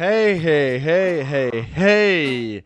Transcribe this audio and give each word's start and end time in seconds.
Hey, 0.00 0.38
hey, 0.38 0.78
hey, 0.78 1.24
hey, 1.24 1.66
hey! 1.74 2.64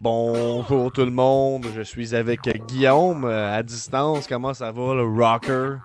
Bonjour 0.00 0.92
tout 0.92 1.04
le 1.04 1.10
monde, 1.10 1.66
je 1.74 1.82
suis 1.82 2.14
avec 2.14 2.42
Guillaume 2.68 3.24
euh, 3.24 3.52
à 3.52 3.64
distance. 3.64 4.28
Comment 4.28 4.54
ça 4.54 4.70
va, 4.70 4.94
le 4.94 5.02
rocker? 5.02 5.78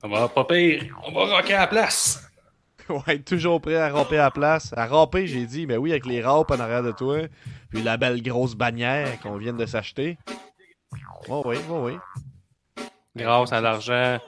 Ça 0.00 0.08
va 0.08 0.26
pas 0.26 0.42
pire, 0.42 0.98
on 1.06 1.12
va 1.12 1.36
rocker 1.36 1.54
à 1.54 1.60
la 1.60 1.66
place. 1.68 2.28
Ouais, 2.88 3.20
toujours 3.20 3.60
prêt 3.60 3.76
à 3.76 3.88
ramper 3.88 4.18
à 4.18 4.24
la 4.24 4.30
place. 4.32 4.72
À 4.76 4.88
ramper, 4.88 5.28
j'ai 5.28 5.46
dit, 5.46 5.64
mais 5.64 5.76
oui, 5.76 5.92
avec 5.92 6.06
les 6.06 6.24
rampes 6.24 6.50
en 6.50 6.58
arrière 6.58 6.82
de 6.82 6.90
toi. 6.90 7.18
Puis 7.70 7.82
la 7.82 7.96
belle 7.96 8.20
grosse 8.20 8.56
bannière 8.56 9.20
qu'on 9.20 9.36
vient 9.36 9.52
de 9.52 9.66
s'acheter. 9.66 10.18
Oh 11.28 11.42
oui, 11.44 11.56
oh 11.70 11.86
oui. 11.86 11.92
Grâce 13.14 13.52
à 13.52 13.60
l'argent 13.60 14.18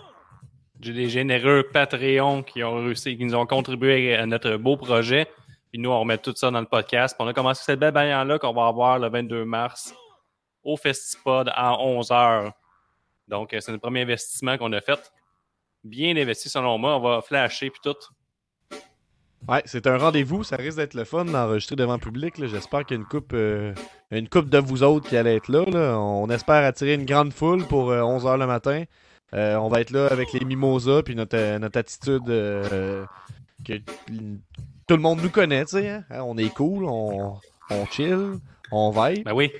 des 0.78 1.08
généreux 1.08 1.64
Patreon 1.72 2.44
qui 2.44 2.62
ont 2.62 2.84
réussi, 2.84 3.16
qui 3.16 3.24
nous 3.24 3.34
ont 3.34 3.46
contribué 3.46 4.14
à 4.14 4.26
notre 4.26 4.56
beau 4.56 4.76
projet. 4.76 5.26
Puis 5.70 5.80
nous, 5.80 5.90
on 5.90 6.00
remet 6.00 6.18
tout 6.18 6.34
ça 6.34 6.50
dans 6.50 6.60
le 6.60 6.66
podcast. 6.66 7.16
Puis 7.16 7.24
on 7.24 7.28
a 7.28 7.34
commencé 7.34 7.62
cette 7.64 7.80
belle 7.80 7.92
bannière-là 7.92 8.38
qu'on 8.38 8.52
va 8.52 8.66
avoir 8.66 8.98
le 8.98 9.08
22 9.08 9.44
mars 9.44 9.94
au 10.64 10.76
Festipod 10.76 11.50
à 11.54 11.72
11h. 11.72 12.52
Donc, 13.28 13.54
c'est 13.58 13.72
le 13.72 13.78
premier 13.78 14.02
investissement 14.02 14.56
qu'on 14.56 14.72
a 14.72 14.80
fait. 14.80 15.12
Bien 15.84 16.16
investi 16.16 16.48
selon 16.48 16.78
moi. 16.78 16.96
On 16.96 17.00
va 17.00 17.22
flasher 17.22 17.70
puis 17.70 17.80
tout. 17.82 17.96
Ouais, 19.46 19.62
c'est 19.66 19.86
un 19.86 19.96
rendez-vous. 19.96 20.42
Ça 20.42 20.56
risque 20.56 20.76
d'être 20.76 20.94
le 20.94 21.04
fun 21.04 21.24
d'enregistrer 21.24 21.76
devant 21.76 21.94
le 21.94 22.00
public. 22.00 22.34
J'espère 22.36 22.84
qu'il 22.84 22.96
y 22.96 22.98
a 22.98 23.02
une 23.02 23.08
coupe, 23.08 23.32
euh, 23.34 23.72
une 24.10 24.28
coupe 24.28 24.50
de 24.50 24.58
vous 24.58 24.82
autres 24.82 25.08
qui 25.08 25.16
allait 25.16 25.36
être 25.36 25.48
là, 25.48 25.64
On 25.98 26.28
espère 26.28 26.64
attirer 26.64 26.94
une 26.94 27.06
grande 27.06 27.32
foule 27.32 27.64
pour 27.66 27.92
11h 27.92 28.26
euh, 28.26 28.36
le 28.36 28.46
matin. 28.46 28.84
Euh, 29.34 29.56
on 29.56 29.68
va 29.68 29.80
être 29.80 29.90
là 29.90 30.06
avec 30.06 30.32
les 30.32 30.44
mimosas 30.44 31.02
puis 31.02 31.14
notre, 31.14 31.58
notre 31.58 31.78
attitude 31.78 32.24
que 32.24 33.82
tout 34.88 34.96
le 34.96 35.02
monde 35.02 35.20
nous 35.22 35.30
connaît, 35.30 35.64
tu 35.64 35.72
sais. 35.72 35.88
Hein. 35.88 36.04
On 36.10 36.36
est 36.38 36.52
cool, 36.52 36.84
on, 36.84 37.36
on 37.70 37.86
chill, 37.86 38.38
on 38.72 38.90
vibe. 38.90 39.24
Ben 39.24 39.34
oui. 39.34 39.52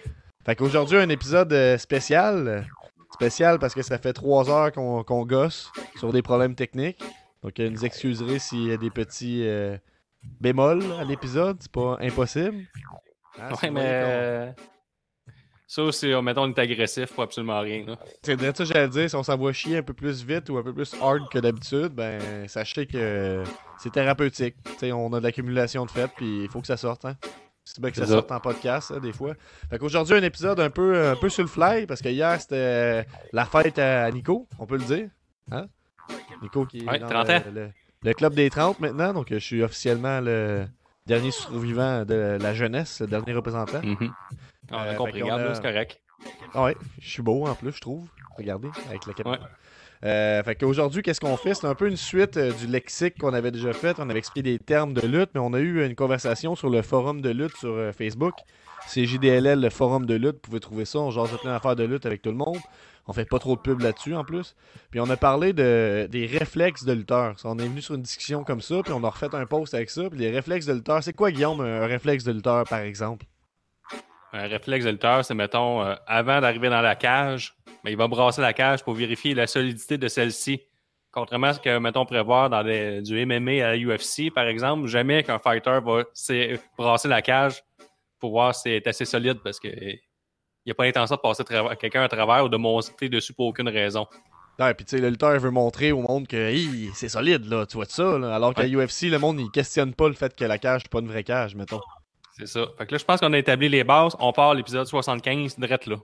Fait 0.44 0.56
qu'aujourd'hui, 0.56 0.98
un 0.98 1.08
épisode 1.10 1.54
spécial. 1.76 2.66
Spécial 3.12 3.58
parce 3.58 3.74
que 3.74 3.82
ça 3.82 3.98
fait 3.98 4.12
trois 4.12 4.48
heures 4.50 4.72
qu'on 4.72 5.26
gosse 5.26 5.70
sur 5.96 6.12
des 6.12 6.22
problèmes 6.22 6.54
techniques. 6.54 7.02
Donc, 7.42 7.58
euh, 7.60 7.68
nous 7.68 7.84
excuserez 7.84 8.38
s'il 8.38 8.68
y 8.68 8.72
a 8.72 8.76
des 8.76 8.90
petits 8.90 9.46
euh, 9.46 9.76
bémols 10.40 10.84
à 10.98 11.04
l'épisode. 11.04 11.56
C'est 11.60 11.72
pas 11.72 11.98
impossible. 12.00 12.64
Hein, 13.40 13.50
ouais, 13.62 13.70
mais. 13.70 14.54
Euh, 15.68 15.74
ça 15.74 15.82
aussi, 15.82 16.06
mettons, 16.22 16.44
on 16.44 16.48
est 16.48 16.58
agressif 16.58 17.12
pour 17.12 17.24
absolument 17.24 17.60
rien. 17.60 17.84
C'est 18.22 18.56
ça 18.56 18.64
j'allais 18.64 18.88
dire. 18.88 19.10
Si 19.10 19.16
on 19.16 19.22
s'envoie 19.22 19.52
chier 19.52 19.78
un 19.78 19.82
peu 19.82 19.92
plus 19.92 20.24
vite 20.24 20.48
ou 20.48 20.56
un 20.56 20.62
peu 20.62 20.72
plus 20.72 20.94
hard 21.00 21.28
que 21.30 21.38
d'habitude, 21.38 21.88
ben, 21.88 22.48
sachez 22.48 22.86
que 22.86 23.42
c'est 23.78 23.92
thérapeutique. 23.92 24.56
T'sais, 24.76 24.92
on 24.92 25.12
a 25.12 25.20
de 25.20 25.24
l'accumulation 25.24 25.84
de 25.84 25.90
fait, 25.90 26.10
puis 26.16 26.44
il 26.44 26.48
faut 26.48 26.60
que 26.60 26.66
ça 26.66 26.76
sorte. 26.76 27.04
Hein? 27.04 27.16
C'est 27.64 27.80
bien 27.80 27.90
que 27.90 27.98
ça, 27.98 28.06
sorte 28.06 28.32
en 28.32 28.40
podcast, 28.40 28.92
hein, 28.96 29.00
des 29.00 29.12
fois. 29.12 29.34
Fait 29.68 29.78
qu'aujourd'hui, 29.78 30.16
un 30.16 30.22
épisode 30.22 30.58
un 30.58 30.70
peu, 30.70 31.10
un 31.10 31.16
peu 31.16 31.28
sur 31.28 31.42
le 31.42 31.50
fly, 31.50 31.86
parce 31.86 32.00
que 32.00 32.08
hier, 32.08 32.40
c'était 32.40 33.06
la 33.32 33.44
fête 33.44 33.78
à 33.78 34.10
Nico, 34.10 34.48
on 34.58 34.64
peut 34.64 34.78
le 34.78 34.84
dire. 34.84 35.10
Hein? 35.50 35.66
Nico 36.42 36.64
qui 36.64 36.78
est 36.78 36.98
dans 36.98 37.24
le, 38.02 38.12
club 38.14 38.34
des 38.34 38.48
30 38.48 38.80
maintenant, 38.80 39.12
donc 39.12 39.26
je 39.30 39.36
suis 39.36 39.62
officiellement 39.62 40.20
le 40.20 40.64
dernier 41.06 41.30
survivant 41.30 42.06
de 42.06 42.38
la 42.40 42.54
jeunesse, 42.54 43.00
le 43.02 43.06
dernier 43.06 43.34
représentant. 43.34 43.82
Mm 43.82 44.08
on 44.70 44.76
a 44.76 44.94
compris, 44.94 45.22
regarde, 45.22 45.54
c'est 45.54 45.62
correct. 45.62 46.00
Ah 46.54 46.64
ouais, 46.64 46.76
je 47.00 47.08
suis 47.08 47.22
beau 47.22 47.46
en 47.46 47.54
plus, 47.54 47.72
je 47.72 47.80
trouve. 47.80 48.08
Regardez, 48.36 48.68
avec 48.88 49.06
la 49.06 49.14
caméra. 49.14 49.38
Euh, 50.04 50.42
fait 50.44 50.54
qu'aujourd'hui, 50.54 51.02
qu'est-ce 51.02 51.20
qu'on 51.20 51.36
fait? 51.36 51.54
C'est 51.54 51.66
un 51.66 51.74
peu 51.74 51.88
une 51.88 51.96
suite 51.96 52.36
euh, 52.36 52.52
du 52.52 52.66
lexique 52.66 53.18
qu'on 53.18 53.34
avait 53.34 53.50
déjà 53.50 53.72
fait. 53.72 53.98
On 53.98 54.08
avait 54.08 54.20
expliqué 54.20 54.52
des 54.52 54.58
termes 54.58 54.92
de 54.92 55.06
lutte, 55.06 55.30
mais 55.34 55.40
on 55.40 55.52
a 55.54 55.58
eu 55.58 55.84
une 55.84 55.96
conversation 55.96 56.54
sur 56.54 56.70
le 56.70 56.82
forum 56.82 57.20
de 57.20 57.30
lutte 57.30 57.56
sur 57.56 57.70
euh, 57.70 57.92
Facebook. 57.92 58.34
C'est 58.86 59.04
JDLL, 59.04 59.60
le 59.60 59.70
forum 59.70 60.06
de 60.06 60.14
lutte. 60.14 60.36
Vous 60.36 60.50
pouvez 60.50 60.60
trouver 60.60 60.84
ça. 60.84 61.00
On 61.00 61.10
jase 61.10 61.36
plein 61.38 61.52
d'affaires 61.52 61.76
de 61.76 61.84
lutte 61.84 62.06
avec 62.06 62.22
tout 62.22 62.30
le 62.30 62.36
monde. 62.36 62.58
On 63.08 63.12
fait 63.12 63.24
pas 63.24 63.38
trop 63.38 63.56
de 63.56 63.60
pub 63.60 63.80
là-dessus 63.80 64.14
en 64.14 64.22
plus. 64.22 64.54
Puis 64.90 65.00
on 65.00 65.08
a 65.10 65.16
parlé 65.16 65.52
de, 65.52 66.06
des 66.10 66.26
réflexes 66.26 66.84
de 66.84 66.92
lutteur. 66.92 67.34
On 67.44 67.58
est 67.58 67.66
venu 67.66 67.80
sur 67.80 67.94
une 67.94 68.02
discussion 68.02 68.44
comme 68.44 68.60
ça, 68.60 68.82
puis 68.84 68.92
on 68.92 69.02
a 69.02 69.10
refait 69.10 69.34
un 69.34 69.46
post 69.46 69.74
avec 69.74 69.90
ça. 69.90 70.08
Puis 70.10 70.18
les 70.18 70.30
réflexes 70.30 70.66
de 70.66 70.74
lutteur, 70.74 71.02
c'est 71.02 71.14
quoi 71.14 71.32
Guillaume, 71.32 71.60
un 71.60 71.86
réflexe 71.86 72.22
de 72.24 72.32
lutteur 72.32 72.64
par 72.64 72.80
exemple? 72.80 73.26
Un 74.32 74.46
réflexe 74.46 74.84
de 74.84 74.90
lutteur, 74.90 75.24
c'est 75.24 75.34
mettons, 75.34 75.82
euh, 75.82 75.94
avant 76.06 76.40
d'arriver 76.40 76.68
dans 76.68 76.82
la 76.82 76.96
cage, 76.96 77.54
mais 77.82 77.92
il 77.92 77.96
va 77.96 78.08
brasser 78.08 78.42
la 78.42 78.52
cage 78.52 78.84
pour 78.84 78.94
vérifier 78.94 79.34
la 79.34 79.46
solidité 79.46 79.96
de 79.96 80.08
celle-ci. 80.08 80.60
Contrairement 81.10 81.48
à 81.48 81.52
ce 81.54 81.60
que, 81.60 81.78
mettons, 81.78 82.04
prévoir 82.04 82.50
dans 82.50 82.62
du 82.62 83.26
MMA 83.26 83.64
à 83.64 83.74
la 83.74 83.76
UFC, 83.76 84.30
par 84.32 84.44
exemple, 84.44 84.86
jamais 84.86 85.22
qu'un 85.22 85.38
fighter 85.38 85.80
va 85.82 86.02
brasser 86.76 87.08
la 87.08 87.22
cage 87.22 87.64
pour 88.18 88.32
voir 88.32 88.54
si 88.54 88.62
c'est 88.64 88.86
assez 88.86 89.06
solide 89.06 89.38
parce 89.42 89.58
que 89.58 89.68
il 89.68 90.00
n'y 90.66 90.72
a 90.72 90.74
pas 90.74 90.84
l'intention 90.84 91.16
de 91.16 91.20
passer 91.22 91.44
quelqu'un 91.80 92.02
à 92.02 92.08
travers 92.08 92.44
ou 92.44 92.48
de 92.50 92.58
monter 92.58 93.08
dessus 93.08 93.32
pour 93.32 93.46
aucune 93.46 93.70
raison. 93.70 94.06
Ouais, 94.58 94.74
puis 94.74 94.84
tu 94.84 94.96
sais, 94.96 95.02
le 95.02 95.08
lutteur 95.08 95.38
veut 95.38 95.50
montrer 95.50 95.92
au 95.92 96.02
monde 96.02 96.26
que 96.26 96.52
c'est 96.92 97.08
solide, 97.08 97.46
là, 97.46 97.64
tu 97.64 97.76
vois 97.76 97.86
ça, 97.86 98.16
alors 98.34 98.52
qu'à 98.52 98.66
UFC, 98.66 99.04
le 99.04 99.18
monde, 99.18 99.40
il 99.40 99.50
questionne 99.50 99.94
pas 99.94 100.08
le 100.08 100.14
fait 100.14 100.36
que 100.36 100.44
la 100.44 100.58
cage 100.58 100.82
n'est 100.82 100.88
pas 100.90 100.98
une 100.98 101.06
vraie 101.06 101.24
cage, 101.24 101.54
mettons. 101.54 101.80
C'est 102.38 102.46
ça. 102.46 102.66
Fait 102.78 102.86
que 102.86 102.92
là, 102.92 102.98
je 102.98 103.04
pense 103.04 103.18
qu'on 103.18 103.32
a 103.32 103.38
établi 103.38 103.68
les 103.68 103.82
bases. 103.82 104.14
On 104.20 104.32
part 104.32 104.54
l'épisode 104.54 104.86
75, 104.86 105.58
direct 105.58 105.86
là. 105.86 105.96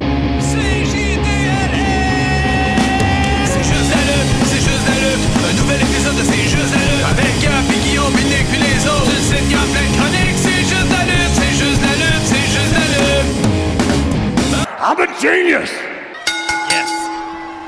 C'est 0.00 0.06
juste 3.64 3.90
la 3.90 4.00
lutte, 4.08 4.32
c'est 4.44 4.64
juste 4.64 4.86
la 4.88 4.96
lutte. 4.96 5.24
Un 5.44 5.52
nouvel 5.60 5.80
épisode 5.82 6.16
de 6.16 6.24
C'est 6.24 6.48
juste 6.48 6.72
la 6.72 6.80
lutte. 6.88 7.04
Avec 7.04 7.34
Gap 7.42 7.68
et 7.68 7.80
Guillaume, 7.84 8.14
Nick 8.14 8.46
puis 8.48 8.60
les 8.64 8.80
autres. 8.88 9.12
Tu 9.12 9.20
sais 9.28 9.42
qu'il 9.44 9.52
y 9.52 9.54
a 9.54 9.64
plein 9.68 9.84
de 9.84 9.94
chroniques. 9.96 10.38
C'est 10.40 10.64
juste 10.64 10.90
la 10.90 11.04
lutte, 11.04 11.34
c'est 11.36 11.54
juste 11.60 11.82
la 11.84 11.94
lutte, 12.00 12.24
c'est 12.24 12.48
juste 12.48 12.72
la 12.72 12.86
lutte. 12.96 13.30
I'm 14.80 14.98
a 14.98 15.06
genius! 15.20 15.70
Yes! 16.70 16.90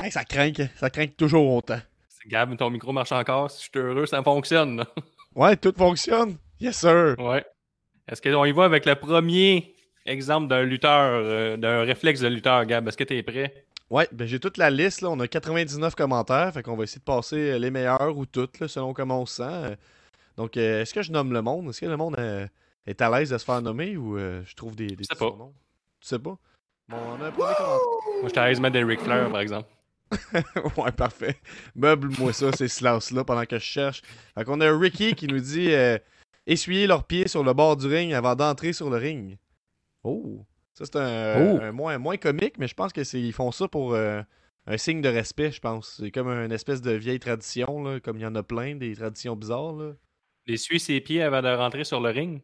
Hey, 0.01 0.11
ça 0.11 0.23
craint, 0.23 0.51
ça 0.75 0.89
craint 0.89 1.05
toujours 1.15 1.53
autant. 1.53 1.79
Gab, 2.25 2.55
ton 2.57 2.69
micro 2.71 2.91
marche 2.91 3.11
encore. 3.11 3.51
Si 3.51 3.65
je 3.65 3.69
suis 3.69 3.87
heureux, 3.87 4.07
ça 4.07 4.23
fonctionne. 4.23 4.83
Ouais, 5.35 5.55
tout 5.57 5.73
fonctionne. 5.75 6.37
Yes, 6.59 6.77
sir. 6.77 7.15
Ouais. 7.19 7.45
Est-ce 8.07 8.21
qu'on 8.21 8.45
y 8.45 8.51
va 8.51 8.65
avec 8.65 8.85
le 8.85 8.95
premier 8.95 9.73
exemple 10.05 10.47
d'un 10.47 10.63
lutteur, 10.63 11.21
euh, 11.23 11.57
d'un 11.57 11.81
réflexe 11.81 12.19
de 12.19 12.27
lutteur, 12.27 12.65
Gab? 12.65 12.87
Est-ce 12.87 12.97
que 12.97 13.03
tu 13.03 13.15
es 13.17 13.23
prêt? 13.23 13.65
Ouais, 13.89 14.07
ben 14.11 14.27
j'ai 14.27 14.39
toute 14.39 14.57
la 14.57 14.69
liste. 14.69 15.01
Là. 15.01 15.09
On 15.09 15.19
a 15.19 15.27
99 15.27 15.95
commentaires. 15.95 16.53
Fait 16.53 16.63
qu'on 16.63 16.75
va 16.75 16.83
essayer 16.83 16.99
de 16.99 17.03
passer 17.03 17.59
les 17.59 17.71
meilleurs 17.71 18.17
ou 18.17 18.25
toutes, 18.25 18.67
selon 18.67 18.93
comment 18.93 19.21
on 19.21 19.25
se 19.25 19.35
sent. 19.43 19.77
Donc, 20.37 20.57
euh, 20.57 20.81
est-ce 20.81 20.93
que 20.93 21.01
je 21.01 21.11
nomme 21.11 21.31
le 21.33 21.41
monde? 21.41 21.69
Est-ce 21.69 21.81
que 21.81 21.85
le 21.85 21.97
monde 21.97 22.15
euh, 22.17 22.47
est 22.87 23.01
à 23.01 23.09
l'aise 23.09 23.29
de 23.29 23.37
se 23.37 23.45
faire 23.45 23.61
nommer 23.61 23.97
ou 23.97 24.17
je 24.17 24.55
trouve 24.55 24.75
des, 24.75 24.87
des 24.87 25.03
sais 25.03 25.15
pas. 25.15 25.25
Noms? 25.25 25.53
Tu 26.01 26.07
sais 26.07 26.19
pas? 26.19 26.37
Bon, 26.89 26.97
on 26.97 27.21
a 27.23 27.27
un 27.27 27.31
premier 27.31 27.53
commentaire. 27.55 27.79
Moi, 28.21 28.31
je 28.33 28.39
à 28.39 28.47
l'aise 28.47 28.57
de 28.57 28.61
mettre 28.61 28.73
des 28.73 28.83
Ric 28.83 28.99
Flair, 29.01 29.29
par 29.31 29.39
exemple. 29.41 29.69
ouais, 30.77 30.91
parfait. 30.91 31.37
Meuble-moi 31.75 32.33
ça, 32.33 32.51
ces 32.51 32.67
slouses-là, 32.67 33.23
pendant 33.23 33.45
que 33.45 33.57
je 33.57 33.63
cherche. 33.63 34.01
Fait 34.35 34.43
qu'on 34.43 34.61
a 34.61 34.71
Ricky 34.71 35.15
qui 35.15 35.27
nous 35.27 35.39
dit 35.39 35.71
euh, 35.71 35.97
essuyer 36.45 36.87
leurs 36.87 37.05
pieds 37.05 37.27
sur 37.27 37.43
le 37.43 37.53
bord 37.53 37.77
du 37.77 37.87
ring 37.87 38.13
avant 38.13 38.35
d'entrer 38.35 38.73
sur 38.73 38.89
le 38.89 38.97
ring. 38.97 39.37
Oh! 40.03 40.45
Ça, 40.73 40.85
c'est 40.85 40.95
un, 40.97 41.69
oh. 41.69 41.73
moins, 41.73 41.97
moins 41.97 42.17
comique, 42.17 42.57
mais 42.57 42.67
je 42.67 42.73
pense 42.73 42.93
qu'ils 42.93 43.33
font 43.33 43.51
ça 43.51 43.67
pour 43.67 43.93
euh, 43.93 44.21
un 44.65 44.77
signe 44.77 45.01
de 45.01 45.09
respect, 45.09 45.51
je 45.51 45.59
pense. 45.59 45.99
C'est 46.01 46.11
comme 46.11 46.29
une 46.29 46.51
espèce 46.51 46.81
de 46.81 46.91
vieille 46.91 47.19
tradition, 47.19 47.83
là, 47.83 47.99
comme 47.99 48.17
il 48.17 48.23
y 48.23 48.25
en 48.25 48.35
a 48.35 48.43
plein, 48.43 48.75
des 48.75 48.95
traditions 48.95 49.35
bizarres. 49.35 49.73
Là. 49.73 49.91
Essuyer 50.47 50.79
ses 50.79 50.99
pieds 50.99 51.21
avant 51.21 51.41
de 51.41 51.49
rentrer 51.49 51.83
sur 51.83 52.01
le 52.01 52.09
ring? 52.09 52.41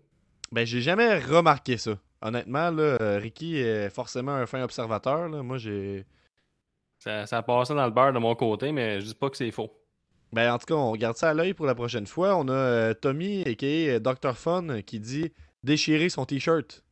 Ben, 0.51 0.65
j'ai 0.65 0.81
jamais 0.81 1.17
remarqué 1.17 1.77
ça. 1.77 1.99
Honnêtement, 2.21 2.69
là, 2.69 2.97
Ricky 3.17 3.57
est 3.57 3.89
forcément 3.89 4.33
un 4.33 4.45
fin 4.45 4.61
observateur. 4.61 5.29
Là. 5.29 5.41
Moi, 5.41 5.57
j'ai 5.57 6.05
ça, 6.99 7.25
ça 7.25 7.37
a 7.37 7.41
passé 7.41 7.73
dans 7.73 7.85
le 7.85 7.91
beurre 7.91 8.13
de 8.13 8.19
mon 8.19 8.35
côté, 8.35 8.71
mais 8.71 8.99
je 8.99 9.07
dis 9.07 9.15
pas 9.15 9.29
que 9.29 9.37
c'est 9.37 9.51
faux. 9.51 9.71
Ben, 10.31 10.53
en 10.53 10.59
tout 10.59 10.65
cas, 10.67 10.75
on 10.75 10.95
garde 10.95 11.17
ça 11.17 11.29
à 11.29 11.33
l'œil 11.33 11.53
pour 11.53 11.65
la 11.65 11.73
prochaine 11.73 12.05
fois. 12.05 12.35
On 12.35 12.47
a 12.49 12.53
euh, 12.53 12.93
Tommy, 12.93 13.41
a.k.a. 13.47 13.65
Euh, 13.65 13.99
Dr. 13.99 14.35
Fun, 14.37 14.81
qui 14.81 14.99
dit 14.99 15.33
déchirer 15.63 16.09
son 16.09 16.25
T-shirt. 16.25 16.83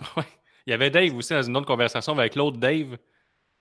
Ouais. 0.16 0.24
Il 0.66 0.72
y 0.72 0.74
avait 0.74 0.90
Dave 0.90 1.14
aussi 1.16 1.32
dans 1.32 1.42
une 1.42 1.56
autre 1.56 1.66
conversation 1.66 2.18
avec 2.18 2.34
l'autre 2.34 2.58
Dave 2.58 2.98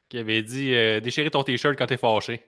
qui 0.09 0.17
avait 0.17 0.41
dit 0.41 0.73
euh, 0.73 0.99
déchirer 0.99 1.29
ton 1.29 1.43
T-shirt 1.43 1.77
quand 1.77 1.85
t'es 1.85 1.97
fâché. 1.97 2.43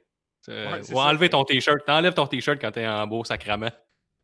ou 0.47 0.99
enlever 0.99 1.29
ton 1.29 1.45
T-shirt. 1.45 1.85
T'enlèves 1.85 2.15
ton 2.15 2.25
T-shirt 2.25 2.59
quand 2.59 2.71
t'es 2.71 2.87
en 2.87 3.05
beau 3.05 3.23
sacrament. 3.23 3.71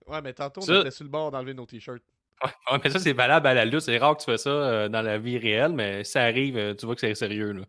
Ouais, 0.08 0.22
mais 0.22 0.34
tantôt, 0.34 0.62
on 0.68 0.82
était 0.82 0.92
sur 0.92 1.04
le 1.04 1.12
bord 1.12 1.30
d'enlever 1.32 1.54
nos 1.54 1.66
T-shirts. 1.68 2.02
Ouais, 2.44 2.80
mais 2.84 2.90
ça, 2.90 3.00
c'est 3.00 3.14
valable 3.14 3.48
à 3.48 3.54
la 3.54 3.64
lutte. 3.64 3.82
C'est 3.82 3.98
rare 3.98 4.18
que 4.18 4.24
tu 4.24 4.32
fais 4.32 4.38
ça 4.38 4.90
dans 4.90 5.02
la 5.02 5.18
vie 5.18 5.38
réelle, 5.38 5.72
mais 5.72 6.04
ça 6.04 6.24
arrive, 6.24 6.76
tu 6.76 6.86
vois 6.86 6.96
que 6.96 7.02
c'est 7.02 7.16
sérieux. 7.16 7.54
Là. 7.54 7.64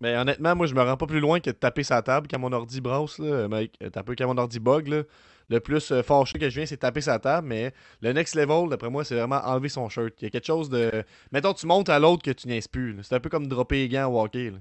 Mais 0.00 0.16
honnêtement, 0.16 0.56
moi, 0.56 0.66
je 0.66 0.74
me 0.74 0.82
rends 0.82 0.96
pas 0.96 1.06
plus 1.06 1.20
loin 1.20 1.40
que 1.40 1.50
de 1.50 1.54
taper 1.54 1.82
sa 1.82 2.00
table 2.02 2.26
quand 2.30 2.38
mon 2.38 2.52
ordi 2.52 2.80
brasse, 2.80 3.18
là, 3.18 3.48
mec. 3.48 3.78
T'as 3.92 4.02
peu 4.02 4.14
quand 4.16 4.26
mon 4.26 4.38
ordi 4.38 4.58
bug, 4.58 4.88
là. 4.88 5.02
Le 5.50 5.58
plus 5.58 5.90
euh, 5.90 6.02
fâché 6.02 6.38
que 6.38 6.48
je 6.48 6.54
viens, 6.54 6.66
c'est 6.66 6.76
taper 6.76 7.00
sa 7.00 7.18
table, 7.18 7.48
mais 7.48 7.72
le 8.00 8.12
next 8.12 8.36
level, 8.36 8.68
d'après 8.68 8.88
moi, 8.88 9.04
c'est 9.04 9.16
vraiment 9.16 9.40
enlever 9.44 9.68
son 9.68 9.88
shirt. 9.88 10.14
Il 10.20 10.24
y 10.24 10.26
a 10.28 10.30
quelque 10.30 10.46
chose 10.46 10.70
de. 10.70 11.04
Mettons, 11.32 11.52
tu 11.52 11.66
montes 11.66 11.88
à 11.88 11.98
l'autre 11.98 12.22
que 12.22 12.30
tu 12.30 12.46
niaises 12.46 12.68
plus. 12.68 12.96
C'est 13.02 13.16
un 13.16 13.20
peu 13.20 13.28
comme 13.28 13.48
dropper 13.48 13.76
les 13.76 13.88
gants 13.88 14.06
au 14.06 14.22
hockey. 14.22 14.50
Là. 14.50 14.58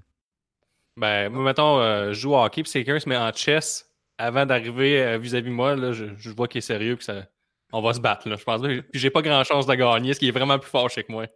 Ben, 0.98 1.30
moi, 1.30 1.44
mettons, 1.44 1.80
euh, 1.80 2.08
je 2.10 2.20
joue 2.20 2.34
au 2.34 2.44
hockey, 2.44 2.64
puis 2.64 2.72
quelqu'un 2.72 3.00
se 3.00 3.08
met 3.08 3.16
en 3.16 3.32
chess 3.32 3.90
avant 4.18 4.46
d'arriver 4.46 5.02
euh, 5.02 5.18
vis-à-vis 5.20 5.50
de 5.50 5.56
moi, 5.56 5.76
là, 5.76 5.94
je, 5.94 6.30
vois 6.32 6.48
qu'il 6.48 6.58
est 6.58 6.62
sérieux 6.62 6.96
que 6.96 7.04
ça. 7.04 7.26
On 7.72 7.82
va 7.82 7.94
se 7.94 8.02
battre, 8.02 8.28
là. 8.28 8.36
Je 8.36 8.44
pense. 8.44 8.62
Puis 8.62 8.84
j'ai 8.94 9.12
pas 9.12 9.22
grand 9.22 9.44
chance 9.44 9.68
de 9.68 9.76
gagner, 9.76 10.16
ce 10.16 10.20
qui 10.20 10.28
est 10.28 10.32
vraiment 10.32 10.58
plus 10.58 10.70
fort 10.72 10.90
chez 10.90 11.06
moi. 11.08 11.28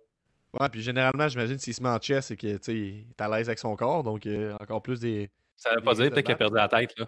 Ouais, 0.60 0.70
puis 0.70 0.82
généralement, 0.82 1.28
j'imagine 1.28 1.58
s'il 1.58 1.74
se 1.74 1.82
met 1.82 1.90
en 1.90 2.00
chess, 2.00 2.28
c'est 2.28 2.38
qu'il 2.38 2.50
est 2.50 3.22
à 3.22 3.28
l'aise 3.28 3.50
avec 3.50 3.58
son 3.58 3.76
corps, 3.76 4.04
donc 4.04 4.26
euh, 4.28 4.56
encore 4.60 4.84
plus 4.84 5.00
des. 5.00 5.32
Ça 5.56 5.74
veut 5.76 5.82
pas 5.82 5.96
dire 5.96 6.12
peut-être 6.12 6.26
qu'il 6.26 6.34
a 6.34 6.38
perdu 6.38 6.56
la 6.56 6.68
tête, 6.68 6.94
là. 6.98 7.08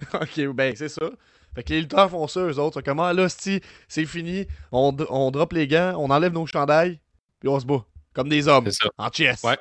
ok, 0.22 0.54
ben 0.54 0.74
c'est 0.74 0.88
ça. 0.88 1.10
Fait 1.54 1.62
que 1.64 1.72
les 1.72 1.80
lutteurs 1.80 2.10
font 2.10 2.26
ça, 2.28 2.40
eux 2.40 2.58
autres. 2.58 2.74
Sont 2.74 2.82
comme, 2.82 3.00
ah 3.00 3.12
là, 3.12 3.28
c'est 3.28 3.60
fini, 4.06 4.46
on, 4.72 4.96
on 5.10 5.30
drop 5.30 5.52
les 5.52 5.66
gants, 5.66 5.94
on 5.98 6.08
enlève 6.10 6.32
nos 6.32 6.46
chandails, 6.46 6.98
puis 7.40 7.48
on 7.48 7.58
se 7.60 7.66
bat. 7.66 7.84
Comme 8.14 8.28
des 8.28 8.48
hommes. 8.48 8.70
Ça. 8.70 8.88
En 8.96 9.10
chess. 9.10 9.42
Ouais. 9.42 9.58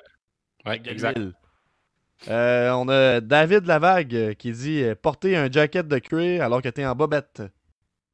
Ouais, 0.65 0.81
exact. 0.85 1.19
Euh, 2.30 2.71
on 2.71 2.88
a 2.89 3.19
David 3.19 3.65
Lavague 3.65 4.15
euh, 4.15 4.33
qui 4.33 4.51
dit 4.51 4.83
porter 5.01 5.35
un 5.35 5.51
jacket 5.51 5.88
de 5.88 6.00
cuir 6.00 6.44
alors 6.44 6.62
que 6.62 6.69
t'es 6.69 6.85
en 6.85 6.95
bobette. 6.95 7.44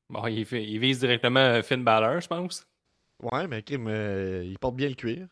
Bon, 0.09 0.25
il, 0.27 0.39
il 0.51 0.79
vise 0.79 0.99
directement 0.99 1.61
Finn 1.61 1.83
Balor, 1.83 2.19
je 2.19 2.27
pense. 2.27 2.67
Ouais, 3.21 3.47
mais 3.47 3.63
Kim, 3.63 3.87
il 3.87 4.57
porte 4.59 4.75
bien 4.75 4.89
le 4.89 4.95
cuir. 4.95 5.27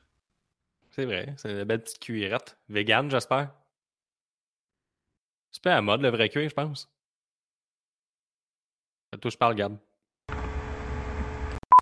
C'est 0.92 1.06
vrai, 1.06 1.34
c'est 1.38 1.52
une 1.52 1.64
belle 1.64 1.82
petite 1.82 2.00
cuirette. 2.00 2.58
Vegan, 2.70 3.10
j'espère. 3.10 3.54
C'est 5.52 5.64
pas 5.64 5.76
à 5.76 5.82
mode 5.82 6.02
le 6.02 6.10
vrai 6.10 6.30
cuir, 6.30 6.50
je 6.50 6.54
pense. 6.54 6.90
Ça 9.14 9.20
touche 9.20 9.38
pas 9.38 9.50
le 9.50 9.56
Gab. 9.56 9.78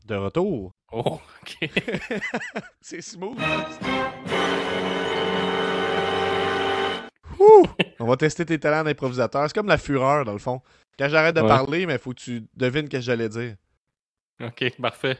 De 0.05 0.15
retour. 0.15 0.71
Oh, 0.91 1.19
ok. 1.41 1.69
c'est 2.81 3.01
smooth. 3.01 3.37
On 7.99 8.05
va 8.05 8.17
tester 8.17 8.45
tes 8.45 8.59
talents 8.59 8.83
d'improvisateur. 8.83 9.47
C'est 9.47 9.53
comme 9.53 9.67
la 9.67 9.77
fureur, 9.77 10.25
dans 10.25 10.33
le 10.33 10.39
fond. 10.39 10.61
Quand 10.97 11.09
j'arrête 11.09 11.35
de 11.35 11.41
parler, 11.41 11.85
mais 11.85 11.97
faut 11.97 12.11
que 12.11 12.19
tu 12.19 12.47
devines 12.55 12.85
ce 12.85 12.89
que 12.89 12.99
j'allais 13.01 13.29
dire. 13.29 13.55
Ok, 14.41 14.75
parfait. 14.81 15.17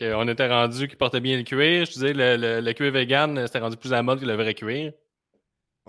On 0.00 0.28
était 0.28 0.48
rendu 0.48 0.88
qui 0.88 0.96
portait 0.96 1.20
bien 1.20 1.36
le 1.36 1.42
cuir. 1.42 1.84
Je 1.84 1.92
disais, 1.92 2.12
le, 2.12 2.60
le, 2.60 2.72
cuir 2.72 2.92
vegan, 2.92 3.46
c'était 3.46 3.58
rendu 3.58 3.76
plus 3.76 3.92
à 3.92 3.96
la 3.96 4.02
mode 4.02 4.20
que 4.20 4.26
le 4.26 4.34
vrai 4.34 4.54
cuir. 4.54 4.92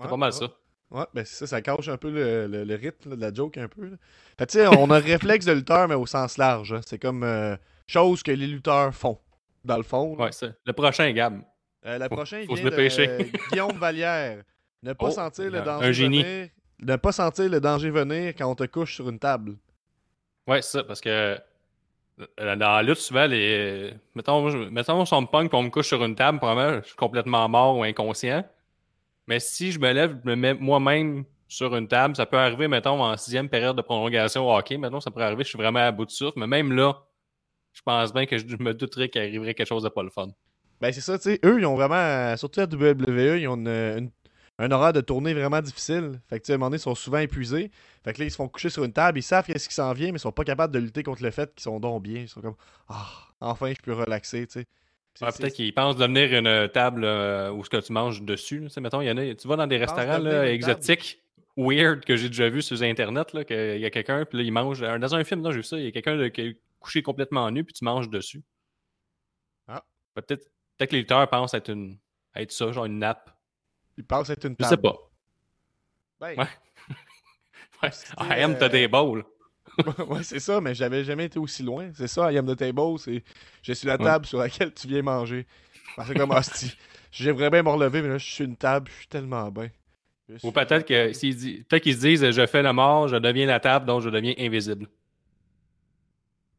C'est 0.00 0.08
pas 0.08 0.16
mal 0.16 0.32
ça. 0.32 0.46
Ouais, 0.92 1.06
ben 1.14 1.24
ça, 1.24 1.46
ça 1.46 1.62
cache 1.62 1.88
un 1.88 1.96
peu 1.96 2.10
le, 2.10 2.74
rythme 2.74 3.16
de 3.16 3.20
la 3.20 3.32
joke 3.32 3.56
un 3.56 3.68
peu. 3.68 3.96
Fait 4.38 4.46
tu 4.46 4.58
sais, 4.58 4.66
on 4.66 4.90
a 4.90 4.98
un 4.98 5.00
réflexe 5.00 5.46
de 5.46 5.52
lutteur, 5.52 5.88
mais 5.88 5.94
au 5.94 6.04
sens 6.04 6.36
large. 6.36 6.74
Hein. 6.74 6.80
C'est 6.86 6.98
comme 6.98 7.22
euh, 7.24 7.56
chose 7.86 8.22
que 8.22 8.30
les 8.30 8.46
lutteurs 8.46 8.94
font, 8.94 9.18
dans 9.64 9.78
le 9.78 9.84
fond. 9.84 10.14
Ouais, 10.16 10.32
c'est 10.32 10.54
le 10.66 10.72
prochain, 10.74 11.10
Gab. 11.12 11.40
Euh, 11.86 11.98
le 11.98 12.08
prochain, 12.08 12.40
il 12.40 12.54
vient 12.54 12.64
de 12.64 13.48
Guillaume 13.50 13.78
Vallière. 13.78 14.42
Ne 14.82 14.92
pas 14.92 15.06
oh, 15.06 15.10
sentir 15.10 15.50
le 15.50 15.62
danger 15.62 16.04
venir. 16.04 16.48
Ne 16.80 16.96
pas 16.96 17.12
sentir 17.12 17.48
le 17.48 17.60
danger 17.60 17.90
venir 17.90 18.34
quand 18.36 18.50
on 18.50 18.54
te 18.54 18.64
couche 18.64 18.96
sur 18.96 19.08
une 19.08 19.18
table. 19.18 19.56
Ouais, 20.46 20.60
c'est 20.60 20.78
ça, 20.78 20.84
parce 20.84 21.00
que 21.00 21.08
euh, 21.08 21.38
dans 22.38 22.58
la 22.58 22.82
lutte, 22.82 22.98
souvent, 22.98 23.26
les. 23.26 23.94
Mettons, 24.14 24.50
je... 24.50 24.58
mettons, 24.68 25.04
on 25.10 25.20
me 25.20 25.26
punk 25.26 25.52
et 25.52 25.56
on 25.56 25.62
me 25.62 25.70
couche 25.70 25.88
sur 25.88 26.04
une 26.04 26.14
table, 26.14 26.38
probablement, 26.38 26.80
je 26.82 26.88
suis 26.88 26.96
complètement 26.96 27.48
mort 27.48 27.78
ou 27.78 27.82
inconscient. 27.82 28.44
Mais 29.26 29.40
si 29.40 29.72
je 29.72 29.78
me 29.78 29.92
lève, 29.92 30.18
je 30.24 30.30
me 30.30 30.36
mets 30.36 30.54
moi-même 30.54 31.24
sur 31.48 31.74
une 31.76 31.86
table, 31.86 32.16
ça 32.16 32.26
peut 32.26 32.38
arriver, 32.38 32.68
mettons, 32.68 33.02
en 33.02 33.16
sixième 33.16 33.48
période 33.48 33.76
de 33.76 33.82
prolongation 33.82 34.48
au 34.48 34.56
hockey. 34.56 34.78
Maintenant, 34.78 35.00
ça 35.00 35.10
pourrait 35.10 35.26
arriver, 35.26 35.44
je 35.44 35.48
suis 35.50 35.58
vraiment 35.58 35.80
à 35.80 35.92
bout 35.92 36.06
de 36.06 36.10
souffle. 36.10 36.38
Mais 36.38 36.46
même 36.46 36.72
là, 36.72 37.02
je 37.72 37.82
pense 37.82 38.12
bien 38.12 38.26
que 38.26 38.38
je 38.38 38.56
me 38.58 38.74
douterais 38.74 39.08
qu'il 39.08 39.20
arriverait 39.20 39.54
quelque 39.54 39.68
chose 39.68 39.82
de 39.82 39.88
pas 39.88 40.02
le 40.02 40.10
fun. 40.10 40.28
Ben, 40.80 40.92
c'est 40.92 41.00
ça, 41.00 41.18
tu 41.18 41.24
sais. 41.24 41.40
Eux, 41.44 41.60
ils 41.60 41.66
ont 41.66 41.76
vraiment, 41.76 42.36
surtout 42.36 42.60
à 42.60 42.64
WWE, 42.64 43.38
ils 43.38 43.48
ont 43.48 43.54
une, 43.54 44.10
un 44.58 44.70
horaire 44.70 44.92
de 44.92 45.00
tournée 45.00 45.34
vraiment 45.34 45.60
difficile. 45.60 46.20
Fait 46.28 46.38
que, 46.38 46.44
tu 46.44 46.46
sais, 46.48 46.52
à 46.52 46.54
un 46.54 46.58
moment 46.58 46.70
donné, 46.70 46.76
ils 46.76 46.82
sont 46.82 46.94
souvent 46.94 47.18
épuisés. 47.18 47.70
Fait 48.04 48.12
que 48.12 48.20
là, 48.20 48.26
ils 48.26 48.30
se 48.30 48.36
font 48.36 48.48
coucher 48.48 48.70
sur 48.70 48.84
une 48.84 48.92
table, 48.92 49.18
ils 49.18 49.22
savent 49.22 49.46
qu'est-ce 49.46 49.68
qui 49.68 49.74
s'en 49.74 49.92
vient, 49.92 50.12
mais 50.12 50.18
ils 50.18 50.20
sont 50.20 50.32
pas 50.32 50.44
capables 50.44 50.72
de 50.72 50.78
lutter 50.78 51.02
contre 51.02 51.22
le 51.22 51.30
fait 51.30 51.52
qu'ils 51.54 51.62
sont 51.62 51.80
donc 51.80 52.02
bien. 52.02 52.20
Ils 52.22 52.28
sont 52.28 52.40
comme, 52.40 52.56
ah, 52.88 53.08
enfin, 53.40 53.72
je 53.72 53.82
peux 53.82 53.92
relaxer, 53.92 54.46
tu 54.46 54.60
sais. 54.60 54.66
peut-être 55.18 55.54
qu'ils 55.54 55.74
pensent 55.74 55.96
devenir 55.96 56.32
une 56.34 56.68
table 56.68 57.04
euh, 57.04 57.50
où 57.50 57.64
ce 57.64 57.70
que 57.70 57.78
tu 57.78 57.92
manges 57.92 58.22
dessus. 58.22 58.68
Tu 58.72 58.80
mettons, 58.80 59.00
y 59.00 59.10
en 59.10 59.16
a, 59.16 59.34
tu 59.34 59.48
vas 59.48 59.56
dans 59.56 59.66
des 59.66 59.78
restaurants 59.78 60.24
exotiques, 60.42 61.22
weird, 61.56 62.04
que 62.04 62.16
j'ai 62.16 62.28
déjà 62.28 62.48
vu 62.48 62.62
sur 62.62 62.80
Internet, 62.82 63.30
qu'il 63.46 63.78
y 63.78 63.84
a 63.84 63.90
quelqu'un, 63.90 64.24
puis 64.24 64.38
là, 64.38 64.44
il 64.44 64.52
mange. 64.52 64.80
Dans 64.80 65.14
un 65.14 65.24
film, 65.24 65.44
j'ai 65.50 65.56
vu 65.56 65.62
ça, 65.62 65.76
il 65.78 65.84
y 65.84 65.88
a 65.88 65.92
quelqu'un 65.92 66.30
qui 66.30 66.40
est 66.40 66.56
couché 66.78 67.02
complètement 67.02 67.50
nu, 67.50 67.64
puis 67.64 67.72
tu 67.72 67.84
manges 67.84 68.10
dessus. 68.10 68.42
Ah. 69.68 69.84
Peut-être 70.14 70.50
peut 70.78 70.86
que 70.86 70.92
les 70.92 71.00
lutteurs 71.00 71.28
pensent 71.28 71.54
être, 71.54 71.70
une, 71.70 71.98
être 72.34 72.52
ça, 72.52 72.72
genre 72.72 72.84
une 72.84 72.98
nappe. 72.98 73.30
Il 74.02 74.06
pense 74.06 74.30
être 74.30 74.44
une 74.46 74.56
table. 74.56 74.64
Je 74.64 74.74
sais 74.74 74.82
pas. 74.82 74.96
Ben, 76.20 76.36
ouais. 76.36 76.48
ouais. 77.84 77.90
I 78.18 78.42
am 78.42 78.56
the 78.56 78.68
table. 78.68 79.24
ouais, 80.08 80.22
c'est 80.24 80.40
ça, 80.40 80.60
mais 80.60 80.74
j'avais 80.74 81.04
jamais 81.04 81.26
été 81.26 81.38
aussi 81.38 81.62
loin. 81.62 81.90
C'est 81.94 82.08
ça, 82.08 82.32
I 82.32 82.36
am 82.36 82.52
the 82.52 82.56
table, 82.56 82.98
c'est 82.98 83.22
je 83.62 83.72
suis 83.72 83.86
la 83.86 83.96
table 83.96 84.26
sur 84.26 84.40
laquelle 84.40 84.74
tu 84.74 84.88
viens 84.88 85.02
manger. 85.02 85.46
C'est 86.04 86.16
comme 86.16 86.32
hostie. 86.32 86.76
J'aimerais 87.12 87.48
bien 87.48 87.62
me 87.62 87.68
relever, 87.68 88.02
mais 88.02 88.08
là, 88.08 88.18
je 88.18 88.28
suis 88.28 88.44
une 88.44 88.56
table, 88.56 88.90
je 88.90 88.96
suis 88.96 89.06
tellement 89.06 89.48
bien. 89.52 89.70
Ou 90.42 90.50
peut-être 90.50 90.84
que 90.84 91.12
s'ils 91.12 91.64
peut 91.64 91.78
qu'ils 91.78 91.94
se 91.94 92.00
disent 92.00 92.30
je 92.30 92.46
fais 92.46 92.62
la 92.62 92.72
mort, 92.72 93.06
je 93.06 93.16
deviens 93.16 93.46
la 93.46 93.60
table, 93.60 93.86
donc 93.86 94.02
je 94.02 94.10
deviens 94.10 94.34
invisible. 94.36 94.88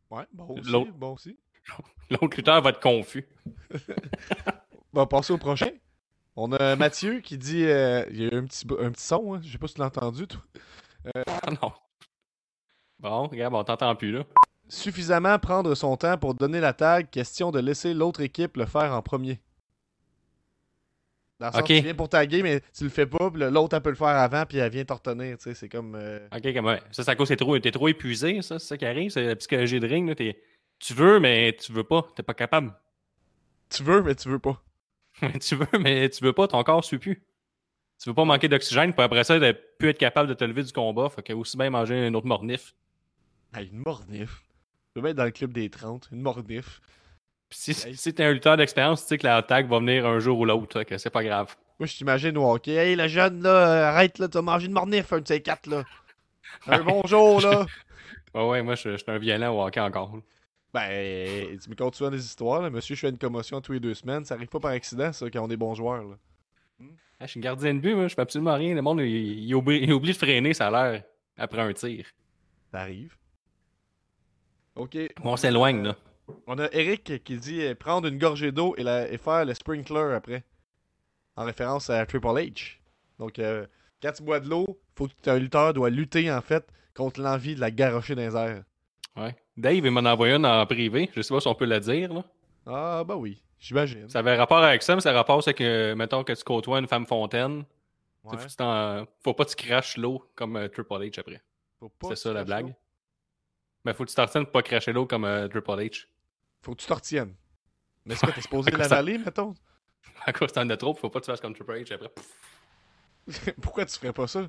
Ouais, 0.10 0.24
bon 0.31 0.48
aussi. 0.48 0.92
Bon 0.96 1.13
aussi. 1.13 1.38
L'autre 2.10 2.38
lutteur 2.38 2.62
va 2.62 2.69
être 2.69 2.80
confus. 2.80 3.28
on 4.94 5.00
va 5.00 5.06
passer 5.07 5.34
au 5.34 5.38
prochain. 5.38 5.72
On 6.35 6.51
a 6.51 6.75
Mathieu 6.75 7.19
qui 7.19 7.38
dit. 7.38 7.65
Euh, 7.65 8.06
il 8.09 8.21
y 8.21 8.25
a 8.25 8.33
eu 8.33 8.38
un 8.38 8.45
petit, 8.45 8.65
un 8.80 8.91
petit 8.91 9.03
son, 9.03 9.35
hein. 9.35 9.41
je 9.44 9.51
sais 9.51 9.57
pas 9.57 9.68
si 9.68 9.75
tu 9.75 9.80
l'as 9.80 9.88
entendu, 9.88 10.27
toi. 10.27 10.41
Euh, 11.15 11.24
ah 11.27 11.51
non. 11.62 11.71
Bon, 13.00 13.27
regarde, 13.27 13.53
on 13.53 13.63
t'entend 13.63 13.95
plus, 13.95 14.12
là. 14.12 14.24
Suffisamment 14.69 15.38
prendre 15.39 15.75
son 15.75 15.97
temps 15.97 16.18
pour 16.18 16.33
donner 16.33 16.62
la 16.62 16.74
tag, 16.74 17.09
question 17.09 17.51
de 17.51 17.59
laisser 17.59 17.94
l'autre 17.94 18.21
équipe 18.21 18.56
le 18.57 18.65
faire 18.65 18.94
en 18.94 19.01
premier. 19.01 19.41
Dans 21.39 21.47
le 21.47 21.53
sens, 21.53 21.63
tu 21.65 21.81
viens 21.81 21.94
pour 21.94 22.07
taguer, 22.07 22.41
mais 22.41 22.62
tu 22.75 22.86
le 22.86 22.89
fais 22.89 23.06
pas, 23.06 23.29
l'autre, 23.33 23.75
elle 23.75 23.81
peut 23.81 23.89
le 23.89 23.95
faire 23.95 24.07
avant, 24.07 24.45
puis 24.45 24.59
elle 24.59 24.71
vient 24.71 24.86
t'en 24.86 24.95
retenir, 24.95 25.38
tu 25.38 25.44
sais, 25.44 25.53
c'est 25.53 25.68
comme... 25.68 25.95
Euh, 25.95 26.25
ok, 26.33 26.53
comme, 26.53 26.77
ça, 26.91 27.03
c'est 27.03 27.09
à 27.09 27.15
cause 27.15 27.27
que 27.27 27.33
t'es 27.33 27.38
trop, 27.38 27.59
trop 27.59 27.88
épuisé, 27.89 28.41
ça, 28.41 28.59
c'est 28.59 28.68
ça 28.68 28.77
qui 28.77 28.86
arrive, 28.86 29.12
c'est 29.12 29.25
la 29.25 29.36
psychologie 29.36 29.81
de 29.81 29.88
ring, 29.88 30.07
là, 30.07 30.33
tu 30.79 30.94
veux, 30.94 31.19
mais 31.19 31.57
tu 31.59 31.74
veux 31.74 31.83
pas, 31.83 32.07
t'es 32.15 32.24
pas 32.24 32.33
capable. 32.33 32.74
Tu 33.69 33.83
veux, 33.83 34.01
mais 34.01 34.15
tu 34.15 34.29
veux 34.29 34.39
pas. 34.39 34.63
tu 35.41 35.55
veux, 35.55 35.79
mais 35.79 36.10
tu 36.10 36.24
veux 36.24 36.34
pas, 36.34 36.48
ton 36.48 36.63
corps 36.63 36.84
suit 36.84 36.98
plus. 36.98 37.24
Tu 38.01 38.10
veux 38.10 38.15
pas 38.15 38.25
manquer 38.25 38.48
d'oxygène, 38.48 38.93
puis 38.93 39.03
après 39.03 39.24
ça, 39.24 39.39
de 39.39 39.58
plus 39.79 39.89
être 39.89 39.98
capable 39.98 40.27
de 40.27 40.34
te 40.34 40.43
lever 40.43 40.63
du 40.63 40.74
combat. 40.74 41.10
Fait 41.10 41.24
que 41.24 41.34
aussi 41.34 41.58
bien 41.58 41.70
manger 41.70 42.08
une 42.08 42.15
autre 42.15 42.27
mornif. 42.27 42.74
une 43.55 43.84
mornif. 43.86 44.43
Tu 44.96 45.01
veux 45.01 45.10
être 45.10 45.15
dans 45.15 45.25
le 45.25 45.32
club 45.32 45.53
des 45.53 45.70
30, 45.70 46.10
une 46.12 46.22
mornif. 46.22 46.82
si, 47.50 47.74
si 47.74 48.13
t'es 48.13 48.24
un 48.24 48.32
lutteur 48.32 48.58
d'expérience, 48.58 49.03
tu 49.03 49.08
sais 49.10 49.17
que 49.17 49.25
l'attaque 49.25 49.67
va 49.67 49.79
venir 49.79 50.05
un 50.05 50.20
jour 50.20 50.39
ou 50.39 50.46
l'autre, 50.46 50.84
que 50.84 50.98
c'est 50.98 51.10
pas 51.10 51.24
grave. 51.24 51.55
Moi, 51.79 51.88
je 51.88 51.96
t'imagine 51.96 52.38
au 52.38 52.51
hockey. 52.51 52.74
Hey, 52.74 52.96
le 52.96 53.08
jeune, 53.08 53.41
là, 53.41 53.89
arrête, 53.89 54.20
là, 54.20 54.27
tu 54.27 54.34
vas 54.34 54.41
manger 54.41 54.67
une 54.67 54.74
mornif, 54.74 55.12
un 55.13 55.22
de 55.22 55.27
ces 55.27 55.41
quatre, 55.41 55.67
là. 55.67 55.84
Un 56.67 56.79
bonjour, 56.84 57.41
là. 57.41 57.65
ouais, 58.36 58.48
ouais, 58.50 58.62
moi, 58.62 58.75
je, 58.75 58.98
suis 58.98 59.12
un 59.12 59.17
violent 59.17 59.55
au 59.55 59.65
hockey 59.65 59.79
encore. 59.79 60.13
Ben, 60.74 61.60
tu 61.60 61.70
me 61.70 61.75
comptes 61.75 61.96
souvent 61.96 62.10
des 62.10 62.24
histoires. 62.24 62.62
Là. 62.62 62.70
Monsieur, 62.70 62.96
je 62.96 63.01
fais 63.01 63.10
une 63.10 63.18
commotion 63.18 63.62
tous 63.62 63.74
les 63.74 63.80
deux 63.80 63.94
semaines. 63.94 64.25
Ça 64.25 64.34
arrive 64.34 64.48
pas 64.48 64.60
par 64.60 64.72
accident, 64.72 65.13
ça, 65.13 65.30
quand 65.30 65.44
on 65.46 65.50
est 65.50 65.58
bons 65.58 65.75
joueurs. 65.75 66.03
Là. 66.03 66.15
Ah, 67.20 67.25
je 67.25 67.32
suis 67.32 67.39
gardien 67.39 67.74
de 67.75 67.80
but, 67.80 67.94
moi. 67.94 68.08
Je 68.08 68.15
fais 68.15 68.22
absolument 68.22 68.56
rien. 68.56 68.74
Le 68.74 68.82
monde, 68.82 69.01
il, 69.01 69.53
oublie, 69.53 69.86
de 69.86 70.13
freiner, 70.13 70.53
ça 70.53 70.68
a 70.68 70.72
l'air, 70.72 71.03
après 71.38 71.62
un 71.62 71.74
tir. 71.74 72.08
Ça 72.72 72.80
arrive. 72.80 73.15
OK. 74.75 74.98
on 75.24 75.38
s'éloigne, 75.38 75.84
là. 75.84 75.96
On 76.48 76.58
a 76.58 76.68
Eric 76.72 77.24
qui 77.24 77.38
dit 77.38 77.62
euh, 77.62 77.75
prendre 77.75 78.08
une 78.08 78.18
gorgée 78.18 78.51
d'eau 78.51 78.75
et, 78.77 78.82
et, 78.82 79.18
faire 79.18 79.46
le 79.46 79.53
sprinkler 79.53 80.13
après. 80.15 80.44
En 81.36 81.44
référence 81.46 81.89
à 81.89 82.06
Triple 82.06 82.27
H. 82.27 82.77
Donc, 83.20 83.38
euh, 83.39 83.68
quand 84.01 84.12
tu 84.13 84.24
bois 84.24 84.39
de 84.39 84.50
l'eau, 84.50 84.65
faut 84.96 85.08
que 85.08 85.30
un 85.30 85.38
lutteur 85.38 85.74
doit 85.74 85.89
lutter, 85.89 86.32
en 86.32 86.42
fait, 86.42 86.65
contre 86.96 87.22
l'envie 87.22 87.56
de 87.56 87.60
la 87.60 87.72
garrocher 87.72 88.15
dans 88.15 88.22
les 88.22 88.36
airs. 88.36 88.63
Ouais. 89.15 89.36
Dave, 89.55 89.86
il 89.86 89.91
m'en 89.91 90.05
a 90.05 90.13
envoyé 90.13 90.34
une 90.36 90.46
en 90.46 90.65
privé. 90.65 91.10
Je 91.15 91.22
sais 91.22 91.34
pas 91.34 91.39
si 91.39 91.48
on 91.48 91.55
peut 91.55 91.65
la 91.65 91.79
dire, 91.79 92.13
là. 92.13 92.24
Ah, 92.65 93.03
bah 93.03 93.15
oui, 93.15 93.41
j'imagine. 93.60 94.10
Ça 94.10 94.20
avait 94.20 94.36
rapport 94.36 94.63
avec 94.63 94.82
ça, 94.82 94.96
mais 94.96 95.01
ça 95.01 95.12
a 95.12 95.13
rapport 95.13 95.39
avec, 95.39 95.58
que, 95.58 95.93
mettons, 95.93 96.24
que 96.24 96.34
tu 96.34 96.43
côtoies 96.43 96.79
une 96.79 96.88
femme 96.88 97.05
fontaine. 97.05 97.65
Ouais. 98.24 98.38
Faut, 99.22 99.34
pas 99.34 99.43
que 99.46 99.50
tu 99.50 99.55
craches 99.67 99.98
l'eau 99.98 100.32
comme 100.36 100.55
euh, 100.55 100.70
Triple 100.70 100.93
H 100.93 101.20
après. 101.20 101.41
C'est 102.08 102.15
ça 102.15 102.34
la 102.34 102.46
blague. 102.46 102.74
Mais 103.84 103.93
faut 103.93 104.05
que 104.05 104.10
tu 104.10 104.15
t'en 104.15 104.25
pour 104.27 104.51
pas 104.51 104.62
cracher 104.62 104.93
l'eau 104.93 105.05
comme 105.05 105.25
euh, 105.25 105.48
Triple 105.50 105.72
H. 105.72 106.05
Faut 106.62 106.74
que 106.74 106.82
tu 106.82 106.88
t'en 106.88 106.96
retiennes. 106.96 107.36
Mais 108.05 108.15
c'est 108.15 108.25
quoi, 108.25 108.34
t'es 108.34 108.41
supposé 108.41 108.72
l'avaler, 108.77 109.17
mettons? 109.17 109.53
À 110.25 110.32
cause 110.32 110.51
t'en 110.51 110.70
as 110.70 110.77
trop, 110.77 110.93
faut 110.93 111.10
pas 111.10 111.20
que 111.20 111.25
tu 111.25 111.32
fasses 111.32 111.41
comme 111.41 111.53
Triple 111.53 111.74
H 111.74 111.93
après. 111.93 112.12
Pourquoi 113.62 113.86
tu 113.86 113.98
ferais 113.98 114.13
pas 114.13 114.27
ça? 114.27 114.48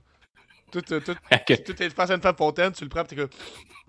Tout, 0.71 0.81
tout, 0.83 1.01
tout, 1.01 1.15
tout 1.15 1.83
est 1.83 1.91
face 1.91 2.11
à 2.11 2.15
une 2.15 2.23
femme 2.23 2.37
fontaine, 2.37 2.73
tu 2.73 2.85
le 2.85 2.91
prends, 2.91 3.05
t'es 3.05 3.17
comme. 3.17 3.29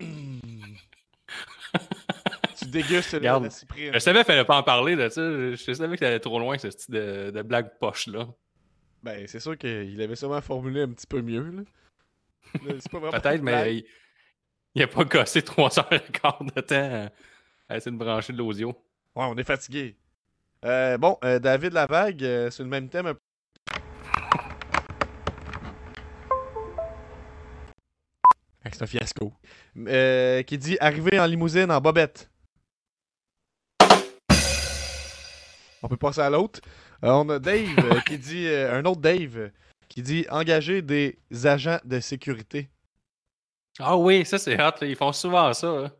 tu 2.58 2.66
dégustes 2.66 3.12
Regarde, 3.12 3.44
la 3.44 3.50
cyprine. 3.50 3.92
Je 3.92 3.98
savais 3.98 4.20
qu'il 4.20 4.26
fallait 4.26 4.44
pas 4.44 4.58
en 4.58 4.62
parler 4.62 4.96
de 4.96 5.08
ça. 5.08 5.22
Je 5.22 5.72
savais 5.72 5.96
que 5.96 6.00
t'allais 6.00 6.20
trop 6.20 6.38
loin, 6.38 6.56
ce 6.58 6.70
style 6.70 6.94
de, 6.94 7.30
de 7.30 7.42
blague 7.42 7.78
poche-là. 7.78 8.26
Ben, 9.02 9.26
c'est 9.26 9.40
sûr 9.40 9.56
qu'il 9.56 10.00
avait 10.00 10.16
sûrement 10.16 10.40
formulé 10.40 10.82
un 10.82 10.88
petit 10.88 11.06
peu 11.06 11.22
mieux. 11.22 11.50
Là. 11.50 11.62
C'est 12.80 12.90
pas 12.90 12.98
vraiment 12.98 13.20
Peut-être, 13.20 13.42
mais 13.42 13.76
il, 13.76 13.86
il 14.76 14.82
a 14.82 14.86
pas 14.86 15.04
gossé 15.04 15.42
3 15.42 15.78
heures 15.78 15.92
et 15.92 16.12
quart 16.12 16.42
de 16.44 16.60
temps 16.60 17.10
à, 17.68 17.76
essayer 17.76 17.90
de 17.90 17.96
brancher 17.96 18.32
de 18.32 18.38
l'audio. 18.38 18.68
Ouais, 19.14 19.24
on 19.24 19.36
est 19.36 19.44
fatigué. 19.44 19.96
Euh, 20.64 20.98
bon, 20.98 21.18
euh, 21.24 21.38
David 21.38 21.72
Lavague, 21.72 22.22
euh, 22.22 22.50
c'est 22.50 22.62
le 22.62 22.68
même 22.68 22.88
thème. 22.88 23.14
C'est 28.72 28.82
un 28.82 28.86
fiasco. 28.86 29.32
Euh, 29.76 30.42
qui 30.42 30.58
dit 30.58 30.76
arriver 30.80 31.18
en 31.20 31.26
limousine 31.26 31.70
en 31.70 31.80
bobette. 31.80 32.30
On 35.82 35.88
peut 35.88 35.96
passer 35.96 36.20
à 36.20 36.30
l'autre. 36.30 36.60
Euh, 37.04 37.10
on 37.10 37.28
a 37.28 37.38
Dave 37.38 37.78
euh, 37.78 38.00
qui 38.00 38.18
dit 38.18 38.48
un 38.48 38.84
autre 38.84 39.00
Dave 39.00 39.50
qui 39.88 40.02
dit 40.02 40.26
engager 40.30 40.82
des 40.82 41.18
agents 41.44 41.78
de 41.84 42.00
sécurité. 42.00 42.68
Ah 43.78 43.96
oui, 43.96 44.24
ça 44.24 44.38
c'est 44.38 44.54
hot. 44.54 44.72
là. 44.80 44.86
Ils 44.86 44.96
font 44.96 45.12
souvent 45.12 45.52
ça. 45.52 45.68
hein. 45.68 45.92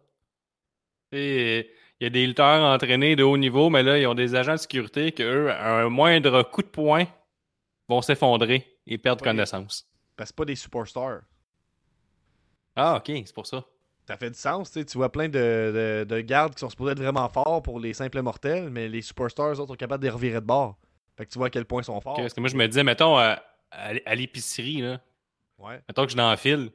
Et 1.13 1.71
il 2.01 2.05
y 2.05 2.07
a 2.07 2.11
des 2.11 2.27
lutteurs 2.27 2.63
entraînés 2.65 3.15
de 3.17 3.23
haut 3.23 3.37
niveau, 3.37 3.71
mais 3.71 3.83
là, 3.83 3.99
ils 3.99 4.07
ont 4.07 4.15
des 4.15 4.35
agents 4.35 4.53
de 4.55 4.57
sécurité 4.59 5.13
que 5.13 5.23
eux, 5.23 5.51
à 5.53 5.83
un 5.83 5.89
moindre 5.89 6.43
coup 6.43 6.63
de 6.63 6.67
poing, 6.69 7.07
vont 7.89 8.03
s'effondrer 8.03 8.67
et 8.87 8.99
perdre 8.99 9.23
Ouais. 9.23 9.31
connaissance. 9.31 9.87
Parce 10.17 10.33
que 10.33 10.37
pas 10.37 10.45
des 10.47 10.57
superstars. 10.57 11.21
Ah, 12.77 12.97
ok, 12.97 13.11
c'est 13.25 13.35
pour 13.35 13.47
ça. 13.47 13.65
Ça 14.07 14.17
fait 14.17 14.31
du 14.31 14.39
sens, 14.39 14.71
tu 14.71 14.85
vois 14.99 15.11
plein 15.11 15.29
de, 15.29 15.33
de, 15.33 16.05
de 16.09 16.21
gardes 16.21 16.55
qui 16.55 16.61
sont 16.61 16.71
supposés 16.71 16.93
être 16.93 17.01
vraiment 17.01 17.29
forts 17.29 17.61
pour 17.63 17.81
les 17.81 17.93
simples 17.93 18.23
mortels, 18.23 18.71
mais 18.71 18.89
les 18.89 19.03
superstars, 19.03 19.49
eux 19.55 19.61
autres, 19.61 19.73
sont 19.73 19.75
capables 19.77 20.03
de 20.03 20.07
les 20.09 20.13
revirer 20.15 20.41
de 20.41 20.47
bord. 20.47 20.79
Fait 21.17 21.27
que 21.27 21.31
tu 21.33 21.39
vois 21.39 21.49
à 21.49 21.51
quel 21.51 21.65
point 21.65 21.83
ils 21.83 21.87
sont 21.87 22.01
forts. 22.01 22.15
Parce 22.17 22.33
que 22.35 22.41
moi, 22.41 22.49
je 22.49 22.57
me 22.57 22.67
disais, 22.69 22.85
mettons, 22.85 23.17
à, 23.17 23.43
à- 23.73 23.93
à 24.05 24.15
l'épicerie, 24.15 24.83
là, 24.83 25.01
Ouais. 25.59 25.81
mettons 25.89 26.05
que 26.05 26.13
je 26.13 26.17
l'enfile, 26.17 26.71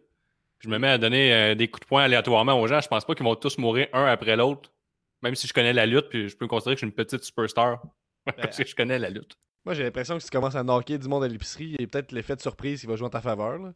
je 0.60 0.68
me 0.68 0.78
mets 0.80 0.90
à 0.90 0.98
donner 0.98 1.34
euh, 1.34 1.56
des 1.56 1.70
coups 1.70 1.82
de 1.86 1.88
poing 1.88 2.04
aléatoirement 2.04 2.60
aux 2.60 2.68
gens, 2.68 2.82
je 2.82 2.88
pense 2.88 3.06
pas 3.06 3.14
qu'ils 3.16 3.26
vont 3.26 3.36
tous 3.36 3.58
mourir 3.60 3.88
un 3.94 4.06
après 4.06 4.36
l'autre. 4.36 4.72
Même 5.22 5.36
si 5.36 5.48
je 5.48 5.54
connais 5.54 5.72
la 5.72 5.86
lutte, 5.86 6.10
puis 6.10 6.28
je 6.28 6.36
peux 6.36 6.46
me 6.46 6.50
considérer 6.50 6.76
que 6.76 6.80
je 6.82 6.86
suis 6.86 6.90
une 6.90 6.96
petite 6.96 7.24
superstar. 7.24 7.82
parce 8.38 8.58
que 8.58 8.66
je 8.68 8.76
connais 8.76 9.00
la 9.00 9.10
lutte. 9.10 9.38
Moi, 9.64 9.76
j'ai 9.76 9.84
l'impression 9.84 10.16
que 10.16 10.22
si 10.22 10.30
tu 10.30 10.36
commences 10.36 10.56
à 10.56 10.64
knocker 10.64 10.98
du 10.98 11.08
monde 11.08 11.24
à 11.24 11.28
l'épicerie, 11.28 11.76
il 11.78 11.82
y 11.82 11.84
a 11.84 11.88
peut-être 11.88 12.12
l'effet 12.12 12.36
de 12.36 12.42
surprise 12.42 12.82
qui 12.82 12.88
va 12.88 12.96
jouer 12.96 13.06
en 13.08 13.12
ta 13.12 13.22
faveur. 13.22 13.60
Là. 13.60 13.74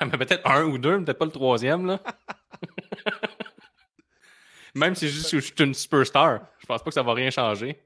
Ouais, 0.00 0.06
mais 0.10 0.18
peut-être 0.18 0.46
un 0.48 0.64
ou 0.64 0.78
deux, 0.78 0.98
mais 0.98 1.04
peut-être 1.04 1.18
pas 1.18 1.24
le 1.26 1.30
troisième, 1.32 1.86
là. 1.86 2.00
Même 4.74 4.94
si 4.94 5.06
que 5.06 5.12
je 5.12 5.38
suis 5.38 5.54
une 5.58 5.74
superstar, 5.74 6.40
je 6.58 6.66
pense 6.66 6.82
pas 6.82 6.90
que 6.90 6.94
ça 6.94 7.02
va 7.02 7.12
rien 7.14 7.30
changer. 7.30 7.80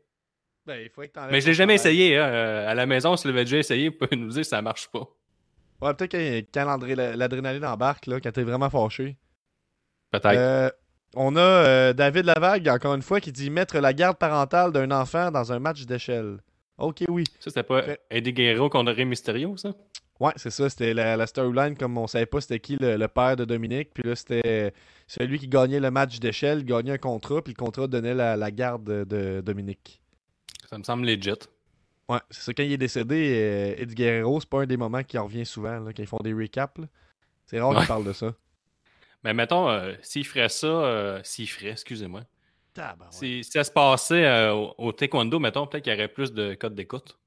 Ben, 0.66 0.80
il 0.82 0.90
que 0.90 1.30
Mais 1.30 1.40
je 1.40 1.46
l'ai 1.46 1.54
jamais 1.54 1.74
essayé. 1.74 2.18
hein. 2.18 2.24
À 2.68 2.74
la 2.74 2.86
maison, 2.86 3.12
on 3.12 3.16
se 3.16 3.26
l'avait 3.28 3.44
déjà 3.44 3.58
essayé, 3.58 3.88
vous 3.90 3.96
pouvez 3.96 4.16
nous 4.16 4.28
dire 4.28 4.42
que 4.42 4.48
ça 4.48 4.60
marche 4.62 4.88
pas. 4.88 5.06
Ouais, 5.80 5.92
peut-être 5.94 6.12
que 6.12 6.40
quand 6.52 6.64
l'adré- 6.64 7.16
l'adrénaline 7.16 7.64
embarque, 7.66 8.06
là, 8.06 8.20
quand 8.20 8.32
t'es 8.32 8.42
vraiment 8.42 8.70
fâché. 8.70 9.16
Peut-être. 10.10 10.36
Euh, 10.36 10.70
on 11.16 11.36
a 11.36 11.40
euh, 11.40 11.92
David 11.92 12.24
Lavague, 12.26 12.68
encore 12.68 12.94
une 12.94 13.02
fois, 13.02 13.20
qui 13.20 13.30
dit 13.32 13.50
mettre 13.50 13.78
la 13.78 13.92
garde 13.92 14.16
parentale 14.18 14.72
d'un 14.72 14.90
enfant 14.90 15.30
dans 15.30 15.52
un 15.52 15.58
match 15.58 15.82
d'échelle. 15.84 16.38
Ok, 16.78 17.04
oui. 17.08 17.24
Ça, 17.40 17.50
c'était 17.50 17.62
pas 17.62 17.82
Eddie 18.10 18.32
Guerrero 18.32 18.68
contre 18.70 18.92
Rey 18.92 19.04
Mysterio, 19.04 19.56
ça? 19.56 19.70
Ouais, 20.20 20.32
c'est 20.36 20.50
ça. 20.50 20.70
C'était 20.70 20.94
la, 20.94 21.16
la 21.16 21.26
storyline, 21.26 21.76
comme 21.76 21.98
on 21.98 22.06
savait 22.06 22.26
pas 22.26 22.40
c'était 22.40 22.60
qui 22.60 22.76
le, 22.76 22.96
le 22.96 23.08
père 23.08 23.36
de 23.36 23.44
Dominique. 23.44 23.90
Puis 23.92 24.04
là, 24.04 24.14
c'était 24.14 24.72
celui 25.06 25.38
qui 25.38 25.48
gagnait 25.48 25.80
le 25.80 25.90
match 25.90 26.20
d'échelle, 26.20 26.64
gagnait 26.64 26.92
un 26.92 26.98
contrat, 26.98 27.42
puis 27.42 27.52
le 27.56 27.62
contrat 27.62 27.86
donnait 27.88 28.14
la, 28.14 28.36
la 28.36 28.50
garde 28.50 28.84
de, 28.84 29.04
de 29.04 29.40
Dominique. 29.40 30.00
Ça 30.70 30.78
me 30.78 30.84
semble 30.84 31.04
legit. 31.06 31.30
Ouais, 32.08 32.18
c'est 32.30 32.42
ça. 32.42 32.52
Quand 32.54 32.62
il 32.62 32.72
est 32.72 32.76
décédé, 32.78 33.32
euh, 33.76 33.82
Eddie 33.82 33.94
Guerrero, 33.94 34.38
c'est 34.40 34.48
pas 34.48 34.60
un 34.62 34.66
des 34.66 34.76
moments 34.76 35.02
qui 35.02 35.18
en 35.18 35.24
revient 35.24 35.46
souvent, 35.46 35.78
là, 35.80 35.92
quand 35.92 36.02
ils 36.02 36.06
font 36.06 36.18
des 36.22 36.32
recaps. 36.34 36.80
C'est 37.46 37.60
rare 37.60 37.70
Ouais. 37.70 37.78
qu'ils 37.78 37.86
parlent 37.88 38.04
de 38.04 38.12
ça. 38.12 38.34
Mais 39.24 39.32
mettons, 39.34 39.68
euh, 39.70 39.94
s'il 40.02 40.26
ferait 40.26 40.48
ça, 40.50 40.66
euh, 40.66 41.20
s'il 41.24 41.48
ferait, 41.48 41.70
excusez-moi, 41.70 42.22
si 43.10 43.42
ça 43.44 43.62
se 43.64 43.70
passait 43.70 44.24
euh, 44.26 44.52
au, 44.52 44.74
au 44.78 44.92
taekwondo, 44.92 45.38
mettons, 45.38 45.66
peut-être 45.66 45.84
qu'il 45.84 45.92
y 45.92 45.96
aurait 45.96 46.08
plus 46.08 46.32
de 46.32 46.54
codes 46.54 46.74
d'écoute. 46.74 47.18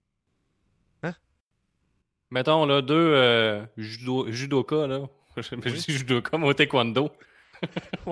Mettons, 2.32 2.66
là, 2.66 2.82
deux 2.82 2.96
euh, 2.96 3.64
judo, 3.78 4.30
judokas, 4.32 4.88
là. 4.88 5.02
Je 5.38 5.56
Oui. 5.56 5.72
dis 5.72 5.94
judoka, 5.98 6.38
mais 6.38 6.48
au 6.48 6.54
taekwondo. 6.54 7.12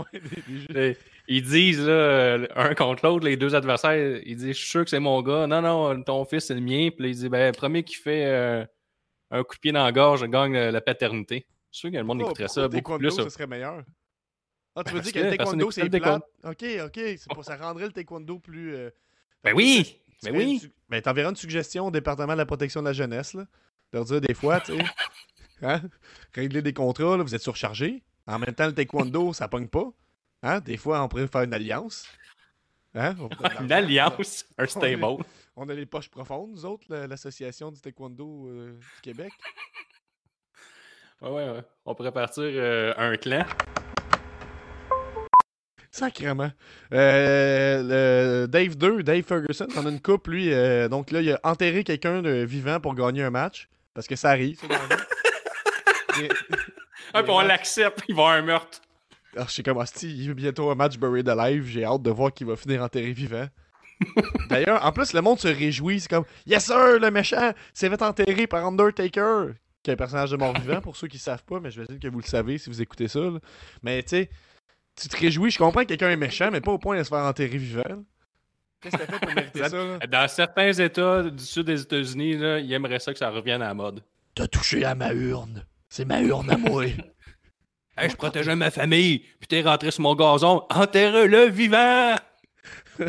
Ils 1.28 1.42
disent, 1.42 1.86
là, 1.86 1.92
euh, 1.92 2.48
un 2.56 2.76
contre 2.76 3.06
l'autre, 3.06 3.26
les 3.26 3.36
deux 3.36 3.56
adversaires, 3.56 4.22
ils 4.24 4.36
disent, 4.36 4.48
je 4.50 4.60
suis 4.62 4.70
sûr 4.70 4.84
que 4.84 4.90
c'est 4.92 5.00
mon 5.00 5.22
gars. 5.24 5.48
Non, 5.48 5.62
non, 5.62 6.02
ton 6.04 6.24
fils, 6.26 6.46
c'est 6.46 6.54
le 6.54 6.62
mien. 6.62 6.90
Puis 6.92 7.04
là, 7.04 7.08
ils 7.10 7.16
disent, 7.16 7.26
ben, 7.30 7.54
premier 7.54 7.84
qui 7.84 7.96
fait 7.96 8.26
euh, 8.26 8.64
un 9.32 9.44
coup 9.44 9.56
de 9.56 9.60
pied 9.60 9.72
dans 9.72 9.84
la 9.84 9.92
gorge 9.92 10.24
gagne 10.30 10.56
la 10.56 10.82
paternité. 10.82 11.48
Je 11.72 11.78
suis 11.80 11.88
sûr 11.88 11.92
que 11.92 11.98
le 11.98 12.04
monde 12.04 12.20
Pourquoi- 12.20 12.32
écouterait 12.46 12.48
ça 12.48 12.66
au 12.66 12.70
beaucoup 12.70 12.76
taekwondo, 12.98 13.16
plus. 13.16 13.24
ce 13.24 13.30
serait 13.30 13.48
meilleur? 13.48 13.84
Ah, 14.76 14.84
tu 14.84 14.94
veux 14.94 15.02
dire 15.02 15.14
que 15.14 15.20
le 15.20 15.30
taekwondo, 15.32 15.72
c'est 15.72 15.84
le 15.84 15.90
plate? 15.90 16.24
Ok, 16.44 16.64
ok. 16.86 17.00
Pour 17.34 17.44
ça 17.44 17.58
rendrait 17.58 17.86
le 17.88 17.92
taekwondo 17.92 18.38
plus. 18.40 18.76
euh, 18.76 18.90
Ben 19.44 19.54
oui! 19.56 20.00
tu 20.24 20.32
Ben 20.32 20.38
oui! 20.38 20.60
su- 20.60 20.72
Ben, 20.90 21.02
t'enverras 21.02 21.32
une 21.32 21.36
suggestion 21.36 21.88
au 21.88 21.92
département 21.92 22.34
de 22.34 22.38
la 22.38 22.46
protection 22.46 22.82
de 22.82 22.88
la 22.88 22.94
jeunesse, 22.94 23.34
là. 23.34 23.46
Leur 23.96 24.04
dire 24.04 24.20
des 24.20 24.34
fois, 24.34 24.60
tu 24.60 24.78
sais. 24.78 24.84
hein? 25.62 25.82
Régler 26.34 26.62
des 26.62 26.74
contrats, 26.74 27.16
là, 27.16 27.24
vous 27.24 27.34
êtes 27.34 27.42
surchargé. 27.42 28.04
En 28.28 28.38
même 28.40 28.54
temps, 28.54 28.66
le 28.66 28.74
taekwondo, 28.74 29.32
ça 29.34 29.48
pogne 29.48 29.70
pas. 29.70 29.90
Hein? 30.44 30.60
Des 30.60 30.76
fois, 30.76 31.02
on 31.02 31.08
pourrait 31.08 31.28
faire 31.28 31.44
une 31.44 31.54
alliance. 31.54 32.06
Hein? 32.94 33.16
Une 33.62 33.72
alliance, 33.72 34.46
un 34.58 34.66
stable. 34.66 35.06
On 35.56 35.70
a 35.70 35.74
les 35.74 35.86
poches 35.86 36.10
profondes, 36.10 36.52
nous 36.52 36.66
autres, 36.66 36.84
la- 36.90 37.08
l'association 37.08 37.72
du 37.72 37.80
taekwondo 37.80 38.48
euh, 38.50 38.74
du 38.74 39.02
Québec. 39.02 39.32
Ouais, 41.22 41.30
ouais, 41.30 41.50
ouais. 41.52 41.64
On 41.86 41.96
pourrait 41.96 42.12
partir 42.12 42.44
euh, 42.44 42.94
un 42.98 43.16
clan. 43.16 43.46
Sacrément. 45.90 46.52
Euh, 46.92 48.42
le 48.42 48.48
Dave 48.48 48.76
2, 48.76 49.04
Dave 49.04 49.24
Ferguson, 49.24 49.68
on 49.78 49.86
a 49.86 49.90
une 49.90 50.02
coupe, 50.02 50.28
lui. 50.28 50.50
donc 50.90 51.12
là, 51.12 51.22
il 51.22 51.32
a 51.32 51.40
enterré 51.44 51.86
quelqu'un 51.86 52.22
de 52.22 52.44
vivant 52.44 52.82
pour 52.82 52.94
gagner 52.94 53.24
un 53.24 53.30
match. 53.30 53.70
Parce 53.96 54.06
que 54.08 54.16
ça 54.16 54.30
arrive, 54.30 54.60
ça. 54.60 54.68
Et- 56.22 56.30
Ah, 57.14 57.24
puis 57.24 57.32
on 57.32 57.40
l'accepte, 57.40 58.04
il 58.10 58.16
va 58.16 58.24
avoir 58.24 58.36
un 58.38 58.42
meurtre. 58.42 58.82
Alors, 59.36 59.48
je 59.48 59.54
sais 59.54 59.64
comme 59.64 59.78
Asti, 59.78 60.10
il 60.10 60.26
y 60.28 60.30
a 60.30 60.34
bientôt 60.34 60.70
un 60.70 60.76
match 60.76 60.98
Buried 60.98 61.30
Alive. 61.30 61.66
J'ai 61.66 61.86
hâte 61.86 62.02
de 62.02 62.10
voir 62.12 62.34
qui 62.34 62.44
va 62.44 62.56
finir 62.58 62.82
enterré 62.84 63.14
vivant. 63.14 63.48
D'ailleurs, 64.50 64.84
en 64.84 64.92
plus, 64.92 65.14
le 65.14 65.22
monde 65.22 65.40
se 65.40 65.48
réjouit. 65.48 66.02
C'est 66.02 66.10
comme 66.10 66.26
Yes, 66.46 66.66
sir, 66.66 67.00
le 67.00 67.12
méchant 67.12 67.54
s'est 67.74 67.90
fait 67.90 68.02
enterrer 68.02 68.48
par 68.48 68.66
Undertaker, 68.66 69.54
qui 69.82 69.92
est 69.92 69.94
un 69.94 69.98
personnage 69.98 70.32
de 70.32 70.36
mort-vivant 70.38 70.82
pour 70.82 70.98
ceux 70.98 71.08
qui 71.08 71.18
savent 71.20 71.44
pas, 71.46 71.60
mais 71.62 71.72
je 71.72 71.80
vais 71.82 71.88
dire 71.88 72.00
que 72.00 72.08
vous 72.10 72.20
le 72.20 72.26
savez 72.26 72.58
si 72.58 72.70
vous 72.70 72.82
écoutez 72.82 73.08
ça. 73.08 73.20
là. 73.20 73.40
Mais 73.82 74.04
tu 74.04 74.10
sais, 74.10 74.30
tu 75.00 75.08
te 75.08 75.16
réjouis. 75.18 75.52
Je 75.52 75.58
comprends 75.58 75.82
que 75.82 75.88
quelqu'un 75.88 76.10
est 76.10 76.18
méchant, 76.18 76.50
mais 76.52 76.60
pas 76.60 76.72
au 76.72 76.80
point 76.80 76.98
de 76.98 77.04
se 77.04 77.10
faire 77.10 77.20
enterrer 77.20 77.58
vivant. 77.58 78.04
Là. 78.86 78.92
Qu'est-ce 78.92 78.98
que 78.98 79.06
t'as 79.06 79.14
fait 79.14 79.26
pour 79.26 79.36
mériter 79.36 79.70
ça? 79.70 79.78
là? 80.00 80.08
Dans 80.08 80.28
certains 80.28 80.72
États 80.74 81.24
du 81.24 81.44
sud 81.44 81.66
des 81.66 81.82
États-Unis, 81.82 82.38
là, 82.38 82.60
ils 82.60 82.72
aimeraient 82.74 83.00
ça 83.00 83.12
que 83.14 83.20
ça 83.20 83.30
revienne 83.30 83.62
à 83.62 83.68
la 83.68 83.74
mode. 83.74 84.02
T'as 84.36 84.48
touché 84.48 84.84
à 84.86 84.96
ma 84.96 85.14
urne. 85.14 85.66
C'est 85.90 86.06
ma 86.06 86.22
urne 86.22 86.50
à 86.50 86.58
moi. 86.58 86.86
Hey, 87.98 88.10
je 88.10 88.18
protégeais 88.18 88.58
ma 88.58 88.72
famille, 88.72 89.20
puis 89.40 89.48
t'es 89.48 89.62
rentré 89.62 89.90
sur 89.90 90.02
mon 90.02 90.16
gazon, 90.16 90.66
enterre-le 90.70 91.46
vivant! 91.50 92.16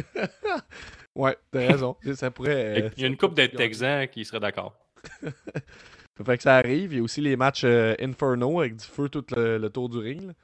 ouais, 1.17 1.37
t'as 1.51 1.59
raison. 1.73 1.97
Ça 2.15 2.31
pourrait. 2.31 2.83
euh, 2.85 2.91
Il 2.97 3.03
y 3.03 3.05
a 3.05 3.09
une 3.09 3.17
couple 3.17 3.35
de 3.35 3.47
Texans 3.47 4.07
qui 4.09 4.25
seraient 4.25 4.39
d'accord. 4.39 4.77
Ça 5.23 6.25
fait 6.25 6.37
que 6.39 6.43
ça 6.45 6.57
arrive. 6.57 6.93
Il 6.93 6.97
y 6.99 7.01
a 7.01 7.03
aussi 7.03 7.21
les 7.21 7.37
matchs 7.37 7.65
euh, 7.65 7.95
Inferno 8.01 8.61
avec 8.61 8.77
du 8.77 8.85
feu 8.87 9.09
tout 9.11 9.25
le, 9.37 9.59
le 9.59 9.69
tour 9.71 9.89
du 9.91 9.99
ring. 9.99 10.29
là. 10.29 10.35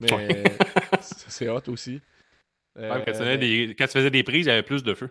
Mais 0.00 0.44
c'est 1.02 1.48
hot 1.50 1.60
aussi. 1.68 2.00
Euh, 2.78 2.92
Ouais, 2.94 3.02
quand, 3.04 3.12
tu 3.12 3.18
faisais 3.18 3.38
des, 3.38 3.74
quand 3.78 3.86
tu 3.86 3.92
faisais 3.92 4.10
des 4.10 4.22
prises, 4.22 4.46
il 4.46 4.48
y 4.48 4.52
avait 4.52 4.62
plus 4.62 4.82
de 4.82 4.94
feu. 4.94 5.10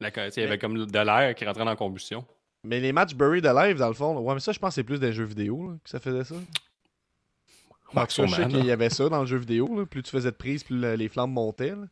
La- 0.00 0.10
il 0.28 0.40
y 0.40 0.42
avait 0.42 0.58
comme 0.58 0.76
de 0.86 0.98
l'air 0.98 1.34
qui 1.34 1.44
rentrait 1.44 1.64
dans 1.64 1.70
la 1.70 1.76
combustion. 1.76 2.26
Mais 2.64 2.80
les 2.80 2.92
matchs 2.92 3.14
Buried 3.14 3.46
Alive, 3.46 3.76
dans 3.76 3.88
le 3.88 3.94
fond, 3.94 4.14
là, 4.14 4.20
ouais, 4.20 4.34
mais 4.34 4.40
ça, 4.40 4.50
je 4.52 4.58
pense 4.58 4.70
que 4.70 4.74
c'est 4.76 4.84
plus 4.84 4.98
des 4.98 5.12
jeux 5.12 5.24
vidéo 5.24 5.70
là, 5.70 5.76
que 5.84 5.90
ça 5.90 6.00
faisait 6.00 6.24
ça. 6.24 6.34
Cas, 7.94 8.06
je 8.08 8.26
sais 8.26 8.46
qu'il 8.48 8.64
y 8.64 8.70
avait 8.72 8.90
ça 8.90 9.08
dans 9.08 9.20
le 9.20 9.26
jeu 9.26 9.36
vidéo. 9.36 9.78
là. 9.78 9.86
Plus 9.86 10.02
tu 10.02 10.10
faisais 10.10 10.30
de 10.32 10.36
prises, 10.36 10.64
plus 10.64 10.76
le- 10.78 10.94
les 10.96 11.08
flammes 11.08 11.30
montaient. 11.32 11.70
là. 11.70 11.86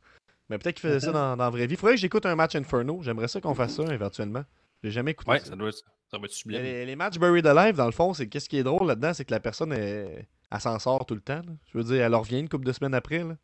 Mais 0.48 0.58
peut-être 0.58 0.76
qu'ils 0.80 0.88
faisaient 0.88 1.00
ça 1.00 1.08
Mhm. 1.08 1.12
dans, 1.14 1.36
dans 1.36 1.44
la 1.44 1.50
vraie 1.50 1.66
vie. 1.66 1.76
Faudrait 1.76 1.94
que 1.94 2.00
j'écoute 2.00 2.26
un 2.26 2.34
match 2.34 2.56
Inferno. 2.56 3.00
J'aimerais 3.02 3.28
ça 3.28 3.40
qu'on 3.40 3.54
fasse 3.54 3.76
ça 3.76 3.84
éventuellement. 3.94 4.44
J'ai 4.82 4.90
jamais 4.90 5.12
écouté 5.12 5.30
Ouais, 5.30 5.38
ça. 5.38 5.46
ça 5.46 5.56
doit 5.56 5.68
être, 5.68 5.84
ça 6.10 6.18
sublime. 6.28 6.60
les, 6.62 6.84
les 6.84 6.96
matchs 6.96 7.18
Buried 7.18 7.46
Alive, 7.46 7.76
dans 7.76 7.86
le 7.86 7.92
fond, 7.92 8.12
c'est 8.14 8.26
qu'est-ce 8.26 8.48
qui 8.48 8.58
est 8.58 8.62
drôle 8.64 8.86
là-dedans, 8.88 9.14
c'est 9.14 9.24
que 9.24 9.30
la 9.30 9.38
personne, 9.40 9.72
elle, 9.72 10.26
elle 10.50 10.60
s'en 10.60 10.78
sort 10.80 11.06
tout 11.06 11.14
le 11.14 11.20
temps. 11.20 11.36
là. 11.36 11.52
Je 11.72 11.78
veux 11.78 11.84
dire, 11.84 12.02
elle 12.04 12.14
revient 12.14 12.40
une 12.40 12.48
couple 12.48 12.64
de 12.66 12.72
semaines 12.72 12.94
après. 12.94 13.18
Là. 13.22 13.36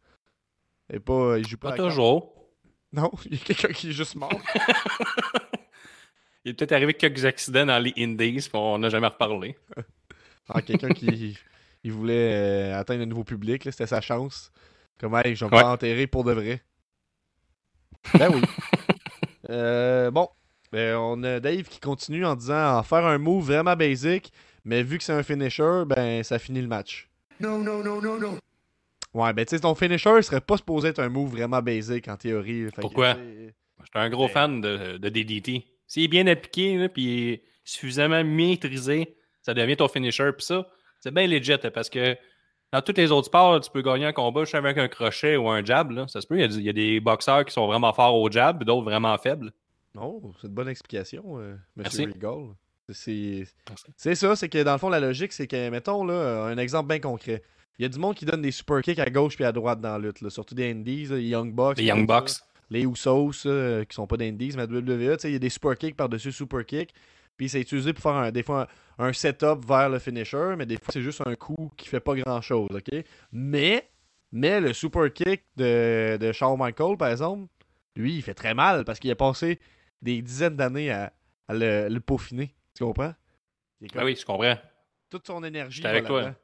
Et 0.93 1.01
pas, 1.01 1.37
il 1.39 1.47
joue 1.47 1.59
pas. 1.59 1.71
Pas 1.73 1.77
toujours. 1.77 2.35
Non, 2.93 3.11
il 3.27 3.35
y 3.39 3.41
a 3.41 3.45
quelqu'un 3.45 3.69
qui 3.69 3.91
est 3.91 3.93
juste 3.93 4.15
mort. 4.17 4.33
Il 6.45 6.53
est 6.53 6.55
peut-être 6.55 6.73
arrivé 6.73 6.95
quelques 6.95 7.25
accidents 7.27 7.67
dans 7.67 7.79
les 7.79 7.93
Indies, 7.99 8.41
puis 8.49 8.51
on 8.55 8.79
n'a 8.79 8.89
jamais 8.89 9.09
reparlé. 9.09 9.59
Ah, 10.49 10.63
quelqu'un 10.63 10.89
qui 10.91 11.37
il 11.85 11.93
voulait 11.93 12.33
euh, 12.73 12.79
atteindre 12.79 13.03
un 13.03 13.07
nouveau 13.07 13.25
public, 13.25 13.65
là, 13.65 13.73
c'était 13.73 13.87
sa 13.89 14.01
chance. 14.01 14.51
Comme, 14.99 15.15
hey, 15.17 15.35
je 15.37 15.45
vais 15.45 15.55
Ouais. 15.57 15.63
enterrer 15.65 16.07
pour 16.07 16.25
de 16.25 16.33
vrai. 16.33 16.63
Ben 18.19 18.31
oui. 18.33 18.41
Euh, 19.51 20.11
bon, 20.11 20.29
Ben, 20.73 20.97
on 20.97 21.23
a 21.25 21.41
Dave 21.41 21.65
qui 21.65 21.81
continue 21.81 22.25
en 22.25 22.35
disant 22.37 22.79
en 22.79 22.83
faire 22.83 23.05
un 23.05 23.19
move 23.19 23.45
vraiment 23.47 23.77
basic, 23.77 24.33
Mais 24.65 24.83
vu 24.83 24.97
que 24.99 25.05
c'est 25.05 25.13
un 25.13 25.23
finisher, 25.23 25.83
ben 25.87 26.23
ça 26.23 26.39
finit 26.39 26.61
le 26.63 26.69
match. 26.69 27.11
Non, 27.41 27.59
non, 27.59 27.83
non, 27.83 28.01
non, 28.01 28.19
non. 28.19 28.39
Ouais, 29.19 29.33
ben 29.33 29.45
tu 29.45 29.57
sais, 29.57 29.61
ton 29.61 29.75
finisher 29.75 30.23
serait 30.23 30.41
pas 30.41 30.57
supposé 30.57 30.89
être 30.89 31.01
un 31.01 31.09
move 31.09 31.31
vraiment 31.33 31.61
basic 31.61 32.07
en 32.09 32.17
théorie. 32.17 32.67
Fait 32.71 32.81
Pourquoi? 32.81 33.15
suis 33.15 33.53
un 33.95 34.11
gros 34.11 34.27
Ben- 34.27 34.33
fan 34.33 34.61
de, 34.61 34.97
de 34.99 35.09
DDT. 35.09 35.65
S'il 35.87 36.05
est 36.05 36.09
bien 36.09 36.27
appliqué, 36.27 36.89
puis 36.89 37.43
suffisamment 37.65 38.23
maîtrisé, 38.23 39.17
ça 39.43 39.55
devient 39.55 39.77
ton 39.77 39.89
finisher. 39.89 40.31
Puis 40.37 40.45
ça, 40.47 40.67
c'est 41.01 41.13
bien 41.13 41.27
legit 41.27 41.57
parce 41.73 41.89
que 41.91 42.17
dans 42.73 42.83
tous 42.83 42.95
les 42.97 43.11
autres 43.11 43.27
sports, 43.27 43.61
tu 43.61 43.71
peux 43.71 43.81
gagner 43.83 44.05
un 44.07 44.13
combat 44.13 44.43
juste 44.43 44.55
avec 44.55 44.77
un 44.79 44.89
crochet 44.89 45.37
ou 45.37 45.49
un 45.49 45.65
jab. 45.65 45.91
là. 45.91 46.07
Ça 46.07 46.21
se 46.21 46.27
peut, 46.27 46.37
il 46.37 46.43
y 46.43 46.45
a 46.45 46.49
du- 46.49 46.59
il 46.59 46.65
y, 46.65 46.69
a 46.69 46.73
des 46.75 47.01
boxeurs 47.01 47.45
qui 47.45 47.53
sont 47.53 47.67
vraiment 47.67 47.93
forts 47.93 48.15
au 48.15 48.31
jab, 48.31 48.59
puis 48.59 48.67
d'autres 48.67 48.85
vraiment 48.85 49.17
faibles. 49.19 49.51
Oh, 49.99 50.33
c'est 50.41 50.47
une 50.49 50.55
bonne 50.55 50.69
explication, 50.69 51.39
euh, 51.41 51.57
Merci. 51.75 52.07
Monsieur 52.07 52.13
Regal. 52.15 52.55
C'est 53.97 54.15
ça, 54.15 54.37
c'est 54.37 54.49
que 54.49 54.63
dans 54.63 54.73
le 54.73 54.79
fond, 54.79 54.89
la 54.89 55.01
logique, 55.01 55.33
c'est 55.33 55.47
que, 55.47 55.69
mettons, 55.71 56.05
là, 56.05 56.45
un 56.45 56.57
exemple 56.59 56.89
bien 56.89 57.01
concret. 57.01 57.43
Il 57.79 57.83
y 57.83 57.87
a 57.87 57.89
du 57.89 57.99
monde 57.99 58.15
qui 58.17 58.25
donne 58.25 58.43
des 58.43 58.51
super 58.51 58.81
kicks 58.83 58.99
à 58.99 59.09
gauche 59.09 59.37
puis 59.37 59.45
à 59.45 59.53
droite 59.53 59.81
dans 59.81 59.97
la 59.97 59.99
lutte, 59.99 60.21
là, 60.21 60.31
surtout 60.31 60.55
des 60.55 60.71
Indies, 60.71 61.07
là, 61.07 61.17
les 61.17 61.29
Young 61.29 61.53
Bucks. 61.55 61.79
Les 61.79 61.85
Young 61.85 62.09
ça. 62.09 62.21
Bucks. 62.21 62.31
les 62.71 62.83
Usos, 62.83 63.47
euh, 63.47 63.85
qui 63.85 63.95
sont 63.95 64.07
pas 64.07 64.17
d'Indies, 64.17 64.53
mais 64.57 64.63
à 64.63 64.67
WWE, 64.67 65.17
il 65.25 65.31
y 65.31 65.37
a 65.37 65.39
des 65.39 65.49
super 65.49 65.77
kicks 65.79 65.97
par-dessus 65.97 66.33
super 66.33 66.67
kicks. 66.67 66.93
Puis 67.37 67.49
c'est 67.49 67.61
utilisé 67.61 67.93
pour 67.93 68.03
faire 68.03 68.13
un- 68.17 68.33
des 68.33 68.43
fois 68.43 68.67
un, 68.99 69.07
un 69.07 69.13
setup 69.13 69.65
vers 69.67 69.89
le 69.89 69.99
finisher, 70.01 70.55
mais 70.59 70.67
des 70.67 70.75
fois 70.77 70.89
c'est 70.93 71.03
juste 71.03 71.23
un 71.25 71.37
coup 71.37 71.71
qui 71.77 71.89
fait 71.89 72.01
pas 72.01 72.15
grand-chose, 72.17 72.69
ok? 72.73 73.05
Mais, 73.33 73.89
mais 74.33 74.61
le 74.61 74.73
super 74.73 75.11
kick 75.13 75.45
de, 75.57 76.17
de 76.17 76.33
Shawn 76.33 76.59
Michaels, 76.61 76.97
par 76.99 77.09
exemple, 77.11 77.47
lui, 77.95 78.17
il 78.17 78.23
fait 78.23 78.35
très 78.35 78.55
mal 78.55 78.85
parce 78.85 78.99
qu'il 78.99 79.11
a 79.13 79.15
passé 79.17 79.61
des 80.03 80.21
dizaines 80.21 80.57
d'années 80.57 80.91
à, 80.91 81.13
à 81.47 81.55
le, 81.55 81.89
le 81.89 82.01
peaufiner. 82.01 82.53
Tu 82.77 82.83
comprends? 82.85 83.15
Ah 83.95 84.05
oui, 84.05 84.17
je 84.17 84.25
comprends. 84.27 84.57
Toute 85.09 85.27
son 85.27 85.43
énergie. 85.45 85.77
J'étais 85.77 85.89
avec 85.89 86.05
toi. 86.07 86.25
Tu 86.31 86.35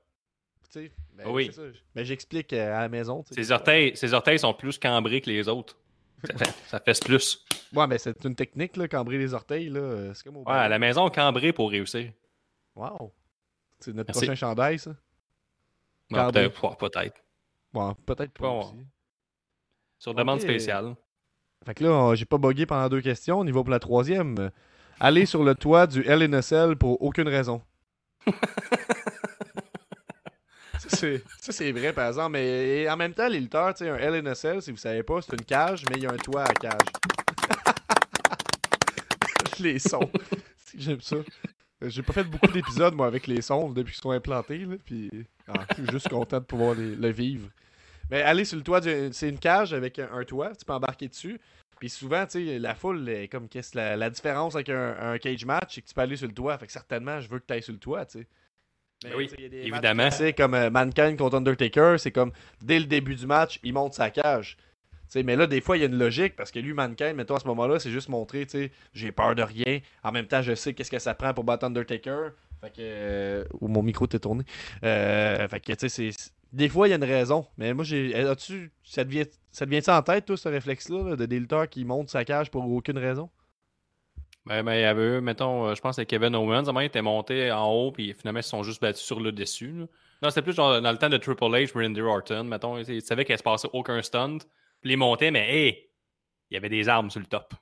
sais, 0.70 0.92
ben, 1.14 1.26
Oui. 1.28 1.47
c'est 1.47 1.52
ça. 1.73 1.78
Mais 1.94 2.04
j'explique 2.04 2.52
euh, 2.52 2.76
à 2.76 2.80
la 2.83 2.88
maison. 2.88 3.25
Ses 3.30 3.50
orteils, 3.52 3.97
ses 3.97 4.12
orteils 4.14 4.38
sont 4.38 4.54
plus 4.54 4.78
cambrés 4.78 5.21
que 5.21 5.30
les 5.30 5.49
autres. 5.49 5.76
Ça, 6.25 6.37
fait- 6.38 6.54
ça 6.68 6.80
fesse 6.80 7.00
plus. 7.00 7.44
Ouais, 7.75 7.87
mais 7.87 7.99
c'est 7.99 8.25
une 8.25 8.35
technique, 8.35 8.76
là, 8.76 8.88
cambrer 8.88 9.18
les 9.18 9.35
orteils, 9.35 9.68
là. 9.68 10.14
C'est 10.14 10.25
comme 10.25 10.38
au 10.38 10.44
Ouais, 10.44 10.52
à 10.52 10.68
la 10.68 10.78
maison, 10.78 11.09
cambré 11.11 11.52
pour 11.52 11.71
réussir. 11.71 12.12
Wow. 12.75 13.12
C'est 13.80 13.92
notre 13.92 14.09
Merci. 14.09 14.26
prochain 14.26 14.35
chandail, 14.35 14.78
ça? 14.78 14.90
Ouais. 16.11 16.30
Peut-être. 16.33 16.64
ouais, 16.64 16.76
peut-être. 16.78 17.16
Bon, 17.73 17.94
peut-être 18.06 18.33
pas 18.33 18.49
Bon. 18.49 18.61
aussi. 18.61 18.87
Sur 19.99 20.14
demande 20.14 20.40
spéciale. 20.40 20.94
Fait 21.66 21.75
que 21.75 21.85
là, 21.85 21.90
on- 21.90 22.14
j'ai 22.14 22.25
pas 22.26 22.38
bugué 22.38 22.66
pendant 22.66 22.88
deux 22.88 23.00
questions. 23.00 23.40
On 23.40 23.47
y 23.47 23.50
va 23.52 23.61
pour 23.62 23.71
la 23.71 23.78
troisième. 23.78 24.50
Aller 25.00 25.26
sur 25.26 25.42
le 25.44 25.54
toit 25.54 25.87
du 25.87 26.02
LNSL 26.06 26.76
pour 26.76 27.02
aucune 27.02 27.28
raison. 27.28 27.62
ça, 30.88 31.52
c'est, 31.52 31.72
vrai, 31.72 31.92
par 31.92 32.08
exemple. 32.08 32.32
Mais 32.32 32.88
en 32.88 32.96
même 32.96 33.14
temps, 33.14 33.28
les 33.28 33.40
lutteurs, 33.40 33.74
tu 33.74 33.84
sais, 33.84 33.90
un 33.90 33.96
LNSL, 33.96 34.62
si 34.62 34.70
vous 34.70 34.76
savez 34.76 35.02
pas, 35.02 35.20
c'est 35.22 35.32
une 35.32 35.44
cage, 35.44 35.84
mais 35.90 35.96
il 35.96 36.02
y 36.02 36.06
a 36.06 36.12
un 36.12 36.16
toit 36.16 36.44
à 36.44 36.52
cage. 36.54 36.88
les 39.60 39.78
sons. 39.78 40.10
J'aime 40.76 41.00
ça. 41.00 41.16
J'ai 41.82 42.02
pas 42.02 42.12
fait 42.12 42.24
beaucoup 42.24 42.46
d'épisodes, 42.52 42.94
moi, 42.94 43.06
avec 43.06 43.26
les 43.26 43.42
sons 43.42 43.70
depuis 43.70 43.92
qu'ils 43.92 44.02
sont 44.02 44.10
implantés. 44.10 44.58
Là, 44.58 44.76
puis 44.84 45.10
ah, 45.48 45.66
je 45.70 45.74
suis 45.82 45.92
juste 45.92 46.08
content 46.08 46.38
de 46.38 46.44
pouvoir 46.44 46.74
les- 46.74 46.96
le 46.96 47.10
vivre. 47.10 47.48
Mais 48.10 48.22
aller 48.22 48.44
sur 48.44 48.56
le 48.56 48.62
toit, 48.62 48.80
c'est 48.82 49.28
une 49.28 49.38
cage 49.38 49.72
avec 49.72 49.98
un, 49.98 50.24
toit, 50.24 50.54
tu 50.54 50.64
peux 50.64 50.72
embarquer 50.72 51.08
dessus. 51.08 51.40
Puis 51.78 51.90
souvent, 51.90 52.24
tu 52.26 52.46
sais, 52.46 52.58
la 52.58 52.74
foule 52.74 53.08
est 53.08 53.28
comme 53.28 53.48
qu'est-ce 53.48 53.76
la, 53.76 53.96
la 53.96 54.08
différence 54.10 54.54
avec 54.54 54.68
un, 54.68 54.96
un 55.00 55.18
cage 55.18 55.44
match, 55.44 55.74
c'est 55.74 55.82
que 55.82 55.88
tu 55.88 55.94
peux 55.94 56.00
aller 56.00 56.16
sur 56.16 56.28
le 56.28 56.35
toit. 56.35 56.56
Fait 56.59 56.66
que 56.66 56.72
certainement, 56.72 57.20
je 57.20 57.28
veux 57.28 57.38
que 57.38 57.46
tu 57.46 57.52
ailles 57.52 57.62
sur 57.62 57.72
le 57.72 57.78
toit, 57.78 58.06
tu 58.06 58.20
sais. 58.20 58.26
Mais, 59.02 59.11
Ben 59.11 59.16
oui, 59.16 59.28
y 59.38 59.44
a 59.44 59.48
des 59.48 59.57
évidemment. 59.59 60.02
classiques 60.09 60.37
comme 60.37 60.54
euh, 60.54 60.70
Mankind 60.70 61.16
contre 61.18 61.37
Undertaker, 61.37 61.96
c'est 61.98 62.12
comme 62.12 62.33
dès 62.62 62.78
le 62.78 62.87
début 62.87 63.14
du 63.14 63.26
match, 63.26 63.59
il 63.62 63.72
monte 63.74 63.94
sa 63.94 64.11
cage. 64.11 64.57
Tu 64.57 65.20
sais, 65.20 65.22
mais 65.22 65.37
là, 65.37 65.46
des 65.46 65.61
fois, 65.61 65.76
il 65.76 65.80
y 65.80 65.83
a 65.83 65.87
une 65.87 65.98
logique 65.98 66.35
parce 66.37 66.50
que 66.50 66.59
lui, 66.59 66.72
Mankind, 66.72 67.14
mettons 67.14 67.35
à 67.37 67.40
ce 67.40 67.46
moment-là, 67.48 67.78
c'est 67.78 67.90
juste 67.90 68.09
montrer, 68.09 68.46
tu 68.46 68.50
sais, 68.52 68.72
j'ai 68.94 69.12
peur 69.12 69.35
de 69.35 69.42
rien. 69.42 69.80
En 70.02 70.12
même 70.12 70.26
temps, 70.26 70.40
je 70.42 70.54
sais 70.54 70.72
qu'est-ce 70.72 70.90
que 70.90 70.98
ça 70.98 71.14
prend 71.14 71.35
pour 71.35 71.44
battre 71.44 71.64
Undertaker. 71.66 72.30
Fait 72.62 72.70
que. 72.70 72.74
euh, 72.80 73.44
Ou 73.61 73.68
mon 73.68 73.83
micro 73.83 74.07
t'est 74.07 74.18
tourné. 74.20 74.44
Euh, 74.83 75.46
fait 75.48 75.61
que, 75.61 75.72
tu 75.72 75.88
sais, 75.88 76.11
c'est. 76.12 76.30
Des 76.52 76.68
fois, 76.68 76.87
il 76.87 76.90
y 76.90 76.94
a 76.94 76.96
une 76.96 77.04
raison. 77.04 77.46
Mais 77.59 77.74
moi, 77.74 77.85
j'ai. 77.85 78.14
As-tu. 78.14 78.70
Ça 78.85 79.04
te 79.04 79.11
vient- 79.11 79.24
ça 79.52 79.66
te 79.66 79.70
vient-tu 79.70 79.90
en 79.90 80.02
tête, 80.02 80.24
toi, 80.24 80.37
ce 80.37 80.48
réflexe-là, 80.48 81.11
là, 81.11 81.16
de 81.16 81.26
des 81.26 81.38
lutteurs 81.40 81.68
qui 81.68 81.85
montent 81.85 82.09
sa 82.11 82.24
cage 82.24 82.50
pour 82.50 82.64
aucune 82.70 82.98
raison? 82.98 83.28
Ben, 84.46 84.62
ben, 84.62 84.74
il 84.74 84.80
y 84.80 84.85
avait, 84.85 85.02
eux, 85.02 85.20
mettons, 85.20 85.68
euh, 85.68 85.74
je 85.74 85.80
pense 85.80 85.96
que 85.96 86.02
Kevin 86.02 86.35
Owens, 86.35 86.66
à 86.68 86.85
était 86.85 87.00
monté 87.00 87.50
en 87.50 87.66
haut, 87.70 87.92
puis 87.92 88.12
finalement, 88.12 88.40
ils 88.40 88.44
se 88.44 88.50
sont 88.50 88.62
juste 88.62 88.80
battus 88.83 89.02
sur 89.02 89.20
le 89.20 89.33
dessus. 89.33 89.72
là. 89.72 89.87
Non, 90.22 90.30
c'était 90.30 90.42
plus 90.42 90.54
genre 90.54 90.80
dans 90.80 90.92
le 90.92 90.98
temps 90.98 91.09
de 91.09 91.16
Triple 91.16 91.44
H, 91.44 91.72
Randy 91.72 92.00
Orton, 92.00 92.44
mettons, 92.44 92.78
ils 92.78 93.02
savaient 93.02 93.24
qu'il 93.24 93.37
se 93.37 93.42
passait 93.42 93.68
aucun 93.72 94.00
stunt, 94.02 94.38
puis 94.80 94.92
ils 94.92 94.96
montaient, 94.96 95.30
mais 95.30 95.50
hey, 95.50 95.90
il 96.50 96.54
y 96.54 96.57
avait 96.57 96.68
des 96.68 96.88
armes 96.88 97.11
sur 97.11 97.20
le 97.20 97.26
top. 97.26 97.54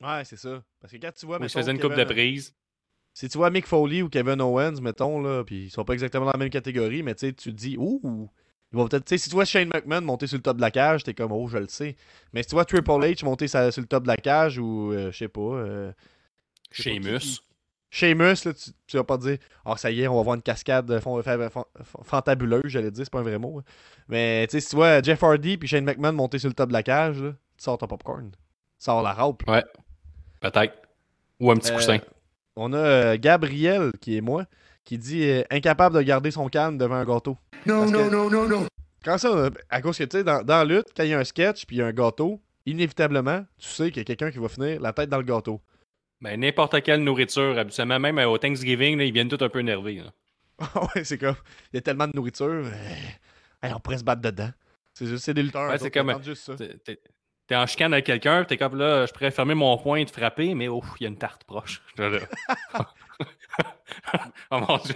Ouais, 0.00 0.24
c'est 0.24 0.36
ça. 0.36 0.62
Parce 0.80 0.92
que 0.92 0.98
quand 0.98 1.12
tu 1.12 1.26
vois. 1.26 1.38
Mettons, 1.38 1.58
faisaient 1.58 1.72
une 1.72 1.80
coupe 1.80 1.94
de 1.94 2.04
prise. 2.04 2.54
Si 3.12 3.28
tu 3.28 3.38
vois 3.38 3.50
Mick 3.50 3.66
Foley 3.66 4.02
ou 4.02 4.08
Kevin 4.08 4.40
Owens, 4.40 4.80
mettons, 4.80 5.20
là, 5.20 5.44
puis 5.44 5.64
ils 5.64 5.70
sont 5.70 5.84
pas 5.84 5.94
exactement 5.94 6.26
dans 6.26 6.32
la 6.32 6.38
même 6.38 6.50
catégorie, 6.50 7.02
mais 7.02 7.14
tu 7.14 7.26
sais, 7.26 7.32
tu 7.32 7.50
te 7.50 7.56
dis, 7.56 7.76
ouh, 7.76 8.30
ils 8.72 8.76
vont 8.76 8.86
peut-être. 8.88 9.04
Tu 9.04 9.10
sais, 9.16 9.18
si 9.24 9.28
tu 9.28 9.34
vois 9.34 9.44
Shane 9.44 9.68
McMahon 9.74 10.00
monter 10.02 10.26
sur 10.26 10.36
le 10.38 10.42
top 10.42 10.56
de 10.56 10.60
la 10.62 10.70
cage, 10.70 11.02
t'es 11.04 11.14
comme, 11.14 11.32
oh, 11.32 11.48
je 11.48 11.58
le 11.58 11.68
sais. 11.68 11.96
Mais 12.32 12.42
si 12.42 12.48
tu 12.50 12.54
vois 12.54 12.64
Triple 12.64 12.90
H 12.90 13.24
monter 13.24 13.48
sa- 13.48 13.70
sur 13.72 13.80
le 13.82 13.86
top 13.88 14.02
de 14.04 14.08
la 14.08 14.16
cage 14.16 14.58
ou, 14.58 14.92
euh, 14.92 15.10
je 15.10 15.16
sais 15.18 15.28
pas. 15.28 15.40
euh, 15.40 15.92
Sheamus. 16.70 17.40
Sheamus, 17.92 18.44
là, 18.44 18.54
tu, 18.54 18.70
tu 18.86 18.96
vas 18.96 19.02
pas 19.04 19.18
te 19.18 19.22
dire, 19.24 19.38
oh, 19.64 19.74
ça 19.76 19.90
y 19.90 20.02
est, 20.02 20.06
on 20.06 20.14
va 20.16 20.22
voir 20.22 20.36
une 20.36 20.42
cascade 20.42 21.00
fantabuleuse, 22.04 22.62
j'allais 22.66 22.90
dire, 22.92 23.04
c'est 23.04 23.10
pas 23.10 23.18
un 23.18 23.22
vrai 23.24 23.38
mot. 23.38 23.58
hein. 23.58 23.64
Mais 24.08 24.46
tu 24.48 24.52
sais, 24.52 24.60
si 24.60 24.70
tu 24.70 24.76
vois 24.76 25.02
Jeff 25.02 25.22
Hardy 25.22 25.56
puis 25.56 25.68
Shane 25.68 25.84
McMahon 25.84 26.12
monter 26.12 26.38
sur 26.38 26.48
le 26.48 26.54
top 26.54 26.68
de 26.68 26.72
la 26.72 26.82
cage, 26.82 27.20
là, 27.20 27.30
tu 27.30 27.36
sors 27.64 27.78
ton 27.78 27.86
popcorn. 27.88 28.30
Tu 28.30 28.36
sors 28.78 29.02
la 29.02 29.12
râpe. 29.12 29.42
Peut-être. 30.40 30.74
Ou 31.40 31.50
un 31.50 31.56
petit 31.56 31.72
Euh, 31.72 31.74
coussin. 31.76 31.98
On 32.56 32.72
a 32.72 32.76
euh, 32.78 33.16
Gabriel, 33.18 33.90
qui 34.00 34.16
est 34.16 34.20
moi, 34.20 34.44
qui 34.84 34.98
dit 34.98 35.24
euh, 35.28 35.42
incapable 35.50 35.96
de 35.96 36.02
garder 36.02 36.30
son 36.30 36.48
calme 36.48 36.78
devant 36.78 36.96
un 36.96 37.04
gâteau. 37.04 37.36
Non, 37.66 37.80
Parce 37.80 37.92
non, 37.92 38.06
que- 38.08 38.12
non, 38.12 38.30
non, 38.30 38.48
non. 38.48 38.66
Quand 39.04 39.16
ça, 39.18 39.28
euh, 39.28 39.50
à 39.70 39.80
cause 39.80 39.96
que 39.98 40.04
tu 40.04 40.18
sais, 40.18 40.24
dans, 40.24 40.42
dans 40.42 40.58
la 40.58 40.64
lutte, 40.64 40.88
quand 40.96 41.04
il 41.04 41.10
y 41.10 41.14
a 41.14 41.18
un 41.18 41.24
sketch 41.24 41.64
puis 41.66 41.76
il 41.76 41.78
y 41.78 41.82
a 41.82 41.86
un 41.86 41.92
gâteau, 41.92 42.40
inévitablement, 42.66 43.44
tu 43.58 43.68
sais 43.68 43.88
qu'il 43.90 43.98
y 43.98 44.00
a 44.00 44.04
quelqu'un 44.04 44.30
qui 44.30 44.38
va 44.38 44.48
finir 44.48 44.80
la 44.80 44.92
tête 44.92 45.08
dans 45.08 45.16
le 45.18 45.22
gâteau. 45.24 45.60
Ben, 46.20 46.38
n'importe 46.38 46.82
quelle 46.82 47.02
nourriture, 47.02 47.58
habituellement, 47.58 47.98
même 47.98 48.18
euh, 48.18 48.26
au 48.28 48.36
Thanksgiving, 48.36 48.98
là, 48.98 49.04
ils 49.04 49.12
viennent 49.12 49.28
tous 49.28 49.42
un 49.42 49.48
peu 49.48 49.60
énervés. 49.60 50.02
Ah 50.74 50.82
ouais, 50.94 51.04
c'est 51.04 51.16
comme, 51.16 51.36
il 51.72 51.76
y 51.76 51.78
a 51.78 51.80
tellement 51.80 52.06
de 52.06 52.12
nourriture, 52.14 52.46
euh, 52.46 52.70
hey, 53.62 53.72
on 53.74 53.80
pourrait 53.80 53.96
se 53.96 54.04
battre 54.04 54.20
dedans. 54.20 54.50
C'est 54.92 55.06
juste, 55.06 55.24
c'est 55.24 55.32
des 55.32 55.42
lutteurs. 55.42 55.70
Ouais, 55.70 55.78
c'est 55.78 55.90
comme-. 55.90 56.14
T'es- 57.46 57.56
en 57.56 57.66
chicane 57.66 57.94
avec 57.94 58.04
quelqu'un, 58.04 58.44
t'es 58.44 58.58
comme 58.58 58.76
là, 58.76 59.06
je 59.06 59.12
pourrais 59.12 59.30
fermer 59.30 59.54
mon 59.54 59.78
poing 59.78 59.96
et 59.96 60.04
te 60.04 60.10
frapper, 60.12 60.54
mais 60.54 60.68
ouf, 60.68 60.84
il 61.00 61.04
y 61.04 61.06
a 61.06 61.08
une 61.08 61.16
tarte 61.16 61.44
proche. 61.44 61.80
Là. 63.20 64.24
oh 64.50 64.58
mon 64.60 64.78
dieu, 64.78 64.94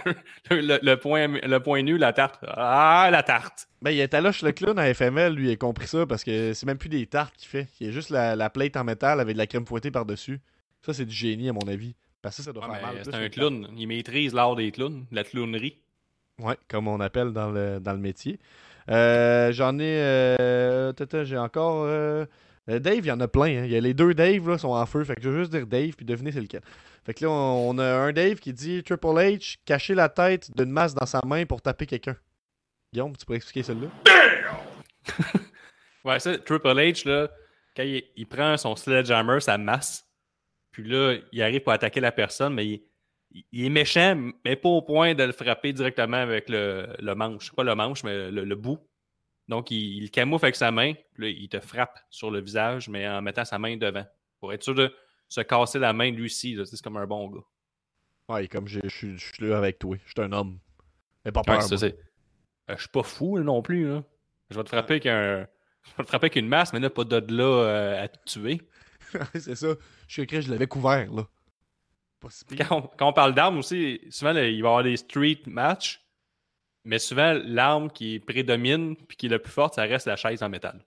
le, 0.51 0.95
point, 0.95 1.27
le 1.27 1.57
point 1.59 1.81
nu, 1.81 1.97
la 1.97 2.13
tarte. 2.13 2.43
Ah, 2.47 3.09
la 3.11 3.23
tarte. 3.23 3.67
Ben, 3.81 3.91
il 3.91 4.01
a 4.01 4.07
Taloche 4.07 4.41
le 4.41 4.51
clown 4.51 4.77
à 4.79 4.93
FML, 4.93 5.33
lui, 5.33 5.49
il 5.49 5.51
a 5.53 5.55
compris 5.55 5.87
ça 5.87 6.05
parce 6.05 6.23
que 6.23 6.53
c'est 6.53 6.65
même 6.65 6.77
plus 6.77 6.89
des 6.89 7.05
tartes 7.05 7.35
qu'il 7.37 7.47
fait. 7.47 7.67
Il 7.79 7.87
y 7.87 7.89
a 7.89 7.93
juste 7.93 8.09
la, 8.09 8.35
la 8.35 8.49
plate 8.49 8.75
en 8.77 8.83
métal 8.83 9.19
avec 9.19 9.33
de 9.35 9.37
la 9.37 9.47
crème 9.47 9.65
fouettée 9.65 9.91
par-dessus. 9.91 10.39
Ça, 10.81 10.93
c'est 10.93 11.05
du 11.05 11.13
génie, 11.15 11.49
à 11.49 11.53
mon 11.53 11.67
avis. 11.67 11.95
Parce 12.21 12.37
que 12.37 12.43
ça, 12.43 12.47
ça 12.49 12.53
doit 12.53 12.67
Ouais, 12.67 12.79
faire 12.79 12.93
mal. 12.93 13.01
c'est 13.03 13.13
un 13.15 13.29
clown. 13.29 13.67
Il 13.77 13.87
maîtrise 13.87 14.33
l'art 14.33 14.55
des 14.55 14.71
clowns, 14.71 15.05
la 15.11 15.23
clownerie. 15.23 15.77
Ouais, 16.39 16.57
comme 16.67 16.87
on 16.87 16.99
appelle 16.99 17.31
dans 17.31 17.49
le, 17.51 17.79
dans 17.79 17.93
le 17.93 17.99
métier. 17.99 18.39
Euh, 18.89 19.51
J'en 19.51 19.77
ai. 19.79 19.83
euh, 19.99 20.91
tata, 20.93 21.23
J'ai 21.23 21.37
encore. 21.37 21.83
euh, 21.85 22.25
euh, 22.69 22.79
Dave, 22.79 22.97
il 22.99 23.05
y 23.05 23.11
en 23.11 23.19
a 23.19 23.27
plein. 23.27 23.45
hein. 23.61 23.65
Il 23.65 23.71
y 23.71 23.75
a 23.75 23.79
les 23.79 23.93
deux 23.93 24.13
Dave 24.13 24.49
là, 24.49 24.57
sont 24.57 24.69
en 24.69 24.85
feu. 24.85 25.03
Fait 25.03 25.15
que 25.15 25.21
je 25.21 25.29
vais 25.29 25.39
juste 25.39 25.51
dire 25.51 25.65
Dave 25.67 25.91
puis 25.95 26.05
devinez 26.05 26.31
c'est 26.31 26.41
lequel. 26.41 26.61
Fait 27.05 27.13
que 27.13 27.23
là, 27.23 27.29
on, 27.29 27.77
a 27.77 27.85
un 27.85 28.11
Dave 28.11 28.39
qui 28.39 28.51
dit 28.51 28.81
Triple 28.83 29.07
H, 29.07 29.57
cacher 29.63 29.93
la 29.93 30.09
tête 30.09 30.49
d'une 30.57 30.71
masse 30.71 30.95
dans 30.95 31.05
sa 31.05 31.21
main 31.23 31.45
pour 31.45 31.61
taper 31.61 31.85
quelqu'un. 31.85 32.17
Guillaume, 32.91 33.15
tu 33.15 33.25
pourrais 33.25 33.37
expliquer 33.37 33.63
celle-là? 33.63 33.87
Ouais, 36.05 36.19
ça, 36.19 36.37
Triple 36.37 36.67
H, 36.67 37.07
là, 37.07 37.29
quand 37.75 37.83
il, 37.83 38.27
prend 38.27 38.55
son 38.57 38.75
sledgehammer, 38.75 39.39
sa 39.39 39.57
masse, 39.57 40.07
puis 40.71 40.83
là, 40.87 41.17
il 41.31 41.41
arrive 41.41 41.61
pour 41.61 41.73
attaquer 41.73 41.99
la 41.99 42.11
personne, 42.11 42.53
mais 42.53 42.83
il, 43.31 43.65
est 43.65 43.69
méchant, 43.69 44.31
mais 44.45 44.55
pas 44.55 44.69
au 44.69 44.83
point 44.83 45.15
de 45.15 45.23
le 45.23 45.31
frapper 45.31 45.73
directement 45.73 46.17
avec 46.17 46.47
le, 46.47 47.13
manche. 47.15 47.51
Pas 47.53 47.63
le 47.63 47.73
manche, 47.73 48.03
mais 48.03 48.29
le, 48.29 48.55
bout. 48.55 48.79
Donc, 49.47 49.71
il, 49.71 49.97
il 49.97 50.03
le 50.03 50.09
camoufle 50.09 50.45
avec 50.45 50.55
sa 50.55 50.69
main, 50.69 50.93
puis 51.13 51.23
là, 51.23 51.29
il 51.29 51.49
te 51.49 51.59
frappe 51.59 51.99
sur 52.11 52.29
le 52.29 52.39
visage, 52.39 52.87
mais 52.87 53.07
en 53.07 53.23
mettant 53.23 53.43
sa 53.43 53.57
main 53.57 53.75
devant. 53.75 54.05
Pour 54.39 54.53
être 54.53 54.63
sûr 54.63 54.75
de 54.75 54.93
se 55.27 55.41
casser 55.41 55.79
la 55.79 55.93
main 55.93 56.11
lui 56.11 56.25
aussi. 56.25 56.53
là. 56.53 56.65
C'est 56.65 56.81
comme 56.81 56.97
un 56.97 57.07
bon 57.07 57.29
gars. 57.29 57.43
Ouais, 58.29 58.47
comme 58.47 58.67
je 58.67 58.79
suis 58.87 59.17
là 59.39 59.57
avec 59.57 59.79
toi. 59.79 59.97
Je 60.05 60.11
suis 60.11 60.21
un 60.21 60.31
homme. 60.31 60.59
Mais 61.23 61.31
pas 61.31 61.41
peur. 61.41 61.59
Ouais. 61.59 61.95
Euh, 62.69 62.75
je 62.75 62.79
suis 62.79 62.89
pas 62.89 63.03
fou 63.03 63.39
non 63.39 63.61
plus. 63.61 63.87
Là. 63.87 64.03
Je 64.49 64.57
vais 64.57 64.63
te 64.63 64.69
frapper 64.69 64.93
avec 64.93 65.05
un. 65.07 65.47
Je 65.83 65.91
vais 65.97 66.03
te 66.03 66.07
frapper 66.07 66.25
avec 66.25 66.35
une 66.35 66.47
masse, 66.47 66.73
mais 66.73 66.79
là, 66.79 66.89
pas 66.89 67.03
de 67.03 67.33
là 67.33 67.43
euh, 67.43 68.03
à 68.03 68.07
te 68.07 68.17
tuer. 68.25 68.61
c'est 69.35 69.55
ça. 69.55 69.75
Je 70.07 70.13
suis 70.13 70.21
écrit, 70.23 70.41
je 70.41 70.49
l'avais 70.49 70.67
couvert, 70.67 71.11
là. 71.11 71.27
pas 72.19 72.29
si 72.31 72.43
pire. 72.45 72.67
Quand 72.67 72.77
on, 72.77 72.81
quand 72.81 73.09
on 73.09 73.13
parle 73.13 73.35
d'armes 73.35 73.59
aussi, 73.59 74.01
souvent, 74.09 74.33
là, 74.33 74.47
il 74.47 74.61
va 74.63 74.67
y 74.67 74.71
avoir 74.71 74.83
des 74.83 74.97
street 74.97 75.41
matchs, 75.45 76.03
mais 76.83 76.97
souvent, 76.99 77.39
l'arme 77.43 77.91
qui 77.91 78.19
prédomine 78.19 78.95
puis 78.95 79.17
qui 79.17 79.25
est 79.27 79.29
la 79.29 79.39
plus 79.39 79.51
forte, 79.51 79.75
ça 79.75 79.83
reste 79.83 80.07
la 80.07 80.15
chaise 80.15 80.41
en 80.41 80.49
métal. 80.49 80.83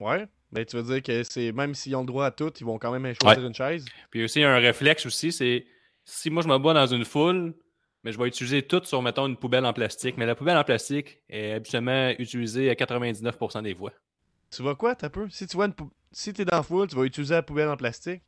Ouais. 0.00 0.26
Mais 0.54 0.64
tu 0.64 0.76
veux 0.76 0.82
dire 0.82 1.02
que 1.02 1.22
c'est 1.24 1.52
même 1.52 1.74
s'ils 1.74 1.94
ont 1.96 2.00
le 2.00 2.06
droit 2.06 2.26
à 2.26 2.30
tout, 2.30 2.52
ils 2.60 2.64
vont 2.64 2.78
quand 2.78 2.92
même 2.92 3.12
choisir 3.20 3.42
Ouais. 3.42 3.48
une 3.48 3.54
chaise? 3.54 3.84
Puis 4.10 4.24
aussi, 4.24 4.42
un 4.42 4.56
réflexe 4.58 5.04
aussi, 5.06 5.32
c'est 5.32 5.66
si 6.04 6.30
moi 6.30 6.42
je 6.42 6.48
me 6.48 6.58
bats 6.58 6.74
dans 6.74 6.86
une 6.86 7.04
foule, 7.04 7.54
mais 8.04 8.12
je 8.12 8.18
vais 8.18 8.28
utiliser 8.28 8.62
tout 8.62 8.82
sur, 8.84 9.00
mettons, 9.02 9.26
une 9.26 9.36
poubelle 9.36 9.64
en 9.64 9.72
plastique. 9.72 10.16
Mais 10.18 10.26
la 10.26 10.34
poubelle 10.34 10.56
en 10.56 10.64
plastique 10.64 11.20
est 11.28 11.52
habituellement 11.52 12.10
utilisée 12.18 12.70
à 12.70 12.74
99% 12.74 13.62
des 13.62 13.74
fois. 13.74 13.92
Tu 14.50 14.62
vois 14.62 14.76
quoi, 14.76 14.94
t'as 14.94 15.08
peu? 15.08 15.28
Si 15.30 15.46
tu 15.46 15.56
vois 15.56 15.66
une 15.66 15.72
pou- 15.74 15.90
si 16.12 16.32
t'es 16.32 16.44
dans 16.44 16.56
la 16.58 16.62
foule, 16.62 16.86
tu 16.86 16.94
vas 16.96 17.02
utiliser 17.04 17.34
la 17.34 17.42
poubelle 17.42 17.68
en 17.68 17.76
plastique? 17.76 18.22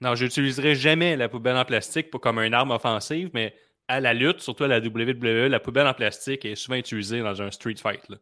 Non, 0.00 0.14
j'utiliserai 0.14 0.74
jamais 0.74 1.16
la 1.16 1.28
poubelle 1.28 1.56
en 1.56 1.64
plastique 1.64 2.10
pour, 2.10 2.20
comme 2.20 2.38
une 2.38 2.54
arme 2.54 2.70
offensive, 2.70 3.30
mais 3.34 3.54
à 3.88 4.00
la 4.00 4.14
lutte, 4.14 4.40
surtout 4.40 4.64
à 4.64 4.68
la 4.68 4.78
WWE, 4.80 5.48
la 5.48 5.60
poubelle 5.60 5.86
en 5.86 5.94
plastique 5.94 6.44
est 6.44 6.54
souvent 6.54 6.76
utilisée 6.76 7.20
dans 7.20 7.42
un 7.42 7.50
street 7.50 7.76
fight. 7.76 8.08
là. 8.08 8.16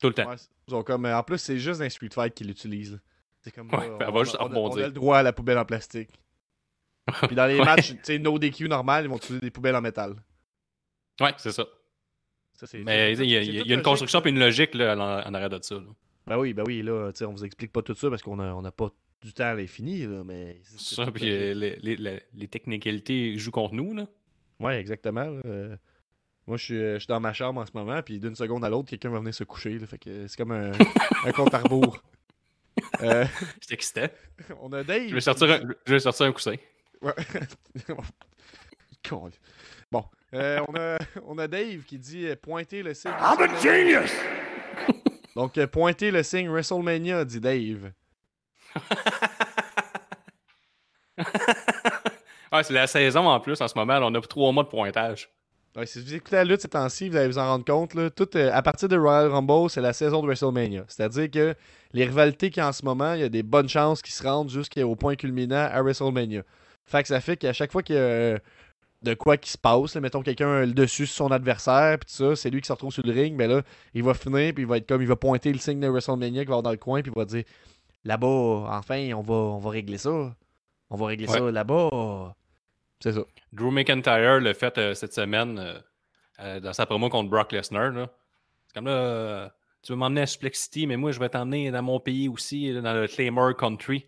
Tout 0.00 0.08
le 0.08 0.14
temps. 0.14 0.28
Ouais, 0.28 0.36
ils 0.72 0.76
ont 0.76 0.82
comme, 0.82 1.04
en 1.06 1.22
plus, 1.22 1.38
c'est 1.38 1.58
juste 1.58 1.80
dans 1.80 1.88
Street 1.90 2.08
Fight 2.12 2.34
qu'ils 2.34 2.48
l'utilisent. 2.48 3.00
C'est 3.40 3.50
comme 3.50 3.68
Ouais, 3.72 3.88
là, 3.88 3.96
elle 4.00 4.08
on, 4.08 4.12
va 4.12 4.24
juste 4.24 4.36
on 4.38 4.44
a- 4.44 4.48
on 4.48 4.52
a 4.52 4.54
rebondir. 4.56 4.86
le 4.86 4.92
droit 4.92 5.18
à 5.18 5.22
la 5.22 5.32
poubelle 5.32 5.58
en 5.58 5.64
plastique. 5.64 6.10
Puis 7.26 7.34
dans 7.34 7.46
les 7.46 7.58
Ouais. 7.58 7.64
matchs, 7.64 7.90
tu 7.92 7.98
sais, 8.02 8.18
no 8.18 8.38
DQ 8.38 8.68
normal, 8.68 9.04
ils 9.04 9.08
vont 9.08 9.16
utiliser 9.16 9.40
des 9.40 9.50
poubelles 9.50 9.74
en 9.76 9.80
métal. 9.80 10.14
Ouais, 11.20 11.32
c'est 11.38 11.52
ça. 11.52 11.66
Mais 12.84 13.12
il 13.14 13.24
y 13.24 13.36
a, 13.36 13.42
y 13.42 13.46
y 13.68 13.74
une 13.74 13.82
construction 13.82 14.20
et 14.24 14.28
une 14.28 14.38
logique 14.38 14.74
là, 14.74 14.94
en, 14.96 15.28
en 15.28 15.34
arrière 15.34 15.50
de 15.50 15.58
ça. 15.62 15.74
là. 15.74 15.82
Ben 16.28 16.38
oui, 16.38 16.52
ben 16.54 16.62
oui, 16.64 16.80
là, 16.82 17.10
tu 17.12 17.18
sais, 17.18 17.24
on 17.24 17.32
vous 17.32 17.44
explique 17.44 17.72
pas 17.72 17.82
tout 17.82 17.94
ça 17.96 18.08
parce 18.08 18.22
qu'on 18.22 18.38
a, 18.38 18.52
on 18.54 18.64
a 18.64 18.70
pas 18.70 18.90
du 19.20 19.32
temps 19.32 19.44
à 19.46 19.54
l'infini, 19.54 20.06
là, 20.06 20.22
mais... 20.24 20.60
c'est- 20.62 20.94
Ça, 20.94 21.10
puis 21.10 21.28
euh, 21.28 21.54
les, 21.54 21.76
les, 21.96 22.20
les- 22.32 22.48
technicalités 22.48 23.36
jouent 23.36 23.50
contre 23.50 23.74
nous. 23.74 23.94
Là. 23.94 24.06
Ouais, 24.60 24.78
exactement. 24.78 25.26
Euh, 25.44 25.76
Moi, 26.46 26.56
je 26.56 26.64
suis, 26.64 26.76
euh, 26.76 26.94
je 26.94 27.00
suis 27.00 27.06
dans 27.06 27.20
ma 27.20 27.32
chambre 27.32 27.60
en 27.60 27.66
ce 27.66 27.70
moment, 27.74 28.02
puis 28.02 28.18
d'une 28.18 28.34
seconde 28.34 28.64
à 28.64 28.68
l'autre, 28.68 28.88
quelqu'un 28.88 29.10
va 29.10 29.18
venir 29.20 29.34
se 29.34 29.44
coucher. 29.44 29.78
là, 29.78 29.86
fait 29.86 29.98
que 29.98 30.26
c'est 30.26 30.36
comme 30.36 30.52
un, 30.52 30.72
un 31.24 31.32
compte 31.32 31.54
à 31.54 31.58
rebours. 31.58 32.02
Euh, 33.02 33.24
C'est 33.60 33.74
excitant. 33.74 34.08
on 34.60 34.72
a 34.72 34.82
Dave. 34.82 35.08
Je 35.08 35.14
vais 35.14 35.20
sortir 35.20 35.50
un, 35.50 35.60
je 35.86 35.92
vais 35.92 36.00
sortir 36.00 36.26
un 36.26 36.32
coussin. 36.32 36.54
Ouais. 37.00 37.12
Bon, 39.90 40.04
euh, 40.34 40.60
on, 40.68 40.74
a, 40.76 40.98
on 41.26 41.38
a 41.38 41.48
Dave 41.48 41.82
qui 41.82 41.98
dit 41.98 42.26
euh, 42.26 42.36
pointer 42.36 42.82
le 42.82 42.94
signe. 42.94 43.10
I'm 43.10 43.42
a 43.42 43.60
genius! 43.60 44.12
Donc, 45.34 45.64
pointer 45.66 46.10
le 46.10 46.22
signe 46.22 46.48
WrestleMania, 46.48 47.24
dit 47.24 47.40
Dave. 47.40 47.92
Ouais, 52.52 52.62
c'est 52.62 52.74
la 52.74 52.86
saison 52.86 53.26
en 53.26 53.40
plus 53.40 53.60
en 53.60 53.68
ce 53.68 53.76
moment. 53.76 53.98
là, 53.98 54.06
on 54.06 54.14
a 54.14 54.20
trois 54.20 54.52
mois 54.52 54.64
de 54.64 54.68
pointage. 54.68 55.30
Ouais, 55.76 55.86
si 55.86 56.00
vous 56.02 56.14
écoutez 56.14 56.36
la 56.36 56.44
lutte 56.44 56.60
ces 56.60 56.68
temps-ci, 56.68 57.08
vous 57.08 57.16
allez 57.16 57.28
vous 57.28 57.38
en 57.38 57.46
rendre 57.46 57.64
compte. 57.64 57.94
Là, 57.94 58.10
tout, 58.10 58.28
euh, 58.36 58.50
à 58.52 58.60
partir 58.60 58.88
de 58.88 58.96
Royal 58.96 59.28
Rumble, 59.28 59.70
c'est 59.70 59.80
la 59.80 59.94
saison 59.94 60.20
de 60.20 60.26
WrestleMania. 60.26 60.84
C'est-à-dire 60.86 61.30
que 61.30 61.54
les 61.94 62.04
rivalités 62.04 62.50
qu'il 62.50 62.60
y 62.62 62.64
a 62.64 62.68
en 62.68 62.72
ce 62.72 62.84
moment, 62.84 63.14
il 63.14 63.20
y 63.20 63.24
a 63.24 63.30
des 63.30 63.42
bonnes 63.42 63.70
chances 63.70 64.02
qu'ils 64.02 64.12
se 64.14 64.22
rendent 64.22 64.50
jusqu'au 64.50 64.94
point 64.96 65.16
culminant 65.16 65.66
à 65.72 65.80
WrestleMania. 65.80 66.42
Fait 66.84 67.00
que 67.02 67.08
ça 67.08 67.20
fait 67.22 67.38
qu'à 67.38 67.54
chaque 67.54 67.72
fois 67.72 67.82
qu'il 67.82 67.94
y 67.94 67.98
a 67.98 68.02
euh, 68.02 68.38
de 69.00 69.14
quoi 69.14 69.38
qui 69.38 69.50
se 69.50 69.56
passe, 69.56 69.94
là, 69.94 70.02
mettons 70.02 70.20
quelqu'un 70.22 70.66
dessus 70.66 71.06
sur 71.06 71.16
son 71.26 71.32
adversaire, 71.32 71.98
puis 71.98 72.10
ça, 72.12 72.36
c'est 72.36 72.50
lui 72.50 72.60
qui 72.60 72.66
se 72.66 72.72
retrouve 72.72 72.92
sur 72.92 73.04
le 73.06 73.12
ring, 73.12 73.34
mais 73.34 73.48
là, 73.48 73.62
il 73.94 74.02
va 74.02 74.12
finir, 74.12 74.52
puis 74.52 74.64
il 74.64 74.66
va 74.66 74.76
être 74.76 74.86
comme, 74.86 75.00
il 75.00 75.08
va 75.08 75.16
pointer 75.16 75.52
le 75.52 75.58
signe 75.58 75.80
de 75.80 75.88
WrestleMania 75.88 76.44
qui 76.44 76.50
va 76.50 76.60
dans 76.60 76.70
le 76.70 76.76
coin, 76.76 77.00
puis 77.00 77.10
il 77.14 77.18
va 77.18 77.24
dire 77.24 77.44
là-bas, 78.04 78.26
enfin, 78.68 79.10
on 79.14 79.22
va, 79.22 79.34
on 79.34 79.58
va 79.58 79.70
régler 79.70 79.96
ça. 79.96 80.34
On 80.90 80.96
va 80.96 81.06
régler 81.06 81.26
Ouais. 81.28 81.38
ça 81.38 81.50
là-bas. 81.50 82.34
C'est 83.02 83.12
ça. 83.12 83.22
Drew 83.52 83.70
McIntyre 83.70 84.40
l'a 84.40 84.54
fait 84.54 84.78
euh, 84.78 84.94
cette 84.94 85.12
semaine 85.12 85.58
euh, 85.58 85.78
euh, 86.40 86.60
dans 86.60 86.72
sa 86.72 86.86
promo 86.86 87.08
contre 87.08 87.30
Brock 87.30 87.52
Lesnar. 87.52 87.90
là. 87.90 88.08
C'est 88.66 88.74
comme 88.74 88.86
là, 88.86 89.52
tu 89.82 89.92
veux 89.92 89.98
m'emmener 89.98 90.20
à 90.22 90.26
Suplex 90.26 90.60
City, 90.60 90.86
mais 90.86 90.96
moi, 90.96 91.10
je 91.12 91.18
vais 91.18 91.28
t'emmener 91.28 91.70
dans 91.70 91.82
mon 91.82 91.98
pays 91.98 92.28
aussi, 92.28 92.72
dans 92.80 92.94
le 92.94 93.06
Claymore 93.08 93.56
Country. 93.56 94.06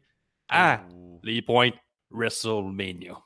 Ah! 0.49 0.83
Les 1.23 1.43
points 1.43 1.71
WrestleMania. 2.11 3.17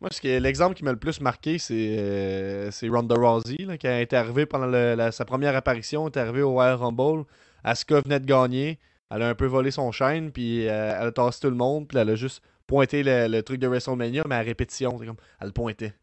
Moi, 0.00 0.10
ce 0.12 0.20
qui 0.20 0.28
est- 0.28 0.40
l'exemple 0.40 0.74
qui 0.74 0.84
m'a 0.84 0.92
le 0.92 0.98
plus 0.98 1.20
marqué, 1.20 1.58
c'est 1.58 1.96
euh, 1.98 2.70
c'est 2.70 2.88
Ronda 2.88 3.14
Rousey, 3.14 3.64
là, 3.64 3.78
qui 3.78 3.86
est 3.86 4.12
arrivée 4.12 4.46
pendant 4.46 4.66
le- 4.66 4.94
la- 4.94 5.10
sa 5.12 5.24
première 5.24 5.56
apparition, 5.56 6.06
est 6.06 6.16
arrivée 6.16 6.42
au 6.42 6.50
Royal 6.52 6.74
Rumble. 6.76 7.24
Asuka 7.64 8.00
venait 8.02 8.20
de 8.20 8.26
gagner. 8.26 8.78
Elle 9.10 9.22
a 9.22 9.28
un 9.28 9.34
peu 9.34 9.46
volé 9.46 9.70
son 9.70 9.90
chaîne, 9.92 10.32
puis 10.32 10.68
euh, 10.68 10.96
elle 11.00 11.08
a 11.08 11.12
tassé 11.12 11.40
tout 11.40 11.48
le 11.50 11.56
monde, 11.56 11.88
puis 11.88 11.96
elle 11.98 12.10
a 12.10 12.14
juste 12.14 12.42
pointé 12.66 13.02
le, 13.02 13.28
le 13.28 13.42
truc 13.42 13.58
de 13.60 13.66
WrestleMania, 13.66 14.22
mais 14.28 14.34
à 14.36 14.40
répétition. 14.40 14.96
C'est 14.98 15.06
comme, 15.06 15.16
elle 15.40 15.48
le 15.48 15.52
pointait. 15.52 15.94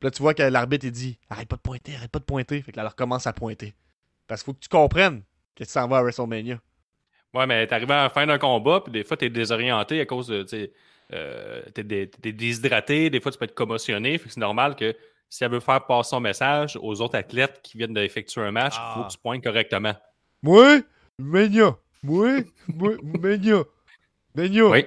Puis 0.00 0.06
là, 0.06 0.10
tu 0.10 0.22
vois 0.22 0.34
que 0.34 0.42
l'arbitre, 0.42 0.84
il 0.86 0.92
dit 0.92 1.18
Arrête 1.30 1.48
pas 1.48 1.56
de 1.56 1.60
pointer, 1.62 1.94
arrête 1.96 2.10
pas 2.10 2.18
de 2.18 2.24
pointer. 2.24 2.62
Fait 2.62 2.72
que 2.72 2.76
là, 2.76 2.82
elle 2.82 2.88
recommence 2.88 3.26
à 3.26 3.32
pointer. 3.32 3.74
Parce 4.26 4.42
qu'il 4.42 4.46
faut 4.46 4.54
que 4.54 4.60
tu 4.62 4.68
comprennes 4.68 5.22
que 5.54 5.64
tu 5.64 5.70
s'en 5.70 5.86
vas 5.88 5.98
à 5.98 6.02
WrestleMania. 6.02 6.60
Ouais, 7.32 7.46
mais 7.46 7.66
t'es 7.66 7.74
arrivé 7.74 7.92
à 7.92 8.04
la 8.04 8.10
fin 8.10 8.26
d'un 8.26 8.38
combat, 8.38 8.80
puis 8.80 8.92
des 8.92 9.02
fois, 9.04 9.16
t'es 9.16 9.28
désorienté 9.28 10.00
à 10.00 10.06
cause 10.06 10.28
de. 10.28 10.70
Euh, 11.12 11.62
t'es, 11.74 11.84
dé- 11.84 12.08
t'es 12.10 12.32
déshydraté, 12.32 13.10
des 13.10 13.20
fois, 13.20 13.30
tu 13.30 13.38
peux 13.38 13.44
être 13.44 13.54
commotionné. 13.54 14.16
Fait 14.18 14.26
que 14.28 14.32
c'est 14.34 14.40
normal 14.40 14.74
que 14.74 14.94
si 15.28 15.44
elle 15.44 15.50
veut 15.50 15.60
faire 15.60 15.84
passer 15.84 16.10
son 16.10 16.20
message 16.20 16.78
aux 16.80 17.00
autres 17.00 17.16
athlètes 17.16 17.60
qui 17.62 17.76
viennent 17.76 17.92
d'effectuer 17.92 18.40
un 18.40 18.52
match, 18.52 18.74
il 18.76 18.80
Ah. 18.80 18.94
faut 18.96 19.04
que 19.06 19.12
tu 19.12 19.18
pointes 19.18 19.42
correctement. 19.42 19.94
Moi, 20.42 20.80
Mania. 21.18 21.76
Moi, 22.02 22.40
moi, 22.68 22.92
Mania. 23.02 23.62
Mania. 24.34 24.64
Oui. 24.66 24.86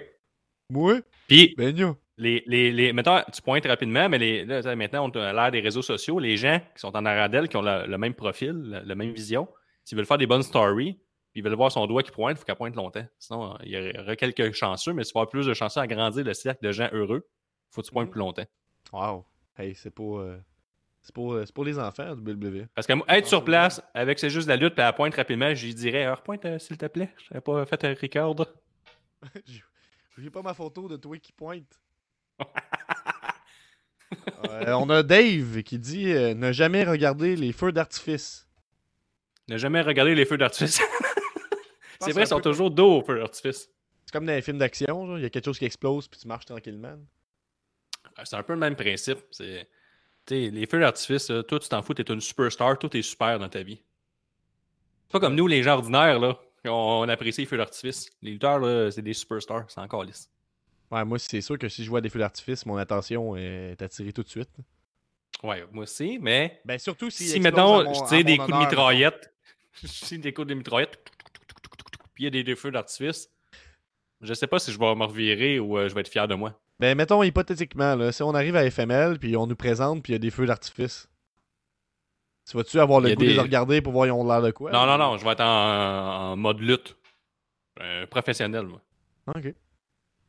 Moi, 0.70 1.00
Puis, 1.28 1.54
Mania. 1.58 1.96
les, 2.18 2.44
les, 2.48 2.72
les, 2.72 2.94
mettons, 2.94 3.22
tu 3.34 3.42
pointes 3.42 3.66
rapidement, 3.66 4.10
mais 4.10 4.18
les, 4.18 4.46
là, 4.46 4.76
maintenant, 4.76 5.10
on 5.14 5.20
à 5.20 5.34
l'ère 5.34 5.52
des 5.52 5.62
réseaux 5.62 5.82
sociaux. 5.82 6.20
Les 6.20 6.36
gens 6.38 6.60
qui 6.76 6.80
sont 6.82 6.96
en 6.96 7.02
d'elle, 7.30 7.48
qui 7.48 7.58
ont 7.58 7.62
le 7.62 7.98
même 7.98 8.14
profil, 8.14 8.54
la, 8.66 8.82
la 8.84 8.96
même 8.96 9.12
vision, 9.12 9.48
s'ils 9.84 9.98
veulent 9.98 10.06
faire 10.06 10.18
des 10.18 10.28
bonnes 10.28 10.44
stories, 10.44 10.94
puis 11.32 11.42
ils 11.42 11.44
veulent 11.44 11.54
voir 11.56 11.72
son 11.72 11.86
doigt 11.88 12.04
qui 12.04 12.12
pointe, 12.12 12.38
il 12.38 12.40
faut 12.40 12.46
qu'elle 12.46 12.56
pointe 12.56 12.76
longtemps. 12.76 13.06
Sinon, 13.20 13.58
il 13.64 13.72
y 13.72 14.00
aurait 14.00 14.18
quelques 14.18 14.52
chanceux, 14.54 14.94
mais 14.94 15.04
si 15.04 15.12
tu 15.12 15.18
veux 15.18 15.22
avoir 15.22 15.30
plus 15.30 15.46
de 15.46 15.54
chanceux 15.54 15.80
à 15.80 15.88
grandir 15.88 16.24
le 16.26 16.34
cercle 16.34 16.66
de 16.66 16.72
gens 16.72 16.90
heureux, 16.92 17.24
il 17.26 17.74
faut 17.76 17.82
que 17.82 17.88
tu 17.88 17.94
pointes 17.94 18.08
Mhm. 18.08 18.12
plus 18.12 18.20
longtemps. 18.20 18.46
Wow. 18.92 19.26
Hey, 19.58 19.74
c'est 19.76 19.90
pour, 19.92 20.20
euh, 20.20 20.38
c'est 21.02 21.14
pour, 21.16 21.34
euh, 21.34 21.46
c'est 21.46 21.54
pour 21.56 21.64
les 21.66 21.80
enfants 21.80 22.16
du 22.16 22.22
WWE. 22.24 22.68
Parce 22.76 22.88
que 22.88 22.94
moi, 22.94 23.06
être 23.10 23.28
sur 23.28 23.44
place, 23.46 23.82
avec 23.94 24.20
c'est 24.20 24.30
juste 24.30 24.48
la 24.48 24.56
lutte, 24.58 24.76
puis 24.76 24.84
elle 24.84 24.94
pointe 24.94 25.16
rapidement, 25.16 25.54
j'y 25.54 25.74
dirais, 25.74 26.04
ah, 26.06 26.16
repointe, 26.16 26.44
euh, 26.46 26.60
s'il 26.60 26.78
te 26.78 26.86
plaît. 26.88 27.10
Je 27.18 27.34
n'avais 27.34 27.42
pas 27.42 27.66
fait 27.66 27.84
un 27.86 27.94
record. 27.94 28.36
J'ai- 30.18 30.30
pas 30.30 30.42
ma 30.42 30.54
photo 30.54 30.88
de 30.88 30.98
toi 30.98 31.18
qui 31.18 31.32
pointe. 31.32 31.80
Euh, 34.46 34.72
on 34.74 34.90
a 34.90 35.04
Dave 35.04 35.64
qui 35.64 35.80
dit 35.80 36.12
euh, 36.12 36.34
ne 36.34 36.52
jamais 36.54 36.84
regarder 36.86 37.36
les 37.36 37.52
feux 37.52 37.72
d'artifice. 37.74 38.48
Ne 39.50 39.58
jamais 39.58 39.82
regarder 39.82 40.16
les 40.16 40.26
feux 40.26 40.38
d'artifice. 40.38 40.80
c'est 42.02 42.12
vrai, 42.12 42.24
ils 42.24 42.28
sont 42.28 42.38
peu 42.38 42.44
toujours 42.44 42.72
dos 42.72 43.00
aux 43.00 43.04
feux 43.04 43.20
d'artifice. 43.20 43.70
C'est 44.06 44.12
comme 44.14 44.26
dans 44.26 44.34
les 44.34 44.42
films 44.42 44.60
d'action, 44.60 45.18
il 45.18 45.24
y 45.24 45.26
a 45.26 45.30
quelque 45.30 45.46
chose 45.46 45.60
qui 45.60 45.66
explose 45.66 46.08
puis 46.08 46.20
tu 46.20 46.28
marches 46.28 46.46
tranquillement. 46.46 46.98
Ah, 48.16 48.24
C'est 48.24 48.38
un 48.38 48.44
peu 48.44 48.54
le 48.54 48.60
même 48.60 48.76
principe. 48.76 49.20
C'est, 49.32 49.68
les 50.30 50.66
feux 50.68 50.80
d'artifice, 50.80 51.32
toi, 51.48 51.60
tu 51.60 51.68
t'en 51.68 51.82
fous, 51.82 51.94
t'es 51.94 52.04
une 52.04 52.22
superstar, 52.22 52.80
tout 52.80 52.96
est 52.96 53.02
super 53.02 53.40
dans 53.40 53.50
ta 53.50 53.64
vie. 53.64 53.82
C'est 55.08 55.12
pas 55.14 55.20
comme 55.20 55.36
nous, 55.36 55.48
les 55.48 55.64
gens 55.64 55.74
ordinaires, 55.74 56.20
là, 56.20 56.40
on, 56.68 57.08
apprécie 57.10 57.42
les 57.42 57.48
feux 57.48 57.58
d'artifice. 57.58 58.10
Les 58.22 58.32
lutteurs, 58.32 58.92
c'est 58.92 59.02
des 59.02 59.14
superstars, 59.14 59.66
c'est 59.70 59.82
encore 59.82 60.04
lisse. 60.04 60.30
Ouais, 60.92 61.04
moi, 61.04 61.20
c'est 61.20 61.42
sûr 61.42 61.58
que 61.58 61.68
si 61.68 61.84
je 61.84 61.90
vois 61.90 62.02
des 62.02 62.10
feux 62.10 62.20
d'artifice, 62.20 62.66
mon 62.66 62.78
attention 62.78 63.36
est 63.36 63.82
attirée 63.82 64.14
tout 64.14 64.24
de 64.24 64.30
suite. 64.30 64.50
Ouais, 65.44 65.64
moi 65.72 65.84
aussi, 65.84 66.18
mais 66.20 66.62
Ben, 66.66 66.80
surtout 66.80 67.10
si. 67.10 67.28
si, 67.28 67.40
maintenant, 67.40 67.94
je 67.94 68.08
tire 68.08 68.24
des 68.24 68.38
coups 68.38 68.54
de 68.54 68.58
mitraillette, 68.58 69.34
si 69.84 70.18
des 70.18 70.34
coups 70.34 70.48
de 70.48 70.54
mitraillette, 70.54 70.98
puis 72.14 72.24
il 72.24 72.26
y 72.26 72.28
a 72.28 72.32
des, 72.32 72.44
des 72.44 72.56
feux 72.56 72.72
d'artifice, 72.72 73.30
je 74.22 74.34
sais 74.34 74.48
pas 74.48 74.60
si 74.60 74.72
je 74.72 74.80
vais 74.80 74.96
me 74.96 75.04
revirer 75.04 75.60
ou 75.60 75.78
euh, 75.78 75.90
je 75.90 75.94
vais 75.94 76.02
être 76.02 76.08
fier 76.08 76.28
de 76.28 76.36
moi. 76.36 76.60
Ben, 76.80 76.96
mettons 76.96 77.22
hypothétiquement, 77.24 77.96
là, 77.96 78.12
si 78.12 78.24
on 78.24 78.34
arrive 78.34 78.56
à 78.56 78.70
FML 78.70 79.20
puis 79.20 79.36
on 79.38 79.48
nous 79.48 79.56
présente 79.56 80.04
puis 80.04 80.14
il 80.14 80.16
y 80.16 80.18
a 80.18 80.20
des 80.20 80.32
feux 80.32 80.46
d'artifice. 80.46 81.08
Tu 82.50 82.56
vas-tu 82.56 82.80
avoir 82.80 83.02
le 83.02 83.14
goût 83.14 83.24
de 83.24 83.28
les 83.30 83.40
regarder 83.40 83.82
pour 83.82 83.94
voir 83.94 84.08
ils 84.08 84.12
ont 84.12 84.26
l'air 84.26 84.42
de 84.42 84.52
quoi? 84.52 84.72
Non, 84.72 84.86
non, 84.86 84.98
non, 84.98 85.18
je 85.18 85.26
vais 85.26 85.32
être 85.32 85.42
en, 85.42 86.32
en 86.32 86.38
mode 86.38 86.62
lutte. 86.62 86.96
Un 87.80 88.08
professionnel, 88.08 88.66
moi. 88.66 88.82
Ok. 89.36 89.54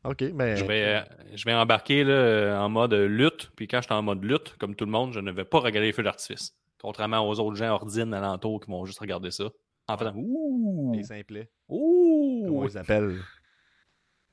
Ok, 0.03 0.23
mais. 0.33 0.57
Je 0.57 0.65
vais, 0.65 0.83
euh, 0.83 1.01
je 1.33 1.45
vais 1.45 1.53
embarquer 1.53 2.03
là, 2.03 2.13
euh, 2.13 2.57
en 2.57 2.69
mode 2.69 2.93
lutte, 2.93 3.51
puis 3.55 3.67
quand 3.67 3.77
je 3.77 3.83
suis 3.87 3.93
en 3.93 4.01
mode 4.01 4.23
lutte, 4.23 4.55
comme 4.57 4.75
tout 4.75 4.85
le 4.85 4.91
monde, 4.91 5.13
je 5.13 5.19
ne 5.19 5.31
vais 5.31 5.45
pas 5.45 5.59
regarder 5.59 5.87
les 5.87 5.93
feux 5.93 6.03
d'artifice. 6.03 6.55
Contrairement 6.81 7.27
aux 7.27 7.39
autres 7.39 7.55
gens 7.55 7.69
ordines 7.73 8.13
alentour 8.13 8.61
qui 8.61 8.71
vont 8.71 8.85
juste 8.85 8.99
regarder 8.99 9.31
ça. 9.31 9.45
En 9.87 9.97
faisant 9.97 10.13
Ouh! 10.15 10.93
Les 10.95 11.03
simplets. 11.03 11.49
Comment 11.67 11.81
Ouh! 11.81 12.59
on 12.61 12.63
les 12.65 12.77
appelle? 12.77 13.17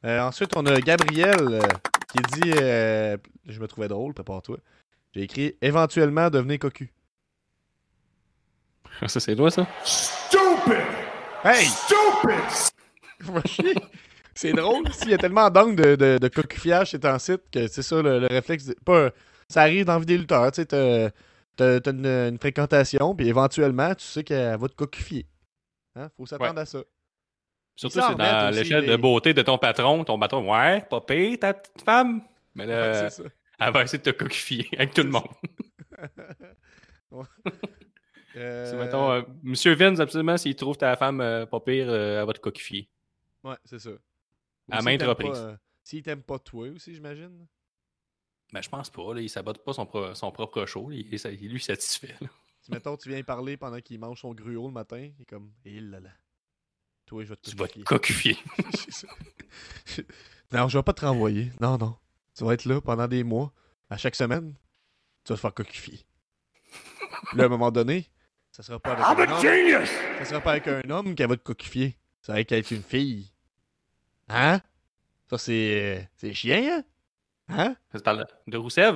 Euh, 0.05 0.21
ensuite, 0.21 0.57
on 0.57 0.67
a 0.67 0.79
Gabriel 0.81 1.41
euh, 1.41 1.61
qui 2.09 2.19
dit 2.41 2.53
euh, 2.57 3.17
Je 3.47 3.61
me 3.61 3.67
trouvais 3.67 3.89
drôle, 3.89 4.13
prépare-toi. 4.15 4.59
J'ai 5.13 5.23
écrit 5.23 5.57
éventuellement 5.63 6.31
devenez 6.31 6.59
cocu. 6.59 6.93
Ça, 9.07 9.21
c'est 9.21 9.37
toi, 9.37 9.51
ça? 9.51 9.67
Stupid! 9.85 10.83
Hey! 11.45 11.67
Stupid! 11.67 12.77
C'est 14.35 14.53
drôle, 14.53 14.93
s'il 14.93 15.11
y 15.11 15.15
a 15.15 15.19
tellement 15.19 15.49
d'angles 15.51 15.77
de, 15.77 15.97
de, 15.97 16.19
de 16.19 16.29
coquillage 16.29 16.91
chez 16.91 17.01
ton 17.01 17.19
site 17.19 17.43
que 17.51 17.69
c'est 17.69 17.83
ça 17.83 18.03
le, 18.03 18.27
réflexe. 18.27 18.75
Pas, 18.85 19.11
ça 19.49 19.63
arrive 19.63 19.85
dans 19.87 19.95
la 19.95 20.01
vie 20.01 20.07
des 20.07 20.19
lutteurs, 20.19 20.53
tu 20.53 20.63
sais, 20.63 20.67
t'as, 20.67 21.81
t'as, 21.81 21.91
une, 21.91 22.39
fréquentation, 22.39 23.15
puis 23.15 23.29
éventuellement, 23.29 23.95
tu 23.95 24.05
sais 24.05 24.25
qu'elle 24.25 24.59
va 24.59 24.69
te 24.69 24.75
coquifier. 24.75 25.27
Hein? 25.95 26.11
Faut 26.17 26.27
s'attendre 26.27 26.61
à 26.61 26.67
ça. 26.67 26.81
Surtout, 27.77 28.01
c'est 28.01 28.15
dans 28.15 28.55
l'échelle 28.55 28.87
de 28.87 28.97
beauté 28.97 29.35
de 29.35 29.43
ton 29.43 29.59
patron. 29.59 30.05
Ton 30.05 30.19
patron, 30.19 30.51
ouais, 30.51 30.81
pas 30.83 31.01
pire, 31.03 31.39
ta 31.39 31.55
petite 31.55 31.83
femme. 31.83 32.23
Mais 32.55 32.67
là, 32.67 33.09
elle 33.59 33.73
va 33.73 33.83
essayer 33.83 33.99
de 33.99 34.11
te 34.11 34.17
coquifier 34.17 34.69
avec 34.77 34.95
tout 34.95 35.03
le 35.03 35.11
monde. 35.11 35.29
euh... 38.37 38.79
mettons, 38.79 39.11
euh, 39.11 39.23
Monsieur 39.43 39.75
Vince, 39.75 40.01
absolument, 40.01 40.37
s'il 40.37 40.57
trouve 40.57 40.77
ta 40.77 40.97
femme 40.97 41.21
euh, 41.21 41.47
pas 41.47 41.61
pire, 41.61 41.89
euh, 41.89 42.21
elle 42.21 42.27
va 42.27 42.33
te 42.33 42.41
coquifier. 42.41 42.89
Ouais, 43.45 43.57
c'est 43.65 43.79
ça. 43.79 43.91
à 44.71 44.83
maintes 44.83 45.03
reprises. 45.03 45.57
S'il 45.83 46.03
t'aime 46.03 46.23
pas 46.23 46.39
toi 46.39 46.69
aussi, 46.69 46.95
j'imagine. 46.95 47.47
Ben, 48.53 48.63
je 48.63 48.69
pense 48.69 48.91
pas. 48.91 49.15
Là, 49.15 49.21
il 49.21 49.31
sabote 49.31 49.65
pas 49.65 49.73
son, 49.73 49.89
son 50.15 50.33
propre 50.33 50.67
show. 50.67 50.91
Il, 50.91 51.15
est, 51.15 51.27
lui 51.43 51.61
satisfait. 51.61 52.15
Si, 52.63 52.73
mettons, 52.73 52.97
tu 52.97 53.09
viens 53.11 53.23
parler 53.23 53.57
pendant 53.57 53.79
qu'il 53.81 54.01
mange 54.01 54.23
son 54.23 54.35
gruau 54.35 54.67
le 54.67 54.73
matin, 54.73 54.99
il 54.99 55.23
est 55.23 55.25
comme, 55.25 55.53
il 55.65 55.77
eh 55.77 55.81
là 55.83 56.01
là. 56.01 56.11
Toi, 57.05 57.23
je 57.23 57.29
vais 57.29 57.37
te 57.37 57.51
Tu 57.51 57.55
vas 57.55 57.69
te 57.69 57.79
coquifier. 57.85 58.37
non, 60.53 60.67
je 60.67 60.77
vais 60.77 60.83
pas 60.83 60.93
te 60.93 61.07
renvoyer. 61.07 61.53
Non, 61.61 61.79
non. 61.79 61.97
Tu 62.37 62.43
vas 62.43 62.55
être 62.55 62.65
là 62.65 62.81
pendant 62.81 63.07
des 63.07 63.23
mois. 63.23 63.53
À 63.89 63.97
chaque 63.97 64.17
semaine, 64.17 64.53
tu 65.23 65.33
vas 65.33 65.37
te 65.37 65.41
faire 65.41 65.55
coquifier. 65.55 66.05
là, 67.35 67.45
à 67.45 67.47
un 67.47 67.49
moment 67.49 67.71
donné, 67.71 68.11
ça 68.57 68.63
sera 68.63 68.79
pas 68.79 68.93
avec 68.93 69.29
un 69.29 69.77
homme. 69.77 69.87
Ça 70.19 70.25
sera 70.25 70.41
pas 70.41 70.53
avec 70.53 70.67
un 70.67 70.89
homme 70.89 71.15
qui 71.15 71.23
va 71.23 71.37
te 71.37 71.43
coquifier. 71.43 71.95
Ça 72.23 72.33
va 72.33 72.41
être 72.41 72.71
une 72.71 72.83
fille. 72.83 73.31
Hein? 74.31 74.61
Ça, 75.29 75.37
c'est. 75.37 76.09
C'est 76.17 76.33
chien, 76.33 76.79
hein? 76.79 76.85
Hein? 77.51 77.77
Tu 77.95 78.01
parles 78.01 78.27
de 78.47 78.57
Rousseff? 78.57 78.95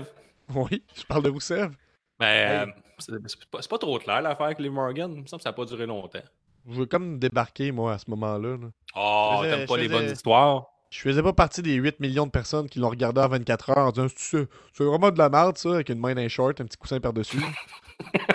Oui, 0.54 0.82
je 0.96 1.04
parle 1.04 1.24
de 1.24 1.28
Rousseff. 1.28 1.70
Ben, 2.18 2.68
euh, 2.68 2.72
c'est 2.98 3.68
pas, 3.68 3.78
trop 3.78 3.98
clair 3.98 4.22
l'affaire 4.22 4.46
avec 4.46 4.60
les 4.60 4.70
Morgan. 4.70 5.12
Il 5.14 5.20
me 5.20 5.26
semble 5.26 5.40
que 5.40 5.44
ça 5.44 5.50
n'a 5.50 5.54
pas 5.54 5.66
duré 5.66 5.84
longtemps. 5.84 6.22
Je 6.66 6.74
veux 6.76 6.86
comme 6.86 7.18
débarquer, 7.18 7.70
moi, 7.70 7.92
à 7.92 7.98
ce 7.98 8.08
moment-là. 8.08 8.56
Oh, 8.96 9.40
t'aimes 9.42 9.66
pas 9.66 9.76
les 9.76 9.88
bonnes 9.88 10.10
histoires? 10.10 10.68
Je 10.88 11.00
faisais 11.00 11.22
pas 11.22 11.34
partie 11.34 11.60
des 11.60 11.74
8 11.74 12.00
millions 12.00 12.26
de 12.26 12.30
personnes 12.30 12.68
qui 12.68 12.78
l'ont 12.78 12.88
regardé 12.88 13.20
en 13.20 13.28
24 13.28 13.70
heures 13.70 13.86
en 13.88 13.92
disant 13.92 14.06
C'est 14.16 14.84
vraiment 14.84 15.10
de 15.10 15.18
la 15.18 15.28
merde, 15.28 15.58
ça, 15.58 15.74
avec 15.74 15.90
une 15.90 16.00
main 16.00 16.14
d'un 16.14 16.28
short, 16.28 16.60
un 16.62 16.64
petit 16.64 16.78
coussin 16.78 16.98
par-dessus. 16.98 17.40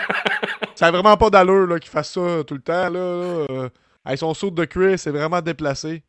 ça 0.76 0.88
a 0.88 0.92
vraiment 0.92 1.18
pas 1.18 1.30
d'allure 1.30 1.68
là, 1.68 1.80
qu'ils 1.80 1.90
fassent 1.90 2.14
ça 2.14 2.44
tout 2.46 2.56
le 2.56 2.62
temps. 2.62 2.90
Là, 2.90 3.46
là. 3.48 3.70
Avec 4.04 4.20
son 4.20 4.34
saut 4.34 4.52
de 4.52 4.66
cuir, 4.66 5.00
c'est 5.00 5.12
vraiment 5.12 5.42
déplacé. 5.42 6.04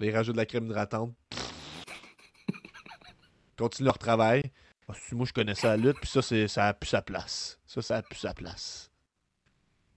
Les 0.00 0.12
rajoutent 0.12 0.34
de 0.34 0.40
la 0.40 0.46
crème 0.46 0.66
hydratante. 0.66 1.14
Continue 3.58 3.86
leur 3.86 3.98
travail. 3.98 4.42
Ah, 4.88 4.92
moi, 5.12 5.26
je 5.26 5.32
connaissais 5.32 5.66
la 5.66 5.76
lutte, 5.76 5.96
puis 6.00 6.08
ça, 6.08 6.22
ça 6.22 6.66
a 6.66 6.74
plus 6.74 6.88
sa 6.88 7.02
place. 7.02 7.58
Ça, 7.66 7.82
ça 7.82 7.96
a 7.96 8.02
plus 8.02 8.18
sa 8.18 8.34
place. 8.34 8.90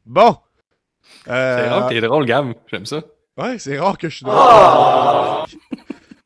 Bon! 0.05 0.37
Euh... 1.27 1.57
C'est 1.57 1.69
rare 1.69 1.89
que 1.89 1.93
t'es 1.93 2.01
drôle, 2.01 2.25
Gab. 2.25 2.53
J'aime 2.67 2.85
ça. 2.85 3.01
Ouais, 3.37 3.59
c'est 3.59 3.79
rare 3.79 3.97
que 3.97 4.09
je 4.09 4.17
suis 4.17 4.25
drôle. 4.25 4.37
Oh! 4.39 5.45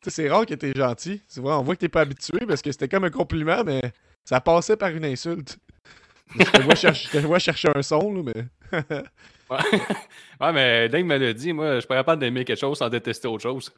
c'est 0.08 0.30
rare 0.30 0.46
que 0.46 0.54
t'es 0.54 0.74
gentil. 0.74 1.22
C'est 1.28 1.42
vrai, 1.42 1.54
on 1.54 1.64
voit 1.64 1.76
que 1.76 1.82
t'es 1.82 1.90
pas 1.90 2.02
habitué 2.02 2.46
parce 2.46 2.62
que 2.62 2.72
c'était 2.72 2.88
comme 2.88 3.04
un 3.04 3.10
compliment, 3.10 3.64
mais 3.64 3.82
ça 4.24 4.42
passait 4.42 4.78
par 4.78 4.90
une 4.90 5.06
insulte. 5.06 5.58
Je 6.28 6.44
te 6.44 6.62
vois, 6.62 6.76
chercher, 6.76 7.20
vois 7.20 7.40
chercher 7.40 7.70
un 7.76 7.82
son, 7.82 8.14
là, 8.14 8.22
mais. 8.24 8.80
ouais. 9.50 10.54
mais 10.54 10.90
Dave 10.90 11.04
me 11.04 11.18
l'a 11.18 11.34
dit, 11.34 11.54
moi, 11.54 11.80
je 11.80 11.86
pourrais 11.86 12.04
pas 12.04 12.16
d'aimer 12.16 12.44
quelque 12.44 12.60
chose 12.60 12.78
sans 12.78 12.90
détester 12.90 13.28
autre 13.28 13.44
chose. 13.44 13.72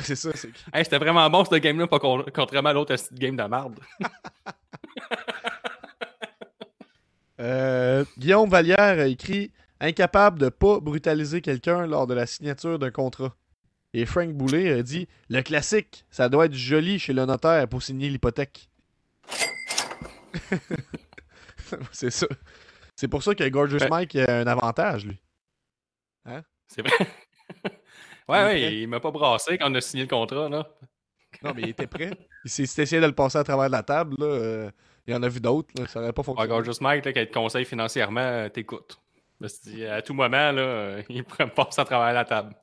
c'est 0.00 0.16
ça. 0.16 0.30
C'est... 0.34 0.48
Hey, 0.72 0.84
c'était 0.84 0.98
vraiment 0.98 1.28
bon, 1.28 1.44
ce 1.44 1.54
game-là, 1.56 1.86
pas 1.86 1.98
contrairement 1.98 2.70
à 2.70 2.72
l'autre 2.72 2.94
game 3.12 3.36
de 3.36 3.42
merde. 3.42 3.78
euh, 7.40 8.04
Guillaume 8.18 8.48
Vallière 8.48 8.78
a 8.98 9.06
écrit 9.06 9.50
incapable 9.80 10.38
de 10.38 10.48
pas 10.48 10.80
brutaliser 10.80 11.40
quelqu'un 11.40 11.86
lors 11.86 12.06
de 12.06 12.14
la 12.14 12.26
signature 12.26 12.78
d'un 12.78 12.90
contrat. 12.90 13.34
Et 13.92 14.06
Frank 14.06 14.30
Boulet 14.32 14.72
a 14.72 14.82
dit 14.82 15.08
Le 15.28 15.42
classique, 15.42 16.04
ça 16.10 16.28
doit 16.28 16.46
être 16.46 16.54
joli 16.54 16.98
chez 16.98 17.12
le 17.12 17.24
notaire 17.26 17.66
pour 17.68 17.82
signer 17.82 18.08
l'hypothèque. 18.08 18.68
c'est 21.92 22.10
ça. 22.10 22.26
C'est 22.96 23.08
pour 23.08 23.22
ça 23.22 23.34
que 23.34 23.48
Gorgeous 23.48 23.88
Mike 23.88 24.16
a 24.16 24.40
un 24.40 24.46
avantage, 24.46 25.06
lui. 25.06 25.20
Hein? 26.26 26.42
C'est 26.68 26.82
vrai. 26.82 27.06
ouais, 28.28 28.44
ouais, 28.44 28.74
il 28.76 28.88
m'a 28.88 29.00
pas 29.00 29.10
brassé 29.10 29.56
quand 29.58 29.70
on 29.70 29.74
a 29.74 29.80
signé 29.80 30.04
le 30.04 30.08
contrat, 30.08 30.48
là. 30.48 30.68
non, 31.42 31.52
mais 31.54 31.62
il 31.62 31.68
était 31.70 31.86
prêt. 31.86 32.10
Il 32.44 32.50
s'est 32.50 32.82
essayé 32.82 33.02
de 33.02 33.06
le 33.06 33.14
passer 33.14 33.36
à 33.36 33.44
travers 33.44 33.68
la 33.68 33.82
table, 33.82 34.14
là. 34.18 34.26
Euh, 34.26 34.70
il 35.06 35.12
y 35.12 35.16
en 35.16 35.22
a 35.22 35.28
vu 35.28 35.40
d'autres, 35.40 35.68
Ça 35.88 36.00
n'aurait 36.00 36.12
pas 36.12 36.22
fonctionné. 36.22 36.50
Ouais, 36.50 36.56
Gorgeous 36.56 36.80
Mike, 36.80 37.04
là, 37.04 37.12
qui 37.12 37.26
te 37.26 37.32
conseille 37.34 37.66
financièrement, 37.66 38.20
euh, 38.20 38.48
t'écoutes 38.48 38.98
à 39.88 40.02
tout 40.02 40.14
moment, 40.14 40.52
là, 40.52 40.98
il 41.08 41.24
pourrait 41.24 41.46
me 41.46 41.50
passer 41.50 41.80
à 41.80 41.84
travers 41.84 42.12
la 42.12 42.24
table. 42.24 42.54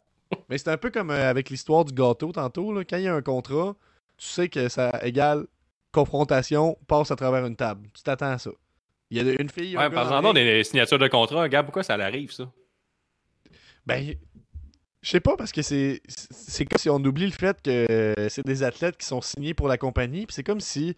Mais 0.50 0.58
c'est 0.58 0.70
un 0.70 0.78
peu 0.78 0.92
comme 0.92 1.10
euh, 1.10 1.30
avec 1.30 1.50
l'histoire 1.50 1.86
du 1.86 1.94
gâteau 1.94 2.32
tantôt. 2.32 2.74
Là. 2.74 2.84
Quand 2.84 2.98
il 2.98 3.04
y 3.04 3.08
a 3.08 3.16
un 3.16 3.22
contrat, 3.22 3.76
tu 4.18 4.28
sais 4.28 4.50
que 4.50 4.68
ça 4.68 4.92
égale 5.02 5.48
confrontation, 5.92 6.78
passe 6.88 7.12
à 7.12 7.16
travers 7.16 7.46
une 7.46 7.56
table. 7.56 7.88
Tu 7.94 8.04
t'attends 8.04 8.32
à 8.32 8.38
ça. 8.38 8.52
Il 9.10 9.18
y 9.18 9.30
a 9.30 9.42
une 9.42 9.50
fille. 9.50 9.78
Ouais, 9.78 9.90
par 9.90 10.06
exemple, 10.06 10.34
des 10.34 10.64
signatures 10.64 11.00
de 11.00 11.08
contrat. 11.08 11.44
Regarde 11.44 11.66
pourquoi 11.66 11.84
ça 11.84 11.94
arrive, 11.94 12.32
ça. 12.32 12.52
Ben, 13.86 14.16
je 15.02 15.10
sais 15.10 15.22
pas, 15.22 15.38
parce 15.38 15.52
que 15.52 15.62
c'est 15.62 16.02
c'est 16.08 16.66
comme 16.66 16.78
si 16.78 16.90
on 16.90 16.98
oublie 16.98 17.26
le 17.26 17.32
fait 17.32 17.62
que 17.62 18.14
c'est 18.30 18.46
des 18.46 18.64
athlètes 18.64 18.98
qui 18.98 19.06
sont 19.06 19.22
signés 19.22 19.54
pour 19.54 19.68
la 19.68 19.78
compagnie. 19.78 20.26
Puis 20.26 20.34
c'est 20.34 20.44
comme 20.44 20.60
si 20.60 20.96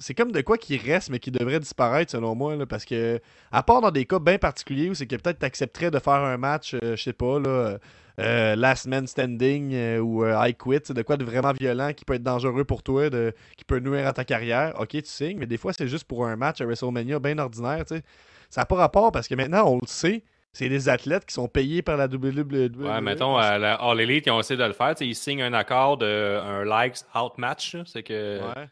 c'est 0.00 0.14
comme 0.14 0.32
de 0.32 0.40
quoi 0.40 0.56
qui 0.56 0.78
reste, 0.78 1.10
mais 1.10 1.18
qui 1.18 1.30
devrait 1.30 1.60
disparaître 1.60 2.10
selon 2.10 2.34
moi. 2.34 2.56
Là, 2.56 2.66
parce 2.66 2.84
que, 2.84 3.20
à 3.52 3.62
part 3.62 3.82
dans 3.82 3.90
des 3.90 4.06
cas 4.06 4.18
bien 4.18 4.38
particuliers 4.38 4.88
où 4.88 4.94
c'est 4.94 5.06
que 5.06 5.16
peut-être 5.16 5.38
tu 5.38 5.46
accepterais 5.46 5.90
de 5.90 5.98
faire 5.98 6.14
un 6.14 6.38
match, 6.38 6.74
euh, 6.74 6.96
je 6.96 7.02
sais 7.02 7.12
pas, 7.12 7.38
là, 7.38 7.78
euh, 8.20 8.56
last 8.56 8.86
man 8.86 9.06
standing 9.06 9.74
euh, 9.74 9.98
ou 9.98 10.26
I 10.26 10.54
quit, 10.54 10.80
c'est 10.84 10.94
de 10.94 11.02
quoi 11.02 11.16
de 11.16 11.24
vraiment 11.24 11.52
violent 11.52 11.92
qui 11.92 12.04
peut 12.04 12.14
être 12.14 12.22
dangereux 12.22 12.64
pour 12.64 12.82
toi, 12.82 13.10
de, 13.10 13.34
qui 13.56 13.64
peut 13.64 13.78
nuire 13.78 14.06
à 14.06 14.12
ta 14.12 14.24
carrière. 14.24 14.74
Ok, 14.78 14.90
tu 14.90 15.02
signes, 15.04 15.38
mais 15.38 15.46
des 15.46 15.56
fois 15.56 15.72
c'est 15.72 15.88
juste 15.88 16.04
pour 16.04 16.26
un 16.26 16.36
match 16.36 16.60
à 16.60 16.64
WrestleMania 16.64 17.18
bien 17.18 17.38
ordinaire. 17.38 17.84
sais 17.86 18.02
Ça 18.48 18.62
n'a 18.62 18.66
pas 18.66 18.76
rapport 18.76 19.12
parce 19.12 19.28
que 19.28 19.34
maintenant 19.34 19.66
on 19.66 19.76
le 19.76 19.86
sait. 19.86 20.22
C'est 20.52 20.68
des 20.68 20.88
athlètes 20.88 21.26
qui 21.26 21.34
sont 21.34 21.46
payés 21.46 21.80
par 21.80 21.96
la 21.96 22.06
WWE. 22.06 22.72
Ouais, 22.76 23.00
mettons, 23.00 23.36
à 23.36 23.56
la 23.56 23.74
All 23.74 24.00
Elite, 24.00 24.26
ils 24.26 24.32
ont 24.32 24.40
essayé 24.40 24.58
de 24.58 24.64
le 24.64 24.72
faire. 24.72 24.94
Ils 25.00 25.14
signent 25.14 25.42
un 25.44 25.52
accord 25.52 25.96
de 25.96 26.40
un 26.42 26.64
likes 26.64 27.04
out 27.14 27.38
match. 27.38 27.76
C'est 27.86 28.02
que 28.02 28.40
ouais 28.40 28.66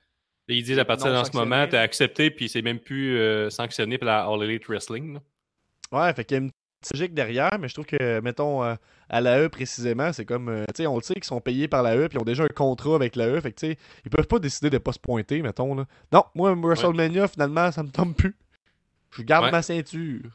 ils 0.49 0.63
disent 0.63 0.79
à 0.79 0.85
partir 0.85 1.19
de 1.19 1.25
ce 1.25 1.37
moment, 1.37 1.67
tu 1.67 1.77
as 1.77 1.81
accepté, 1.81 2.31
puis 2.31 2.49
c'est 2.49 2.63
même 2.63 2.79
plus 2.79 3.19
euh, 3.19 3.51
sanctionné 3.51 3.99
par 3.99 4.07
la 4.07 4.25
All 4.25 4.43
Elite 4.43 4.67
Wrestling. 4.67 5.19
Ouais, 5.93 6.13
fait 6.15 6.25
qu'il 6.25 6.37
y 6.37 6.41
a 6.41 6.43
une 6.45 6.51
logique 6.93 7.15
derrière, 7.15 7.57
mais 7.61 7.69
je 7.69 7.75
trouve 7.75 7.87
que, 7.87 8.21
mettons, 8.21 8.65
euh, 8.65 8.75
à 9.09 9.21
la 9.21 9.41
E 9.41 9.49
précisément, 9.49 10.13
c'est 10.13 10.25
comme, 10.25 10.49
euh, 10.49 10.65
tu 10.75 10.83
sais, 10.83 10.87
on 10.87 10.97
le 10.97 11.03
sait 11.03 11.15
qu'ils 11.15 11.25
sont 11.25 11.41
payés 11.41 11.69
par 11.69 11.83
la 11.83 11.97
E, 11.97 12.09
puis 12.09 12.19
ils 12.19 12.21
ont 12.21 12.25
déjà 12.25 12.45
un 12.45 12.49
contrat 12.49 12.95
avec 12.95 13.17
la 13.17 13.29
E, 13.29 13.41
fait 13.41 13.53
que, 13.53 13.61
tu 13.61 13.67
sais, 13.69 13.79
ils 14.05 14.11
peuvent 14.11 14.27
pas 14.27 14.39
décider 14.39 14.71
de 14.71 14.79
pas 14.79 14.93
se 14.93 14.99
pointer, 14.99 15.43
mettons, 15.43 15.75
là. 15.75 15.87
Non, 16.13 16.25
moi, 16.35 16.55
WrestleMania, 16.55 17.29
finalement, 17.29 17.71
ça 17.73 17.83
me 17.83 17.91
tombe 17.91 18.15
plus. 18.15 18.37
Je 19.11 19.23
garde 19.23 19.51
ma 19.51 19.63
ceinture. 19.63 20.31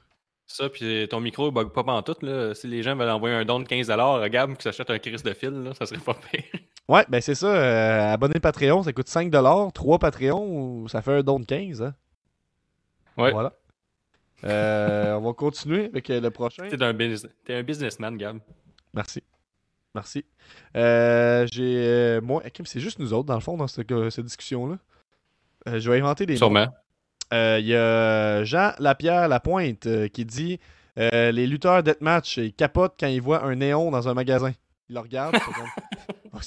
Ça, 0.45 0.69
puis 0.69 1.07
ton 1.09 1.19
micro 1.19 1.51
bug 1.51 1.69
pas 1.69 1.83
en 1.83 2.01
tout, 2.01 2.15
là. 2.21 2.53
Si 2.53 2.67
les 2.67 2.83
gens 2.83 2.95
veulent 2.95 3.09
envoyer 3.09 3.35
un 3.35 3.45
don 3.45 3.59
de 3.59 3.65
15$, 3.65 4.21
regarde, 4.21 4.51
qu'ils 4.53 4.61
s'achètent 4.63 4.89
un 4.89 4.99
crise 4.99 5.23
de 5.23 5.33
fil, 5.33 5.49
là, 5.49 5.73
ça 5.73 5.85
serait 5.85 6.01
pas 6.01 6.13
pire. 6.13 6.43
Ouais, 6.89 7.05
ben 7.07 7.21
c'est 7.21 7.35
ça. 7.35 7.47
Euh, 7.47 8.13
abonner 8.13 8.39
Patreon, 8.41 8.83
ça 8.83 8.91
coûte 8.91 9.07
5$. 9.07 9.71
3 9.71 9.99
Patreon, 9.99 10.87
ça 10.89 11.01
fait 11.01 11.13
un 11.13 11.23
don 11.23 11.39
de 11.39 11.45
15$. 11.45 11.81
Hein? 11.81 11.95
Ouais. 13.17 13.31
Voilà. 13.31 13.53
Euh, 14.43 15.13
on 15.13 15.21
va 15.21 15.33
continuer 15.33 15.85
avec 15.85 16.09
euh, 16.09 16.19
le 16.19 16.31
prochain. 16.31 16.67
T'es 16.67 16.81
un, 16.81 16.97
es 16.99 17.53
un 17.53 17.63
businessman, 17.63 18.17
Gab. 18.17 18.39
Merci. 18.93 19.23
Merci. 19.95 20.25
Euh, 20.75 21.47
j'ai. 21.51 22.19
moi, 22.21 22.43
c'est 22.65 22.79
juste 22.79 22.99
nous 22.99 23.13
autres, 23.13 23.27
dans 23.27 23.35
le 23.35 23.41
fond, 23.41 23.57
dans 23.57 23.67
cette, 23.67 23.87
cette 24.09 24.25
discussion-là. 24.25 24.77
je 25.67 25.89
vais 25.89 25.99
inventer 25.99 26.25
des 26.25 26.37
Sûrement. 26.37 26.67
Il 27.31 27.65
y 27.65 27.75
a 27.75 28.43
Jean 28.43 28.73
Lapierre 28.79 29.27
Lapointe 29.27 29.87
qui 30.09 30.25
dit 30.25 30.59
Les 30.97 31.47
lutteurs 31.47 31.83
deathmatch, 31.83 32.37
ils 32.37 32.53
capotent 32.53 32.95
quand 32.99 33.07
ils 33.07 33.21
voient 33.21 33.43
un 33.43 33.55
néon 33.55 33.91
dans 33.91 34.07
un 34.07 34.13
magasin. 34.13 34.53
Ils 34.89 34.95
le 34.95 34.99
regardent. 34.99 35.35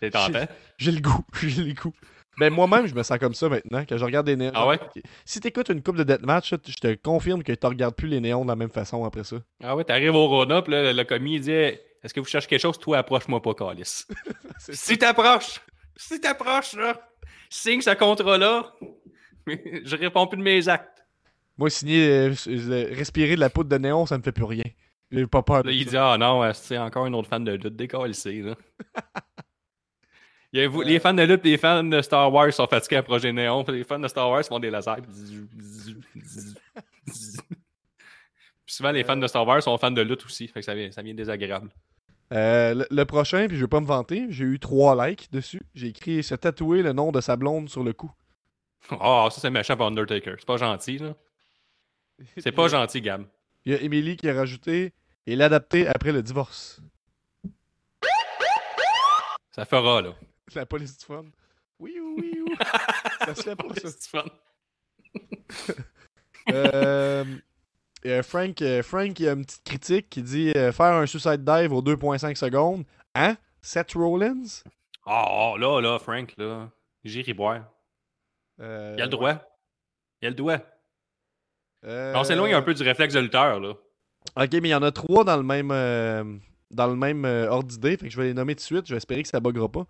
C'est 0.00 0.10
tentant. 0.10 0.46
J'ai 0.78 0.92
le 0.92 1.00
goût. 1.00 1.24
J'ai 1.42 1.62
le 1.64 1.74
goût. 1.74 1.92
Ben, 2.40 2.50
moi-même, 2.50 2.86
je 2.86 2.94
me 2.94 3.02
sens 3.02 3.18
comme 3.18 3.34
ça 3.34 3.50
maintenant, 3.50 3.84
quand 3.86 3.98
je 3.98 4.04
regarde 4.04 4.24
des 4.24 4.34
néons. 4.34 4.52
Ah 4.54 4.66
ouais? 4.66 4.80
Si 5.26 5.40
t'écoutes 5.40 5.68
une 5.68 5.82
coupe 5.82 5.98
de 5.98 6.04
deathmatch, 6.04 6.54
je 6.66 6.74
te 6.74 6.94
confirme 6.94 7.42
que 7.42 7.52
tu 7.52 7.66
regardes 7.66 7.94
plus 7.94 8.08
les 8.08 8.18
néons 8.18 8.44
de 8.44 8.48
la 8.48 8.56
même 8.56 8.70
façon 8.70 9.04
après 9.04 9.24
ça. 9.24 9.36
Ah 9.62 9.76
ouais, 9.76 9.84
t'arrives 9.84 10.14
au 10.14 10.26
Rona, 10.26 10.64
là, 10.66 10.94
le 10.94 11.04
commis, 11.04 11.34
il 11.34 11.40
dit 11.42 11.52
Est-ce 11.52 12.14
que 12.14 12.20
vous 12.20 12.26
cherchez 12.26 12.48
quelque 12.48 12.62
chose? 12.62 12.78
Toi, 12.78 12.96
approche-moi 12.96 13.42
pas, 13.42 13.52
Calis. 13.52 14.06
si 14.58 14.96
t'approches, 14.96 15.60
si 15.96 16.18
t'approches, 16.18 16.72
là, 16.76 16.98
signe 17.50 17.82
ce 17.82 17.90
contrat-là, 17.90 18.72
je 19.46 19.96
réponds 19.96 20.26
plus 20.26 20.38
de 20.38 20.42
mes 20.42 20.66
actes. 20.66 21.04
Moi, 21.58 21.68
signer, 21.68 22.08
euh, 22.08 22.88
respirer 22.94 23.34
de 23.34 23.40
la 23.40 23.50
poudre 23.50 23.68
de 23.68 23.76
néon, 23.76 24.06
ça 24.06 24.16
me 24.16 24.22
fait 24.22 24.32
plus 24.32 24.44
rien. 24.44 24.64
J'ai 25.10 25.26
pas 25.26 25.42
peur. 25.42 25.62
Là, 25.62 25.72
il 25.72 25.84
dit 25.84 25.96
Ah 25.98 26.16
non, 26.18 26.50
c'est 26.54 26.78
encore 26.78 27.04
une 27.04 27.14
autre 27.14 27.28
fan 27.28 27.44
de 27.44 27.52
lutte. 27.52 27.76
Décalissé, 27.76 28.40
là. 28.40 28.54
Il 30.52 30.60
y 30.60 30.64
a, 30.64 30.68
vous- 30.68 30.82
Les 30.82 30.98
fans 30.98 31.14
de 31.14 31.22
lutte 31.22 31.44
les 31.44 31.56
fans 31.58 31.84
de 31.84 32.02
Star 32.02 32.32
Wars 32.32 32.52
sont 32.52 32.66
fatigués 32.66 32.96
à 32.96 33.02
Projet 33.02 33.32
Néon. 33.32 33.64
Les 33.68 33.84
fans 33.84 33.98
de 34.00 34.08
Star 34.08 34.28
Wars 34.30 34.44
font 34.44 34.58
des 34.58 34.70
lasers. 34.70 35.02
Puis 38.66 38.74
souvent, 38.74 38.90
les 38.90 39.04
fans 39.04 39.16
de 39.16 39.26
Star 39.26 39.46
Wars 39.46 39.62
sont 39.62 39.76
fans 39.78 39.90
de 39.90 40.02
lutte 40.02 40.24
aussi. 40.24 40.48
Fait 40.48 40.60
que 40.60 40.66
ça 40.66 40.74
vient, 40.74 40.90
ça 40.90 41.02
vient 41.02 41.14
désagréable. 41.14 41.70
Euh, 42.32 42.74
le, 42.74 42.86
le 42.90 43.04
prochain, 43.04 43.48
puis 43.48 43.56
je 43.56 43.62
vais 43.64 43.68
pas 43.68 43.80
me 43.80 43.86
vanter, 43.86 44.26
j'ai 44.28 44.44
eu 44.44 44.60
trois 44.60 45.06
likes 45.08 45.30
dessus. 45.32 45.62
J'ai 45.74 45.88
écrit 45.88 46.22
se 46.22 46.34
tatouer 46.36 46.82
le 46.82 46.92
nom 46.92 47.10
de 47.10 47.20
sa 47.20 47.34
blonde 47.36 47.68
sur 47.68 47.82
le 47.82 47.92
cou. 47.92 48.10
Ah, 49.00 49.28
ça, 49.30 49.40
c'est 49.40 49.50
méchant 49.50 49.76
pour 49.76 49.86
Undertaker. 49.86 50.34
C'est 50.38 50.46
pas 50.46 50.56
gentil, 50.56 50.98
là. 50.98 51.14
C'est 52.38 52.52
pas 52.52 52.68
gentil, 52.68 53.00
Gab. 53.00 53.24
Il 53.64 53.72
y 53.72 53.74
a 53.74 53.80
Emily 53.82 54.16
qui 54.16 54.28
a 54.28 54.34
rajouté 54.34 54.92
et 55.26 55.36
l'adapter 55.36 55.86
après 55.88 56.12
le 56.12 56.22
divorce. 56.22 56.80
Ça 59.52 59.64
fera, 59.64 60.02
là. 60.02 60.14
La 60.54 60.66
police 60.66 60.98
du 60.98 61.04
fun. 61.04 61.24
Oui, 61.78 61.94
oui, 62.00 62.42
oui. 62.46 62.54
ça 63.24 63.34
se 63.34 63.42
fait 63.42 63.56
pas, 63.56 63.64
ça. 63.74 63.88
Fun. 64.08 64.24
Euh, 66.48 67.24
euh, 68.06 68.22
Frank, 68.22 68.60
euh, 68.62 68.82
Frank, 68.82 69.18
il 69.20 69.24
y 69.24 69.28
a 69.28 69.32
une 69.32 69.44
petite 69.44 69.62
critique 69.62 70.08
qui 70.08 70.22
dit 70.22 70.52
euh, 70.56 70.72
faire 70.72 70.94
un 70.94 71.06
suicide 71.06 71.44
dive 71.44 71.72
aux 71.72 71.82
2.5 71.82 72.34
secondes. 72.34 72.84
Hein? 73.14 73.36
Seth 73.60 73.92
Rollins? 73.92 74.62
Ah, 75.06 75.54
là, 75.58 75.80
là, 75.80 75.98
Frank, 75.98 76.32
là. 76.38 76.70
J'irai 77.04 77.34
boire. 77.34 77.62
Il 78.58 78.64
a 78.64 78.96
le 78.96 79.08
droit. 79.08 79.34
Il 80.22 80.26
a 80.26 80.30
le 80.30 80.34
droit. 80.34 80.58
on 81.84 82.24
s'éloigne 82.24 82.54
un 82.54 82.62
peu 82.62 82.74
du 82.74 82.82
réflexe 82.82 83.14
de 83.14 83.20
lutteur, 83.20 83.60
là. 83.60 83.74
Ok, 84.36 84.52
mais 84.52 84.68
il 84.68 84.72
y 84.72 84.74
en 84.74 84.82
a 84.82 84.92
trois 84.92 85.24
dans 85.24 85.36
le 85.36 85.42
même, 85.42 86.40
dans 86.70 86.86
le 86.86 86.96
même 86.96 87.24
euh, 87.24 87.48
ordre 87.48 87.68
d'idée. 87.68 87.96
Fait 87.96 88.06
que 88.06 88.12
je 88.12 88.16
vais 88.16 88.28
les 88.28 88.34
nommer 88.34 88.54
tout 88.54 88.60
de 88.60 88.64
suite. 88.64 88.86
Je 88.86 88.94
vais 88.94 88.98
espérer 88.98 89.22
que 89.22 89.28
ça 89.28 89.40
buggera 89.40 89.68
pas. 89.68 89.86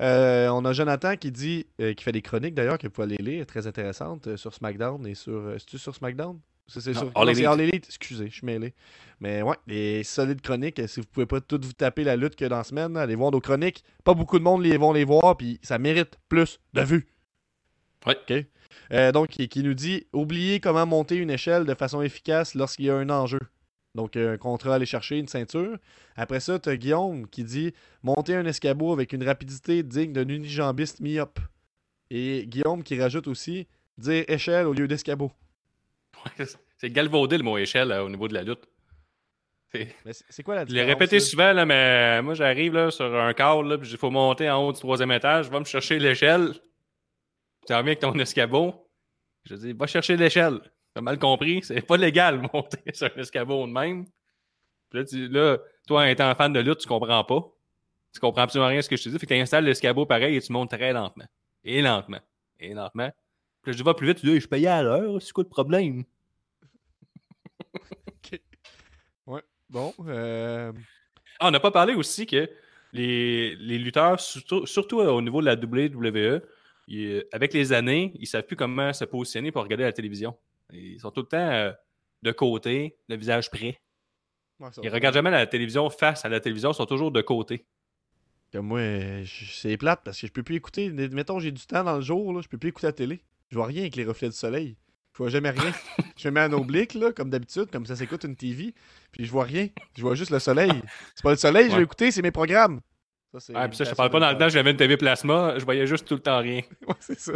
Euh, 0.00 0.48
on 0.48 0.64
a 0.64 0.72
Jonathan 0.72 1.16
qui 1.16 1.30
dit, 1.30 1.66
euh, 1.80 1.94
qui 1.94 2.04
fait 2.04 2.12
des 2.12 2.22
chroniques 2.22 2.54
d'ailleurs, 2.54 2.78
que 2.78 2.86
vous 2.86 2.92
pouvez 2.92 3.14
aller 3.14 3.22
lire, 3.22 3.46
très 3.46 3.66
intéressantes, 3.66 4.26
euh, 4.26 4.36
sur 4.36 4.54
SmackDown 4.54 5.06
et 5.06 5.14
sur. 5.14 5.54
C'est-tu 5.58 5.78
sur 5.78 5.94
SmackDown? 5.94 6.38
C'est 6.68 6.94
sur 6.94 7.10
All 7.14 7.28
Elite. 7.28 7.46
All 7.46 7.60
Elite, 7.60 7.86
excusez, 7.86 8.28
je 8.28 8.34
suis 8.34 8.46
mêlé. 8.46 8.72
Mais 9.20 9.42
ouais, 9.42 9.56
des 9.66 10.04
solides 10.04 10.40
chroniques. 10.40 10.80
Si 10.88 11.00
vous 11.00 11.06
pouvez 11.06 11.26
pas 11.26 11.40
toutes 11.40 11.64
vous 11.64 11.72
taper 11.72 12.04
la 12.04 12.16
lutte 12.16 12.36
que 12.36 12.44
dans 12.44 12.58
la 12.58 12.64
semaine, 12.64 12.96
allez 12.96 13.14
voir 13.14 13.30
nos 13.30 13.40
chroniques. 13.40 13.84
Pas 14.04 14.14
beaucoup 14.14 14.38
de 14.38 14.44
monde 14.44 14.62
les 14.62 14.76
vont 14.78 14.92
les 14.92 15.04
voir, 15.04 15.36
puis 15.36 15.58
ça 15.62 15.78
mérite 15.78 16.18
plus 16.28 16.60
de 16.72 16.82
vues. 16.82 17.08
Ouais. 18.06 18.16
OK. 18.16 18.46
Euh, 18.92 19.12
donc, 19.12 19.28
qui, 19.28 19.48
qui 19.48 19.62
nous 19.62 19.74
dit 19.74 20.06
oubliez 20.12 20.60
comment 20.60 20.86
monter 20.86 21.16
une 21.16 21.30
échelle 21.30 21.64
de 21.64 21.74
façon 21.74 22.00
efficace 22.00 22.54
lorsqu'il 22.54 22.86
y 22.86 22.90
a 22.90 22.96
un 22.96 23.10
enjeu. 23.10 23.40
Donc, 23.94 24.16
euh, 24.16 24.34
un 24.34 24.38
contrat 24.38 24.72
à 24.72 24.74
aller 24.76 24.86
chercher, 24.86 25.18
une 25.18 25.28
ceinture. 25.28 25.76
Après 26.16 26.40
ça, 26.40 26.58
tu 26.58 26.68
as 26.70 26.76
Guillaume 26.76 27.28
qui 27.28 27.44
dit 27.44 27.72
monter 28.02 28.34
un 28.34 28.46
escabeau 28.46 28.92
avec 28.92 29.12
une 29.12 29.22
rapidité 29.24 29.82
digne 29.82 30.12
d'un 30.12 30.26
unijambiste 30.28 31.00
myope. 31.00 31.38
Et 32.10 32.46
Guillaume 32.46 32.82
qui 32.82 32.98
rajoute 33.00 33.26
aussi 33.26 33.66
dire 33.98 34.24
échelle 34.28 34.66
au 34.66 34.72
lieu 34.72 34.88
d'escabeau. 34.88 35.30
Ouais, 36.38 36.46
C'est 36.78 36.90
galvaudé 36.90 37.36
le 37.36 37.44
mot 37.44 37.58
échelle 37.58 37.88
là, 37.88 38.04
au 38.04 38.08
niveau 38.08 38.28
de 38.28 38.34
la 38.34 38.42
lutte. 38.42 38.66
C'est- 39.72 40.42
quoi 40.42 40.54
la 40.54 40.66
Je 40.66 40.72
l'ai 40.74 40.82
répété 40.84 41.18
souvent, 41.18 41.52
là, 41.54 41.64
mais 41.64 42.20
moi 42.20 42.34
j'arrive 42.34 42.90
sur 42.90 43.06
un 43.18 43.32
câble, 43.32 43.78
puis 43.80 43.90
il 43.90 43.96
faut 43.96 44.10
monter 44.10 44.50
en 44.50 44.62
haut 44.66 44.72
du 44.72 44.78
troisième 44.78 45.10
étage, 45.12 45.48
va 45.48 45.60
me 45.60 45.64
chercher 45.64 45.98
l'échelle. 45.98 46.52
Tu 47.66 47.72
reviens 47.72 47.78
avec 47.78 48.00
ton 48.00 48.12
escabeau. 48.18 48.86
Je 49.44 49.54
dis, 49.54 49.72
va 49.72 49.86
chercher 49.86 50.16
l'échelle. 50.16 50.60
T'as 50.94 51.00
mal 51.00 51.18
compris, 51.18 51.60
c'est 51.62 51.80
pas 51.80 51.96
légal 51.96 52.40
de 52.42 52.48
monter 52.52 52.78
sur 52.94 53.06
un 53.06 53.20
escabeau 53.20 53.66
de 53.66 53.72
même. 53.72 54.04
Puis 54.90 54.98
là, 54.98 55.04
tu- 55.04 55.28
là, 55.28 55.58
toi, 55.86 56.10
étant 56.10 56.34
fan 56.34 56.52
de 56.52 56.60
lutte, 56.60 56.78
tu 56.80 56.88
comprends 56.88 57.24
pas. 57.24 57.48
Tu 58.12 58.20
comprends 58.20 58.42
absolument 58.42 58.68
rien 58.68 58.78
à 58.80 58.82
ce 58.82 58.90
que 58.90 58.96
je 58.96 59.04
te 59.04 59.08
dis. 59.08 59.18
Fait 59.18 59.26
que 59.26 59.34
tu 59.34 59.40
installes 59.40 59.64
l'escabeau 59.64 60.04
pareil 60.04 60.36
et 60.36 60.40
tu 60.42 60.52
montes 60.52 60.70
très 60.70 60.92
lentement. 60.92 61.24
Et 61.64 61.80
lentement. 61.80 62.20
Et 62.60 62.74
lentement. 62.74 63.10
Puis 63.62 63.70
là, 63.70 63.72
je 63.72 63.76
dis, 63.78 63.82
va 63.82 63.94
plus 63.94 64.06
vite, 64.08 64.18
tu 64.20 64.26
dis, 64.26 64.38
je 64.40 64.46
payais 64.48 64.66
à 64.66 64.82
l'heure, 64.82 65.20
c'est 65.22 65.32
quoi 65.32 65.44
le 65.44 65.48
problème? 65.48 66.04
Bon, 69.70 69.94
euh, 70.06 70.70
Ah, 71.40 71.48
on 71.48 71.50
n'a 71.50 71.58
pas 71.60 71.70
parlé 71.70 71.94
aussi 71.94 72.26
que 72.26 72.46
les, 72.92 73.56
les 73.56 73.78
lutteurs, 73.78 74.20
surtout, 74.20 74.66
surtout 74.66 75.00
euh, 75.00 75.10
au 75.10 75.22
niveau 75.22 75.40
de 75.40 75.46
la 75.46 75.54
WWE, 75.56 76.42
ils- 76.88 77.24
avec 77.32 77.54
les 77.54 77.72
années, 77.72 78.12
ils 78.16 78.26
savent 78.26 78.44
plus 78.44 78.54
comment 78.56 78.92
se 78.92 79.06
positionner 79.06 79.50
pour 79.50 79.62
regarder 79.62 79.84
la 79.84 79.92
télévision. 79.94 80.36
Ils 80.72 81.00
sont 81.00 81.10
tout 81.10 81.20
le 81.22 81.26
temps 81.26 81.36
euh, 81.50 81.72
de 82.22 82.32
côté, 82.32 82.96
le 83.08 83.16
visage 83.16 83.50
près. 83.50 83.80
ouais, 84.60 84.68
Ils 84.82 84.88
va. 84.88 84.94
regardent 84.94 85.14
jamais 85.14 85.30
la 85.30 85.46
télévision 85.46 85.88
face 85.90 86.24
à 86.24 86.28
la 86.28 86.40
télévision, 86.40 86.72
ils 86.72 86.74
sont 86.74 86.86
toujours 86.86 87.10
de 87.12 87.20
côté. 87.22 87.66
Comme 88.52 88.66
moi, 88.66 88.80
je- 89.22 89.46
c'est 89.52 89.76
plate 89.76 90.02
parce 90.04 90.20
que 90.20 90.26
je 90.26 90.32
peux 90.32 90.42
plus 90.42 90.56
écouter. 90.56 90.90
Mettons, 90.90 91.38
j'ai 91.40 91.52
du 91.52 91.64
temps 91.66 91.84
dans 91.84 91.96
le 91.96 92.02
jour, 92.02 92.32
là, 92.32 92.40
je 92.42 92.48
peux 92.48 92.58
plus 92.58 92.68
écouter 92.70 92.86
la 92.86 92.92
télé. 92.92 93.22
Je 93.50 93.56
vois 93.56 93.66
rien 93.66 93.82
avec 93.82 93.96
les 93.96 94.04
reflets 94.04 94.28
du 94.28 94.36
soleil. 94.36 94.76
Je 95.14 95.18
vois 95.18 95.28
jamais 95.28 95.50
rien. 95.50 95.72
je 96.16 96.28
me 96.28 96.34
mets 96.34 96.40
en 96.44 96.52
oblique, 96.52 96.94
là, 96.94 97.12
comme 97.12 97.28
d'habitude, 97.30 97.70
comme 97.70 97.84
ça 97.86 97.96
s'écoute 97.96 98.24
une 98.24 98.36
TV. 98.36 98.74
Puis 99.10 99.24
je 99.26 99.30
vois 99.30 99.44
rien. 99.44 99.68
Je 99.96 100.02
vois 100.02 100.14
juste 100.14 100.30
le 100.30 100.38
soleil. 100.38 100.72
C'est 101.14 101.22
pas 101.22 101.30
le 101.30 101.36
soleil, 101.36 101.66
je 101.66 101.70
Ouais. 101.72 101.76
vais 101.78 101.82
écouter, 101.84 102.10
c'est 102.10 102.22
mes 102.22 102.30
programmes. 102.30 102.80
Ça, 103.38 103.52
Ah, 103.54 103.68
puis 103.68 103.76
ça, 103.76 103.84
je 103.84 103.90
te 103.90 103.96
parle 103.96 104.10
pas 104.10 104.20
dans 104.20 104.30
le 104.30 104.36
temps, 104.36 104.48
j'avais 104.48 104.70
une 104.72 104.76
TV 104.76 104.96
plasma, 104.96 105.58
je 105.58 105.64
voyais 105.64 105.86
juste 105.86 106.06
tout 106.06 106.14
le 106.14 106.20
temps 106.20 106.38
rien. 106.38 106.60
Ouais, 106.86 106.94
c'est 107.00 107.18
ça. 107.18 107.32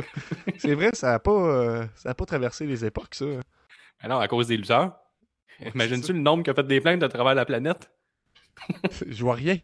c'est 0.58 0.74
vrai, 0.74 0.90
ça 0.92 1.14
a 1.14 1.18
pas, 1.18 1.30
euh, 1.30 1.86
ça 1.94 2.10
a 2.10 2.14
pas 2.14 2.26
traversé 2.26 2.66
les 2.66 2.84
époques, 2.84 3.14
ça. 3.14 3.24
Alors, 4.00 4.20
à 4.20 4.28
cause 4.28 4.48
des 4.48 4.56
lutteurs. 4.56 4.94
Imagines-tu 5.74 6.12
le 6.12 6.18
nombre 6.18 6.42
qui 6.42 6.50
a 6.50 6.54
fait 6.54 6.66
des 6.66 6.80
plaintes 6.82 7.02
à 7.02 7.08
travers 7.08 7.34
la 7.34 7.46
planète? 7.46 7.90
Je 9.06 9.22
vois 9.22 9.34
rien. 9.36 9.56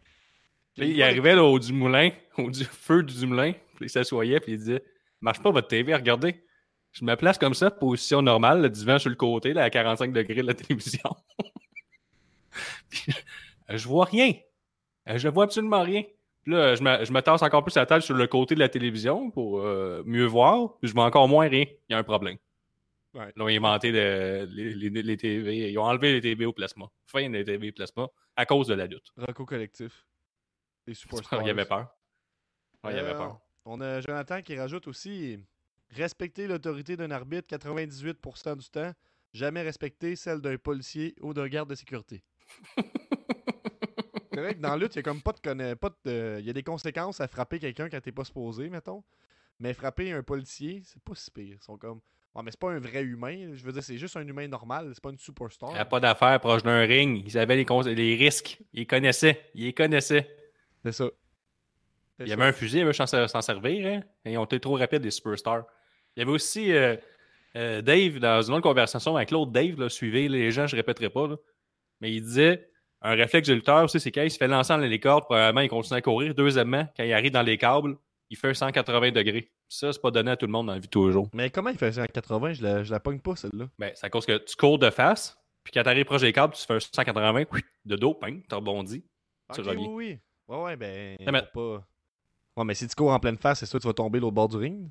Puis 0.75 0.89
il 0.89 1.03
arrivait 1.03 1.35
là, 1.35 1.43
au 1.43 1.59
du 1.59 1.71
moulin, 1.71 2.09
au 2.39 2.49
du 2.49 2.63
feu 2.65 3.03
du 3.03 3.27
moulin, 3.27 3.51
puis 3.75 3.85
il 3.85 3.89
s'assoyait, 3.89 4.39
puis 4.39 4.53
il 4.53 4.57
disait 4.57 4.83
Marche 5.21 5.41
pas 5.41 5.51
votre 5.51 5.67
TV, 5.67 5.93
regardez. 5.93 6.43
Je 6.93 7.05
me 7.05 7.15
place 7.15 7.37
comme 7.37 7.53
ça, 7.53 7.69
position 7.71 8.21
normale, 8.23 8.61
le 8.61 8.69
divan 8.69 8.97
sur 8.97 9.09
le 9.09 9.15
côté, 9.15 9.53
là, 9.53 9.63
à 9.63 9.69
45 9.69 10.11
degrés 10.11 10.41
de 10.41 10.47
la 10.47 10.53
télévision. 10.55 11.09
Puis, 12.89 13.13
euh, 13.69 13.77
je 13.77 13.87
vois 13.87 14.05
rien. 14.05 14.33
Euh, 15.09 15.17
Je 15.17 15.27
vois 15.27 15.45
absolument 15.45 15.81
rien. 15.83 16.03
Puis 16.43 16.51
là, 16.53 16.75
je 16.75 16.83
me, 16.83 17.05
je 17.05 17.11
me 17.11 17.21
tasse 17.21 17.41
encore 17.41 17.63
plus 17.63 17.75
la 17.75 17.85
tête 17.85 18.01
sur 18.01 18.15
le 18.15 18.27
côté 18.27 18.53
de 18.55 18.59
la 18.59 18.69
télévision 18.69 19.31
pour 19.31 19.61
euh, 19.61 20.03
mieux 20.05 20.25
voir, 20.25 20.77
puis 20.79 20.89
je 20.89 20.93
vois 20.93 21.05
encore 21.05 21.27
moins 21.27 21.47
rien. 21.47 21.65
Il 21.89 21.93
y 21.93 21.95
a 21.95 21.97
un 21.97 22.03
problème. 22.03 22.37
Ouais. 23.13 23.31
Ils 23.35 23.41
ont 23.41 23.47
inventé 23.47 23.91
le- 23.91 24.45
les, 24.49 24.73
les- 24.89 25.03
les 25.03 25.17
TV, 25.17 25.71
ils 25.71 25.77
ont 25.77 25.83
enlevé 25.83 26.11
les 26.13 26.21
TV 26.21 26.45
au 26.45 26.51
plasma. 26.53 26.85
Fin 27.05 27.29
des 27.29 27.43
TV 27.43 27.71
plasma 27.71 28.07
à 28.35 28.45
cause 28.45 28.67
de 28.67 28.73
la 28.73 28.87
lutte. 28.87 29.07
Rocco 29.17 29.45
Collectif. 29.45 30.05
Les 30.87 30.93
superstars. 30.95 31.41
Il 31.43 31.47
y 31.47 31.51
avait 31.51 31.65
peur. 31.65 31.87
Ouais, 32.83 32.91
il 32.91 32.97
y 32.97 32.99
avait 32.99 33.11
Euh, 33.11 33.17
peur. 33.17 33.39
On 33.65 33.79
a 33.79 34.01
Jonathan 34.01 34.41
qui 34.41 34.57
rajoute 34.57 34.87
aussi 34.87 35.39
respecter 35.91 36.47
l'autorité 36.47 36.97
d'un 36.97 37.11
arbitre 37.11 37.47
98% 37.55 38.57
du 38.57 38.69
temps, 38.69 38.91
jamais 39.31 39.61
respecter 39.61 40.15
celle 40.17 40.41
d'un 40.41 40.57
policier 40.57 41.15
ou 41.21 41.33
d'un 41.33 41.47
garde 41.47 41.69
de 41.69 41.75
sécurité. 41.75 42.23
C'est 44.33 44.41
vrai 44.41 44.55
que 44.55 44.59
dans 44.59 44.69
la 44.69 44.77
lutte, 44.77 44.95
il 44.95 44.97
y 44.97 44.99
a 44.99 45.03
comme 45.03 45.21
pas 45.21 45.31
de 45.33 45.39
conna- 45.39 45.75
pas 45.75 45.89
de- 46.05 46.37
il 46.39 46.45
y 46.45 46.49
a 46.49 46.53
des 46.53 46.63
conséquences 46.63 47.21
à 47.21 47.27
frapper 47.27 47.59
quelqu'un 47.59 47.89
quand 47.89 48.01
t'es 48.01 48.11
pas 48.11 48.23
supposé, 48.23 48.69
mettons. 48.69 49.03
Mais 49.59 49.73
frapper 49.73 50.11
un 50.11 50.23
policier, 50.23 50.81
c'est 50.85 51.01
pas 51.03 51.13
si 51.15 51.29
pire. 51.31 51.57
Ils 51.59 51.63
sont 51.63 51.77
comme 51.77 51.99
Ouais, 52.35 52.41
mais 52.43 52.49
c'est 52.49 52.59
pas 52.59 52.71
un 52.71 52.79
vrai 52.79 53.03
humain. 53.03 53.51
Je 53.53 53.63
veux 53.63 53.71
dire, 53.71 53.83
c'est 53.83 53.97
juste 53.99 54.17
un 54.17 54.27
humain 54.27 54.47
normal, 54.47 54.89
c'est 54.95 55.03
pas 55.03 55.11
une 55.11 55.19
superstar. 55.19 55.69
Il 55.69 55.73
n'y 55.75 55.79
a 55.79 55.85
pas 55.85 55.99
d'affaires 55.99 56.39
proche 56.39 56.63
d'un 56.63 56.81
ring. 56.81 57.21
Ils 57.27 57.37
avaient 57.37 57.55
les, 57.55 57.63
cons- 57.63 57.81
les 57.81 58.15
risques. 58.15 58.57
Ils 58.73 58.87
connaissaient. 58.87 59.39
Ils 59.53 59.65
les 59.65 59.73
connaissaient. 59.73 60.27
C'est 60.83 60.93
ça. 60.93 61.05
Il 62.19 62.27
y 62.27 62.33
avait 62.33 62.45
un 62.45 62.51
fusil, 62.53 62.79
ils 62.79 62.85
veulent 62.85 62.95
s'en 62.95 63.05
s'en 63.05 63.41
servir. 63.41 63.85
Hein? 63.85 64.01
Et 64.25 64.31
ils 64.33 64.37
ont 64.39 64.45
été 64.45 64.59
trop 64.59 64.75
rapides, 64.77 65.03
les 65.03 65.11
superstars. 65.11 65.65
Il 66.15 66.21
y 66.21 66.23
avait 66.23 66.31
aussi 66.31 66.71
euh, 66.73 66.95
euh, 67.55 67.83
Dave, 67.83 68.17
dans 68.17 68.41
une 68.41 68.53
autre 68.55 68.63
conversation 68.63 69.15
avec 69.15 69.29
l'autre 69.29 69.51
Dave, 69.51 69.79
là, 69.79 69.87
suivez 69.89 70.27
les 70.27 70.49
gens, 70.51 70.65
je 70.65 70.75
ne 70.75 70.79
répéterai 70.81 71.09
pas. 71.11 71.27
là. 71.27 71.35
Mais 72.01 72.11
il 72.13 72.21
disait 72.21 72.67
un 73.03 73.15
réflexe 73.15 73.47
de 73.49 73.53
lutteur 73.53 73.83
aussi, 73.83 73.99
c'est 73.99 74.11
quand 74.11 74.23
il 74.23 74.31
se 74.31 74.37
fait 74.37 74.47
lancer 74.47 74.73
dans 74.73 74.77
les 74.79 74.99
cordes, 74.99 75.25
probablement 75.25 75.61
il 75.61 75.69
continue 75.69 75.97
à 75.97 76.01
courir. 76.01 76.33
Deuxièmement, 76.35 76.87
quand 76.95 77.03
il 77.03 77.13
arrive 77.13 77.31
dans 77.31 77.41
les 77.41 77.57
câbles, 77.57 77.97
il 78.29 78.37
fait 78.37 78.49
un 78.49 78.53
180 78.53 79.11
degrés. 79.11 79.51
Ça, 79.69 79.91
c'est 79.93 80.01
pas 80.01 80.11
donné 80.11 80.31
à 80.31 80.37
tout 80.37 80.45
le 80.45 80.51
monde 80.51 80.67
dans 80.67 80.73
la 80.73 80.79
vie 80.79 80.87
de 80.87 80.91
tous 80.91 81.07
les 81.07 81.13
jours. 81.13 81.29
Mais 81.33 81.49
comment 81.49 81.69
il 81.69 81.77
faisait 81.77 82.01
en 82.01 82.05
80 82.05 82.53
Je 82.53 82.63
la, 82.63 82.83
je 82.83 82.91
la 82.91 82.99
pogne 82.99 83.19
pas, 83.19 83.35
celle-là. 83.35 83.65
Ben, 83.77 83.91
c'est 83.93 84.05
à 84.05 84.09
cause 84.09 84.25
que 84.25 84.37
tu 84.37 84.55
cours 84.55 84.79
de 84.79 84.89
face, 84.89 85.37
puis 85.63 85.71
quand 85.73 85.83
tu 85.83 85.89
arrives 85.89 86.05
proche 86.05 86.21
des 86.21 86.33
câbles, 86.33 86.53
tu 86.53 86.65
fais 86.65 86.73
un 86.75 86.79
180 86.79 87.43
de 87.85 87.95
dos, 87.95 88.13
ping, 88.13 88.41
tu 88.47 88.55
rebondis. 88.55 89.03
Tu 89.53 89.61
reviens. 89.61 89.87
oui, 89.87 89.87
oui. 89.89 90.19
Ouais, 90.47 90.63
ouais, 90.63 90.75
ben. 90.75 91.17
Non, 91.21 91.31
mais- 91.31 91.41
pas... 91.53 91.83
Ouais, 92.55 92.63
mais 92.65 92.73
si 92.75 92.87
tu 92.87 92.95
cours 92.95 93.11
en 93.11 93.19
pleine 93.19 93.37
face, 93.37 93.59
c'est 93.59 93.65
sûr 93.65 93.79
que 93.79 93.81
tu 93.83 93.87
vas 93.87 93.93
tomber 93.93 94.19
l'autre 94.19 94.35
bord 94.35 94.47
du 94.49 94.57
ring. 94.57 94.89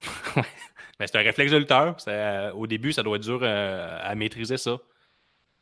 Ben, 0.98 1.06
c'est 1.06 1.16
un 1.16 1.22
réflexe 1.22 1.52
de 1.52 1.58
lutteur. 1.58 1.94
Euh, 2.08 2.52
au 2.52 2.66
début, 2.66 2.90
ça 2.90 3.02
doit 3.02 3.16
être 3.16 3.22
dur 3.22 3.40
euh, 3.42 3.98
à 4.00 4.14
maîtriser 4.14 4.56
ça. 4.56 4.78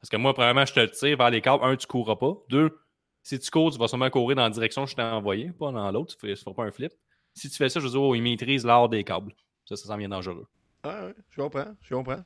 Parce 0.05 0.11
que 0.11 0.17
moi, 0.19 0.35
premièrement, 0.35 0.67
je 0.67 0.75
te 0.75 0.85
tire 0.85 1.17
vers 1.17 1.31
les 1.31 1.41
câbles. 1.41 1.65
Un, 1.65 1.77
tu 1.77 1.87
courras 1.87 2.17
pas. 2.17 2.35
Deux, 2.51 2.79
si 3.23 3.39
tu 3.39 3.51
cours, 3.51 3.73
tu 3.73 3.79
vas 3.79 3.89
sûrement 3.89 4.11
courir 4.11 4.37
dans 4.37 4.43
la 4.43 4.51
direction 4.51 4.85
que 4.85 4.91
je 4.91 4.95
t'ai 4.97 5.01
envoyé, 5.01 5.51
pas 5.51 5.73
dans 5.73 5.91
l'autre. 5.91 6.15
Tu 6.19 6.27
ne 6.27 6.35
feras 6.35 6.53
pas 6.53 6.65
un 6.65 6.71
flip. 6.71 6.93
Si 7.33 7.49
tu 7.49 7.57
fais 7.57 7.71
ça, 7.71 7.81
je 7.81 7.87
veux 7.87 7.91
dire, 7.93 8.03
oh, 8.03 8.15
il 8.15 8.21
maîtrise 8.23 8.67
l'art 8.67 8.91
des 8.91 9.03
câbles. 9.03 9.33
Ça, 9.65 9.77
ça 9.77 9.87
s'en 9.89 9.97
vient 9.97 10.11
dangereux. 10.11 10.47
Ah, 10.83 11.07
ouais, 11.07 11.15
je 11.31 11.41
comprends, 11.41 11.75
je 11.81 11.95
comprends. 11.95 12.23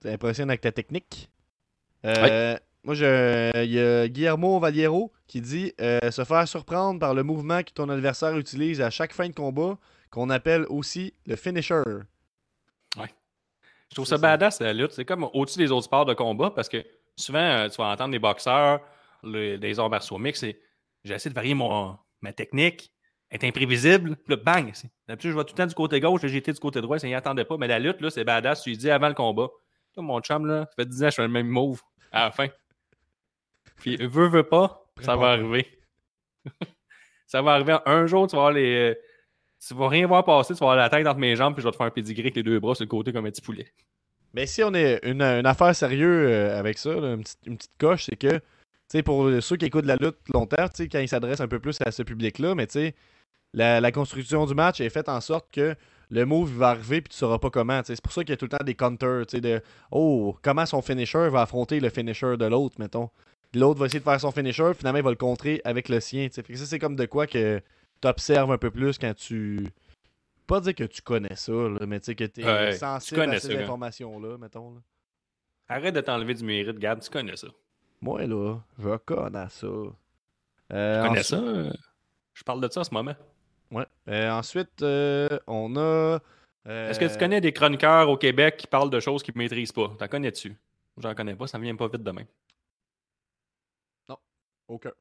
T'es 0.00 0.12
impressionné 0.14 0.52
avec 0.52 0.62
ta 0.62 0.72
technique. 0.72 1.28
Euh, 2.06 2.56
Moi, 2.84 2.94
je- 2.94 3.62
il 3.64 3.70
y 3.70 3.78
a 3.78 4.08
Guillermo 4.08 4.58
Valiero 4.58 5.12
qui 5.26 5.42
dit 5.42 5.74
euh, 5.82 6.10
se 6.10 6.24
faire 6.24 6.48
surprendre 6.48 6.98
par 7.00 7.12
le 7.12 7.22
mouvement 7.22 7.62
que 7.62 7.72
ton 7.72 7.90
adversaire 7.90 8.38
utilise 8.38 8.80
à 8.80 8.88
chaque 8.88 9.12
fin 9.12 9.28
de 9.28 9.34
combat, 9.34 9.76
qu'on 10.10 10.30
appelle 10.30 10.64
aussi 10.70 11.12
le 11.26 11.36
finisher. 11.36 11.82
Je 12.96 13.94
trouve 13.96 14.06
ça 14.06 14.16
ça. 14.16 14.22
badass, 14.22 14.60
la 14.60 14.72
lutte. 14.72 14.92
C'est 14.92 15.04
comme 15.04 15.28
au-dessus 15.34 15.58
des 15.58 15.70
autres 15.72 15.84
sports 15.86 16.06
de 16.06 16.14
combat 16.14 16.50
parce 16.52 16.68
que 16.68 16.78
souvent, 17.16 17.38
euh, 17.38 17.68
tu 17.68 17.76
vas 17.76 17.88
entendre 17.88 18.12
des 18.12 18.18
boxeurs, 18.18 18.80
le- 19.22 19.56
des 19.56 19.78
arts 19.78 19.90
martiaux 19.90 20.18
mix, 20.18 20.42
et 20.42 20.60
j'essaie 21.04 21.28
de 21.30 21.34
varier 21.34 21.54
mon, 21.54 21.96
ma 22.22 22.32
technique, 22.32 22.92
être 23.30 23.44
imprévisible, 23.44 24.16
puis 24.16 24.34
là, 24.34 24.36
bang! 24.36 24.70
c'est- 24.74 24.90
D'habitude, 25.06 25.30
je 25.32 25.36
vais 25.36 25.44
tout 25.44 25.52
le 25.52 25.56
temps 25.58 25.66
du 25.66 25.74
côté 25.74 26.00
gauche, 26.00 26.20
j'ai 26.24 26.36
été 26.36 26.52
du 26.52 26.58
côté 26.60 26.80
droit, 26.80 26.98
ça 26.98 27.06
n'y 27.06 27.14
attendait 27.14 27.44
pas, 27.44 27.56
mais 27.56 27.68
la 27.68 27.78
lutte, 27.78 28.00
là, 28.00 28.10
c'est 28.10 28.24
badass, 28.24 28.62
tu 28.62 28.70
lui 28.70 28.76
dis 28.76 28.90
avant 28.90 29.08
le 29.08 29.14
combat. 29.14 29.48
Là, 29.96 30.02
mon 30.02 30.20
chum, 30.20 30.46
là, 30.46 30.66
ça 30.66 30.72
fait 30.76 30.86
10 30.86 31.02
ans 31.04 31.10
je 31.10 31.14
fais 31.16 31.22
le 31.22 31.28
même 31.28 31.48
move 31.48 31.80
à 32.12 32.24
la 32.24 32.30
fin. 32.30 32.46
Puis, 33.76 33.96
veut, 33.96 34.28
veut 34.28 34.42
pas, 34.48 34.84
ça 35.00 35.16
va 35.16 35.28
arriver. 35.30 35.66
ça 37.26 37.42
va 37.42 37.52
arriver. 37.52 37.76
Un 37.86 38.06
jour, 38.06 38.26
tu 38.28 38.36
vas 38.36 38.42
voir 38.42 38.52
les. 38.52 38.74
euh, 38.90 38.94
Tu 39.66 39.74
vas 39.74 39.88
rien 39.88 40.06
voir 40.06 40.24
passer, 40.24 40.54
tu 40.54 40.60
vas 40.60 40.72
avoir 40.72 40.76
la 40.76 40.88
tête 40.90 41.06
entre 41.06 41.18
mes 41.18 41.36
jambes, 41.36 41.54
puis 41.54 41.62
je 41.62 41.68
vais 41.68 41.72
te 41.72 41.76
faire 41.76 41.86
un 41.86 41.90
pedigree 41.90 42.22
avec 42.22 42.36
les 42.36 42.42
deux 42.42 42.58
bras 42.60 42.74
sur 42.74 42.84
le 42.84 42.88
côté 42.88 43.12
comme 43.12 43.26
un 43.26 43.30
petit 43.30 43.42
poulet. 43.42 43.72
Mais 44.34 44.46
si 44.46 44.62
on 44.62 44.74
est 44.74 45.00
une, 45.04 45.22
affaire 45.22 45.74
sérieuse 45.74 46.28
euh, 46.30 46.58
avec 46.58 46.78
ça, 46.78 46.90
une, 46.90 47.22
petite, 47.22 47.38
une 47.46 47.56
petite 47.56 47.76
coche, 47.78 48.04
c'est 48.04 48.16
que, 48.16 48.36
tu 48.36 48.42
sais, 48.88 49.02
pour 49.02 49.30
ceux 49.40 49.56
qui 49.56 49.66
écoutent 49.66 49.86
la 49.86 49.96
lutte 49.96 50.18
longtemps, 50.32 50.68
tu 50.68 50.84
sais, 50.84 50.88
quand 50.88 51.00
ils 51.00 51.08
s'adressent 51.08 51.40
un 51.40 51.48
peu 51.48 51.58
plus 51.58 51.78
à 51.84 51.90
ce 51.90 52.02
public-là, 52.02 52.54
mais 52.54 52.66
tu 52.66 52.74
sais, 52.74 52.94
la, 53.52 53.92
construction 53.92 54.46
du 54.46 54.54
match 54.54 54.80
est 54.80 54.90
faite 54.90 55.08
en 55.08 55.20
sorte 55.20 55.50
que 55.52 55.74
le 56.10 56.24
move 56.24 56.50
va 56.52 56.70
arriver 56.70 57.00
puis 57.00 57.10
tu 57.10 57.16
sauras 57.16 57.38
pas 57.38 57.50
comment. 57.50 57.80
C'est 57.84 58.00
pour 58.00 58.12
ça 58.12 58.22
qu'il 58.22 58.30
y 58.30 58.34
a 58.34 58.36
tout 58.36 58.46
le 58.46 58.56
temps 58.56 58.64
des 58.64 58.74
counters, 58.74 59.26
tu 59.26 59.36
sais, 59.36 59.40
de 59.40 59.60
oh, 59.90 60.36
comment 60.42 60.66
son 60.66 60.82
finisher 60.82 61.28
va 61.28 61.42
affronter 61.42 61.80
le 61.80 61.90
finisher 61.90 62.36
de 62.36 62.44
l'autre, 62.44 62.76
mettons. 62.78 63.10
L'autre 63.54 63.80
va 63.80 63.86
essayer 63.86 63.98
de 63.98 64.04
faire 64.04 64.20
son 64.20 64.30
finisher, 64.30 64.72
finalement 64.76 64.98
il 64.98 65.04
va 65.04 65.10
le 65.10 65.16
contrer 65.16 65.60
avec 65.64 65.88
le 65.88 66.00
sien. 66.00 66.28
Fait 66.32 66.42
que 66.42 66.56
ça, 66.56 66.66
c'est 66.66 66.78
comme 66.78 66.96
de 66.96 67.06
quoi 67.06 67.26
que 67.26 67.60
tu 68.00 68.08
observes 68.08 68.50
un 68.52 68.58
peu 68.58 68.70
plus 68.70 68.98
quand 68.98 69.14
tu. 69.14 69.66
Pas 70.50 70.60
dire 70.60 70.74
que 70.74 70.84
tu 70.84 71.00
connais 71.00 71.36
ça, 71.36 71.52
là, 71.52 71.86
mais 71.86 72.00
tu 72.00 72.06
sais 72.06 72.14
que 72.16 72.24
tu 72.24 72.40
es 72.40 72.44
Ouais, 72.44 72.72
sensible 72.72 73.20
tu 73.20 73.24
connais 73.24 73.36
à 73.36 73.40
ces 73.40 73.56
informations-là, 73.56 74.36
mettons. 74.36 74.74
là. 74.74 74.80
Arrête 75.68 75.94
de 75.94 76.00
t'enlever 76.00 76.34
du 76.34 76.42
mérite, 76.42 76.76
Gab, 76.78 76.98
tu 77.00 77.08
connais 77.08 77.36
ça. 77.36 77.46
Moi, 78.00 78.26
là, 78.26 78.58
je 78.78 78.96
connais 78.96 79.48
ça. 79.48 79.68
Tu 79.68 80.74
Euh, 80.74 81.02
connais 81.02 81.20
ensuite- 81.20 81.24
ça? 81.24 81.36
euh, 81.36 81.72
Je 82.34 82.42
parle 82.42 82.60
de 82.60 82.68
ça 82.72 82.80
en 82.80 82.84
ce 82.84 82.92
moment. 82.92 83.14
Ouais. 83.70 83.86
Euh, 84.08 84.30
ensuite, 84.30 84.82
euh, 84.82 85.28
on 85.46 85.76
a. 85.76 86.18
euh, 86.66 86.90
Est-ce 86.90 86.98
que 86.98 87.04
tu 87.12 87.16
connais 87.18 87.40
des 87.40 87.52
chroniqueurs 87.52 88.08
au 88.08 88.16
Québec 88.16 88.56
qui 88.56 88.66
parlent 88.66 88.90
de 88.90 88.98
choses 88.98 89.22
qu'ils 89.22 89.34
ne 89.36 89.38
maîtrisent 89.42 89.70
pas? 89.72 89.94
T'en 89.98 90.08
connais-tu? 90.08 90.56
J'en 90.98 91.14
connais 91.14 91.36
pas, 91.36 91.46
ça 91.46 91.58
me 91.58 91.62
vient 91.64 91.76
pas 91.76 91.86
vite 91.88 92.02
demain. 92.02 92.24
Aucun. 94.08 94.16
Aucun. 94.68 94.92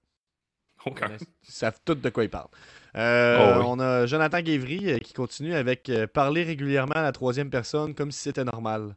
Ils 0.85 1.51
savent 1.51 1.79
tout 1.83 1.95
de 1.95 2.09
quoi 2.09 2.23
ils 2.23 2.29
parlent. 2.29 2.49
Euh, 2.95 3.37
Oh 3.39 3.59
oui. 3.59 3.65
On 3.67 3.79
a 3.79 4.05
Jonathan 4.05 4.41
Guévry 4.41 4.91
euh, 4.91 4.97
qui 4.97 5.13
continue 5.13 5.53
avec 5.53 5.89
euh, 5.89 6.07
parler 6.07 6.43
régulièrement 6.43 6.95
à 6.95 7.03
la 7.03 7.11
troisième 7.11 7.49
personne 7.49 7.93
comme 7.93 8.11
si 8.11 8.19
c'était 8.19 8.43
normal. 8.43 8.95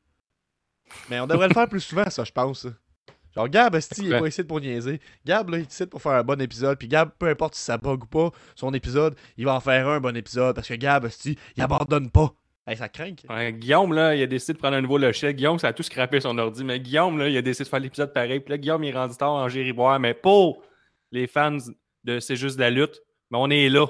Mais 1.11 1.21
on 1.21 1.27
devrait 1.27 1.49
le 1.49 1.55
faire 1.55 1.69
plus 1.69 1.81
souvent, 1.81 2.09
ça, 2.09 2.25
je 2.25 2.33
pense. 2.33 2.67
Genre, 3.35 3.49
Gab, 3.49 3.75
il 3.97 4.13
est 4.13 4.19
pas 4.19 4.29
ici 4.29 4.45
pour 4.45 4.61
niaiser. 4.61 5.01
Gab, 5.25 5.49
là, 5.49 5.59
il 5.59 5.63
est 5.63 5.73
ici 5.73 5.87
pour 5.87 6.03
faire 6.03 6.13
un 6.13 6.23
bon 6.23 6.41
épisode. 6.41 6.79
Puis 6.79 6.89
Gab, 6.89 7.11
peu 7.19 7.29
importe 7.29 7.55
si 7.55 7.63
ça 7.63 7.79
bug 7.79 8.05
ou 8.05 8.07
pas, 8.07 8.31
son 8.55 8.75
épisode, 8.75 9.15
il 9.39 9.47
va 9.47 9.55
en 9.55 9.61
faire 9.61 9.89
un 9.89 10.01
bon 10.01 10.15
épisode. 10.17 10.55
Parce 10.55 10.69
que 10.69 10.75
Gab, 10.75 11.09
il 11.25 11.63
abandonne 11.63 12.11
pas. 12.11 12.35
Hey, 12.67 12.77
ça 12.77 12.89
craint. 12.89 13.15
Ouais, 13.29 13.53
Guillaume, 13.55 13.93
là, 13.93 14.15
il 14.15 14.23
a 14.23 14.27
décidé 14.27 14.53
de 14.53 14.59
prendre 14.59 14.77
un 14.77 14.83
nouveau 14.83 14.99
logiciel. 14.99 15.33
Guillaume, 15.33 15.59
ça 15.59 15.69
a 15.69 15.73
tout 15.73 15.83
scrappé 15.83 16.21
son 16.21 16.37
ordi. 16.39 16.63
Mais 16.63 16.79
Guillaume, 16.79 17.19
là, 17.19 17.29
il 17.29 17.37
a 17.37 17.43
décidé 17.43 17.65
de 17.65 17.69
faire 17.71 17.81
l'épisode 17.81 18.13
pareil. 18.13 18.41
Puis 18.41 18.51
là, 18.51 18.59
Guillaume, 18.59 18.85
il 18.85 18.91
est 18.91 18.97
rendu 18.97 19.17
tard 19.17 19.33
en 19.33 19.49
Gériboire. 19.49 19.99
Mais 19.99 20.15
pour 20.15 20.63
les 21.13 21.27
fans 21.27 21.59
de 22.05 22.19
C'est 22.19 22.37
juste 22.37 22.57
de 22.57 22.63
la 22.63 22.71
lutte, 22.71 23.01
mais 23.31 23.39
on 23.39 23.49
est 23.51 23.69
là. 23.69 23.87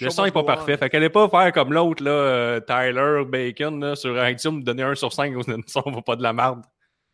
Le 0.00 0.10
son 0.10 0.24
n'est 0.24 0.32
pas 0.32 0.44
parfait. 0.44 0.76
Fait 0.76 0.90
qu'elle 0.90 1.04
est 1.04 1.08
pas 1.08 1.28
faire 1.28 1.50
comme 1.52 1.72
l'autre, 1.72 2.02
là, 2.02 2.10
euh, 2.10 2.60
Tyler 2.60 3.24
Bacon, 3.26 3.80
là, 3.80 3.96
sur 3.96 4.28
iTunes, 4.28 4.62
donner 4.62 4.82
1 4.82 4.96
sur 4.96 5.12
5 5.12 5.32
le 5.32 5.62
son 5.66 5.80
va 5.80 6.02
pas 6.02 6.16
de 6.16 6.22
la 6.22 6.34
merde. 6.34 6.62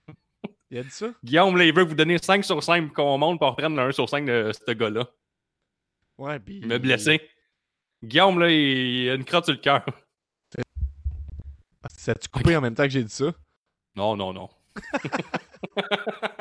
Il 0.70 0.78
a 0.78 0.82
dit 0.82 0.91
ça? 0.91 1.07
Guillaume, 1.22 1.57
là, 1.57 1.64
il 1.64 1.72
veut 1.72 1.85
vous 1.85 1.95
donner 1.95 2.18
5 2.18 2.45
sur 2.45 2.61
5 2.62 2.87
pour 2.87 2.95
qu'on 2.95 3.16
monte 3.18 3.39
pour 3.39 3.51
reprendre 3.51 3.76
le 3.76 3.82
1 3.82 3.93
sur 3.93 4.09
5 4.09 4.24
de 4.26 4.51
ce 4.53 4.72
gars-là. 4.72 5.07
Ouais, 6.18 6.41
puis. 6.41 6.59
Il 6.62 6.66
m'a 6.66 6.78
blessé. 6.78 7.20
Guillaume, 8.03 8.41
là, 8.41 8.51
il, 8.51 8.57
il 8.57 9.11
a 9.11 9.14
une 9.14 9.24
crotte 9.24 9.45
sur 9.45 9.55
le 9.55 9.61
cœur. 9.61 9.85
Ah, 11.85 11.89
Ça 11.97 12.12
a-tu 12.12 12.28
coupé 12.28 12.57
en 12.57 12.61
même 12.61 12.74
temps 12.74 12.85
que 12.85 12.89
j'ai 12.89 13.05
dit 13.05 13.14
ça? 13.14 13.32
Non, 13.95 14.16
non, 14.16 14.32
non. 14.32 14.49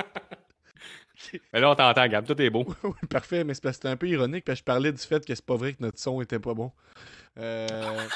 Mais 1.53 1.59
là, 1.59 1.71
on 1.71 1.75
t'entend, 1.75 2.07
Gab. 2.07 2.25
Tout 2.25 2.39
est 2.41 2.49
beau. 2.49 2.65
Oui, 2.83 2.93
parfait, 3.09 3.43
mais 3.43 3.53
c'est 3.53 3.63
parce 3.63 3.77
que 3.77 3.83
c'était 3.83 3.89
un 3.89 3.97
peu 3.97 4.07
ironique 4.07 4.45
parce 4.45 4.57
que 4.57 4.61
je 4.61 4.65
parlais 4.65 4.91
du 4.91 5.01
fait 5.01 5.25
que 5.25 5.33
c'est 5.33 5.45
pas 5.45 5.55
vrai 5.55 5.73
que 5.73 5.81
notre 5.81 5.99
son 5.99 6.21
était 6.21 6.39
pas 6.39 6.53
bon. 6.53 6.71
Euh, 7.37 8.07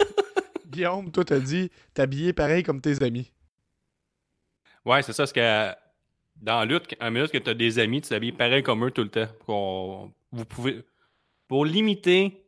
Guillaume, 0.68 1.10
toi 1.10 1.24
t'as 1.24 1.40
dit 1.40 1.70
t'habiller 1.92 2.32
pareil 2.32 2.62
comme 2.62 2.80
tes 2.80 3.02
amis. 3.02 3.30
Ouais, 4.84 5.02
c'est 5.02 5.12
ça. 5.12 5.22
Parce 5.22 5.32
que 5.32 5.72
dans 6.36 6.60
la 6.60 6.64
lutte, 6.64 6.94
en 7.00 7.10
minute 7.10 7.30
que 7.30 7.38
tu 7.38 7.50
as 7.50 7.54
des 7.54 7.78
amis, 7.78 8.00
tu 8.00 8.08
t'habilles 8.08 8.32
pareil 8.32 8.62
comme 8.62 8.84
eux 8.84 8.90
tout 8.90 9.02
le 9.02 9.10
temps. 9.10 9.28
Pour 9.46 10.10
vous 10.32 10.44
pouvez, 10.44 10.82
pour 11.48 11.64
limiter 11.64 12.42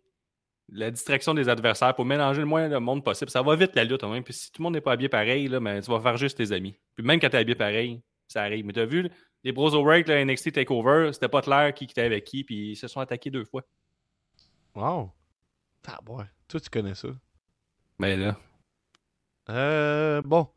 la 0.73 0.91
distraction 0.91 1.35
des 1.35 1.49
adversaires, 1.49 1.95
pour 1.95 2.05
mélanger 2.05 2.41
le 2.41 2.47
moins 2.47 2.69
de 2.69 2.77
monde 2.79 3.05
possible, 3.05 3.31
ça 3.31 3.43
va 3.43 3.55
vite 3.55 3.75
la 3.75 3.85
lutte. 3.85 4.03
Hein, 4.03 4.23
puis 4.23 4.33
si 4.33 4.51
tout 4.51 4.61
le 4.61 4.65
monde 4.65 4.75
n'est 4.75 4.81
pas 4.81 4.93
habillé 4.93 5.09
pareil, 5.09 5.49
là, 5.49 5.61
ben, 5.61 5.81
tu 5.81 5.91
vas 5.91 6.01
faire 6.01 6.17
juste 6.17 6.39
tes 6.39 6.53
amis. 6.53 6.75
Puis 6.95 7.05
même 7.05 7.21
quand 7.21 7.29
tu 7.29 7.37
es 7.37 7.41
habillé 7.41 7.55
pareil, 7.55 8.01
ça 8.27 8.43
arrive. 8.43 8.65
Mais 8.65 8.73
tu 8.73 8.81
as 8.81 8.87
vu, 8.87 9.11
les 9.45 9.53
Bros 9.53 9.75
O'Reilly, 9.75 10.05
le 10.09 10.25
NXT 10.25 10.53
Takeover, 10.53 11.11
c'était 11.13 11.29
pas 11.29 11.43
clair 11.43 11.73
qui 11.75 11.85
était 11.85 12.01
avec 12.03 12.25
qui, 12.25 12.45
puis 12.45 12.73
ils 12.73 12.77
se 12.77 12.89
sont 12.89 13.01
attaqués 13.01 13.31
deux 13.31 13.45
fois. 13.45 13.63
Wow. 14.75 15.11
Ah 15.87 15.99
ouais. 16.09 16.25
Toi 16.49 16.61
tu 16.61 16.71
connais 16.71 16.95
ça. 16.95 17.09
Mais 17.99 18.17
là, 18.17 18.37
Euh, 19.51 20.23
bon. 20.23 20.49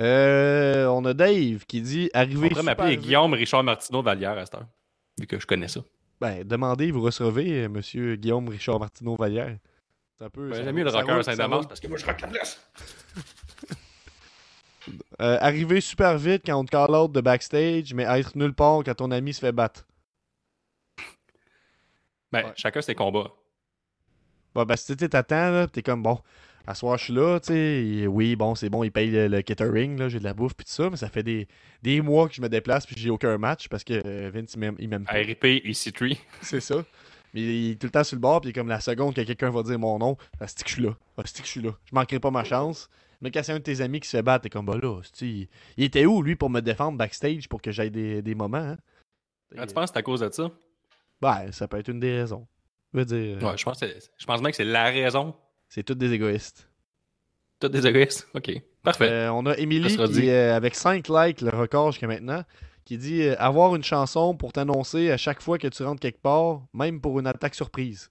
Euh, 0.00 0.86
on 0.86 1.04
a 1.06 1.14
Dave 1.14 1.64
qui 1.66 1.80
dit 1.80 2.10
on 2.14 2.18
arriver 2.18 2.48
pourrait 2.48 2.60
super 2.60 2.64
m'appeler. 2.64 2.96
Guillaume 2.96 3.32
Richard 3.34 3.64
Martineau 3.64 4.02
Vallière 4.02 4.36
à 4.36 4.44
cette 4.44 4.54
heure, 4.56 4.66
vu 5.18 5.26
que 5.26 5.40
je 5.40 5.46
connais 5.46 5.68
ça. 5.68 5.80
Ben, 6.20 6.44
demandez, 6.44 6.90
vous 6.90 7.00
recevez 7.00 7.64
euh, 7.64 7.68
monsieur 7.68 8.16
Guillaume 8.16 8.48
Richard 8.48 8.80
Martineau 8.80 9.16
Vallière. 9.16 9.56
C'est 10.16 10.24
un 10.24 10.30
peu. 10.30 10.52
Ça 10.52 10.64
J'aime 10.64 10.74
mieux 10.74 10.84
le 10.84 10.90
rocker 10.90 11.22
Saint-Damas 11.22 11.66
parce 11.66 11.78
que 11.80 11.86
moi, 11.86 11.96
je 11.96 12.04
rock 12.06 12.20
la 12.20 12.28
place. 12.28 12.70
Euh, 15.20 15.36
arriver 15.40 15.80
super 15.80 16.16
vite 16.16 16.42
quand 16.46 16.56
on 16.60 16.64
te 16.64 16.70
call 16.70 16.94
out 16.94 17.10
de 17.10 17.20
backstage, 17.20 17.92
mais 17.92 18.04
être 18.04 18.36
nulle 18.36 18.54
part 18.54 18.82
quand 18.84 18.94
ton 18.94 19.10
ami 19.10 19.34
se 19.34 19.40
fait 19.40 19.52
battre. 19.52 19.84
Ben, 22.32 22.44
Ouais. 22.46 22.52
chacun 22.56 22.80
ses 22.82 22.94
combats. 22.94 23.32
Bon, 24.54 24.64
ben, 24.64 24.76
si 24.76 24.96
tu 24.96 25.08
t'attends, 25.08 25.50
là, 25.50 25.66
pis 25.66 25.72
t'es 25.74 25.82
comme, 25.82 26.02
bon, 26.02 26.18
à 26.66 26.74
ce 26.74 26.80
soir, 26.80 26.98
je 26.98 27.04
suis 27.04 27.12
là, 27.14 27.40
tu 27.40 27.46
sais, 27.48 28.06
oui, 28.06 28.36
bon, 28.36 28.54
c'est 28.54 28.68
bon, 28.68 28.84
ils 28.84 28.90
payent 28.92 29.10
le, 29.10 29.28
le 29.28 29.42
catering, 29.42 29.98
là, 29.98 30.08
j'ai 30.08 30.18
de 30.18 30.24
la 30.24 30.34
bouffe, 30.34 30.54
pis 30.54 30.64
tout 30.64 30.70
ça, 30.72 30.90
mais 30.90 30.96
ça 30.96 31.08
fait 31.08 31.22
des, 31.22 31.48
des 31.82 32.00
mois 32.02 32.28
que 32.28 32.34
je 32.34 32.42
me 32.42 32.48
déplace, 32.48 32.86
puis 32.86 32.96
j'ai 32.98 33.10
aucun 33.10 33.38
match, 33.38 33.68
parce 33.68 33.84
que 33.84 33.94
euh, 34.04 34.30
Vince, 34.32 34.52
il 34.54 34.58
m'aime- 34.60 34.76
il 34.78 34.88
m'aime 34.88 35.04
pas. 35.04 35.12
RIP 35.12 35.44
EC3. 35.64 36.18
C'est 36.42 36.60
ça. 36.60 36.84
Mais 37.34 37.40
il 37.42 37.70
est 37.72 37.74
tout 37.80 37.86
le 37.86 37.90
temps 37.90 38.04
sur 38.04 38.16
le 38.16 38.20
bord, 38.20 38.40
puis 38.40 38.52
comme 38.52 38.68
la 38.68 38.80
seconde 38.80 39.14
que 39.14 39.20
quelqu'un 39.22 39.50
va 39.50 39.62
dire 39.62 39.78
mon 39.78 39.98
nom, 39.98 40.16
c'est 40.46 40.62
que 40.62 40.68
je 40.68 40.74
suis 40.74 40.82
là. 40.82 40.96
c'est 41.24 41.38
que 41.40 41.46
je 41.46 41.50
suis 41.50 41.60
là. 41.62 41.72
Je 41.86 41.94
manquerai 41.94 42.20
pas 42.20 42.30
ma 42.30 42.44
chance. 42.44 42.88
Mais 43.20 43.30
quand 43.30 43.42
c'est 43.42 43.52
un 43.52 43.58
de 43.58 43.62
tes 43.62 43.80
amis 43.80 44.00
qui 44.00 44.08
se 44.08 44.16
fait 44.16 44.22
battre, 44.22 44.44
t'es 44.44 44.50
comme, 44.50 44.66
bah 44.66 44.78
là, 44.80 45.00
il, 45.20 45.48
était 45.78 46.06
où, 46.06 46.22
lui, 46.22 46.36
pour 46.36 46.50
me 46.50 46.60
défendre 46.60 46.96
backstage 46.96 47.48
pour 47.48 47.60
que 47.60 47.72
j'aille 47.72 47.90
des, 47.90 48.22
des 48.22 48.34
moments, 48.34 48.58
hein? 48.58 48.76
Ah, 49.56 49.66
tu 49.66 49.74
penses 49.74 49.90
que 49.90 49.94
c'est 49.94 49.98
à 49.98 50.02
cause 50.02 50.20
de 50.20 50.30
ça? 50.30 50.50
Ben, 51.20 51.50
ça 51.52 51.66
peut 51.66 51.78
être 51.78 51.88
une 51.88 52.00
des 52.00 52.20
raisons. 52.20 52.46
Je 52.92 52.98
veux 52.98 53.04
dire, 53.04 53.38
euh, 53.42 53.50
Ouais, 53.50 53.56
je 53.56 53.64
pense, 53.64 53.82
je 53.82 54.26
pense 54.26 54.40
bien 54.40 54.50
que 54.50 54.56
c'est 54.56 54.64
la 54.64 54.84
raison. 54.84 55.34
c'est 55.68 55.82
tous 55.82 55.94
des 55.94 56.12
égoïstes. 56.12 56.68
Toutes 57.58 57.72
des 57.72 57.86
égoïstes? 57.86 58.28
OK. 58.34 58.62
Parfait. 58.82 59.08
Euh, 59.10 59.32
on 59.32 59.44
a 59.46 59.56
sera 59.56 60.08
qui 60.08 60.30
euh, 60.30 60.54
avec 60.54 60.74
5 60.74 61.08
likes, 61.08 61.40
le 61.40 61.50
record 61.50 61.92
jusqu'à 61.92 62.06
maintenant, 62.06 62.44
qui 62.84 62.96
dit 62.98 63.22
euh, 63.22 63.34
avoir 63.38 63.74
une 63.74 63.82
chanson 63.82 64.36
pour 64.36 64.52
t'annoncer 64.52 65.10
à 65.10 65.16
chaque 65.16 65.42
fois 65.42 65.58
que 65.58 65.66
tu 65.66 65.82
rentres 65.82 66.00
quelque 66.00 66.22
part, 66.22 66.62
même 66.72 67.00
pour 67.00 67.18
une 67.18 67.26
attaque 67.26 67.54
surprise. 67.54 68.10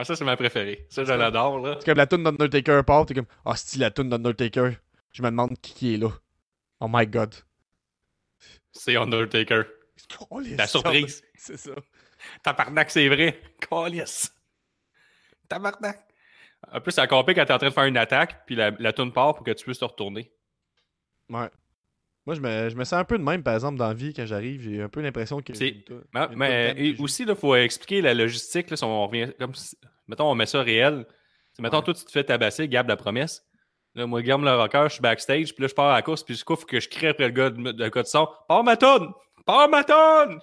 Ah, 0.00 0.04
ça, 0.04 0.14
c'est 0.14 0.24
ma 0.24 0.36
préférée. 0.36 0.86
Ça, 0.90 1.02
je 1.02 1.12
l'adore, 1.12 1.58
là. 1.58 1.74
C'est 1.80 1.86
comme 1.86 1.98
la 1.98 2.06
tune 2.06 2.22
d'Undertaker 2.22 2.82
part, 2.86 3.04
t'es 3.04 3.14
comme 3.14 3.26
Ah, 3.44 3.56
c'est 3.56 3.80
la 3.80 3.90
tune 3.90 4.08
d'Undertaker. 4.08 4.76
Je 5.10 5.22
me 5.22 5.28
demande 5.28 5.58
qui, 5.60 5.74
qui 5.74 5.94
est 5.94 5.96
là. 5.96 6.10
Oh 6.78 6.86
my 6.88 7.04
god. 7.04 7.34
C'est 8.70 8.94
Undertaker. 8.96 9.62
Oh, 10.30 10.38
La 10.56 10.68
surprise. 10.68 11.24
C'est 11.34 11.56
ça. 11.56 11.72
Tabarnak, 12.44 12.92
c'est 12.92 13.08
vrai. 13.08 13.42
Calice. 13.68 14.32
Tabarnak. 15.48 15.98
En 16.70 16.80
plus, 16.80 16.96
encore 17.00 17.26
pire 17.26 17.34
quand 17.34 17.46
t'es 17.46 17.52
en 17.54 17.58
train 17.58 17.68
de 17.68 17.74
faire 17.74 17.84
une 17.86 17.96
attaque, 17.96 18.46
puis 18.46 18.54
la, 18.54 18.70
la 18.78 18.92
tourne 18.92 19.12
part 19.12 19.34
pour 19.34 19.44
que 19.44 19.50
tu 19.50 19.64
puisses 19.64 19.80
te 19.80 19.84
retourner. 19.84 20.32
Ouais. 21.28 21.50
Moi, 22.28 22.34
je 22.34 22.40
me, 22.42 22.68
je 22.68 22.76
me 22.76 22.84
sens 22.84 22.92
un 23.00 23.04
peu 23.04 23.16
de 23.16 23.22
même, 23.22 23.42
par 23.42 23.54
exemple, 23.54 23.78
dans 23.78 23.88
la 23.88 23.94
vie, 23.94 24.12
quand 24.12 24.26
j'arrive. 24.26 24.60
J'ai 24.60 24.82
un 24.82 24.90
peu 24.90 25.00
l'impression 25.00 25.40
que. 25.40 25.54
C'est- 25.54 25.82
Mais, 26.12 26.28
mais- 26.36 26.74
et 26.76 26.94
aussi, 27.00 27.22
il 27.26 27.34
faut 27.34 27.54
expliquer 27.56 28.02
la 28.02 28.12
logistique. 28.12 28.68
Là, 28.68 28.76
si 28.76 28.84
on 28.84 29.06
revient, 29.06 29.32
comme 29.40 29.54
si- 29.54 29.78
mettons, 30.06 30.30
on 30.30 30.34
met 30.34 30.44
ça 30.44 30.60
réel. 30.60 31.06
C'est, 31.54 31.62
mettons, 31.62 31.78
Ouais. 31.78 31.84
toi, 31.84 31.94
tu 31.94 32.04
te 32.04 32.10
fais 32.10 32.22
tabasser, 32.24 32.68
Gab 32.68 32.86
la 32.86 32.96
promesse. 32.96 33.42
Là, 33.94 34.06
moi, 34.06 34.20
Guillaume 34.20 34.44
le 34.44 34.54
rocker, 34.54 34.82
je 34.88 34.92
suis 34.92 35.00
backstage, 35.00 35.54
puis 35.54 35.62
là, 35.62 35.68
je 35.68 35.74
pars 35.74 35.86
à 35.86 35.94
la 35.94 36.02
course, 36.02 36.22
puis 36.22 36.34
du 36.34 36.44
coup, 36.44 36.54
faut 36.54 36.66
que 36.66 36.78
je 36.80 36.90
crie 36.90 37.06
après 37.06 37.24
le 37.28 37.32
gars 37.32 37.48
de, 37.48 37.72
de 37.72 38.02
son. 38.04 38.28
Pars 38.46 38.62
ma 38.62 38.76
tonne! 38.76 39.10
Pars 39.46 39.70
ma 39.70 39.82
tonne! 39.82 40.38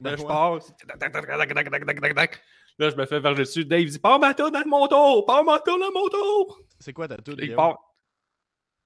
Là, 0.00 0.16
je 0.16 0.22
pars. 0.22 0.58
Là, 2.78 2.88
je 2.88 2.96
me 2.96 3.04
fais 3.04 3.20
verger 3.20 3.42
dessus. 3.42 3.64
Dave 3.66 3.84
dit 3.84 3.98
Pars 3.98 4.18
ma 4.18 4.32
tonne 4.32 4.50
dans 4.54 4.66
mon 4.66 4.86
tour! 4.88 5.26
Pars 5.26 5.44
ma 5.44 5.58
tonne 5.60 5.78
dans 5.78 5.92
mon 5.92 6.08
tour! 6.08 6.58
C'est 6.80 6.94
quoi 6.94 7.06
ta 7.06 7.18
toune? 7.18 7.36
Il 7.42 7.54
part. 7.54 7.78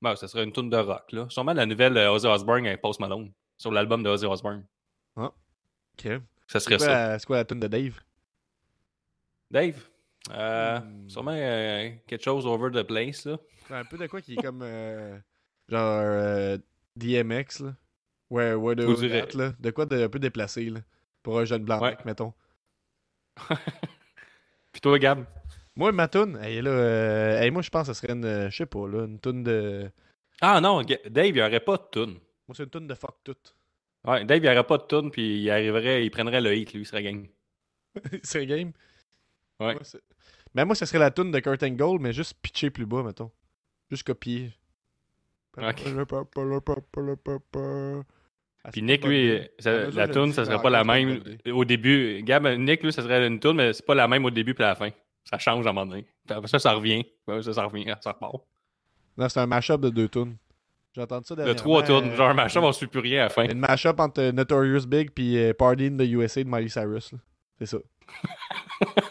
Ben, 0.02 0.14
ça 0.16 0.28
serait 0.28 0.44
une 0.44 0.52
tune 0.52 0.68
de 0.70 0.76
rock, 0.76 1.10
là. 1.12 1.26
Sûrement 1.30 1.52
la 1.54 1.66
nouvelle 1.66 1.96
euh, 1.96 2.12
Ozzy 2.12 2.26
Osbourne 2.26 2.66
avec 2.66 2.80
Post 2.82 3.00
Malone 3.00 3.32
sur 3.56 3.72
l'album 3.72 4.02
de 4.02 4.10
Ozzy 4.10 4.26
Osbourne. 4.26 4.64
Ah. 5.16 5.32
Ok. 5.98 6.20
Ça 6.46 6.60
serait 6.60 6.78
C'est 6.78 6.84
quoi, 6.84 6.94
ça. 6.94 7.08
la- 7.08 7.18
c'est 7.18 7.26
quoi 7.26 7.36
la 7.38 7.44
tune 7.44 7.60
de 7.60 7.66
Dave? 7.66 7.98
Dave, 9.50 9.80
euh, 10.32 10.78
Hmm. 10.80 11.08
sûrement 11.08 11.32
euh, 11.34 11.90
quelque 12.06 12.22
chose 12.24 12.46
over 12.46 12.70
the 12.70 12.82
place, 12.86 13.24
là. 13.24 13.38
Un 13.70 13.84
peu 13.84 13.96
de 13.96 14.06
quoi 14.06 14.20
qui 14.20 14.34
est 14.34 14.42
comme. 14.42 14.60
euh, 14.62 15.18
genre. 15.68 16.58
DMX, 16.96 17.60
là. 17.60 17.74
Ouais, 18.30 18.54
ouais, 18.54 18.74
de 18.74 18.84
Faut 18.86 18.94
dire- 18.94 19.22
Rat, 19.24 19.34
là. 19.34 19.52
De 19.58 19.70
quoi 19.70 19.86
de 19.86 20.02
un 20.04 20.08
peu 20.08 20.18
déplacé, 20.18 20.64
là. 20.70 20.80
Pour 21.22 21.38
un 21.38 21.44
jeune 21.44 21.64
blanc, 21.64 21.80
Ouais. 21.80 21.96
mettons. 22.04 22.32
Puis 24.72 24.80
toi, 24.80 24.98
Gab, 24.98 25.24
Moi, 25.76 25.92
ma 25.92 26.08
elle 26.12 26.44
est 26.44 26.62
là. 26.62 26.70
euh, 26.70 27.40
hey, 27.40 27.50
moi, 27.50 27.62
je 27.62 27.68
pense 27.70 27.86
que 27.86 27.92
ce 27.94 28.00
serait 28.00 28.12
une. 28.14 28.48
Je 28.50 28.56
sais 28.56 28.66
pas, 28.66 28.88
là. 28.88 29.04
Une 29.04 29.20
tune 29.20 29.44
de. 29.44 29.90
Ah 30.40 30.60
non, 30.60 30.82
Dave, 30.82 31.26
il 31.28 31.32
n'y 31.34 31.40
aurait 31.42 31.60
pas 31.60 31.76
de 31.76 31.82
tune. 31.92 32.14
Moi, 32.48 32.54
c'est 32.54 32.64
une 32.64 32.70
tune 32.70 32.86
de 32.86 32.94
fuck 32.94 33.16
tout. 33.24 33.36
Ouais, 34.04 34.24
Dave, 34.24 34.38
il 34.38 34.42
n'y 34.42 34.48
aurait 34.48 34.66
pas 34.66 34.78
de 34.78 34.84
tune, 34.84 35.10
puis 35.10 35.40
il 35.42 35.50
arriverait, 35.50 36.04
il 36.04 36.10
prendrait 36.10 36.40
le 36.40 36.54
hit, 36.54 36.72
lui, 36.72 36.82
il 36.82 36.86
serait 36.86 37.02
gang. 37.02 37.26
c'est 38.22 38.46
game? 38.46 38.72
Ouais. 39.58 39.72
Moi, 39.74 39.82
mais 40.54 40.64
moi, 40.64 40.74
ce 40.74 40.86
serait 40.86 40.98
la 40.98 41.10
tune 41.10 41.30
de 41.30 41.38
Kurt 41.40 41.62
Angle, 41.62 41.98
mais 42.00 42.12
juste 42.12 42.34
pitcher 42.40 42.70
plus 42.70 42.86
bas, 42.86 43.02
mettons. 43.02 43.30
Juste 43.90 44.04
copier. 44.06 44.52
Ok. 45.58 45.82
Ah, 48.64 48.70
Puis 48.72 48.82
Nick, 48.82 49.04
lui, 49.04 49.40
ça- 49.58 49.70
Ah, 49.70 49.90
la 49.90 50.06
le 50.06 50.32
ça 50.32 50.44
serait 50.44 50.56
mais 50.56 50.62
pas 50.62 50.70
la 50.70 50.84
même 50.84 51.22
au 51.52 51.64
début. 51.64 52.22
Gab, 52.22 52.46
Nick, 52.58 52.82
lui, 52.82 52.92
ça 52.92 53.02
serait 53.02 53.26
une 53.26 53.40
tune, 53.40 53.52
mais 53.54 53.72
c'est 53.72 53.84
pas 53.86 53.94
la 53.94 54.08
même 54.08 54.24
au 54.24 54.30
début 54.30 54.54
puis 54.54 54.64
à 54.64 54.68
la 54.68 54.74
fin. 54.74 54.90
Ça 55.28 55.38
change 55.38 55.66
à 55.66 55.70
un 55.70 55.72
moment 55.72 55.86
donné. 55.86 56.02
Puis 56.26 56.36
après 56.36 56.48
ça, 56.48 56.58
ça 56.58 56.72
revient. 56.72 57.04
Ça, 57.26 57.52
ça 57.52 57.64
revient, 57.64 57.92
ça 58.00 58.12
repart. 58.12 58.42
Non, 59.18 59.28
c'est 59.28 59.40
un 59.40 59.46
mashup 59.46 59.80
de 59.80 59.90
deux 59.90 60.08
tunes. 60.08 60.36
J'ai 60.94 61.02
entendu 61.02 61.26
ça 61.26 61.34
De 61.34 61.52
trois 61.52 61.82
tunes. 61.82 62.10
euh, 62.10 62.16
Genre, 62.16 62.32
machin, 62.34 62.60
on 62.62 62.72
suit 62.72 62.86
plus 62.86 63.00
rien 63.00 63.20
à 63.20 63.24
la 63.24 63.28
fin. 63.28 63.44
Une 63.44 63.58
mashup 63.58 63.98
entre 64.00 64.20
euh, 64.22 64.32
Notorious 64.32 64.86
Big 64.86 65.10
puis 65.10 65.36
euh, 65.38 65.52
Party 65.52 65.86
in 65.86 65.96
the 65.96 66.02
USA 66.08 66.42
de 66.42 66.48
Miley 66.48 66.68
Cyrus. 66.68 67.12
là. 67.12 67.18
C'est 67.58 67.66
ça. 67.66 67.78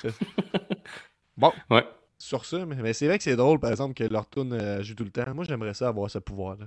C'est- 0.00 0.14
bon, 1.36 1.52
Ouais. 1.70 1.84
sur 2.18 2.44
ça, 2.44 2.64
mais, 2.66 2.76
mais 2.76 2.92
c'est 2.92 3.06
vrai 3.06 3.18
que 3.18 3.24
c'est 3.24 3.36
drôle, 3.36 3.58
par 3.58 3.70
exemple, 3.70 3.94
que 3.94 4.04
leur 4.04 4.28
tune 4.28 4.52
euh, 4.52 4.82
joue 4.82 4.94
tout 4.94 5.04
le 5.04 5.10
temps. 5.10 5.34
Moi, 5.34 5.44
j'aimerais 5.44 5.74
ça 5.74 5.88
avoir 5.88 6.10
ce 6.10 6.18
pouvoir-là. 6.18 6.66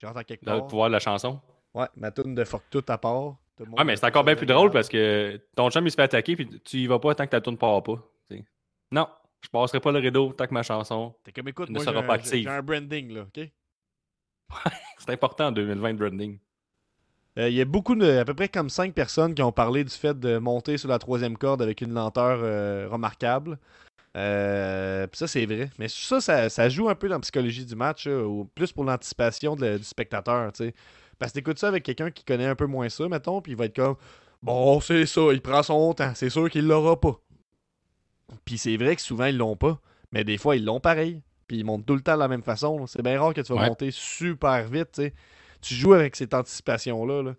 J'entends 0.00 0.22
quelque 0.22 0.44
Dans 0.44 0.54
le 0.54 0.58
part. 0.60 0.68
pouvoir 0.68 0.88
de 0.88 0.92
la 0.94 1.00
chanson. 1.00 1.40
Ouais, 1.74 1.86
ma 1.96 2.10
tune 2.12 2.34
de 2.34 2.44
fuck 2.44 2.62
tout 2.70 2.84
à 2.88 2.98
part. 2.98 3.36
Tout 3.56 3.64
le 3.64 3.70
monde 3.70 3.78
Ouais, 3.78 3.84
mais 3.84 3.92
a 3.92 3.96
c'est 3.96 4.06
encore 4.06 4.24
bien 4.24 4.34
plus 4.36 4.46
drôle 4.46 4.70
parce 4.70 4.88
que 4.88 5.40
ton 5.56 5.70
chum, 5.70 5.86
il 5.86 5.90
se 5.90 5.94
fait 5.96 6.02
attaquer 6.02 6.34
puis 6.36 6.48
tu 6.64 6.78
y 6.78 6.86
vas 6.86 6.98
pas 6.98 7.14
tant 7.14 7.24
que 7.24 7.30
ta 7.30 7.40
tune 7.40 7.56
part 7.58 7.82
pas. 7.82 7.96
t'sais. 8.28 8.44
Non, 8.90 9.08
je 9.42 9.48
passerai 9.48 9.80
pas 9.80 9.92
le 9.92 9.98
rideau 10.00 10.32
tant 10.32 10.46
que 10.46 10.54
ma 10.54 10.62
chanson. 10.62 11.14
T'es 11.22 11.32
comme 11.32 11.48
écoute, 11.48 11.68
ne 11.68 11.74
moi, 11.74 11.84
sera 11.84 12.02
pas 12.02 12.14
j'ai- 12.16 12.20
active. 12.20 12.42
j'ai 12.42 12.48
un 12.48 12.62
branding, 12.62 13.12
là, 13.12 13.22
OK? 13.22 13.50
C'est 14.98 15.10
important 15.10 15.46
en 15.48 15.52
2020 15.52 15.90
le 15.92 15.96
branding. 15.96 16.38
Euh, 17.38 17.48
Il 17.48 17.54
y 17.54 17.60
a 17.60 17.64
beaucoup 17.64 17.94
de, 17.96 18.18
à 18.18 18.24
peu 18.24 18.34
près 18.34 18.48
comme 18.48 18.70
cinq 18.70 18.94
personnes 18.94 19.34
qui 19.34 19.42
ont 19.42 19.52
parlé 19.52 19.82
du 19.84 19.90
fait 19.94 20.18
de 20.18 20.38
monter 20.38 20.76
sur 20.78 20.88
la 20.88 20.98
troisième 20.98 21.36
corde 21.36 21.62
avec 21.62 21.80
une 21.80 21.92
lenteur 21.92 22.40
euh, 22.42 22.86
remarquable. 22.88 23.58
Euh, 24.16 25.06
ça, 25.12 25.26
c'est 25.26 25.44
vrai. 25.46 25.70
Mais 25.78 25.88
ça, 25.88 26.20
ça, 26.20 26.48
ça 26.48 26.68
joue 26.68 26.88
un 26.88 26.94
peu 26.94 27.08
dans 27.08 27.16
la 27.16 27.20
psychologie 27.20 27.66
du 27.66 27.74
match, 27.74 28.06
là, 28.06 28.22
ou 28.24 28.44
plus 28.54 28.70
pour 28.72 28.84
l'anticipation 28.84 29.56
du 29.56 29.82
spectateur. 29.82 30.52
tu 30.52 30.66
sais. 30.66 30.74
Parce 31.18 31.32
que 31.32 31.38
t'écoutes 31.38 31.58
ça 31.58 31.68
avec 31.68 31.82
quelqu'un 31.84 32.10
qui 32.10 32.24
connaît 32.24 32.46
un 32.46 32.54
peu 32.56 32.66
moins 32.66 32.88
ça, 32.88 33.08
mettons, 33.08 33.40
puis 33.40 33.52
il 33.52 33.58
va 33.58 33.66
être 33.66 33.76
comme 33.76 33.96
Bon, 34.42 34.80
c'est 34.80 35.06
ça, 35.06 35.22
il 35.32 35.40
prend 35.40 35.62
son 35.62 35.94
temps, 35.94 36.12
c'est 36.14 36.28
sûr 36.30 36.50
qu'il 36.50 36.66
l'aura 36.66 37.00
pas. 37.00 37.18
Puis 38.44 38.58
c'est 38.58 38.76
vrai 38.76 38.94
que 38.96 39.02
souvent, 39.02 39.26
ils 39.26 39.36
l'ont 39.36 39.56
pas. 39.56 39.80
Mais 40.12 40.24
des 40.24 40.36
fois, 40.38 40.56
ils 40.56 40.64
l'ont 40.64 40.80
pareil. 40.80 41.22
Puis 41.46 41.58
ils 41.58 41.64
montent 41.64 41.86
tout 41.86 41.94
le 41.94 42.00
temps 42.02 42.14
de 42.14 42.18
la 42.20 42.28
même 42.28 42.42
façon. 42.42 42.86
C'est 42.86 43.02
bien 43.02 43.20
rare 43.20 43.34
que 43.34 43.40
tu 43.40 43.52
vas 43.52 43.60
Ouais. 43.62 43.68
monter 43.68 43.90
super 43.90 44.66
vite. 44.68 44.92
tu 44.92 45.02
sais. 45.02 45.14
Tu 45.60 45.74
joues 45.74 45.94
avec 45.94 46.14
cette 46.16 46.34
anticipation-là. 46.34 47.22
là. 47.22 47.34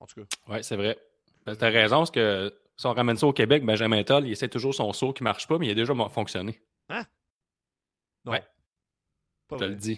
En 0.00 0.06
tout 0.06 0.20
cas. 0.20 0.26
Ouais, 0.52 0.62
c'est 0.62 0.76
vrai. 0.76 0.98
Ben, 1.46 1.56
T'as 1.56 1.70
raison, 1.70 1.98
parce 1.98 2.10
que 2.10 2.52
si 2.76 2.86
on 2.86 2.92
ramène 2.92 3.16
ça 3.16 3.26
au 3.26 3.32
Québec, 3.32 3.64
Benjamin 3.64 4.02
Toll, 4.04 4.26
il 4.26 4.32
essaie 4.32 4.48
toujours 4.48 4.74
son 4.74 4.92
saut 4.92 5.12
qui 5.12 5.22
marche 5.22 5.46
pas, 5.48 5.58
mais 5.58 5.66
il 5.66 5.70
a 5.70 5.74
déjà 5.74 5.94
fonctionné. 6.10 6.60
Non. 6.90 7.02
Ouais. 8.26 8.42
Pas 9.48 9.56
Je 9.56 9.64
te 9.64 9.68
le 9.68 9.74
dis. 9.76 9.96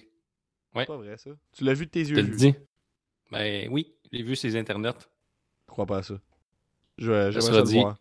C'est 0.73 0.79
Ouais. 0.79 0.87
pas 0.87 0.97
vrai, 0.97 1.17
ça. 1.17 1.31
Tu 1.53 1.65
l'as 1.65 1.73
vu 1.75 1.87
de 1.87 1.91
tes 1.91 2.05
Je 2.05 2.15
yeux. 2.15 2.17
te 2.17 2.21
le 2.31 2.37
dis. 2.37 2.55
Ben 3.31 3.69
oui, 3.71 3.95
j'ai 4.13 4.23
vu 4.23 4.37
ses 4.37 4.57
internets. 4.57 5.09
Je 5.67 5.73
crois 5.73 5.87
pas 5.87 5.99
à 5.99 6.03
ça. 6.03 6.15
Je, 6.99 7.31
sera 7.33 7.41
ça 7.41 7.53
le 7.53 7.63
dit. 7.63 7.81
voir. 7.81 7.97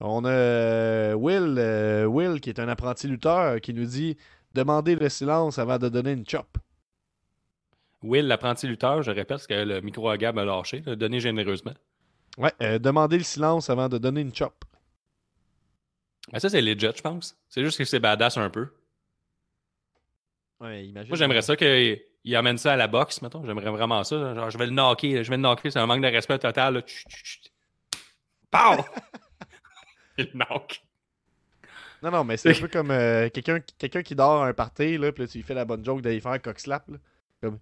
On 0.00 0.24
a 0.24 0.30
euh, 0.30 1.14
Will, 1.14 1.56
euh, 1.58 2.04
Will, 2.06 2.40
qui 2.40 2.50
est 2.50 2.60
un 2.60 2.68
apprenti 2.68 3.08
lutteur, 3.08 3.60
qui 3.60 3.72
nous 3.72 3.86
dit 3.86 4.16
Demandez 4.54 4.94
le 4.94 5.08
silence 5.08 5.58
avant 5.58 5.78
de 5.78 5.88
donner 5.88 6.12
une 6.12 6.26
chop. 6.26 6.58
Will, 8.02 8.26
l'apprenti 8.26 8.66
lutteur, 8.66 9.02
je 9.02 9.10
répète, 9.10 9.28
parce 9.28 9.46
que 9.46 9.54
le 9.54 9.80
micro 9.80 10.08
à 10.08 10.18
Gab 10.18 10.38
a 10.38 10.44
lâché, 10.44 10.80
donné 10.80 11.20
généreusement. 11.20 11.74
Ouais, 12.38 12.52
euh, 12.62 12.78
demandez 12.78 13.18
le 13.18 13.24
silence 13.24 13.70
avant 13.70 13.88
de 13.88 13.98
donner 13.98 14.20
une 14.20 14.34
chop. 14.34 14.64
Mais 16.32 16.40
ça, 16.40 16.48
c'est 16.48 16.60
legit, 16.60 16.88
je 16.94 17.02
pense. 17.02 17.38
C'est 17.48 17.62
juste 17.62 17.78
que 17.78 17.84
c'est 17.84 18.00
badass 18.00 18.36
un 18.36 18.50
peu. 18.50 18.68
Ouais, 20.60 20.86
imagine. 20.86 21.08
Moi, 21.08 21.16
j'aimerais 21.16 21.42
ça 21.42 21.56
qu'il 21.56 22.00
il 22.26 22.34
amène 22.34 22.58
ça 22.58 22.72
à 22.72 22.76
la 22.76 22.88
boxe, 22.88 23.22
mettons. 23.22 23.46
J'aimerais 23.46 23.70
vraiment 23.70 24.02
ça. 24.02 24.34
Genre, 24.34 24.50
je 24.50 24.58
vais 24.58 24.66
le 24.66 24.72
knocker, 24.72 25.22
je 25.22 25.30
vais 25.30 25.36
le 25.36 25.42
knocker. 25.42 25.70
C'est 25.70 25.78
un 25.78 25.86
manque 25.86 26.02
de 26.02 26.08
respect 26.08 26.40
total. 26.40 26.74
Là. 26.74 26.82
Chut, 26.84 27.08
chut, 27.08 27.24
chut. 27.24 27.52
Pow! 28.50 28.84
Il 30.18 30.28
le 30.32 30.38
knock. 30.38 30.82
Non, 32.02 32.10
non, 32.10 32.24
mais 32.24 32.36
c'est 32.36 32.50
un 32.50 32.60
peu 32.60 32.68
comme 32.68 32.90
euh, 32.90 33.28
quelqu'un 33.30 34.02
qui 34.02 34.16
dort 34.16 34.42
à 34.42 34.48
un 34.48 34.52
party, 34.52 34.98
là, 34.98 35.12
puis 35.12 35.22
là, 35.22 35.28
tu 35.28 35.38
lui 35.38 35.44
fais 35.44 35.54
la 35.54 35.64
bonne 35.64 35.84
joke 35.84 36.02
d'aller 36.02 36.20
faire 36.20 36.32
un 36.32 36.40
cock 36.40 36.58
slap. 36.58 36.88
Là. 36.88 36.98
Comme. 37.40 37.60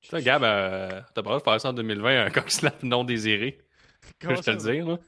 sais, 0.00 0.22
Gab, 0.22 0.42
euh, 0.42 1.02
t'as 1.14 1.14
pas 1.14 1.20
le 1.20 1.22
droit 1.22 1.38
de 1.38 1.42
faire 1.42 1.60
ça 1.60 1.68
en 1.68 1.72
2020, 1.74 2.24
un 2.24 2.30
coq 2.30 2.50
slap 2.50 2.82
non 2.82 3.04
désiré. 3.04 3.58
Je 4.02 4.26
Comment 4.26 4.34
vais 4.34 4.42
te 4.42 4.50
le 4.50 4.56
dire, 4.56 4.86
là. 4.86 4.98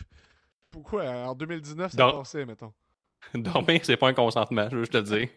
Pourquoi? 0.70 1.04
En 1.06 1.34
2019, 1.34 1.92
ça 1.92 2.12
passait, 2.12 2.44
mettons. 2.44 2.74
Dormir, 3.34 3.80
c'est 3.82 3.96
pas 3.96 4.08
un 4.08 4.14
consentement, 4.14 4.68
je 4.70 4.76
veux 4.76 4.82
juste 4.82 4.92
te 4.92 4.98
le 4.98 5.04
dire. 5.04 5.28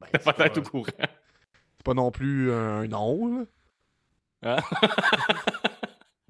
Ben, 0.00 0.06
T'as 0.10 0.18
c'est 0.18 0.24
pas 0.24 0.32
pas, 0.32 0.46
être 0.46 0.58
au 0.58 0.62
courant. 0.62 0.90
Pas 1.84 1.94
non 1.94 2.10
plus 2.10 2.52
un 2.52 2.86
nom, 2.88 3.38
là. 3.38 3.44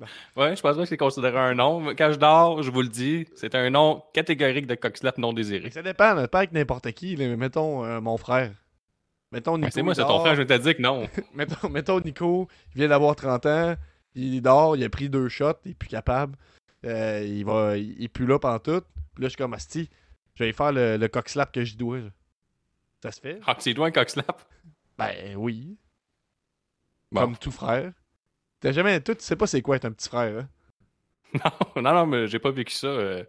Hein? 0.01 0.07
ouais, 0.37 0.57
je 0.57 0.63
pense 0.63 0.77
pas 0.77 0.83
que 0.83 0.89
c'est 0.89 0.97
considéré 0.97 1.39
un 1.39 1.55
nom. 1.55 1.95
Quand 1.97 2.13
je 2.13 2.19
dors, 2.19 2.63
je 2.63 2.71
vous 2.71 2.83
le 2.83 2.89
dis, 2.89 3.27
c'est 3.35 3.55
un 3.55 3.71
nom 3.71 4.03
catégorique 4.13 4.67
de 4.67 4.75
coq 4.75 4.97
slap 4.97 5.19
non 5.19 5.33
désiré. 5.33 5.71
ça 5.71 5.83
dépend, 5.83 6.27
pas 6.27 6.39
avec 6.39 6.53
n'importe 6.53 6.93
qui, 6.93 7.17
là, 7.17 7.27
mais 7.29 7.37
mettons 7.37 7.85
euh, 7.85 8.01
mon 8.01 8.17
frère. 8.17 8.53
Mettons 9.33 9.59
Nico. 9.59 9.71
C'est 9.73 9.83
moi, 9.83 9.95
il 9.95 9.97
c'est 9.97 10.03
ton 10.03 10.21
frère, 10.21 10.37
je 10.37 10.43
te 10.43 10.57
dire 10.57 10.77
que 10.77 10.83
non. 10.83 11.09
mettons, 11.35 11.69
mettons 11.69 12.01
Nico, 12.01 12.49
il 12.75 12.79
vient 12.79 12.89
d'avoir 12.89 13.17
30 13.17 13.47
ans, 13.47 13.75
il 14.15 14.41
dort, 14.43 14.77
il 14.77 14.85
a 14.85 14.89
pris 14.89 15.09
deux 15.09 15.29
shots, 15.29 15.59
il 15.65 15.73
est 15.73 15.75
plus 15.75 15.89
capable. 15.89 16.37
Euh, 16.85 17.25
il 17.27 17.45
va 17.45 17.77
il 17.77 18.05
est 18.05 18.09
plus 18.09 18.27
là 18.27 18.39
pendant 18.39 18.59
tout. 18.59 18.83
Puis 19.15 19.23
là, 19.23 19.25
je 19.25 19.31
suis 19.31 19.37
comme 19.37 19.55
Asti, 19.55 19.89
je 20.35 20.45
vais 20.45 20.53
faire 20.53 20.73
le, 20.73 21.09
slap 21.27 21.53
que 21.53 21.65
j'y 21.65 21.77
dois. 21.77 21.99
là. 21.99 22.11
Ça 23.03 23.13
se 23.13 23.21
fait? 23.21 23.41
Ah, 23.47 23.57
c'est 23.59 23.75
toi 23.75 23.89
un 23.89 23.91
coq 23.91 24.09
slap? 24.09 24.43
Ben 24.99 25.35
oui. 25.37 25.77
Bon. 27.13 27.21
Comme 27.23 27.37
tout 27.37 27.51
frère. 27.51 27.93
T'as 28.61 28.73
jamais. 28.73 29.01
Toi, 29.01 29.15
tu 29.15 29.25
sais 29.25 29.37
pas 29.37 29.47
c'est 29.47 29.63
quoi 29.63 29.77
être 29.77 29.85
un 29.85 29.93
petit 29.93 30.09
frère, 30.09 30.39
hein? 30.41 30.49
Non, 31.77 31.83
non, 31.83 31.95
non, 31.95 32.07
mais 32.07 32.27
j'ai 32.29 32.39
pas 32.39 32.51
vécu 32.51 32.73
ça. 32.75 32.87
euh, 32.87 33.25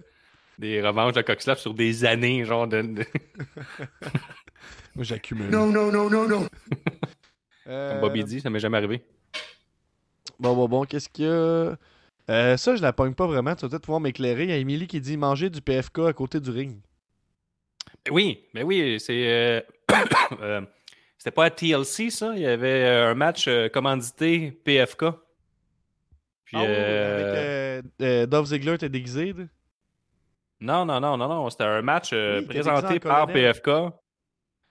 des 0.59 0.81
revanches 0.81 1.13
de 1.13 1.21
coq 1.21 1.41
slap 1.41 1.57
sur 1.59 1.73
des 1.73 2.05
années, 2.05 2.45
genre 2.45 2.67
de. 2.67 2.81
de- 2.81 3.05
Moi, 4.95 5.03
j'accumule. 5.03 5.49
No, 5.49 5.69
no, 5.71 5.91
no, 5.91 6.09
no, 6.09 6.27
no. 6.27 6.45
Euh, 7.67 7.93
Comme 7.93 8.01
Bobby 8.01 8.23
dit, 8.23 8.41
ça 8.41 8.51
m'est 8.51 8.59
jamais 8.59 8.77
arrivé. 8.77 9.03
Bon, 10.39 10.53
bon, 10.55 10.67
bon, 10.67 10.83
qu'est-ce 10.85 11.09
qu'il 11.09 11.25
y 11.25 11.27
a? 11.27 11.75
Euh, 12.29 12.57
ça, 12.57 12.75
je 12.75 12.81
la 12.83 12.93
pogne 12.93 13.15
pas 13.15 13.25
vraiment. 13.25 13.55
Tu 13.55 13.61
vas 13.63 13.69
peut-être 13.69 13.81
pouvoir 13.85 13.99
m'éclairer. 14.01 14.43
Il 14.43 14.49
y 14.51 14.53
a 14.53 14.57
Emily 14.57 14.85
qui 14.85 15.01
dit 15.01 15.17
manger 15.17 15.49
du 15.49 15.61
PFK 15.63 15.97
à 16.07 16.13
côté 16.13 16.39
du 16.39 16.51
ring. 16.51 16.77
Ben 18.05 18.11
Oui, 18.13 18.43
mais 18.53 18.61
oui, 18.61 18.99
c'est. 18.99 19.65
C'était 21.25 21.33
pas 21.33 21.45
à 21.45 21.49
TLC, 21.49 22.11
ça? 22.11 22.33
Il 22.35 22.41
y 22.43 22.45
avait 22.45 22.83
euh, 22.85 23.09
un 23.09 23.15
match 23.15 23.47
euh, 23.47 23.67
commandité 23.67 24.51
PFK. 24.63 25.05
Puis, 26.43 26.55
Ah 26.55 26.61
euh, 26.65 27.79
avec 27.79 27.91
euh, 27.99 28.25
Dolph 28.27 28.45
Ziggler, 28.49 28.77
t'es 28.77 28.89
déguisé. 28.89 29.33
Non, 30.59 30.85
non, 30.85 30.99
non, 30.99 31.17
non, 31.17 31.27
non. 31.27 31.49
C'était 31.49 31.63
un 31.63 31.81
match 31.81 32.11
euh, 32.13 32.37
Oui, 32.37 32.43
était 32.43 32.59
présenté 32.59 32.99
par 32.99 33.25
colonel. 33.25 33.53
PFK. 33.53 33.67
Il 33.67 33.73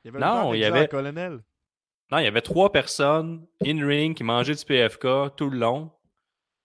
y 0.05 0.09
avait 0.11 0.19
Non, 0.21 0.55
il 0.55 0.61
y 0.61 0.65
avait- 0.65 0.87
colonel. 0.87 1.41
Non, 2.13 2.19
il 2.19 2.25
y 2.25 2.29
avait 2.29 2.41
trois 2.41 2.71
personnes 2.71 3.45
in-ring 3.67 4.17
qui 4.17 4.23
mangeaient 4.23 4.55
du 4.55 4.65
PFK 4.65 5.35
tout 5.37 5.51
le 5.51 5.59
long. 5.59 5.91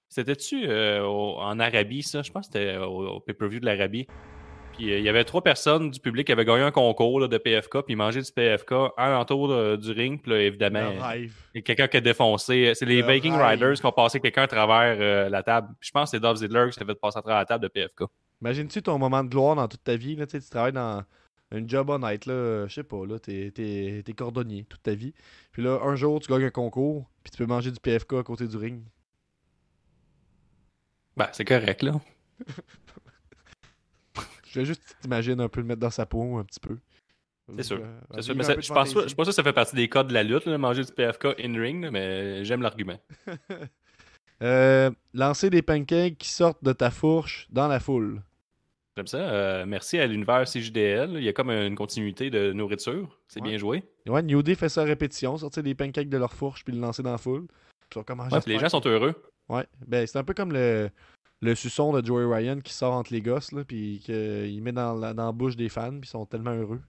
C'était-tu 0.07 0.67
en 0.71 1.59
Arabie, 1.59 2.03
ça? 2.03 2.21
Je 2.21 2.31
pense 2.31 2.47
que 2.47 2.59
c'était 2.59 2.77
au, 2.77 3.07
au 3.07 3.19
pay-per-view 3.21 3.59
de 3.59 3.65
l'Arabie. 3.65 4.05
Puis 4.80 4.88
il 4.97 5.01
y 5.03 5.09
avait 5.09 5.25
trois 5.25 5.41
personnes 5.43 5.91
du 5.91 5.99
public 5.99 6.25
qui 6.25 6.32
avaient 6.32 6.45
gagné 6.45 6.61
un 6.63 6.71
concours 6.71 7.19
là, 7.19 7.27
de 7.27 7.38
PFK, 7.38 7.82
puis 7.82 7.93
ils 7.93 7.95
mangeaient 7.97 8.21
du 8.21 8.32
PFK 8.32 8.71
un 8.97 9.17
entour 9.17 9.49
de- 9.49 9.75
du 9.75 9.91
ring, 9.91 10.21
puis 10.21 10.32
là, 10.32 10.39
évidemment, 10.41 10.91
il 11.53 11.55
y 11.55 11.57
a 11.57 11.61
quelqu'un 11.61 11.88
qui 11.89 11.97
a 11.97 12.01
défoncé. 12.01 12.71
C'est 12.75 12.86
les 12.86 13.01
Le 13.01 13.07
Viking 13.11 13.34
rêve. 13.34 13.59
Riders 13.59 13.73
qui 13.73 13.86
ont 13.86 13.91
passé 13.91 14.21
quelqu'un 14.21 14.43
à 14.43 14.47
travers 14.47 14.97
euh, 15.01 15.27
la 15.27 15.43
table. 15.43 15.67
Puis 15.82 15.88
je 15.88 15.91
pense 15.91 16.09
que 16.09 16.17
c'est 16.17 16.21
Dolph 16.21 16.38
Ziggler 16.39 16.67
qui 16.71 16.80
s'est 16.80 16.86
fait 16.86 16.95
passer 16.95 17.17
à 17.17 17.21
travers 17.21 17.39
la 17.39 17.45
table 17.45 17.63
de 17.63 17.67
PFK. 17.67 18.03
Imagine-tu 18.41 18.82
ton 18.82 18.97
moment 18.97 19.21
de 19.21 19.27
gloire 19.30 19.55
dans 19.57 19.67
toute 19.67 19.84
ta 19.84 19.97
vie, 19.97 20.15
là, 20.15 20.25
tu 20.25 20.39
travailles 20.49 20.71
dans 20.71 21.03
un 21.51 21.67
job 21.67 21.89
honnête, 21.89 22.25
là, 22.25 22.65
je 22.67 22.73
sais 22.75 22.84
pas, 22.84 23.05
là, 23.05 23.19
t'es, 23.19 23.51
t'es, 23.51 24.01
t'es 24.05 24.13
cordonnier 24.13 24.63
toute 24.63 24.82
ta 24.82 24.93
vie. 24.93 25.13
Puis 25.51 25.61
là, 25.61 25.80
un 25.84 25.95
jour, 25.97 26.21
tu 26.21 26.32
gagnes 26.32 26.45
un 26.45 26.51
concours, 26.51 27.09
puis 27.21 27.32
tu 27.32 27.38
peux 27.38 27.47
manger 27.47 27.71
du 27.71 27.82
PFK 27.82 28.13
à 28.13 28.23
côté 28.23 28.47
du 28.47 28.55
ring. 28.55 28.82
Ben, 31.17 31.27
c'est 31.34 31.43
correct, 31.43 31.82
là. 31.82 31.99
Je 34.52 34.60
vais 34.60 34.66
juste 34.66 34.82
t'imaginer 35.02 35.41
un 35.43 35.50
peu 35.50 35.62
le 35.62 35.68
mettre 35.68 35.80
dans 35.82 35.89
sa 35.89 36.06
peau, 36.06 36.38
un 36.38 36.43
petit 36.43 36.60
peu. 36.60 36.78
C'est 37.56 37.64
sûr. 37.64 37.80
Euh, 37.82 38.00
C'est 38.16 38.22
sûr, 38.24 38.36
mais 38.36 38.43
ça- 38.43 38.60
je 38.60 38.72
pense 38.74 38.89
je 38.93 39.08
sûr 39.08 39.16
que 39.16 39.32
ça 39.32 39.43
fait 39.43 39.54
partie 39.54 39.76
des 39.76 39.88
codes 39.89 40.08
de 40.08 40.14
la 40.14 40.22
lutte, 40.24 40.45
là, 40.45 40.58
manger 40.58 40.84
du 40.84 40.91
PFK 40.91 41.36
in-ring, 41.39 41.89
mais 41.91 42.43
j'aime 42.45 42.62
l'argument. 42.62 43.00
Euh, 44.41 44.89
lancer 45.14 45.50
des 45.50 45.62
pancakes 45.62 46.18
qui 46.18 46.30
sortent 46.30 46.64
de 46.64 46.72
ta 46.72 46.91
fourche 46.91 47.47
dans 47.50 47.68
la 47.68 47.82
foule. 47.82 48.22
J'aime 48.95 49.08
ça. 49.08 49.18
Euh, 49.18 49.66
merci 49.66 50.00
à 50.00 50.08
l'univers 50.08 50.45
CJDL. 50.47 51.16
Il 51.18 51.24
y 51.24 51.28
a 51.28 51.34
comme 51.34 51.50
une 51.50 51.76
continuité 51.76 52.30
de 52.30 52.54
nourriture. 52.54 53.20
C'est 53.28 53.41
Ouais. 53.41 53.50
bien 53.50 53.58
joué. 53.58 53.84
Ouais, 54.08 54.22
New 54.24 54.41
Day 54.41 54.56
fait 54.56 54.70
ça 54.70 54.84
à 54.84 54.86
répétition, 54.86 55.38
sortir 55.38 55.62
des 55.64 55.76
pancakes 55.76 56.08
de 56.08 56.18
leur 56.18 56.32
fourche 56.34 56.64
puis 56.64 56.74
le 56.74 56.80
lancer 56.80 57.04
dans 57.04 57.12
la 57.12 57.18
foule. 57.18 57.47
Ouais, 57.93 58.04
puis 58.41 58.54
les 58.54 58.60
gens 58.60 58.70
sont 58.70 58.82
heureux. 58.86 59.22
Ouais, 59.50 59.66
ben 59.86 60.08
c'est 60.08 60.18
un 60.20 60.24
peu 60.24 60.34
comme 60.34 60.54
le, 60.54 60.89
le 61.41 61.55
suçon 61.55 61.93
de 61.93 62.05
Joey 62.05 62.25
Ryan 62.25 62.59
qui 62.59 62.73
sort 62.73 62.93
entre 62.93 63.13
les 63.13 63.21
gosses, 63.21 63.51
là, 63.51 63.63
puis 63.63 64.01
qu'il 64.03 64.61
met 64.61 64.71
dans 64.71 64.93
la, 64.93 65.13
dans 65.13 65.25
la 65.27 65.31
bouche 65.31 65.55
des 65.55 65.69
fans, 65.69 65.91
puis 65.91 66.01
ils 66.03 66.09
sont 66.09 66.25
tellement 66.25 66.53
heureux. 66.53 66.81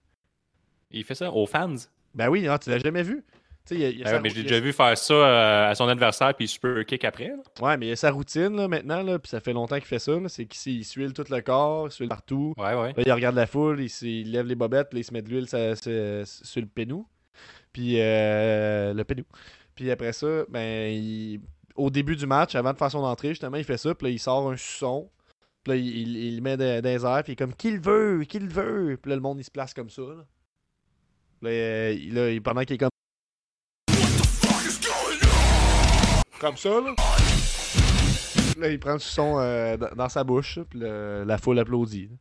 Il 0.90 1.04
fait 1.04 1.14
ça 1.14 1.30
aux 1.30 1.46
fans? 1.46 1.74
Ben 2.14 2.28
oui, 2.28 2.48
ah, 2.48 2.58
tu 2.58 2.70
l'as 2.70 2.78
jamais 2.78 3.02
vu. 3.04 3.24
Il 3.70 3.84
a- 3.84 3.88
il 3.90 4.02
a 4.04 4.08
Ah 4.08 4.12
ouais, 4.14 4.20
mais 4.20 4.30
j'ai 4.30 4.42
déjà 4.42 4.58
vu 4.58 4.72
faire 4.72 4.98
ça 4.98 5.14
euh, 5.14 5.70
à 5.70 5.74
son 5.76 5.86
adversaire, 5.86 6.34
puis 6.34 6.46
il 6.46 6.48
super 6.48 6.84
kick 6.84 7.04
après. 7.04 7.28
là. 7.28 7.36
Ouais, 7.64 7.76
mais 7.76 7.86
il 7.86 7.88
y 7.90 7.92
a 7.92 7.96
sa 7.96 8.10
routine 8.10 8.56
là, 8.56 8.66
maintenant, 8.66 9.00
là, 9.02 9.20
puis 9.20 9.30
ça 9.30 9.38
fait 9.38 9.52
longtemps 9.52 9.76
qu'il 9.76 9.84
fait 9.84 10.00
ça. 10.00 10.12
C'est 10.26 10.46
qu'il 10.46 10.72
il 10.78 10.84
suile 10.84 11.12
tout 11.12 11.24
le 11.30 11.40
corps, 11.40 11.86
il 11.86 11.92
suile 11.92 12.08
partout. 12.08 12.52
Ouais, 12.56 12.74
ouais. 12.74 12.88
Là, 12.96 13.02
il 13.06 13.12
regarde 13.12 13.36
la 13.36 13.46
foule, 13.46 13.80
il, 13.80 14.32
lève 14.32 14.46
les 14.46 14.56
bobettes, 14.56 14.92
là, 14.92 14.98
il 14.98 15.04
se 15.04 15.12
met 15.12 15.22
de 15.22 15.28
l'huile 15.28 15.46
sur 15.46 16.60
le 16.60 16.66
pénou. 16.66 17.06
Puis 17.72 18.00
euh, 18.00 18.92
le 18.92 19.04
pénou. 19.04 19.22
Puis 19.76 19.88
après 19.92 20.12
ça, 20.14 20.44
ben, 20.48 20.90
il- 20.92 21.40
au 21.80 21.90
début 21.90 22.16
du 22.16 22.26
match, 22.26 22.54
avant 22.54 22.72
de 22.72 22.78
faire 22.78 22.90
son 22.90 22.98
entrée, 23.04 23.28
justement, 23.30 23.56
il 23.56 23.64
fait 23.64 23.76
ça, 23.78 23.94
puis 23.94 24.06
là, 24.08 24.12
il 24.12 24.18
sort 24.18 24.50
un 24.50 24.56
suçon. 24.56 25.10
Puis 25.64 25.72
là, 25.72 25.76
il, 25.76 26.16
il- 26.16 26.42
met 26.42 26.56
dans 26.56 26.82
les 26.84 27.04
airs, 27.04 27.22
puis 27.22 27.30
il 27.30 27.34
est 27.34 27.36
comme 27.36 27.54
qui 27.54 27.70
le 27.70 27.80
veut, 27.80 28.24
qui 28.24 28.38
le 28.38 28.48
veut. 28.48 28.96
Puis 29.00 29.10
là, 29.10 29.16
le 29.16 29.22
monde, 29.22 29.38
il 29.40 29.44
se 29.44 29.50
place 29.50 29.74
comme 29.74 29.90
ça. 29.90 30.02
Là, 30.02 30.24
Là, 31.42 31.90
il- 31.92 32.14
là, 32.14 32.40
pendant 32.42 32.62
qu'il 32.64 32.74
est 32.74 32.78
comme. 32.78 32.88
Comme 36.40 36.56
ça, 36.56 36.70
là. 36.70 36.94
Là, 38.58 38.68
il 38.68 38.78
prend 38.80 38.94
le 38.94 38.98
suçon 38.98 39.38
euh, 39.38 39.76
dans, 39.76 39.90
dans 39.94 40.08
sa 40.08 40.24
bouche, 40.24 40.58
puis 40.68 40.78
le- 40.80 41.24
la 41.26 41.38
foule 41.38 41.58
applaudit. 41.58 42.08
là. 42.08 42.16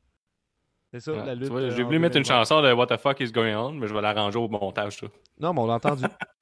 C'est 0.94 1.00
ça, 1.02 1.12
Ouais, 1.14 1.26
la 1.26 1.36
lutte. 1.36 1.52
euh, 1.52 1.70
J'ai 1.76 1.84
voulu 1.84 2.00
mettre 2.00 2.18
une 2.18 2.24
2020. 2.24 2.40
chanson 2.40 2.62
de 2.62 2.72
What 2.74 2.88
the 2.88 2.98
fuck 2.98 3.20
is 3.20 3.32
going 3.32 3.54
on, 3.56 3.74
mais 3.74 3.88
je 3.88 3.94
vais 3.94 4.02
l'arranger 4.02 4.40
au 4.40 4.48
montage. 4.50 4.98
Ça. 4.98 5.08
Non, 5.40 5.54
mais 5.54 5.60
on 5.62 5.68
l'a 5.68 5.76
entendu. 5.76 6.04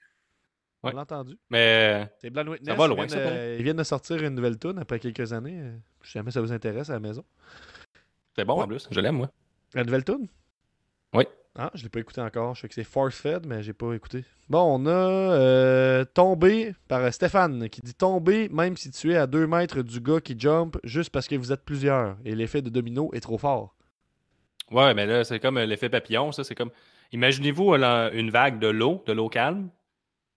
Ouais. 0.83 0.91
On 0.93 0.95
l'a 0.95 1.01
entendu. 1.01 1.37
Mais 1.49 2.07
C'est 2.21 2.29
Witness. 2.29 2.59
Ça 2.65 2.75
va 2.75 2.85
ils 2.85 2.87
loin, 2.87 2.95
viennent, 2.97 3.09
ça, 3.09 3.17
euh, 3.17 3.55
Ils 3.57 3.63
viennent 3.63 3.77
de 3.77 3.83
sortir 3.83 4.23
une 4.23 4.35
nouvelle 4.35 4.59
tune 4.59 4.77
après 4.79 4.99
quelques 4.99 5.33
années. 5.33 5.59
Si 6.03 6.11
jamais 6.13 6.31
ça 6.31 6.39
vous 6.41 6.51
intéresse 6.51 6.89
à 6.89 6.93
la 6.93 6.99
maison. 6.99 7.23
c'est 8.35 8.45
bon 8.45 8.57
Ouais. 8.57 8.63
en 8.63 8.67
plus. 8.67 8.87
Je 8.91 8.99
l'aime, 8.99 9.17
moi. 9.17 9.31
La 9.73 9.83
nouvelle 9.83 10.03
tune? 10.03 10.27
Oui. 11.13 11.25
Ah, 11.59 11.71
je 11.73 11.81
l'ai 11.81 11.89
pas 11.89 11.99
écouté 11.99 12.21
encore. 12.21 12.53
Je 12.53 12.61
sais 12.61 12.67
que 12.67 12.75
c'est 12.75 12.83
Force 12.83 13.15
Fed, 13.15 13.47
mais 13.47 13.63
j'ai 13.63 13.73
pas 13.73 13.91
écouté. 13.93 14.23
Bon, 14.47 14.61
on 14.79 14.85
a 14.85 14.89
euh, 14.91 16.05
Tombé 16.05 16.75
par 16.87 16.99
euh, 17.01 17.09
Stéphane 17.11 17.67
qui 17.69 17.81
dit 17.81 17.95
Tombé 17.95 18.47
même 18.49 18.77
si 18.77 18.91
tu 18.91 19.11
es 19.11 19.17
à 19.17 19.25
2 19.25 19.47
mètres 19.47 19.81
du 19.81 19.99
gars 19.99 20.21
qui 20.21 20.39
jump 20.39 20.77
juste 20.83 21.09
parce 21.09 21.27
que 21.27 21.35
vous 21.35 21.51
êtes 21.51 21.65
plusieurs 21.65 22.15
et 22.23 22.35
l'effet 22.35 22.61
de 22.61 22.69
domino 22.69 23.09
est 23.13 23.21
trop 23.21 23.39
fort. 23.39 23.75
Ouais, 24.69 24.93
mais 24.93 25.07
là, 25.07 25.23
c'est 25.23 25.39
comme 25.39 25.57
euh, 25.57 25.65
l'effet 25.65 25.89
papillon, 25.89 26.31
ça. 26.31 26.43
C'est 26.43 26.53
comme. 26.55 26.71
Imaginez-vous 27.13 27.73
une 27.73 28.29
vague 28.29 28.59
de 28.59 28.67
l'eau, 28.67 29.01
de 29.07 29.13
l'eau 29.13 29.29
calme. 29.29 29.69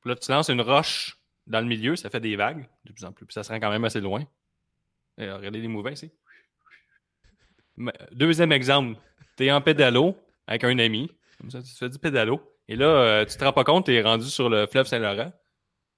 Puis 0.01 0.11
là, 0.11 0.16
tu 0.16 0.30
lances 0.30 0.48
une 0.48 0.61
roche 0.61 1.16
dans 1.46 1.61
le 1.61 1.66
milieu, 1.66 1.96
ça 1.96 2.11
fait 2.11 2.20
des 2.20 2.36
vagues 2.36 2.68
de 2.84 2.92
plus 2.92 3.05
en 3.05 3.12
plus. 3.12 3.26
Puis 3.26 3.34
ça 3.34 3.42
se 3.42 3.53
rend 3.53 3.61
quand 3.61 3.70
même 3.70 3.84
assez 3.84 4.01
loin. 4.01 4.24
Et, 5.18 5.24
euh, 5.24 5.36
regardez 5.36 5.61
les 5.61 5.68
mouvements 5.68 5.90
ici. 5.90 6.11
Mais, 7.76 7.92
Deuxième 8.12 8.53
exemple, 8.53 8.98
t'es 9.36 9.51
en 9.51 9.61
pédalo 9.61 10.16
avec 10.46 10.64
un 10.64 10.78
ami. 10.78 11.11
Comme 11.38 11.51
ça, 11.51 11.62
tu 11.62 11.74
fais 11.74 11.88
du 11.88 11.98
pédalo. 11.98 12.40
Et 12.68 12.76
là, 12.76 12.86
euh, 12.86 13.24
tu 13.24 13.36
te 13.36 13.44
rends 13.44 13.53
pas 13.53 13.64
compte, 13.64 13.86
t'es 13.86 14.01
rendu 14.01 14.26
sur 14.26 14.48
le 14.48 14.66
fleuve 14.66 14.86
Saint-Laurent. 14.86 15.32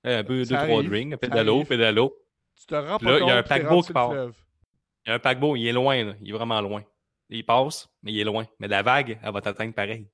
Euh, 0.06 0.20
Un 0.20 0.24
peu, 0.24 0.38
deux, 0.38 0.44
Ça 0.46 0.64
trois 0.64 0.78
arrive, 0.78 0.90
drinks, 0.90 1.10
ça 1.12 1.18
pédalo, 1.18 1.64
pédalo. 1.64 2.16
Tu 2.58 2.66
te 2.66 2.74
rends 2.74 2.98
pas 2.98 3.10
là, 3.10 3.18
compte 3.18 3.28
il 3.28 3.30
y 3.30 3.32
a 3.32 3.36
un 3.36 3.42
paquebot 3.42 3.82
qui 3.82 3.92
part. 3.92 4.12
Il 4.14 5.08
y 5.08 5.10
a 5.10 5.14
un 5.14 5.18
paquebot, 5.18 5.56
il 5.56 5.66
est 5.66 5.72
loin, 5.72 6.04
là. 6.04 6.14
il 6.20 6.30
est 6.30 6.32
vraiment 6.32 6.60
loin. 6.60 6.82
Il 7.28 7.44
passe, 7.44 7.88
mais 8.02 8.12
il 8.12 8.20
est 8.20 8.24
loin. 8.24 8.46
Mais 8.58 8.68
la 8.68 8.82
vague, 8.82 9.18
elle 9.22 9.32
va 9.32 9.40
t'atteindre 9.40 9.74
pareil. 9.74 10.08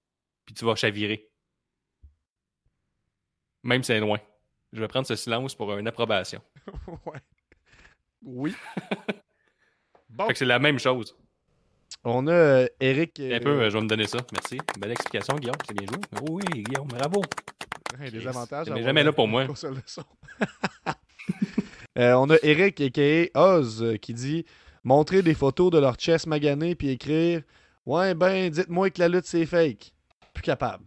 Puis 0.47 0.55
tu 0.55 0.65
vas 0.65 0.75
chavirer. 0.77 1.31
Même 3.63 3.83
si 3.83 3.89
c'est 3.89 4.01
loin. 4.01 4.19
Je 4.73 4.81
vais 4.81 4.89
prendre 4.89 5.07
ce 5.07 5.17
silence 5.17 5.55
pour 5.55 5.73
une 5.77 5.89
approbation. 5.89 6.41
ouais. 7.07 7.21
Oui. 8.23 8.55
bon, 10.11 10.27
Fait 10.27 10.33
que 10.33 10.39
c'est 10.39 10.45
la 10.45 10.59
même 10.59 10.79
chose. 10.79 11.17
on 12.05 12.27
a 12.27 12.33
euh, 12.33 12.67
Eric. 12.81 13.21
Un 13.21 13.41
peu, 13.41 13.61
euh, 13.63 13.71
je 13.71 13.77
vais 13.77 13.83
me 13.83 13.89
donner 13.89 14.07
ça. 14.07 14.19
Merci. 14.33 14.59
Belle 14.79 14.93
explication, 14.93 15.37
Guillaume. 15.37 15.57
C'est 15.67 15.77
bien 15.77 15.87
joué. 15.87 15.99
Oh 16.21 16.27
oui, 16.31 16.63
Guillaume, 16.63 16.89
bravo. 16.89 17.23
Ouais, 17.99 18.11
des 18.11 18.19
Chris, 18.19 18.29
avantages. 18.29 18.71
à 18.71 18.83
jamais 18.83 19.03
là 19.05 19.13
pour 19.13 19.29
moi. 19.29 19.47
Euh, 21.99 22.13
on 22.15 22.31
a 22.31 22.37
Eric 22.45 22.81
aka 22.81 23.27
Oz 23.35 23.83
euh, 23.83 23.97
qui 23.97 24.15
dit 24.15 24.45
montrer 24.85 25.21
des 25.21 25.35
photos 25.35 25.73
de 25.73 25.79
leur 25.79 25.97
chest 25.97 26.27
magané 26.29 26.77
puis 26.77 26.91
écrire 26.91 27.43
Ouais, 27.87 28.15
ben, 28.15 28.49
dites-moi 28.51 28.91
que 28.91 29.01
la 29.01 29.09
lutte 29.09 29.25
c'est 29.27 29.47
fake. 29.47 29.93
Plus 30.33 30.43
capable. 30.43 30.85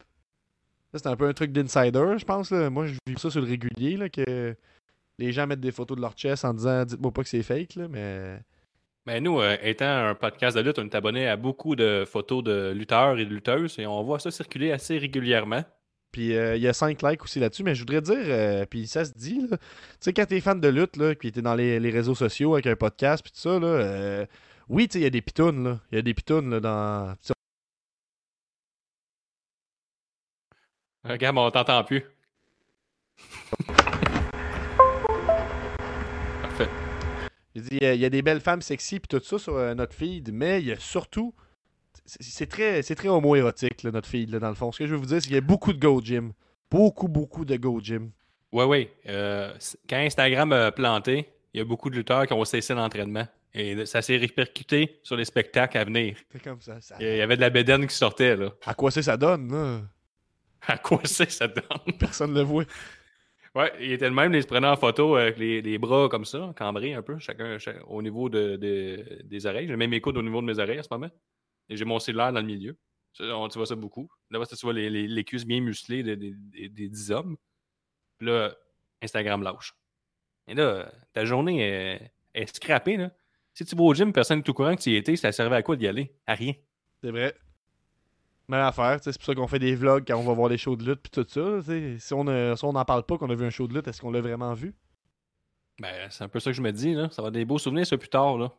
C'est 0.93 1.07
un 1.07 1.15
peu 1.15 1.27
un 1.27 1.33
truc 1.33 1.51
d'insider, 1.51 2.15
je 2.17 2.25
pense. 2.25 2.51
là. 2.51 2.69
Moi, 2.69 2.87
je 2.87 2.93
vis 3.07 3.19
ça 3.19 3.29
sur 3.29 3.41
le 3.41 3.47
régulier, 3.47 3.97
là, 3.97 4.09
que 4.09 4.55
les 5.17 5.31
gens 5.31 5.47
mettent 5.47 5.61
des 5.61 5.71
photos 5.71 5.95
de 5.95 6.01
leur 6.01 6.13
chest 6.13 6.43
en 6.45 6.53
disant 6.53 6.83
Dites-moi 6.83 7.11
pas 7.11 7.23
que 7.23 7.29
c'est 7.29 7.43
fake, 7.43 7.75
là, 7.75 7.87
mais. 7.89 8.39
Ben 9.05 9.23
nous, 9.23 9.41
euh, 9.41 9.57
étant 9.63 10.09
un 10.09 10.13
podcast 10.13 10.55
de 10.55 10.61
lutte, 10.61 10.77
on 10.77 10.83
est 10.83 10.93
abonné 10.93 11.27
à 11.27 11.35
beaucoup 11.35 11.75
de 11.75 12.05
photos 12.05 12.43
de 12.43 12.71
lutteurs 12.71 13.17
et 13.17 13.25
de 13.25 13.33
lutteuses 13.33 13.79
et 13.79 13.87
on 13.87 14.03
voit 14.03 14.19
ça 14.19 14.29
circuler 14.29 14.71
assez 14.71 14.99
régulièrement. 14.99 15.63
Puis 16.11 16.35
euh, 16.35 16.55
il 16.55 16.61
y 16.61 16.67
a 16.67 16.73
5 16.73 17.01
likes 17.01 17.23
aussi 17.23 17.39
là-dessus, 17.39 17.63
mais 17.63 17.73
je 17.73 17.79
voudrais 17.79 18.01
dire, 18.01 18.17
euh, 18.17 18.65
puis 18.69 18.85
ça 18.85 19.05
se 19.05 19.13
dit, 19.13 19.47
tu 19.49 19.57
sais, 19.99 20.13
quand 20.13 20.25
t'es 20.25 20.41
fan 20.41 20.59
de 20.59 20.67
lutte, 20.67 20.97
là, 20.97 21.15
puis 21.15 21.31
t'es 21.31 21.41
dans 21.41 21.55
les, 21.55 21.79
les 21.79 21.89
réseaux 21.89 22.15
sociaux 22.15 22.53
avec 22.53 22.67
un 22.67 22.75
podcast, 22.75 23.23
puis 23.23 23.31
tout 23.31 23.39
ça, 23.39 23.59
là, 23.59 23.67
euh, 23.67 24.25
oui, 24.69 24.87
tu 24.87 24.93
sais, 24.93 24.99
il 24.99 25.03
y 25.03 25.07
a 25.07 25.09
des 25.09 25.21
pitounes, 25.21 25.63
là. 25.63 25.79
Il 25.91 25.95
y 25.95 25.99
a 25.99 26.01
des 26.01 26.13
pitounes, 26.13 26.49
là, 26.49 26.59
dans. 26.59 27.15
Regarde, 31.03 31.37
on 31.37 31.49
t'entend 31.51 31.83
plus. 31.83 32.03
Parfait. 36.41 36.69
J'ai 37.55 37.61
dit, 37.61 37.77
il 37.81 37.95
y 37.99 38.05
a- 38.05 38.09
des 38.09 38.21
belles 38.21 38.39
femmes 38.41 38.61
sexy, 38.61 38.99
puis 38.99 39.07
tout 39.07 39.23
ça 39.25 39.37
sur 39.39 39.55
euh, 39.55 39.73
notre 39.73 39.93
feed, 39.95 40.31
mais 40.33 40.59
il 40.61 40.67
y 40.67 40.71
a 40.71 40.79
surtout. 40.79 41.33
c'est- 42.05 42.45
très, 42.47 42.81
c'est 42.81 42.95
très 42.95 43.07
homo-érotique, 43.09 43.83
notre 43.85 44.07
feed, 44.07 44.29
là, 44.31 44.39
dans 44.39 44.49
le 44.49 44.55
fond. 44.55 44.71
Ce 44.71 44.79
que 44.79 44.85
je 44.85 44.91
veux 44.91 44.97
vous 44.99 45.05
dire, 45.05 45.17
c'est 45.21 45.27
qu'il 45.27 45.35
y 45.35 45.37
a 45.37 45.41
beaucoup 45.41 45.73
de 45.73 45.79
Go 45.79 46.01
Gym. 46.03 46.33
Beaucoup, 46.69 47.07
beaucoup 47.07 47.45
de 47.45 47.55
Go 47.57 47.79
Gym. 47.81 48.11
Ouais, 48.51 48.65
ouais. 48.65 48.93
Euh, 49.07 49.53
quand 49.89 49.97
Instagram 49.97 50.51
a 50.53 50.71
planté, 50.71 51.29
il 51.53 51.57
y 51.59 51.61
a 51.61 51.65
beaucoup 51.65 51.89
de 51.89 51.95
lutteurs 51.95 52.25
qui 52.27 52.33
ont 52.33 52.43
cessé 52.45 52.73
l'entraînement. 52.73 53.27
Et 53.53 53.85
ça 53.85 54.01
s'est 54.01 54.15
répercuté 54.17 54.99
sur 55.03 55.15
les 55.17 55.25
spectacles 55.25 55.77
à 55.77 55.83
venir. 55.83 56.15
C'est 56.31 56.41
comme 56.41 56.61
ça. 56.61 56.79
ça- 56.79 56.95
Il 57.01 57.17
y 57.17 57.21
avait 57.21 57.35
de 57.35 57.41
la 57.41 57.49
bédaine 57.49 57.85
qui 57.85 57.95
sortait, 57.95 58.35
là. 58.37 58.51
À 58.65 58.73
quoi 58.73 58.91
c'est 58.91 59.03
ça 59.03 59.17
donne, 59.17 59.51
là? 59.51 59.81
À 60.67 60.77
quoi 60.77 61.01
c'est, 61.05 61.31
ça 61.31 61.47
donne? 61.47 61.97
Personne 61.99 62.33
le 62.33 62.41
voit. 62.41 62.65
Ouais, 63.55 63.71
il 63.81 63.91
était 63.91 64.07
le 64.07 64.15
même, 64.15 64.33
il 64.33 64.41
se 64.41 64.47
prenait 64.47 64.67
en 64.67 64.77
photo 64.77 65.15
avec 65.15 65.37
les, 65.37 65.61
les 65.61 65.77
bras 65.77 66.07
comme 66.07 66.23
ça, 66.23 66.53
cambrés 66.55 66.93
un 66.93 67.01
peu, 67.01 67.19
chacun, 67.19 67.57
cha- 67.57 67.83
au 67.87 68.01
niveau 68.01 68.29
de, 68.29 68.55
de- 68.55 69.21
des 69.25 69.45
oreilles. 69.45 69.67
J'ai 69.67 69.75
même 69.75 69.89
mes 69.89 69.99
coudes 69.99 70.17
au 70.17 70.21
niveau 70.21 70.39
de 70.41 70.45
mes 70.45 70.57
oreilles 70.59 70.79
à 70.79 70.83
ce 70.83 70.87
moment. 70.91 71.09
Et 71.69 71.75
j'ai 71.75 71.85
mon 71.85 71.99
cellulaire 71.99 72.31
dans 72.31 72.39
le 72.39 72.45
milieu. 72.45 72.77
Ça, 73.13 73.25
on, 73.35 73.49
tu 73.49 73.57
vois 73.57 73.65
ça 73.67 73.75
beaucoup. 73.75 74.09
Là-bas, 74.29 74.45
tu 74.45 74.55
vois 74.63 74.73
les, 74.73 74.89
les- 74.89 75.07
les 75.07 75.23
cuisses 75.25 75.45
bien 75.45 75.59
musclées 75.61 76.03
des, 76.03 76.15
des- 76.15 76.69
des 76.69 76.89
10 76.89 77.11
hommes. 77.11 77.35
Puis 78.17 78.27
là, 78.27 78.55
Instagram 79.01 79.43
lâche. 79.43 79.73
Et 80.47 80.53
là, 80.55 80.91
ta 81.13 81.25
journée 81.25 81.61
est, 81.61 82.11
est 82.33 82.55
scrappée, 82.55 82.97
là. 82.97 83.11
Si 83.53 83.65
tu 83.65 83.75
vas 83.75 83.83
au 83.83 83.93
gym, 83.93 84.13
personne 84.13 84.39
n'est 84.39 84.49
au 84.49 84.53
courant 84.53 84.75
que 84.75 84.81
tu 84.81 84.91
y 84.91 84.95
étais, 84.95 85.15
ça 85.17 85.31
servait 85.33 85.57
à 85.57 85.63
quoi 85.63 85.75
d'y 85.75 85.87
aller? 85.87 86.15
À 86.27 86.35
rien. 86.35 86.53
C'est 87.03 87.11
vrai. 87.11 87.35
Même 88.51 88.65
affaire, 88.65 88.99
c'est 89.01 89.15
pour 89.15 89.25
ça 89.25 89.33
qu'on 89.33 89.47
fait 89.47 89.59
des 89.59 89.75
vlogs 89.75 90.03
quand 90.05 90.17
on 90.17 90.23
va 90.23 90.33
voir 90.33 90.49
les 90.49 90.57
shows 90.57 90.75
de 90.75 90.83
lutte 90.83 90.99
puis 90.99 91.09
tout 91.09 91.25
ça. 91.25 91.61
Si 91.97 92.13
on 92.13 92.25
ne 92.25 92.53
si 92.57 92.65
on 92.65 92.73
n'en 92.73 92.83
parle 92.83 93.03
pas 93.03 93.17
qu'on 93.17 93.29
a 93.29 93.33
vu 93.33 93.45
un 93.45 93.49
show 93.49 93.65
de 93.65 93.73
lutte, 93.73 93.87
est-ce 93.87 94.01
qu'on 94.01 94.11
l'a 94.11 94.19
vraiment 94.19 94.53
vu? 94.53 94.73
Ben, 95.79 96.09
c'est 96.09 96.25
un 96.25 96.27
peu 96.27 96.41
ça 96.41 96.51
que 96.51 96.57
je 96.57 96.61
me 96.61 96.73
dis, 96.73 96.93
là. 96.93 97.09
Ça 97.11 97.21
va 97.21 97.29
être 97.29 97.35
des 97.35 97.45
beaux 97.45 97.59
souvenirs, 97.59 97.87
ça, 97.87 97.97
plus 97.97 98.09
tard, 98.09 98.37
là. 98.37 98.51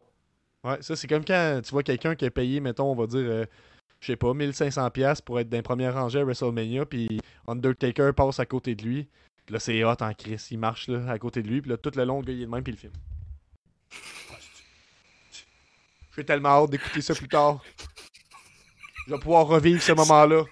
Ouais, 0.65 0.81
ça, 0.81 0.97
c'est 0.97 1.07
comme 1.07 1.27
quand 1.27 1.61
tu 1.63 1.73
vois 1.73 1.83
quelqu'un 1.83 2.15
qui 2.15 2.25
a 2.25 2.31
payé, 2.31 2.61
mettons, 2.61 2.91
on 2.91 2.95
va 2.95 3.07
dire, 3.07 3.21
euh, 3.21 3.45
je 4.01 4.07
sais 4.07 4.17
pas, 4.17 4.33
1500$ 4.33 5.23
pour 5.23 5.39
être 5.39 5.51
dans 5.51 5.59
les 5.59 5.63
premières 5.63 5.93
rangées 5.93 6.21
à 6.21 6.25
WrestleMania, 6.25 6.87
puis 6.87 7.21
Undertaker 7.47 8.13
passe 8.17 8.41
à 8.41 8.47
côté 8.47 8.75
de 8.75 8.85
lui. 8.85 9.09
Là, 9.51 9.61
c'est 9.61 9.85
hot 9.85 9.97
en 10.01 10.15
crise. 10.15 10.49
Il 10.51 10.59
marche 10.59 10.89
là, 10.89 11.07
à 11.07 11.19
côté 11.19 11.43
de 11.43 11.49
lui, 11.49 11.61
puis 11.61 11.71
là, 11.71 11.77
tout 11.77 11.93
le 11.95 12.05
long, 12.05 12.21
le 12.21 12.25
gars, 12.25 12.33
il 12.33 12.41
est 12.41 12.47
de 12.47 12.51
même, 12.51 12.65
puis 12.65 12.73
il 12.73 12.79
filme. 12.79 12.95
J'ai 16.17 16.25
tellement 16.25 16.63
hâte 16.63 16.71
d'écouter 16.71 17.03
ça 17.03 17.15
plus 17.15 17.29
tard. 17.29 17.63
Je 19.07 19.15
vais 19.15 19.19
pouvoir 19.21 19.47
revivre 19.47 19.83
ce 19.83 19.93
moment-là. 19.93 20.45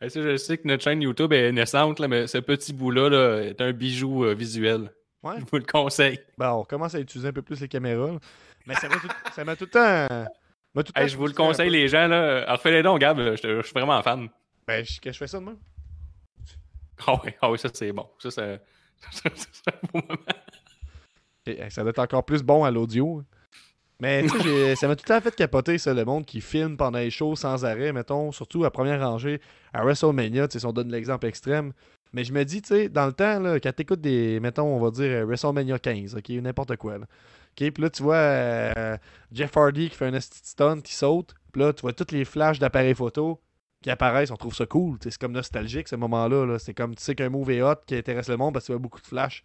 Eh, 0.00 0.08
je 0.08 0.36
sais 0.36 0.58
que 0.58 0.68
notre 0.68 0.84
chaîne 0.84 1.02
YouTube 1.02 1.32
est 1.32 1.50
naissante, 1.52 1.98
là, 1.98 2.08
mais 2.08 2.26
ce 2.26 2.38
petit 2.38 2.72
bout-là 2.72 3.08
là, 3.08 3.42
est 3.42 3.60
un 3.60 3.72
bijou 3.72 4.24
euh, 4.24 4.34
visuel. 4.34 4.92
Ouais. 5.22 5.34
Je 5.38 5.44
vous 5.44 5.58
le 5.58 5.64
conseille. 5.64 6.20
Ben, 6.38 6.52
on 6.52 6.64
commence 6.64 6.94
à 6.94 7.00
utiliser 7.00 7.28
un 7.28 7.32
peu 7.32 7.42
plus 7.42 7.60
les 7.60 7.68
caméras. 7.68 8.12
là. 8.12 8.18
Mais 8.66 8.74
ça 8.74 8.88
m'a 8.88 8.96
tout, 8.96 9.08
le 9.08 9.66
temps. 9.70 10.14
m'a 10.74 10.84
tout 10.84 10.92
le 10.94 11.00
Hey, 11.00 11.06
temps 11.06 11.12
je 11.12 11.16
vous 11.16 11.26
le 11.26 11.32
conseille, 11.32 11.70
les 11.70 11.88
gens. 11.88 12.06
là. 12.06 12.44
Alors, 12.44 12.60
fais-les 12.60 12.82
dons, 12.82 12.96
Gab. 12.96 13.18
Je, 13.18 13.62
suis 13.62 13.72
vraiment 13.72 14.00
fan. 14.02 14.28
Ben, 14.66 14.84
je, 14.84 15.00
que 15.00 15.10
je 15.10 15.18
fais 15.18 15.26
ça 15.26 15.40
de 15.40 15.44
même. 15.44 15.58
Ah 17.06 17.20
oui, 17.24 17.30
ah 17.40 17.50
oui, 17.50 17.58
ça, 17.58 17.68
c'est 17.72 17.92
bon. 17.92 18.08
Ça, 18.18 18.30
c'est 18.30 18.42
un 18.42 19.86
beau 19.92 20.00
moment. 20.00 20.18
Et, 21.46 21.70
ça 21.70 21.82
doit 21.82 21.90
être 21.90 22.00
encore 22.00 22.24
plus 22.24 22.42
bon 22.42 22.64
à 22.64 22.70
l'audio. 22.70 23.22
Mais 24.00 24.28
ça 24.76 24.86
m'a 24.86 24.94
tout 24.94 25.04
temps 25.04 25.20
fait 25.20 25.34
capoter, 25.34 25.76
ça, 25.78 25.92
le 25.92 26.04
monde 26.04 26.24
qui 26.24 26.40
filme 26.40 26.76
pendant 26.76 26.98
les 26.98 27.10
shows 27.10 27.34
sans 27.34 27.64
arrêt, 27.64 27.92
mettons, 27.92 28.30
surtout 28.30 28.64
à 28.64 28.70
première 28.70 29.00
rangée, 29.00 29.40
à 29.72 29.82
WrestleMania, 29.82 30.46
si 30.48 30.64
on 30.64 30.72
donne 30.72 30.90
l'exemple 30.92 31.26
extrême. 31.26 31.72
Mais 32.12 32.24
je 32.24 32.32
me 32.32 32.44
dis, 32.44 32.62
tu 32.62 32.68
sais, 32.68 32.88
dans 32.88 33.06
le 33.06 33.12
temps, 33.12 33.40
là, 33.40 33.58
quand 33.60 33.72
t'écoutes 33.72 34.00
des, 34.00 34.40
mettons, 34.40 34.66
on 34.66 34.80
va 34.80 34.90
dire 34.90 35.10
euh, 35.10 35.24
WrestleMania 35.24 35.78
15, 35.78 36.14
ok, 36.14 36.28
n'importe 36.30 36.76
quoi, 36.76 36.98
là. 36.98 37.06
Ok, 37.50 37.70
puis 37.72 37.82
là, 37.82 37.90
tu 37.90 38.02
vois 38.02 38.14
euh, 38.14 38.96
Jeff 39.32 39.56
Hardy 39.56 39.90
qui 39.90 39.96
fait 39.96 40.06
un 40.06 40.20
stunt, 40.20 40.80
qui 40.80 40.94
saute, 40.94 41.34
puis 41.52 41.62
là, 41.62 41.72
tu 41.72 41.82
vois 41.82 41.92
tous 41.92 42.14
les 42.14 42.24
flashs 42.24 42.60
d'appareils 42.60 42.94
photo 42.94 43.40
qui 43.82 43.90
apparaissent, 43.90 44.30
on 44.30 44.36
trouve 44.36 44.54
ça 44.54 44.64
cool, 44.66 44.98
c'est 45.02 45.16
comme 45.18 45.32
nostalgique, 45.32 45.88
ce 45.88 45.96
moment-là, 45.96 46.46
là. 46.46 46.58
c'est 46.58 46.74
comme, 46.74 46.94
tu 46.94 47.02
sais 47.02 47.14
qu'un 47.14 47.28
move 47.28 47.50
est 47.50 47.62
hot 47.62 47.76
qui 47.86 47.96
intéresse 47.96 48.28
le 48.28 48.36
monde 48.36 48.54
parce 48.54 48.64
que 48.64 48.68
tu 48.68 48.72
vois 48.72 48.80
beaucoup 48.80 49.00
de 49.00 49.06
flashs. 49.06 49.44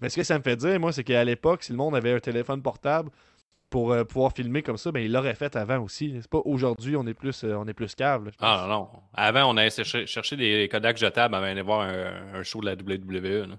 Mais 0.00 0.08
ce 0.08 0.16
que 0.16 0.22
ça 0.22 0.38
me 0.38 0.42
fait 0.42 0.56
dire, 0.56 0.80
moi, 0.80 0.92
c'est 0.92 1.04
qu'à 1.04 1.22
l'époque, 1.24 1.62
si 1.62 1.72
le 1.72 1.78
monde 1.78 1.94
avait 1.94 2.12
un 2.12 2.20
téléphone 2.20 2.62
portable 2.62 3.10
pour 3.70 3.92
euh, 3.92 4.04
pouvoir 4.04 4.32
filmer 4.32 4.62
comme 4.62 4.76
ça, 4.76 4.90
ben 4.92 5.00
il 5.02 5.12
l'aurait 5.12 5.34
fait 5.36 5.54
avant 5.56 5.78
aussi. 5.78 6.18
C'est 6.20 6.28
pas 6.30 6.42
aujourd'hui, 6.44 6.96
on 6.96 7.06
est 7.06 7.14
plus 7.14 7.44
euh, 7.44 7.54
on 7.56 7.66
est 7.68 7.72
plus 7.74 7.94
cave. 7.94 8.24
là. 8.26 8.30
Ah 8.40 8.66
non, 8.68 8.74
non. 8.74 8.88
Avant, 9.14 9.44
on 9.52 9.56
allait 9.56 9.70
chercher, 9.70 10.06
chercher 10.06 10.36
des 10.36 10.68
Kodak 10.70 10.96
jetables 10.96 11.34
avant 11.34 11.46
d'aller 11.46 11.62
voir 11.62 11.82
un, 11.82 12.34
un 12.34 12.42
show 12.42 12.60
de 12.60 12.66
la 12.66 12.74
WWE. 12.74 13.48
là. 13.48 13.58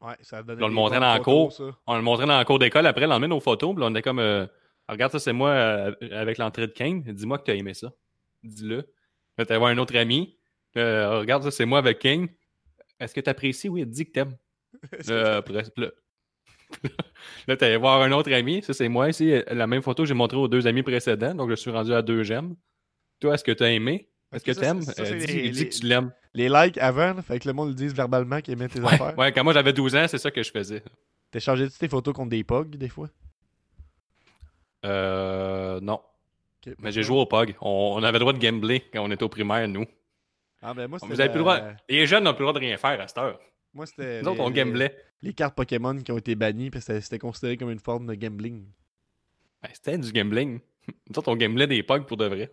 Ouais, 0.00 0.14
ça 0.22 0.42
donnait 0.42 0.62
On 0.62 0.68
le 0.68 0.74
montrait 0.74 1.00
dans 1.00 1.16
photos, 1.16 1.24
cour. 1.24 1.52
ça. 1.52 1.78
On 1.86 1.96
le 1.96 2.02
montrait 2.02 2.26
dans 2.26 2.38
la 2.38 2.44
cour 2.44 2.58
d'école 2.58 2.86
après, 2.86 3.02
le 3.02 3.08
lendemain, 3.08 3.28
nos 3.28 3.40
photos. 3.40 3.74
Puis 3.74 3.80
là, 3.80 3.86
on 3.88 3.90
était 3.90 4.02
comme 4.02 4.20
euh, 4.20 4.46
Regarde, 4.88 5.12
ça, 5.12 5.18
c'est 5.18 5.32
moi 5.32 5.50
euh, 5.50 5.92
avec 6.12 6.38
l'entrée 6.38 6.66
de 6.66 6.72
Kane. 6.72 7.02
Dis-moi 7.02 7.38
que 7.38 7.44
tu 7.44 7.50
as 7.50 7.54
aimé 7.54 7.74
ça. 7.74 7.92
Dis-le. 8.42 8.88
Là, 9.36 9.44
tu 9.44 9.54
voir 9.54 9.70
un 9.70 9.78
autre 9.78 9.96
ami. 9.96 10.36
Regarde, 10.74 11.42
ça, 11.42 11.50
c'est 11.50 11.66
moi 11.66 11.78
avec 11.78 11.98
Kane. 11.98 12.28
Est-ce 13.00 13.14
que 13.14 13.20
tu 13.20 13.28
apprécies? 13.28 13.68
Oui, 13.68 13.84
dis 13.84 14.06
que 14.06 14.12
t'aimes. 14.12 14.36
Après, 15.08 15.64
là, 17.48 17.56
tu 17.56 17.76
voir 17.76 18.02
un 18.02 18.12
autre 18.12 18.32
ami. 18.32 18.62
Ça, 18.62 18.72
c'est 18.74 18.88
moi 18.88 19.08
ici. 19.08 19.32
La 19.50 19.66
même 19.66 19.82
photo 19.82 20.02
que 20.02 20.08
j'ai 20.08 20.14
montrée 20.14 20.36
aux 20.36 20.48
deux 20.48 20.66
amis 20.66 20.82
précédents. 20.82 21.34
Donc, 21.34 21.50
je 21.50 21.54
suis 21.56 21.70
rendu 21.70 21.92
à 21.94 22.02
deux 22.02 22.22
j'aime. 22.22 22.54
Toi, 23.20 23.34
est-ce 23.34 23.44
que 23.44 23.52
tu 23.52 23.62
as 23.64 23.70
aimé? 23.70 24.08
Est-ce 24.32 24.44
que 24.44 24.52
tu 24.52 24.64
aimes? 24.64 24.82
ça, 24.82 25.02
dis, 25.02 25.26
les- 25.26 25.50
dis 25.50 25.58
les- 25.60 25.68
que 25.68 25.74
tu 25.74 25.86
l'aimes. 25.86 26.12
Les 26.34 26.48
likes 26.48 26.78
avant, 26.78 27.20
fait 27.22 27.38
que 27.38 27.48
le 27.48 27.54
monde 27.54 27.68
le 27.70 27.74
dise 27.74 27.94
verbalement 27.94 28.40
qu'il 28.42 28.52
aimait 28.52 28.68
tes 28.68 28.80
Ouais, 28.80 28.92
affaires. 28.92 29.18
ouais, 29.18 29.32
quand 29.32 29.42
moi 29.42 29.54
j'avais 29.54 29.72
12 29.72 29.96
ans, 29.96 30.06
c'est 30.06 30.18
ça 30.18 30.30
que 30.30 30.42
je 30.42 30.50
faisais. 30.50 30.82
T'as 31.30 31.40
changé 31.40 31.68
tes 31.70 31.88
photos 31.88 32.14
contre 32.14 32.28
des 32.30 32.44
pogs 32.44 32.76
des 32.76 32.88
fois? 32.90 33.08
Euh, 34.84 35.80
non. 35.80 36.00
Ok, 36.66 36.74
Mais 36.80 36.92
j'ai 36.92 37.02
joué 37.02 37.16
au 37.18 37.26
POG. 37.26 37.56
On, 37.60 37.94
on 37.96 38.02
avait 38.02 38.12
le 38.14 38.18
droit 38.20 38.32
de 38.32 38.38
gambler 38.38 38.80
quand 38.92 39.02
on 39.04 39.10
était 39.10 39.22
au 39.22 39.28
primaire, 39.28 39.66
nous. 39.68 39.86
Ah 40.60 40.74
ben 40.74 40.88
moi 40.88 40.98
Vous 41.00 41.08
plus 41.08 41.38
le 41.38 41.38
droit. 41.38 41.60
Les 41.88 42.06
jeunes 42.06 42.24
n'ont 42.24 42.34
plus 42.34 42.42
le 42.44 42.46
droit 42.50 42.60
de 42.60 42.64
rien 42.66 42.76
faire 42.76 43.00
à 43.00 43.06
cette 43.08 43.18
heure. 43.18 43.38
Moi 43.78 43.86
c'était 43.86 44.22
Nous 44.22 44.28
autres, 44.28 44.38
les- 44.40 44.44
on 44.44 44.50
gamblait. 44.50 44.96
les 45.22 45.32
cartes 45.32 45.54
Pokémon 45.54 45.96
qui 45.96 46.10
ont 46.10 46.18
été 46.18 46.34
bannies 46.34 46.68
parce 46.68 46.84
que 46.86 46.98
c'était- 46.98 47.20
considéré 47.20 47.56
comme 47.56 47.70
une 47.70 47.78
forme 47.78 48.06
de 48.08 48.14
gambling. 48.14 48.64
Ben, 49.62 49.70
C'était 49.72 49.96
du 49.96 50.10
gambling. 50.12 50.58
Nous 50.88 51.16
autres, 51.18 51.30
on 51.30 51.36
gamblait 51.36 51.68
des 51.68 51.82
POG 51.84 52.04
pour 52.06 52.16
de 52.16 52.26
vrai. 52.26 52.50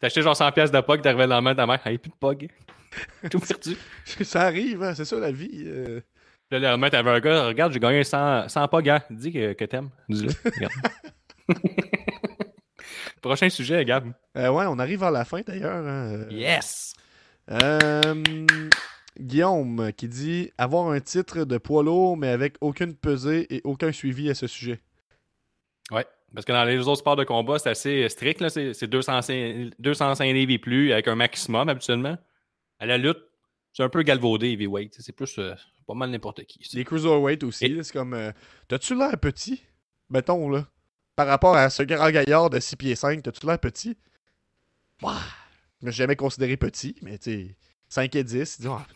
T'achetais 0.00 0.22
genre 0.22 0.34
100$ 0.34 0.52
piastres 0.52 0.74
de 0.74 0.80
POG, 0.80 1.02
t'arrivais 1.02 1.24
le 1.24 1.30
lendemain, 1.30 1.54
ta 1.54 1.66
mère, 1.66 1.86
hey, 1.86 1.98
plus 1.98 2.10
de 2.10 2.16
POG. 2.16 2.48
Tout 3.30 3.40
perdu. 3.40 3.76
ça 4.24 4.42
arrive, 4.42 4.82
hein, 4.82 4.94
c'est 4.94 5.04
ça 5.04 5.18
la 5.18 5.30
vie. 5.30 5.64
euh. 5.66 6.00
Là, 6.50 6.58
le 6.60 6.66
lendemain, 6.66 6.88
t'avais 6.88 7.10
un 7.10 7.20
gars, 7.20 7.46
regarde, 7.48 7.72
j'ai 7.74 7.78
gagné 7.80 8.02
100, 8.04 8.48
100 8.48 8.68
POG, 8.68 8.88
hein. 8.88 9.02
Dis 9.10 9.32
que, 9.32 9.52
que 9.52 9.64
t'aimes. 9.66 9.90
Dis-le. 10.08 10.30
Prochain 13.20 13.48
sujet, 13.50 13.84
Gab. 13.84 14.12
Euh, 14.36 14.50
ouais, 14.50 14.64
on 14.68 14.78
arrive 14.78 15.00
vers 15.00 15.10
la 15.10 15.24
fin 15.24 15.40
d'ailleurs. 15.46 15.84
hein, 15.84 16.12
euh. 16.12 16.26
Yes! 16.30 16.94
Euh, 17.50 18.14
Guillaume 19.20 19.92
qui 19.96 20.08
dit 20.08 20.50
avoir 20.58 20.88
un 20.90 21.00
titre 21.00 21.44
de 21.44 21.58
poids 21.58 21.82
lourd 21.82 22.16
mais 22.16 22.28
avec 22.28 22.56
aucune 22.60 22.94
pesée 22.94 23.46
et 23.54 23.60
aucun 23.64 23.92
suivi 23.92 24.28
à 24.30 24.34
ce 24.34 24.46
sujet. 24.46 24.80
Ouais. 25.90 26.06
Parce 26.34 26.44
que 26.44 26.52
dans 26.52 26.64
les 26.64 26.78
autres 26.80 26.96
sports 27.00 27.16
de 27.16 27.24
combat, 27.24 27.58
c'est 27.58 27.70
assez 27.70 28.08
strict. 28.08 28.40
là. 28.40 28.50
C'est 28.50 28.74
c'est 28.74 28.86
205, 28.88 29.70
205 29.78 30.24
livres 30.32 30.52
et 30.52 30.58
plus 30.58 30.92
avec 30.92 31.08
un 31.08 31.14
maximum 31.14 31.68
habituellement. 31.68 32.18
À 32.78 32.86
la 32.86 32.98
lutte, 32.98 33.22
c'est 33.72 33.82
un 33.84 33.88
peu 33.88 34.02
galvaudé, 34.02 34.48
heavyweight. 34.50 34.94
C'est 34.98 35.12
plus 35.12 35.38
euh, 35.38 35.54
pas 35.86 35.94
mal 35.94 36.10
n'importe 36.10 36.44
qui. 36.44 36.58
Les 36.76 36.84
cruiserweight 36.84 37.42
aussi, 37.44 37.66
Et- 37.66 37.82
c'est 37.82 37.92
comme 37.92 38.12
euh, 38.14 38.32
T'as-tu 38.68 38.94
l'air 38.96 39.16
petit? 39.18 39.62
Mettons 40.10 40.50
là. 40.50 40.66
Par 41.14 41.26
rapport 41.28 41.56
à 41.56 41.70
ce 41.70 41.82
grand 41.84 42.10
gaillard 42.10 42.50
de 42.50 42.60
6 42.60 42.76
pieds 42.76 42.94
5, 42.96 43.22
t'as-tu 43.22 43.46
l'air 43.46 43.58
petit? 43.58 43.96
Ouah, 45.02 45.14
je 45.80 45.86
me 45.86 45.90
suis 45.92 45.98
jamais 45.98 46.16
considéré 46.16 46.56
petit, 46.56 46.96
mais 47.02 47.16
tu 47.18 47.30
sais, 47.30 47.56
5 47.88 48.14
et 48.16 48.24
10, 48.24 48.56
il 48.58 48.62
dit 48.62 48.68
Ah, 48.70 48.86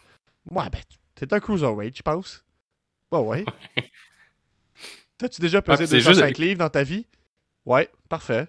Ouais, 0.51 0.68
ben, 0.70 0.80
t'es 1.14 1.32
un 1.32 1.40
cruiserweight, 1.40 1.96
je 1.96 2.03
pense. 2.03 2.44
Bah 3.11 3.20
ouais. 3.20 3.44
T'as-tu 5.18 5.40
déjà 5.40 5.61
pesé 5.61 5.78
puis 5.84 5.86
c'est 5.88 5.96
205 5.98 6.26
juste- 6.28 6.38
livres 6.38 6.59
dans 6.59 6.70
ta 6.70 6.82
vie? 6.82 7.07
Ouais, 7.66 7.88
parfait. 8.09 8.48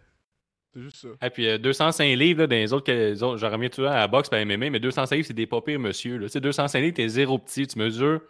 C'est 0.74 0.82
juste 0.82 0.98
ça. 0.98 1.08
Et 1.28 1.30
puis 1.30 1.48
euh, 1.50 1.58
205 1.58 2.06
livres 2.16 2.42
là, 2.42 2.48
dans 2.48 2.56
les 2.56 2.72
autres, 2.72 2.90
les 2.92 3.22
autres 3.24 3.38
j'aurais 3.38 3.58
mieux 3.58 3.70
tué 3.70 3.88
à 3.88 3.96
la 3.96 4.08
boxe 4.08 4.30
à 4.32 4.44
MMA, 4.46 4.70
mais 4.70 4.80
205 4.80 5.16
livres, 5.16 5.28
c'est 5.28 5.34
des 5.34 5.48
pas 5.48 5.62
pires, 5.62 5.80
monsieur. 5.80 6.18
là. 6.18 6.28
Tu 6.28 6.34
sais, 6.34 6.40
205 6.42 6.80
livres, 6.80 6.96
t'es 6.96 7.08
zéro 7.10 7.38
petit. 7.38 7.68
Tu 7.68 7.78
mesures 7.78 8.22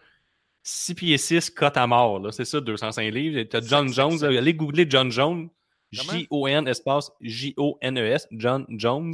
6 0.63 0.95
pieds 0.95 1.17
6, 1.19 1.51
cote 1.51 1.77
à 1.77 1.85
mort. 1.85 2.19
là. 2.19 2.31
C'est 2.31 2.45
ça, 2.45 2.59
205 2.59 3.13
livres. 3.13 3.43
T'as 3.43 3.61
John 3.61 3.87
C'est- 3.87 3.93
c'est- 3.93 4.01
Jones. 4.01 4.17
c'est- 4.17 4.31
là. 4.31 4.39
Allez 4.39 4.53
googler 4.55 4.85
John 4.89 5.11
Jones. 5.11 5.49
J-O-N, 5.91 6.67
espace 6.67 7.11
J-O-N-E-S. 7.21 8.27
John 8.31 8.65
Jones. 8.69 9.13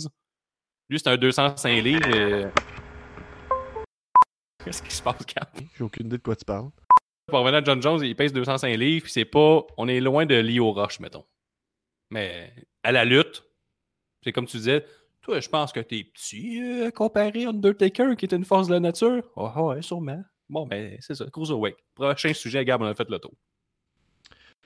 Lui, 0.89 0.99
c'est 0.99 1.09
un 1.09 1.17
205 1.17 1.83
livres. 1.83 2.07
et- 2.15 2.45
Qu'est-ce 4.67 4.83
qui 4.83 4.93
se 4.93 5.01
passe, 5.01 5.25
Cap? 5.25 5.57
J'ai 5.77 5.83
aucune 5.85 6.07
idée 6.07 6.17
de 6.17 6.21
quoi 6.21 6.35
tu 6.35 6.43
parles. 6.43 6.69
Pour 7.27 7.39
revenir 7.39 7.59
à 7.59 7.63
John 7.63 7.81
Jones, 7.81 8.03
il 8.03 8.17
pèse 8.17 8.33
205 8.33 8.67
livres, 8.75 9.03
puis 9.03 9.11
c'est 9.13 9.23
pas. 9.23 9.65
On 9.77 9.87
est 9.87 10.01
loin 10.01 10.25
de 10.25 10.35
Leo 10.35 10.73
Roche, 10.73 10.99
mettons. 10.99 11.23
Mais 12.11 12.53
à 12.83 12.91
la 12.91 13.05
lutte, 13.05 13.45
c'est 14.25 14.33
comme 14.33 14.45
tu 14.45 14.57
disais, 14.57 14.85
toi, 15.21 15.39
je 15.39 15.47
pense 15.47 15.71
que 15.71 15.79
t'es 15.79 16.03
petit 16.03 16.61
euh, 16.61 16.91
comparé 16.91 17.45
à 17.45 17.49
Undertaker, 17.51 18.17
qui 18.17 18.25
est 18.25 18.33
une 18.33 18.43
force 18.43 18.67
de 18.67 18.73
la 18.73 18.81
nature. 18.81 19.23
Oh, 19.37 19.49
oh, 19.55 19.69
ouais, 19.69 19.81
sûrement. 19.81 20.21
Bon, 20.49 20.67
ben, 20.67 20.97
c'est 20.99 21.15
ça, 21.15 21.25
Cruiserweight. 21.31 21.77
Prochain 21.95 22.33
sujet, 22.33 22.65
Gab, 22.65 22.81
on 22.81 22.87
a 22.87 22.93
fait 22.93 23.09
le 23.09 23.19
tour. 23.19 23.35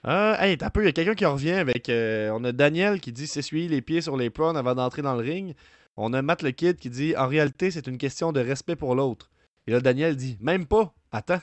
Ah, 0.04 0.36
hey, 0.40 0.58
t'as 0.58 0.72
peu, 0.72 0.82
il 0.82 0.86
y 0.86 0.90
a 0.90 0.94
quelqu'un 0.94 1.14
qui 1.14 1.26
revient 1.28 1.52
avec. 1.52 1.90
euh, 1.90 2.32
on 2.32 2.44
a 2.44 2.52
Daniel 2.52 3.00
qui 3.02 3.12
dit 3.12 3.28
s'essuyer 3.28 3.68
les 3.68 3.84
pieds 3.84 4.02
sur 4.02 4.18
les 4.18 4.32
prunes 4.32 4.58
avant 4.58 4.74
d'entrer 4.74 5.04
dans 5.04 5.14
le 5.14 5.22
ring. 5.22 5.54
On 5.96 6.12
a 6.14 6.24
Matt 6.24 6.42
le 6.42 6.50
Kid 6.50 6.78
qui 6.78 6.90
dit 6.90 7.16
en 7.16 7.28
réalité, 7.28 7.70
c'est 7.70 7.86
une 7.86 8.00
question 8.00 8.32
de 8.32 8.40
respect 8.40 8.76
pour 8.76 8.96
l'autre. 8.96 9.31
Et 9.68 9.72
là, 9.72 9.80
Daniel 9.80 10.16
dit 10.16 10.38
même 10.42 10.66
pas, 10.66 10.94
attends. 11.12 11.42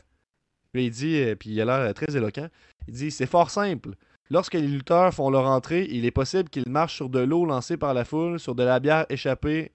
Puis 0.72 0.86
il 0.86 0.90
dit, 0.90 1.16
euh, 1.16 1.34
puis 1.34 1.50
il 1.50 1.60
a 1.60 1.64
l'air 1.64 1.88
euh, 1.88 1.92
très 1.92 2.14
éloquent. 2.16 2.48
Il 2.86 2.94
dit 2.94 3.10
c'est 3.10 3.26
fort 3.26 3.50
simple. 3.50 3.90
Lorsque 4.30 4.54
les 4.54 4.66
lutteurs 4.66 5.14
font 5.14 5.30
leur 5.30 5.46
entrée, 5.46 5.86
il 5.90 6.04
est 6.04 6.10
possible 6.10 6.50
qu'ils 6.50 6.68
marchent 6.68 6.96
sur 6.96 7.08
de 7.08 7.20
l'eau 7.20 7.46
lancée 7.46 7.76
par 7.78 7.94
la 7.94 8.04
foule, 8.04 8.38
sur 8.38 8.54
de 8.54 8.62
la 8.62 8.78
bière 8.78 9.06
échappée 9.08 9.72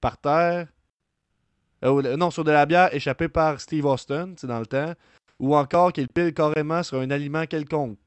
par 0.00 0.18
terre. 0.18 0.68
Euh, 1.84 2.16
non, 2.16 2.30
sur 2.30 2.44
de 2.44 2.52
la 2.52 2.66
bière 2.66 2.94
échappée 2.94 3.28
par 3.28 3.60
Steve 3.60 3.86
Austin, 3.86 4.34
c'est 4.36 4.46
dans 4.46 4.60
le 4.60 4.66
temps. 4.66 4.94
Ou 5.40 5.56
encore 5.56 5.92
qu'ils 5.92 6.08
pilent 6.08 6.34
carrément 6.34 6.82
sur 6.82 7.00
un 7.00 7.10
aliment 7.10 7.46
quelconque. 7.46 7.98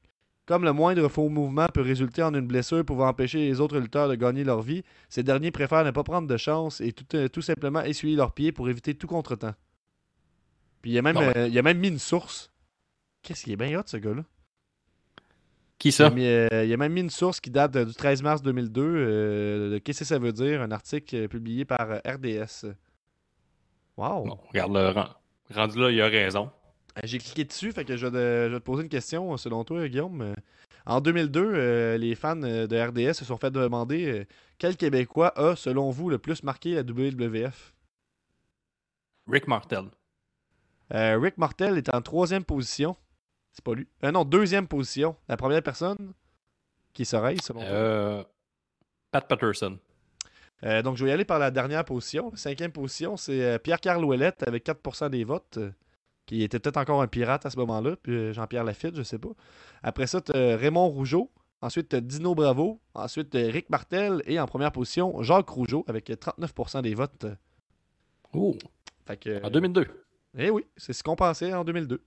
Comme 0.45 0.63
le 0.63 0.73
moindre 0.73 1.07
faux 1.07 1.29
mouvement 1.29 1.67
peut 1.67 1.81
résulter 1.81 2.23
en 2.23 2.33
une 2.33 2.47
blessure 2.47 2.83
pouvant 2.83 3.07
empêcher 3.07 3.39
les 3.39 3.61
autres 3.61 3.79
lutteurs 3.79 4.09
de 4.09 4.15
gagner 4.15 4.43
leur 4.43 4.61
vie, 4.61 4.83
ces 5.07 5.23
derniers 5.23 5.51
préfèrent 5.51 5.85
ne 5.85 5.91
pas 5.91 6.03
prendre 6.03 6.27
de 6.27 6.37
chance 6.37 6.81
et 6.81 6.91
tout, 6.91 7.05
tout 7.29 7.41
simplement 7.41 7.81
essuyer 7.81 8.15
leurs 8.15 8.33
pieds 8.33 8.51
pour 8.51 8.69
éviter 8.69 8.95
tout 8.95 9.07
contretemps. 9.07 9.53
Puis 10.81 10.91
il 10.91 10.97
a 10.97 11.01
même, 11.01 11.17
ouais. 11.17 11.37
euh, 11.37 11.47
il 11.47 11.57
a 11.57 11.61
même 11.61 11.77
mis 11.79 11.89
une 11.89 11.99
source. 11.99 12.51
Qu'est-ce 13.21 13.43
qu'il 13.43 13.53
est 13.53 13.57
bien 13.57 13.79
hot 13.79 13.83
ce 13.85 13.97
gars-là? 13.97 14.23
Qui 15.77 15.89
Il 15.89 15.91
a, 15.91 15.95
ça? 15.95 16.09
mis, 16.09 16.25
euh, 16.25 16.63
il 16.65 16.73
a 16.73 16.77
même 16.77 16.93
mis 16.93 17.01
une 17.01 17.09
source 17.09 17.39
qui 17.39 17.49
date 17.51 17.75
du 17.77 17.93
13 17.93 18.21
mars 18.23 18.41
2002 18.41 18.81
euh, 18.83 19.79
Qu'est-ce 19.79 19.99
que 19.99 20.05
ça 20.05 20.19
veut 20.19 20.31
dire? 20.33 20.61
Un 20.61 20.71
article 20.71 21.15
euh, 21.15 21.27
publié 21.27 21.65
par 21.65 21.87
RDS. 22.05 22.67
Wow! 23.97 24.25
Bon, 24.25 24.39
regarde, 24.49 24.73
le 24.73 24.89
rend- 24.89 25.09
rendu 25.53 25.79
là, 25.79 25.91
il 25.91 26.01
a 26.01 26.07
raison. 26.07 26.51
J'ai 27.03 27.17
cliqué 27.19 27.45
dessus, 27.45 27.71
fait 27.71 27.85
que 27.85 27.95
je 27.95 28.05
vais, 28.07 28.11
te- 28.11 28.47
je 28.49 28.53
vais 28.53 28.59
te 28.59 28.63
poser 28.65 28.83
une 28.83 28.89
question 28.89 29.37
selon 29.37 29.63
toi, 29.63 29.87
Guillaume. 29.87 30.33
En 30.85 30.99
2002, 30.99 31.95
les 31.97 32.15
fans 32.15 32.35
de 32.35 32.75
RDS 32.79 33.13
se 33.13 33.25
sont 33.25 33.37
fait 33.37 33.51
demander 33.51 34.25
quel 34.57 34.75
Québécois 34.75 35.31
a, 35.37 35.55
selon 35.55 35.89
vous, 35.91 36.09
le 36.09 36.17
plus 36.17 36.43
marqué 36.43 36.73
la 36.73 36.81
WWF 36.81 37.73
Rick 39.27 39.47
Martel. 39.47 39.85
Rick 40.91 41.37
Martel 41.37 41.77
est 41.77 41.93
en 41.93 42.01
troisième 42.01 42.43
position. 42.43 42.95
C'est 43.53 43.63
pas 43.63 43.73
lui. 43.73 43.87
non, 44.03 44.25
deuxième 44.25 44.67
position. 44.67 45.15
La 45.27 45.37
première 45.37 45.63
personne 45.63 46.13
qui 46.93 47.05
serait, 47.05 47.35
selon 47.41 47.61
vous 47.61 48.25
Pat 49.11 49.27
Patterson. 49.27 49.77
Euh, 50.63 50.81
donc, 50.81 50.97
je 50.97 51.03
vais 51.03 51.11
y 51.11 51.13
aller 51.13 51.25
par 51.25 51.39
la 51.39 51.51
dernière 51.51 51.83
position. 51.85 52.29
La 52.31 52.37
cinquième 52.37 52.71
position, 52.71 53.17
c'est 53.17 53.43
euh, 53.43 53.57
Pierre-Carl 53.57 54.03
Ouellette 54.03 54.47
avec 54.47 54.65
4% 54.65 55.09
des 55.09 55.23
votes, 55.23 55.57
euh, 55.57 55.71
qui 56.25 56.43
était 56.43 56.59
peut-être 56.59 56.77
encore 56.77 57.01
un 57.01 57.07
pirate 57.07 57.45
à 57.45 57.49
ce 57.49 57.57
moment-là, 57.57 57.95
puis 58.01 58.33
Jean-Pierre 58.33 58.63
Lafitte, 58.63 58.95
je 58.95 59.03
sais 59.03 59.17
pas. 59.17 59.31
Après 59.83 60.07
ça, 60.07 60.21
tu 60.21 60.31
Raymond 60.31 60.87
Rougeau. 60.87 61.31
Ensuite, 61.61 61.95
Dino 61.95 62.33
Bravo. 62.33 62.79
Ensuite, 62.93 63.33
Rick 63.33 63.69
Martel. 63.69 64.23
Et 64.25 64.39
en 64.39 64.47
première 64.47 64.71
position, 64.71 65.21
Jacques 65.21 65.49
Rougeau 65.49 65.83
avec 65.87 66.09
39% 66.09 66.81
des 66.81 66.95
votes. 66.95 67.25
Oh! 68.33 68.55
en 69.07 69.49
2002. 69.49 69.87
Eh 70.37 70.49
oui, 70.49 70.65
c'est 70.77 70.93
ce 70.93 71.03
qu'on 71.03 71.15
pensait 71.15 71.53
en 71.53 71.63
2002. 71.63 72.01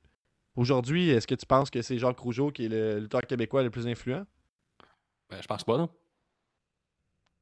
Aujourd'hui, 0.56 1.10
est-ce 1.10 1.26
que 1.26 1.34
tu 1.34 1.46
penses 1.46 1.70
que 1.70 1.82
c'est 1.82 1.98
Jacques 1.98 2.18
Rougeau 2.18 2.50
qui 2.50 2.66
est 2.66 2.68
le 2.68 3.00
lutteur 3.00 3.22
québécois 3.22 3.62
le 3.62 3.70
plus 3.70 3.86
influent? 3.86 4.24
Ben, 5.28 5.42
je 5.42 5.46
pense 5.46 5.64
pas, 5.64 5.76
non. 5.76 5.88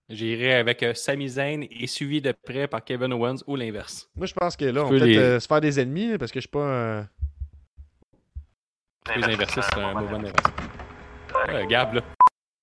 J'irai 0.08 0.54
avec 0.54 0.82
euh, 0.82 0.94
Sami 0.94 1.28
Zayn 1.28 1.62
et 1.70 1.86
suivi 1.86 2.20
de 2.20 2.32
près 2.32 2.66
par 2.66 2.84
Kevin 2.84 3.12
Owens 3.12 3.36
ou 3.46 3.56
l'inverse. 3.56 4.10
Moi, 4.16 4.26
je 4.26 4.34
pense 4.34 4.56
que 4.56 4.64
là, 4.64 4.84
on 4.84 4.88
peut 4.88 4.98
peut-être 4.98 5.18
euh, 5.18 5.40
se 5.40 5.46
faire 5.46 5.60
des 5.60 5.78
ennemis 5.78 6.18
parce 6.18 6.32
que 6.32 6.40
je 6.40 6.42
suis 6.42 6.50
pas. 6.50 6.58
Euh... 6.58 7.02
Les 9.16 9.24
inversés, 9.24 9.60
c'est 9.62 9.80
un 9.80 9.94
mouvement 9.94 10.18
inverse. 10.18 10.34
Ouais, 11.48 11.66
Gab, 11.66 11.94
là. 11.94 12.02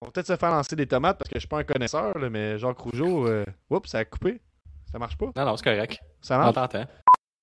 On 0.01 0.05
va 0.07 0.11
peut-être 0.11 0.27
se 0.27 0.35
faire 0.35 0.51
lancer 0.51 0.75
des 0.75 0.87
tomates 0.87 1.17
parce 1.17 1.29
que 1.29 1.35
je 1.35 1.39
suis 1.39 1.47
pas 1.47 1.59
un 1.59 1.63
connaisseur, 1.63 2.17
là, 2.17 2.29
mais 2.29 2.57
Jacques 2.59 2.79
Rougeau, 2.79 3.27
euh... 3.27 3.45
oups, 3.69 3.89
ça 3.89 3.99
a 3.99 4.05
coupé. 4.05 4.41
Ça 4.91 4.99
marche 4.99 5.17
pas. 5.17 5.31
Non, 5.35 5.45
non, 5.45 5.57
c'est 5.57 5.63
correct. 5.63 5.99
Ça 6.21 6.37
marche? 6.37 6.49
On 6.49 6.53
t'entend. 6.53 6.85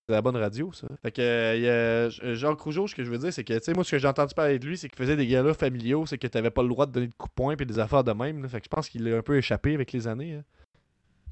C'est 0.08 0.14
la 0.14 0.22
bonne 0.22 0.36
radio, 0.36 0.72
ça. 0.72 0.86
Fait 1.02 1.10
que, 1.10 1.20
euh, 1.20 2.34
Jacques 2.36 2.60
Rougeau, 2.60 2.86
ce 2.86 2.94
que 2.94 3.02
je 3.02 3.10
veux 3.10 3.18
dire, 3.18 3.32
c'est 3.32 3.42
que, 3.42 3.54
tu 3.54 3.64
sais, 3.64 3.72
moi, 3.72 3.82
ce 3.82 3.90
que 3.90 3.98
j'ai 3.98 4.06
entendu 4.06 4.34
parler 4.34 4.60
de 4.60 4.66
lui, 4.66 4.78
c'est 4.78 4.88
qu'il 4.88 4.96
faisait 4.98 5.16
des 5.16 5.26
galas 5.26 5.54
familiaux, 5.54 6.06
c'est 6.06 6.16
que 6.16 6.28
t'avais 6.28 6.50
pas 6.50 6.62
le 6.62 6.68
droit 6.68 6.86
de 6.86 6.92
donner 6.92 7.08
de 7.08 7.14
coups 7.14 7.32
de 7.32 7.34
poing 7.34 7.56
et 7.56 7.64
des 7.64 7.78
affaires 7.80 8.04
de 8.04 8.12
même. 8.12 8.48
Fait 8.48 8.60
que 8.60 8.66
je 8.66 8.68
pense 8.68 8.88
qu'il 8.88 9.12
a 9.12 9.16
un 9.16 9.22
peu 9.22 9.36
échappé 9.36 9.74
avec 9.74 9.90
les 9.92 10.06
années. 10.06 10.34
Hein. 10.34 10.44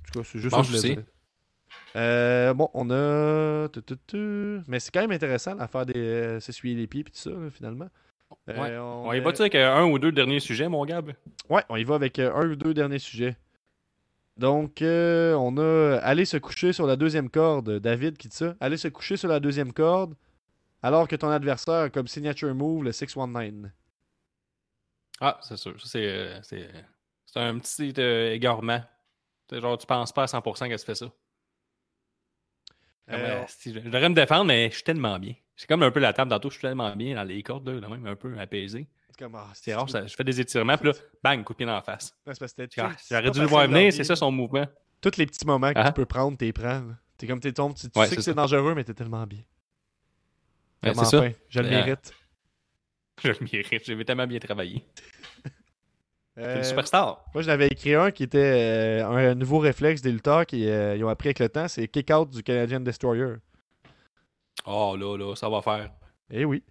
En 0.01 0.13
tout 0.13 0.19
cas, 0.19 0.29
c'est 0.31 0.39
juste 0.41 0.55
ça 0.55 0.63
que 0.63 0.67
je 0.67 0.77
voulais 0.77 1.05
euh, 1.97 2.55
bon, 2.55 2.69
on 2.75 2.91
a. 2.91 3.69
Mais 4.67 4.81
c'est 4.81 4.91
quand 4.93 5.01
même 5.01 5.13
intéressant 5.13 5.55
l'affaire 5.55 5.87
des 5.87 5.97
euh, 5.97 6.41
s'essuyer 6.41 6.75
les 6.75 6.87
pieds 6.87 7.03
et 7.03 7.05
tout 7.05 7.13
ça, 7.15 7.31
finalement. 7.53 7.89
Euh, 8.49 8.79
on, 8.79 9.13
y 9.13 9.21
va 9.21 9.31
avec 9.31 9.55
un 9.55 9.85
ou 9.85 9.99
deux 9.99 10.11
derniers 10.11 10.41
sujets, 10.41 10.69
mon 10.69 10.85
Gab? 10.85 11.13
Ouais, 11.49 11.63
on 11.69 11.77
y 11.77 11.85
va 11.85 11.95
avec 11.95 12.19
un 12.19 12.49
ou 12.49 12.57
deux 12.57 12.75
derniers 12.75 12.99
sujets. 12.99 13.37
Donc, 14.37 14.83
euh, 14.83 15.35
on 15.35 15.57
a 15.59 15.99
aller 15.99 16.25
se 16.25 16.37
coucher 16.37 16.73
sur 16.73 16.87
la 16.87 16.97
deuxième 16.97 17.31
corde. 17.31 17.79
David 17.79 18.17
qui 18.17 18.29
dit 18.29 18.37
ça. 18.37 18.57
Aller 18.61 18.77
se 18.77 18.89
coucher 18.89 19.17
sur 19.17 19.29
la 19.29 19.41
deuxième 19.41 19.73
corde 19.73 20.15
alors 20.83 21.09
que 21.09 21.17
ton 21.17 21.31
adversaire 21.31 21.75
a 21.75 21.91
comme 21.91 22.07
signature 22.07 22.55
move 22.55 22.85
le 22.85 22.93
619. 22.93 23.71
Ah, 25.21 25.39
c'est 25.41 25.57
sûr. 25.57 25.75
Euh, 25.95 26.41
c'est, 26.43 26.69
un 27.37 27.59
petit 27.59 27.95
euh, 27.97 28.33
égarement. 28.33 28.83
genre, 29.51 29.79
tu 29.79 29.87
penses 29.87 30.13
pas 30.13 30.25
à 30.25 30.27
100% 30.27 30.69
qu'elle 30.69 30.79
se 30.79 30.85
fait 30.85 30.95
ça. 30.95 31.11
je 33.09 33.79
devrais 33.79 34.09
me 34.11 34.15
défendre, 34.15 34.45
mais 34.45 34.69
je 34.69 34.75
suis 34.75 34.85
tellement 34.85 35.19
bien. 35.19 35.35
C'est 35.57 35.69
comme 35.69 35.83
un 35.83 35.91
peu 35.91 36.01
la 36.01 36.13
table 36.13 36.31
tantôt, 36.31 36.51
je 36.51 36.55
suis 36.55 36.63
tellement 36.63 36.95
bien 36.97 37.15
dans 37.15 37.23
les 37.23 37.43
cordes, 37.43 37.69
là, 37.69 37.89
même 37.89 38.07
un 38.07 38.17
peu 38.17 38.39
apaisé. 38.39 38.87
Ah, 39.23 39.47
c'est 39.55 39.75
rare, 39.75 39.87
je 39.89 40.15
fais 40.15 40.25
des 40.25 40.41
étirements, 40.41 40.77
puis 40.77 40.89
là, 40.89 40.95
bang, 41.23 41.45
coup 41.45 41.53
de 41.53 41.59
pied 41.59 41.67
dans 41.67 41.75
la 41.75 41.83
face. 41.83 42.17
J'aurais 43.11 43.31
dû 43.31 43.41
le 43.41 43.47
voir 43.47 43.67
venir, 43.67 43.93
c'est 43.93 44.05
ça 44.05 44.17
son 44.17 44.31
mouvement. 44.31 44.67
Tous 45.01 45.17
les 45.17 45.27
petits 45.27 45.47
moments 45.47 45.69
que 45.69 45.75
tu 45.75 45.87
ah. 45.87 45.93
peux 45.93 46.07
prendre, 46.07 46.37
t'es 46.37 46.53
prends. 46.53 46.83
T'es 47.17 47.27
comme 47.27 47.41
t'es 47.41 47.53
tombé, 47.53 47.75
tu, 47.75 47.89
sais 47.89 48.17
que 48.17 48.23
c'est 48.23 48.35
dangereux, 48.35 48.75
mais 48.75 48.85
t'es 48.85 48.95
tellement 48.95 49.27
bien. 49.27 49.43
c'est 50.83 50.95
ça. 50.95 51.25
Je 51.49 51.61
le 51.61 51.69
mérite. 51.69 52.13
Je 53.23 53.29
le 53.29 53.39
mérite, 53.41 53.85
j'ai 53.85 54.05
tellement 54.05 54.27
bien 54.27 54.41
travaillé. 54.41 54.85
Euh, 56.37 56.57
une 56.57 56.65
superstar. 56.65 57.25
Moi, 57.33 57.43
j'avais 57.45 57.69
écrit 57.69 57.95
un 57.95 58.11
qui 58.11 58.25
était 58.25 59.01
euh, 59.03 59.07
un 59.07 59.37
nouveau 59.37 59.61
réflexe 59.61 60.03
des 60.03 60.11
lutteurs 60.11 60.47
qui 60.47 60.69
euh, 60.69 61.01
ont 61.05 61.09
appris 61.09 61.29
avec 61.29 61.39
le 61.39 61.49
temps, 61.49 61.69
c'est 61.69 61.87
kick 61.87 62.11
out 62.11 62.29
du 62.29 62.43
Canadian 62.43 62.81
Destroyer. 62.81 63.35
Oh 64.67 64.97
là 64.99 65.17
là, 65.17 65.37
ça 65.37 65.49
va 65.49 65.63
faire. 65.63 65.93
Eh 66.31 66.45
oui. 66.45 66.65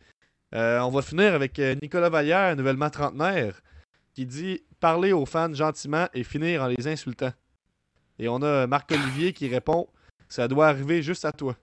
Euh, 0.54 0.80
on 0.80 0.89
va 0.89 1.01
finir 1.01 1.34
avec 1.34 1.58
euh, 1.58 1.76
Nicolas 1.82 2.10
Vallière, 2.10 2.56
nouvellement 2.56 2.89
trentenaire, 2.89 3.62
qui 4.14 4.26
dit 4.26 4.64
Parler 4.80 5.12
aux 5.12 5.26
fans 5.26 5.54
gentiment 5.54 6.08
et 6.14 6.24
finir 6.24 6.62
en 6.62 6.68
les 6.68 6.88
insultant. 6.88 7.32
Et 8.20 8.28
on 8.28 8.41
a 8.41 8.68
Marc-Olivier 8.68 9.34
qui 9.34 9.47
répond 9.47 9.88
Ça 10.30 10.47
doit 10.47 10.68
arriver 10.68 11.01
juste 11.01 11.26
à 11.26 11.32
toi. 11.32 11.56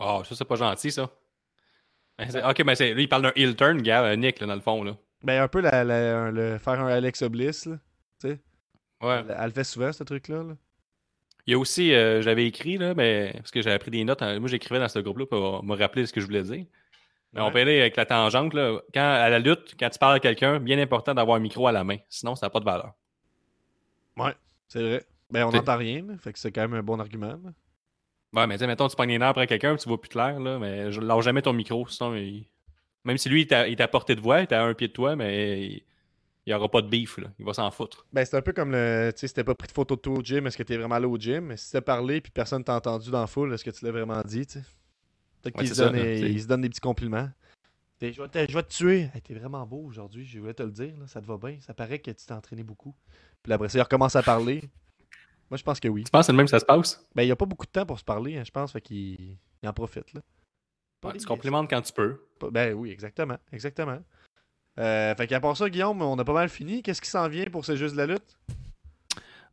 Oh, 0.00 0.22
ça, 0.24 0.34
c'est 0.34 0.44
pas 0.44 0.56
gentil, 0.56 0.90
ça. 0.90 1.10
Ben, 2.18 2.28
ok, 2.48 2.62
mais 2.64 2.74
c'est, 2.74 2.94
lui, 2.94 3.04
il 3.04 3.08
parle 3.08 3.22
d'un 3.22 3.32
heel 3.36 3.54
turn, 3.56 3.82
gars, 3.82 4.16
Nick, 4.16 4.40
là, 4.40 4.46
dans 4.46 4.54
le 4.54 4.60
fond. 4.60 4.82
Là. 4.82 4.96
Ben, 5.22 5.42
un 5.42 5.48
peu 5.48 5.60
la, 5.60 5.84
le, 6.30 6.58
faire 6.58 6.80
un 6.80 6.86
Alex 6.86 7.22
Bliss, 7.24 7.66
là. 7.66 7.76
Tu 8.20 8.28
sais. 8.28 8.40
Ouais. 9.02 9.22
Elle, 9.28 9.46
le 9.46 9.50
fait 9.50 9.64
souvent, 9.64 9.92
ce 9.92 10.04
truc-là. 10.04 10.44
Il 11.46 11.52
y 11.52 11.54
a 11.54 11.58
aussi, 11.58 11.92
euh, 11.92 12.22
j'avais 12.22 12.46
écrit, 12.46 12.78
là, 12.78 12.94
mais, 12.94 13.32
parce 13.36 13.50
que 13.50 13.60
j'avais 13.60 13.78
pris 13.78 13.90
des 13.90 14.04
notes. 14.04 14.22
Moi, 14.22 14.48
j'écrivais 14.48 14.80
dans 14.80 14.88
ce 14.88 14.98
groupe-là 14.98 15.26
pour 15.26 15.62
me 15.62 15.76
rappeler 15.76 16.06
ce 16.06 16.12
que 16.12 16.20
je 16.20 16.26
voulais 16.26 16.42
dire. 16.42 16.64
Mais 17.36 17.42
on 17.42 17.50
peut 17.50 17.60
aller 17.60 17.80
avec 17.80 17.96
la 17.96 18.06
tangente. 18.06 18.54
Là. 18.54 18.80
Quand, 18.92 19.00
à 19.00 19.28
la 19.28 19.38
lutte, 19.38 19.76
quand 19.78 19.90
tu 19.90 19.98
parles 19.98 20.16
à 20.16 20.20
quelqu'un, 20.20 20.58
bien 20.58 20.78
important 20.78 21.14
d'avoir 21.14 21.36
un 21.36 21.40
micro 21.40 21.66
à 21.66 21.72
la 21.72 21.84
main. 21.84 21.98
Sinon, 22.08 22.34
ça 22.34 22.46
n'a 22.46 22.50
pas 22.50 22.60
de 22.60 22.64
valeur. 22.64 22.94
Ouais, 24.16 24.34
c'est 24.68 24.82
vrai. 24.82 25.04
Ben, 25.30 25.44
on 25.44 25.50
n'entend 25.50 25.76
rien. 25.76 26.04
Fait 26.18 26.32
que 26.32 26.38
c'est 26.38 26.50
quand 26.50 26.62
même 26.62 26.74
un 26.74 26.82
bon 26.82 26.98
argument. 26.98 27.38
Ouais, 28.32 28.46
mais 28.46 28.58
tu 28.58 28.66
mettons, 28.66 28.88
tu 28.88 28.96
pognes 28.96 29.10
les 29.10 29.18
nerfs 29.18 29.28
après 29.28 29.46
quelqu'un, 29.46 29.76
tu 29.76 29.88
vois 29.88 30.00
plus 30.00 30.08
clair. 30.08 30.40
Là, 30.40 30.58
mais 30.58 30.90
je 30.92 31.00
lâche 31.00 31.24
jamais 31.24 31.42
ton 31.42 31.52
micro. 31.52 31.86
Sinon, 31.88 32.12
même 33.04 33.18
si 33.18 33.28
lui, 33.28 33.42
il 33.42 33.46
t'a 33.46 33.64
à 33.64 33.88
portée 33.88 34.14
de 34.14 34.20
voix, 34.20 34.40
il 34.40 34.42
est 34.44 34.52
à 34.52 34.64
un 34.64 34.74
pied 34.74 34.88
de 34.88 34.92
toi, 34.92 35.14
mais 35.14 35.66
il 35.66 35.82
n'y 36.46 36.54
aura 36.54 36.70
pas 36.70 36.80
de 36.80 36.88
beef. 36.88 37.18
Là. 37.18 37.28
Il 37.38 37.44
va 37.44 37.52
s'en 37.52 37.70
foutre. 37.70 38.06
Ben, 38.12 38.24
c'est 38.24 38.36
un 38.36 38.42
peu 38.42 38.52
comme 38.52 38.72
le. 38.72 39.10
Tu 39.14 39.20
sais, 39.20 39.28
si 39.28 39.34
t'as 39.34 39.44
pas 39.44 39.54
pris 39.54 39.68
de 39.68 39.72
photo 39.72 39.96
de 39.96 40.00
toi 40.00 40.14
au 40.14 40.22
gym, 40.22 40.46
est-ce 40.46 40.56
que 40.56 40.62
t'es 40.62 40.76
vraiment 40.76 40.94
allé 40.94 41.06
au 41.06 41.16
gym? 41.16 41.56
Si 41.56 41.72
t'as 41.72 41.80
parlé 41.80 42.20
puis 42.20 42.30
personne 42.30 42.64
t'a 42.64 42.74
entendu 42.74 43.10
dans 43.10 43.20
la 43.20 43.26
foule, 43.26 43.52
est-ce 43.52 43.64
que 43.64 43.70
tu 43.70 43.84
l'as 43.84 43.90
vraiment 43.90 44.22
dit? 44.22 44.46
Peut-être 45.52 45.58
qu'il 45.58 45.68
se, 45.68 46.42
se 46.42 46.46
donne 46.46 46.60
des 46.60 46.68
petits 46.68 46.80
compliments. 46.80 47.28
Je 48.00 48.08
vais, 48.08 48.28
te, 48.28 48.50
je 48.50 48.54
vais 48.54 48.62
te 48.62 48.72
tuer. 48.72 49.08
t'es 49.24 49.34
vraiment 49.34 49.66
beau 49.66 49.82
aujourd'hui, 49.86 50.26
je 50.26 50.38
voulais 50.38 50.52
te 50.52 50.62
le 50.62 50.70
dire. 50.70 50.94
ça 51.06 51.20
te 51.20 51.26
va 51.26 51.38
bien. 51.38 51.56
Ça 51.60 51.72
paraît 51.72 51.98
que 51.98 52.10
tu 52.10 52.26
t'es 52.26 52.32
entraîné 52.32 52.62
beaucoup. 52.62 52.94
Puis 53.42 53.52
après 53.52 53.68
ça, 53.68 53.78
il 53.78 53.82
recommence 53.82 54.16
à 54.16 54.22
parler. 54.22 54.62
Moi, 55.50 55.56
je 55.56 55.62
pense 55.62 55.80
que 55.80 55.88
oui. 55.88 56.04
Tu 56.04 56.10
penses 56.10 56.26
que 56.26 56.32
le 56.32 56.36
même 56.36 56.46
que 56.46 56.50
ça 56.50 56.58
se 56.58 56.64
passe? 56.64 57.06
Ben, 57.14 57.22
il 57.22 57.26
n'y 57.26 57.32
a 57.32 57.36
pas 57.36 57.46
beaucoup 57.46 57.64
de 57.64 57.70
temps 57.70 57.86
pour 57.86 57.98
se 57.98 58.04
parler, 58.04 58.36
hein, 58.36 58.42
je 58.44 58.50
pense. 58.50 58.72
Fait 58.72 58.80
qu'il 58.80 59.38
en 59.64 59.72
profite. 59.72 60.12
Là. 60.12 60.20
tu 61.12 61.24
complimentes 61.24 61.70
quand 61.70 61.80
tu 61.80 61.92
peux. 61.92 62.20
Ben 62.50 62.74
oui, 62.74 62.90
exactement. 62.90 63.38
Exactement. 63.52 64.02
Euh, 64.78 65.14
fait 65.14 65.26
qu'à 65.26 65.40
part 65.40 65.56
ça, 65.56 65.70
Guillaume, 65.70 66.02
on 66.02 66.18
a 66.18 66.24
pas 66.24 66.34
mal 66.34 66.48
fini. 66.48 66.82
Qu'est-ce 66.82 67.00
qui 67.00 67.08
s'en 67.08 67.28
vient 67.28 67.46
pour 67.46 67.64
ce 67.64 67.76
juste 67.76 67.94
de 67.94 67.98
la 67.98 68.06
lutte? 68.06 68.36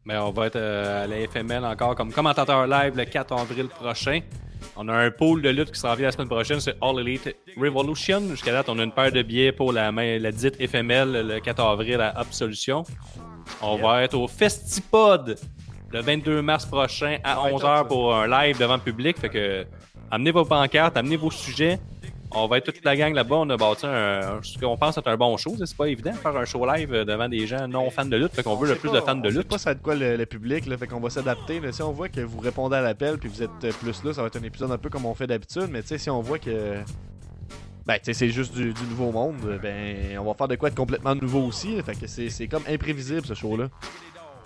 Ben, 0.06 0.20
on 0.20 0.32
va 0.32 0.48
être 0.48 0.58
euh, 0.58 1.06
à 1.06 1.08
la 1.08 1.26
FML 1.28 1.64
encore 1.64 1.96
comme 1.96 2.12
commentateur 2.12 2.68
live 2.68 2.98
le 2.98 3.06
4 3.06 3.34
avril 3.40 3.68
prochain. 3.68 4.20
On 4.76 4.90
a 4.90 4.94
un 4.94 5.12
pôle 5.12 5.42
de 5.42 5.50
lutte 5.50 5.72
qui 5.72 5.80
s'en 5.80 5.94
vient 5.96 6.08
la 6.08 6.12
semaine 6.12 6.28
prochaine, 6.28 6.60
c'est 6.60 6.76
All 6.82 7.00
Elite 7.00 7.36
Revolution. 7.58 8.22
Jusqu'à 8.30 8.52
date, 8.52 8.68
on 8.68 8.80
a 8.80 8.84
une 8.84 8.92
paire 8.92 9.12
de 9.12 9.22
billets 9.22 9.54
pour 9.54 9.72
la, 9.72 9.92
la 9.92 10.32
dite 10.32 10.56
FML 10.60 11.28
le 11.28 11.40
4 11.40 11.60
avril 11.62 12.02
à 12.02 12.10
Absolution. 12.18 12.84
On 13.62 13.78
va 13.78 14.04
être 14.04 14.16
au 14.16 14.28
Festipod 14.28 15.38
le 15.92 16.02
22 16.02 16.42
mars 16.42 16.66
prochain 16.66 17.20
à 17.24 17.36
11h 17.36 17.88
pour 17.88 18.14
un 18.14 18.28
live 18.28 18.60
devant 18.60 18.76
le 18.76 18.82
public. 18.82 19.18
Fait 19.18 19.30
que 19.30 19.66
amenez 20.12 20.32
vos 20.32 20.44
pancartes, 20.44 20.98
amenez 20.98 21.16
vos 21.18 21.32
sujets. 21.32 21.80
On 22.36 22.48
va 22.48 22.58
être 22.58 22.72
toute 22.74 22.84
la 22.84 22.96
gang 22.96 23.14
là-bas. 23.14 23.36
On 23.36 23.50
a 23.50 23.58
bâti 23.58 23.86
un, 23.86 24.40
ce 24.42 24.58
qu'on 24.58 24.76
pense 24.76 24.98
être 24.98 25.08
un 25.08 25.18
bon 25.18 25.38
show. 25.38 25.56
C'est 25.58 25.78
pas 25.78 25.88
évident 25.88 26.12
de 26.12 26.18
faire 26.18 26.36
un 26.36 26.46
show 26.46 26.66
live 26.66 26.92
devant 26.92 27.30
des 27.30 27.46
gens 27.46 27.68
non 27.68 27.90
fans 27.90 28.06
de 28.06 28.18
lutte. 28.18 28.34
Fait 28.34 28.44
qu'on 28.44 28.56
veut 28.56 28.70
le 28.70 28.76
plus 28.76 28.92
de 28.92 29.00
fans 29.02 29.16
de 29.16 29.30
lutte. 29.30 29.48
pas 29.48 29.58
ça 29.58 29.70
va 29.70 29.74
être 29.74 29.82
quoi 29.82 29.96
le, 29.96 30.26
public. 30.26 30.66
Là, 30.66 30.78
fait 30.78 30.88
qu'on 30.88 31.00
va 31.00 31.10
s'adapter. 31.10 31.62
Si 31.72 31.82
on 31.82 31.92
voit 31.92 32.10
que 32.10 32.22
vous 32.22 32.40
répondez 32.40 32.76
à 32.76 32.82
l'appel 32.82 33.18
puis 33.18 33.30
vous 33.30 33.44
êtes 33.44 33.76
plus 33.78 34.04
là, 34.04 34.14
ça 34.14 34.22
va 34.22 34.28
être 34.28 34.38
un 34.38 34.44
épisode 34.44 34.72
un 34.72 34.78
peu 34.78 34.90
comme 34.90 35.06
on 35.06 35.14
fait 35.14 35.28
d'habitude. 35.28 35.68
Mais 35.70 35.82
si 35.84 36.10
on 36.10 36.22
voit 36.22 36.40
que 36.40 36.80
ben, 37.86 37.96
tu 37.96 38.06
sais, 38.06 38.14
c'est 38.14 38.30
juste 38.30 38.54
du, 38.54 38.74
nouveau 38.90 39.12
monde, 39.12 39.60
ben, 39.62 40.18
on 40.18 40.24
va 40.24 40.34
faire 40.34 40.48
de 40.48 40.56
quoi 40.56 40.70
être 40.70 40.76
complètement 40.76 41.16
nouveau 41.16 41.42
aussi. 41.42 41.82
fait 41.82 41.96
que 41.96 42.08
c'est 42.08 42.48
comme 42.48 42.64
imprévisible 42.68 43.26
ce 43.26 43.34
show-là. 43.34 43.70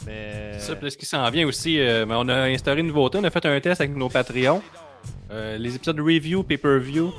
Mais... 0.06 0.60
Ça, 0.60 0.74
ce 0.82 0.98
qui 0.98 1.06
s'en 1.06 1.30
vient 1.30 1.48
aussi, 1.48 1.80
euh, 1.80 2.06
ben, 2.06 2.18
on 2.18 2.30
a 2.30 2.36
instauré 2.46 2.82
une 2.82 2.88
nouveauté, 2.88 3.20
on 3.20 3.24
a 3.24 3.30
fait 3.30 3.46
un 3.46 3.60
test 3.60 3.82
avec 3.82 3.96
nos 3.96 4.10
Patreons. 4.10 4.62
Euh, 5.32 5.58
les 5.58 5.76
épisodes 5.76 6.00
review, 6.00 6.44
pay-per-view, 6.44 7.14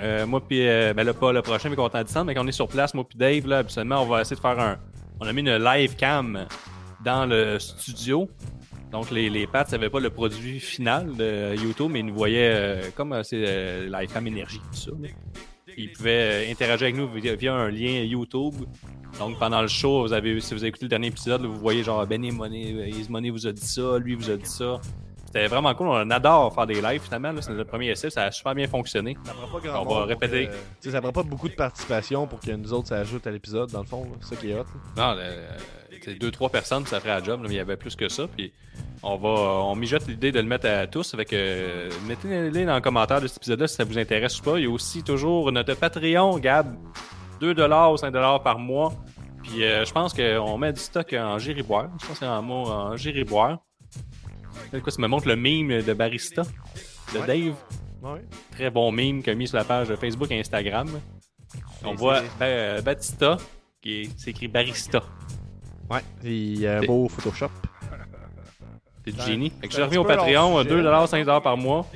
euh, 0.00 0.26
moi, 0.26 0.40
puis, 0.40 0.66
euh, 0.66 0.92
ben 0.94 1.04
là, 1.04 1.14
pas 1.14 1.32
le 1.32 1.42
prochain, 1.42 1.68
mais 1.68 1.76
qu'on 1.76 1.88
est 1.88 1.96
en 1.96 2.02
distance, 2.02 2.24
mais 2.24 2.34
qu'on 2.34 2.46
est 2.46 2.52
sur 2.52 2.68
place, 2.68 2.94
moi, 2.94 3.04
puis 3.08 3.18
Dave, 3.18 3.46
là, 3.46 3.58
habituellement, 3.58 4.02
on 4.02 4.06
va 4.06 4.22
essayer 4.22 4.36
de 4.36 4.40
faire 4.40 4.58
un. 4.58 4.78
On 5.20 5.26
a 5.26 5.32
mis 5.32 5.40
une 5.40 5.56
live 5.56 5.94
cam 5.96 6.46
dans 7.04 7.26
le 7.26 7.58
studio. 7.58 8.28
Donc, 8.90 9.10
les, 9.10 9.30
les 9.30 9.46
pattes 9.46 9.72
n'avaient 9.72 9.90
pas 9.90 10.00
le 10.00 10.10
produit 10.10 10.60
final 10.60 11.16
de 11.16 11.54
YouTube, 11.56 11.90
mais 11.92 12.00
ils 12.00 12.06
nous 12.06 12.14
voyaient 12.14 12.50
euh, 12.52 12.90
comme 12.94 13.22
c'est 13.22 13.86
live 13.86 14.12
cam 14.12 14.26
énergie, 14.26 14.60
tout 14.72 14.78
ça. 14.78 14.90
ils 15.76 15.92
pouvaient 15.92 16.48
interagir 16.50 16.86
avec 16.86 16.96
nous 16.96 17.08
via, 17.08 17.54
un 17.54 17.70
lien 17.70 18.02
YouTube. 18.02 18.54
Donc, 19.18 19.38
pendant 19.38 19.62
le 19.62 19.68
show, 19.68 20.02
vous 20.02 20.12
avez, 20.12 20.40
si 20.40 20.54
vous 20.54 20.60
avez 20.60 20.68
écouté 20.68 20.86
le 20.86 20.90
dernier 20.90 21.08
épisode, 21.08 21.44
vous 21.44 21.58
voyez 21.58 21.84
genre 21.84 22.04
Benny 22.04 22.32
Money, 22.32 22.92
Money 23.08 23.30
vous 23.30 23.46
a 23.46 23.52
dit 23.52 23.66
ça, 23.66 23.98
lui 23.98 24.16
vous 24.16 24.30
a 24.30 24.36
dit 24.36 24.50
ça. 24.50 24.80
C'était 25.34 25.48
vraiment 25.48 25.74
cool. 25.74 25.88
On 25.88 26.10
adore 26.10 26.54
faire 26.54 26.64
des 26.64 26.80
lives 26.80 27.02
finalement. 27.02 27.32
C'est 27.40 27.52
notre 27.52 27.68
premier 27.68 27.88
essai. 27.88 28.08
Ça 28.08 28.22
a 28.22 28.30
super 28.30 28.54
bien 28.54 28.68
fonctionné. 28.68 29.16
Ça 29.24 29.32
prend 29.32 29.58
pas 29.58 29.66
grand 29.66 29.82
On 29.82 29.92
va 29.92 30.04
répéter. 30.04 30.48
ça 30.80 31.00
prend 31.00 31.10
pas 31.10 31.24
beaucoup 31.24 31.48
de 31.48 31.54
participation 31.54 32.28
pour 32.28 32.38
que 32.38 32.52
nous 32.52 32.72
autres 32.72 32.86
s'ajoutent 32.86 33.26
à 33.26 33.32
l'épisode, 33.32 33.68
dans 33.72 33.80
le 33.80 33.86
fond. 33.86 34.06
C'est 34.20 34.36
ça 34.36 34.40
qui 34.40 34.50
est 34.52 34.54
hot. 34.54 34.64
Non, 34.96 35.16
c'est 36.04 36.14
deux, 36.20 36.30
trois 36.30 36.50
personnes, 36.50 36.86
ça 36.86 37.00
ferait 37.00 37.18
la 37.18 37.24
job. 37.24 37.40
mais 37.42 37.48
il 37.48 37.56
y 37.56 37.58
avait 37.58 37.76
plus 37.76 37.96
que 37.96 38.08
ça. 38.08 38.28
Puis 38.28 38.52
on 39.02 39.16
va 39.16 39.28
on 39.28 39.74
mijote 39.74 40.06
l'idée 40.06 40.30
de 40.30 40.38
le 40.38 40.46
mettre 40.46 40.68
à 40.68 40.86
tous. 40.86 41.14
Avec, 41.14 41.32
euh, 41.32 41.90
mettez-les 42.06 42.64
dans 42.64 42.76
le 42.76 42.80
commentaire 42.80 43.20
de 43.20 43.26
cet 43.26 43.38
épisode-là 43.38 43.66
si 43.66 43.74
ça 43.74 43.82
vous 43.82 43.98
intéresse 43.98 44.38
ou 44.38 44.44
pas. 44.44 44.58
Il 44.60 44.66
y 44.66 44.68
a 44.68 44.70
aussi 44.70 45.02
toujours 45.02 45.50
notre 45.50 45.74
Patreon, 45.74 46.38
Gab. 46.38 46.76
2$ 47.40 47.92
ou 47.92 47.96
5$ 47.96 48.42
par 48.44 48.60
mois. 48.60 48.92
Puis 49.42 49.64
euh, 49.64 49.84
je 49.84 49.92
pense 49.92 50.14
qu'on 50.14 50.58
met 50.58 50.72
du 50.72 50.80
stock 50.80 51.12
en 51.12 51.40
gériboire. 51.40 51.88
Je 52.00 52.06
pense 52.06 52.20
que 52.20 52.24
c'est 52.24 52.30
en 52.30 52.40
mot 52.40 52.66
en 52.66 52.96
gériboire. 52.96 53.58
Quoi, 54.82 54.92
ça 54.92 55.00
me 55.00 55.06
montre 55.06 55.28
le 55.28 55.36
meme 55.36 55.82
de 55.82 55.92
Barista 55.92 56.42
de 57.14 57.26
Dave. 57.26 57.54
Très 58.50 58.70
bon 58.70 58.90
meme 58.92 59.22
qu'il 59.22 59.32
a 59.32 59.34
mis 59.34 59.46
sur 59.46 59.56
la 59.56 59.64
page 59.64 59.94
Facebook 59.94 60.30
et 60.30 60.40
Instagram. 60.40 60.88
On 61.84 61.94
voit 61.94 62.22
euh, 62.40 62.80
Batista 62.82 63.36
qui 63.80 64.02
est, 64.02 64.28
écrit 64.28 64.48
Barista. 64.48 65.02
Ouais, 65.90 66.00
il 66.22 66.66
a 66.66 66.78
un 66.78 66.82
beau 66.82 67.08
Photoshop. 67.08 67.50
C'est 69.04 69.14
du 69.14 69.22
génie. 69.22 69.52
Fait 69.60 69.68
que 69.68 69.74
je 69.74 69.82
reviens 69.82 70.00
au 70.00 70.04
Patreon, 70.04 70.62
2$, 70.62 71.06
5$ 71.06 71.42
par 71.42 71.56
mois. 71.56 71.86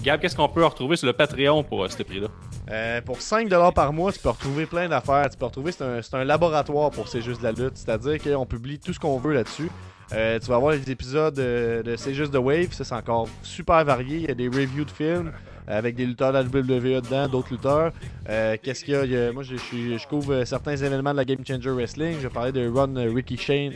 Gab, 0.00 0.20
qu'est-ce 0.20 0.36
qu'on 0.36 0.48
peut 0.48 0.64
retrouver 0.64 0.96
sur 0.96 1.06
le 1.06 1.12
Patreon 1.12 1.64
pour 1.64 1.84
euh, 1.84 1.88
ce 1.88 2.02
prix-là? 2.02 2.28
Euh, 2.70 3.00
pour 3.00 3.18
5$ 3.18 3.72
par 3.72 3.92
mois, 3.92 4.12
tu 4.12 4.18
peux 4.20 4.30
retrouver 4.30 4.66
plein 4.66 4.88
d'affaires. 4.88 5.28
Tu 5.30 5.36
peux 5.36 5.44
retrouver, 5.44 5.72
c'est 5.72 5.82
un, 5.84 6.00
un, 6.12 6.24
laboratoire 6.24 6.90
pour 6.90 7.08
C'est 7.08 7.20
juste 7.20 7.40
de 7.40 7.44
la 7.44 7.52
lutte. 7.52 7.76
C'est-à-dire 7.76 8.22
qu'on 8.22 8.46
publie 8.46 8.78
tout 8.78 8.92
ce 8.92 8.98
qu'on 8.98 9.18
veut 9.18 9.34
là-dessus. 9.34 9.70
Euh, 10.12 10.38
tu 10.38 10.46
vas 10.46 10.58
voir 10.58 10.72
les 10.72 10.90
épisodes 10.90 11.34
de, 11.34 11.94
C'est 11.96 12.14
juste 12.14 12.32
de 12.32 12.38
Wave, 12.38 12.72
ça 12.72 12.84
c'est 12.84 12.94
encore 12.94 13.28
super 13.42 13.84
varié. 13.84 14.16
Il 14.18 14.28
y 14.28 14.30
a 14.30 14.34
des 14.34 14.48
reviews 14.48 14.84
de 14.84 14.90
films 14.90 15.32
avec 15.66 15.96
des 15.96 16.04
lutteurs 16.04 16.32
de 16.32 16.38
la 16.38 16.44
WWE 16.44 17.00
dedans, 17.00 17.28
d'autres 17.28 17.52
lutteurs. 17.52 17.92
Euh, 18.28 18.56
qu'est-ce 18.62 18.84
qu'il 18.84 18.94
y 19.10 19.16
a, 19.16 19.32
Moi 19.32 19.42
je, 19.42 19.56
je, 19.56 20.06
couvre 20.06 20.44
certains 20.44 20.76
événements 20.76 21.12
de 21.12 21.16
la 21.16 21.24
Game 21.24 21.44
Changer 21.46 21.70
Wrestling. 21.70 22.16
Je 22.18 22.28
vais 22.28 22.34
parler 22.34 22.52
de 22.52 22.68
Run 22.68 22.96
euh, 22.96 23.10
Ricky 23.12 23.36
Shane. 23.36 23.72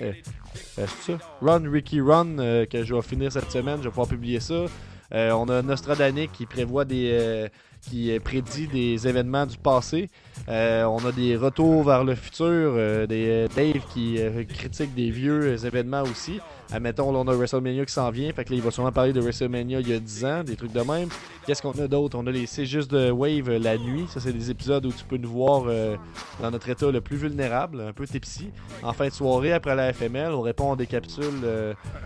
c'est 0.53 0.87
ça? 0.87 1.19
Run 1.41 1.71
Ricky 1.71 2.01
Run 2.01 2.37
que 2.71 2.85
je 2.85 2.95
vais 2.95 3.03
finir 3.03 3.33
cette 3.33 3.51
semaine. 3.51 3.79
Je 3.79 3.85
vais 3.85 3.91
pouvoir 3.91 4.09
publier 4.09 4.41
ça. 4.41 4.67
on 5.13 5.49
a 5.49 5.63
Nostradanic 5.63 6.33
qui 6.33 6.45
prévoit 6.45 6.85
des 6.85 7.49
qui 7.81 8.19
prédit 8.21 8.67
des 8.67 9.09
événements 9.09 9.47
du 9.47 9.57
passé. 9.57 10.09
Euh, 10.49 10.85
on 10.85 11.05
a 11.05 11.13
des 11.13 11.37
retours 11.37 11.85
vers 11.85 12.05
le 12.05 12.15
futur, 12.15 12.47
euh, 12.47 13.07
des 13.07 13.29
euh, 13.29 13.49
Dave 13.55 13.83
qui 13.93 14.19
critique 14.49 14.95
des 14.95 15.11
vieux 15.11 15.65
événements 15.65 16.03
aussi. 16.03 16.41
Admettons, 16.73 17.13
là, 17.13 17.19
on 17.19 17.29
a 17.29 17.35
WrestleMania 17.35 17.85
qui 17.85 17.93
s'en 17.93 18.11
vient. 18.11 18.31
Fait 18.33 18.45
que 18.45 18.51
là, 18.51 18.57
il 18.57 18.63
va 18.63 18.71
sûrement 18.71 18.93
parler 18.93 19.13
de 19.13 19.21
WrestleMania 19.21 19.81
il 19.81 19.89
y 19.89 19.93
a 19.95 19.99
10 19.99 20.25
ans, 20.25 20.45
des 20.45 20.57
trucs 20.57 20.73
de 20.73 20.81
même. 20.81 21.09
Qu'est-ce 21.47 21.63
qu'on 21.63 21.73
a 21.73 21.89
d'autre? 21.89 22.19
On 22.19 22.27
a 22.27 22.31
les 22.31 22.47
C'est 22.47 22.67
juste 22.67 22.91
de 22.91 23.11
Wave 23.11 23.51
la 23.51 23.79
nuit. 23.79 24.07
Ça, 24.09 24.21
c'est 24.21 24.33
des 24.33 24.51
épisodes 24.51 24.85
où 24.85 24.93
tu 24.93 25.05
peux 25.05 25.17
nous 25.17 25.31
voir 25.31 25.65
dans 26.43 26.51
notre 26.51 26.69
état 26.69 26.91
le 26.91 27.01
plus 27.01 27.17
vulnérable, 27.17 27.81
un 27.81 27.93
peu 27.95 28.07
tipsy. 28.07 28.51
En 28.83 28.93
fin 28.93 29.07
de 29.07 29.13
soirée, 29.13 29.53
après 29.53 29.75
la 29.75 29.93
FML, 29.95 30.33
on 30.33 30.43
répond 30.43 30.73
à 30.73 30.77
des 30.77 30.87
capsules 30.87 31.25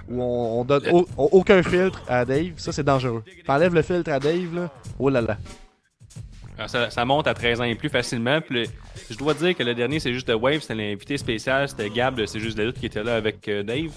où 0.08 0.22
on, 0.22 0.64
donne 0.64 0.84
aucun 1.16 1.62
filtre 1.64 2.00
à 2.08 2.24
Dave. 2.24 2.52
Ça, 2.56 2.70
c'est 2.70 2.84
dangereux. 2.84 3.24
T'enlèves 3.44 3.74
le 3.74 3.82
filtre 3.82 4.12
à 4.12 4.20
Dave, 4.20 4.54
là. 4.54 4.70
Oh 5.00 5.08
là 5.08 5.20
là. 5.20 5.38
Ça, 6.66 7.04
monte 7.04 7.26
à 7.26 7.34
13 7.34 7.60
ans 7.60 7.64
et 7.64 7.74
plus 7.74 7.88
facilement. 7.88 8.40
Puis 8.40 8.68
je 9.10 9.16
dois 9.16 9.34
dire 9.34 9.56
que 9.56 9.62
le 9.62 9.74
dernier, 9.74 10.00
c'est 10.00 10.12
juste 10.12 10.28
de 10.28 10.34
Wave, 10.34 10.60
c'était 10.60 10.74
l'invité 10.74 11.16
spécial, 11.16 11.68
c'était 11.68 11.90
Gab 11.90 12.24
C'est 12.26 12.40
juste 12.40 12.56
de 12.56 12.64
lutte 12.64 12.78
qui 12.78 12.86
était 12.86 13.02
là 13.02 13.16
avec 13.16 13.48
euh, 13.48 13.62
Dave. 13.62 13.92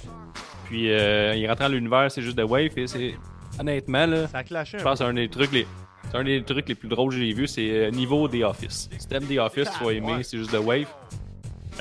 Puis 0.66 0.92
euh, 0.92 1.36
il 1.36 1.48
rentre 1.48 1.62
dans 1.62 1.68
l'univers, 1.68 2.10
c'est 2.10 2.22
juste 2.22 2.38
de 2.38 2.44
Wave. 2.44 2.78
Et 2.78 2.88
c'est 2.88 3.16
honnêtement, 3.60 4.06
là, 4.06 4.28
ça 4.28 4.40
a 4.40 4.44
je 4.44 4.78
pense 4.78 4.94
que 4.94 4.98
c'est 4.98 5.04
un 5.04 5.14
des 5.14 5.30
trucs 5.30 5.52
les. 5.52 5.68
un 6.14 6.24
des 6.24 6.44
trucs 6.44 6.68
les 6.68 6.76
plus 6.76 6.90
drôles 6.90 7.12
que 7.12 7.20
j'ai 7.20 7.34
vu, 7.34 7.48
c'est 7.48 7.70
euh, 7.70 7.92
niveau 7.92 8.28
des 8.28 8.44
Office. 8.44 8.90
Si 8.98 9.08
t'aimes 9.08 9.26
des 9.26 9.38
Office, 9.38 9.70
tu 9.78 9.84
vas 9.84 9.92
aimer, 9.92 10.24
c'est 10.24 10.38
juste 10.38 10.54
de 10.54 10.58
Wave 10.58 10.88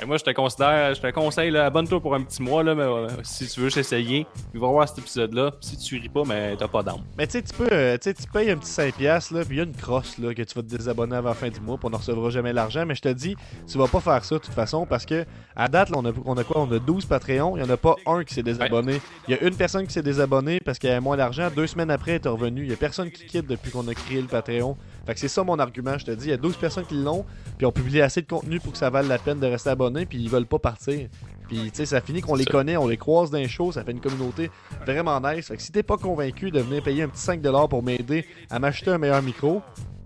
moi, 0.05 0.17
je 0.17 0.23
te 0.23 0.31
considère, 0.31 0.93
je 0.93 1.01
te 1.01 1.09
conseille, 1.11 1.55
abonne-toi 1.55 2.01
pour 2.01 2.15
un 2.15 2.21
petit 2.21 2.41
mois, 2.41 2.63
là, 2.63 2.75
mais, 2.75 2.83
euh, 2.83 3.07
si 3.23 3.47
tu 3.47 3.61
veux 3.61 3.77
essayer. 3.77 4.27
Puis 4.51 4.59
va 4.59 4.67
voir 4.67 4.87
cet 4.87 4.99
épisode-là. 4.99 5.51
Si 5.61 5.77
tu 5.77 5.97
ris 5.97 6.09
pas, 6.09 6.23
mais 6.25 6.55
t'as 6.57 6.67
pas 6.67 6.83
d'âme. 6.83 7.01
Mais 7.17 7.25
tu 7.27 7.33
sais, 7.33 7.43
tu 7.43 7.53
peux, 7.53 7.67
euh, 7.71 7.97
tu 7.97 8.13
payes 8.33 8.51
un 8.51 8.57
petit 8.57 8.71
5$, 8.71 9.31
là, 9.33 9.45
puis 9.45 9.55
il 9.55 9.57
y 9.57 9.61
a 9.61 9.63
une 9.63 9.75
crosse 9.75 10.17
là, 10.17 10.33
que 10.33 10.41
tu 10.41 10.53
vas 10.55 10.61
te 10.61 10.67
désabonner 10.67 11.15
avant 11.15 11.29
la 11.29 11.35
fin 11.35 11.49
du 11.49 11.59
mois, 11.61 11.77
puis 11.77 11.87
on 11.87 11.91
ne 11.91 11.95
recevra 11.95 12.29
jamais 12.29 12.53
l'argent. 12.53 12.85
Mais 12.85 12.95
je 12.95 13.01
te 13.01 13.09
dis, 13.09 13.35
tu 13.67 13.77
vas 13.77 13.87
pas 13.87 14.01
faire 14.01 14.23
ça 14.25 14.35
de 14.35 14.41
toute 14.41 14.53
façon, 14.53 14.85
parce 14.85 15.05
que 15.05 15.25
à 15.55 15.67
date, 15.67 15.89
là, 15.89 15.97
on, 15.99 16.05
a, 16.05 16.11
on 16.25 16.37
a 16.37 16.43
quoi? 16.43 16.61
On 16.61 16.71
a 16.71 16.79
12 16.79 17.05
Patreons, 17.05 17.57
il 17.57 17.63
y 17.63 17.65
en 17.65 17.69
a 17.69 17.77
pas 17.77 17.95
un 18.05 18.23
qui 18.23 18.33
s'est 18.33 18.43
désabonné. 18.43 19.01
Il 19.27 19.35
y 19.35 19.37
a 19.37 19.43
une 19.43 19.55
personne 19.55 19.87
qui 19.87 19.93
s'est 19.93 20.03
désabonnée 20.03 20.59
parce 20.59 20.79
qu'elle 20.79 20.95
a 20.95 21.01
moins 21.01 21.17
d'argent. 21.17 21.49
Deux 21.55 21.67
semaines 21.67 21.91
après, 21.91 22.13
elle 22.13 22.21
est 22.23 22.27
revenue. 22.27 22.63
Il 22.63 22.69
y 22.69 22.73
a 22.73 22.77
personne 22.77 23.09
qui 23.11 23.25
quitte 23.25 23.47
depuis 23.47 23.71
qu'on 23.71 23.87
a 23.87 23.93
créé 23.93 24.21
le 24.21 24.27
Patreon. 24.27 24.75
Fait 25.05 25.13
que 25.13 25.19
c'est 25.19 25.27
ça 25.27 25.43
mon 25.43 25.59
argument, 25.59 25.97
je 25.97 26.05
te 26.05 26.11
dis. 26.11 26.25
Il 26.25 26.31
y 26.31 26.33
a 26.33 26.37
12 26.37 26.57
personnes 26.57 26.85
qui 26.85 26.95
l'ont, 26.95 27.25
puis 27.57 27.65
on 27.65 27.71
publie 27.71 28.01
assez 28.01 28.21
de 28.21 28.27
contenu 28.27 28.59
pour 28.59 28.71
que 28.71 28.77
ça 28.77 28.89
vaille 28.89 29.07
la 29.07 29.19
peine 29.19 29.39
de 29.39 29.47
rester 29.47 29.69
abonné, 29.69 30.05
puis 30.05 30.17
ils 30.17 30.29
veulent 30.29 30.47
pas 30.47 30.59
partir. 30.59 31.07
Puis, 31.47 31.57
tu 31.65 31.71
sais, 31.73 31.85
ça 31.85 32.01
finit 32.01 32.21
qu'on 32.21 32.35
les 32.35 32.45
connaît, 32.45 32.75
on 32.75 32.87
les 32.87 32.97
croise 32.97 33.29
d'un 33.29 33.47
show, 33.47 33.71
ça 33.71 33.83
fait 33.83 33.91
une 33.91 34.01
communauté 34.01 34.49
vraiment 34.83 35.19
nice. 35.21 35.47
Fait 35.47 35.57
que 35.57 35.61
si 35.61 35.71
t'es 35.71 35.83
pas 35.83 35.97
convaincu 35.97 36.49
de 36.49 36.59
venir 36.59 36.81
payer 36.81 37.03
un 37.03 37.07
petit 37.07 37.23
5$ 37.23 37.69
pour 37.69 37.83
m'aider 37.83 38.25
à 38.49 38.57
m'acheter 38.57 38.89
un 38.89 38.97
meilleur 38.97 39.21
micro, 39.21 39.61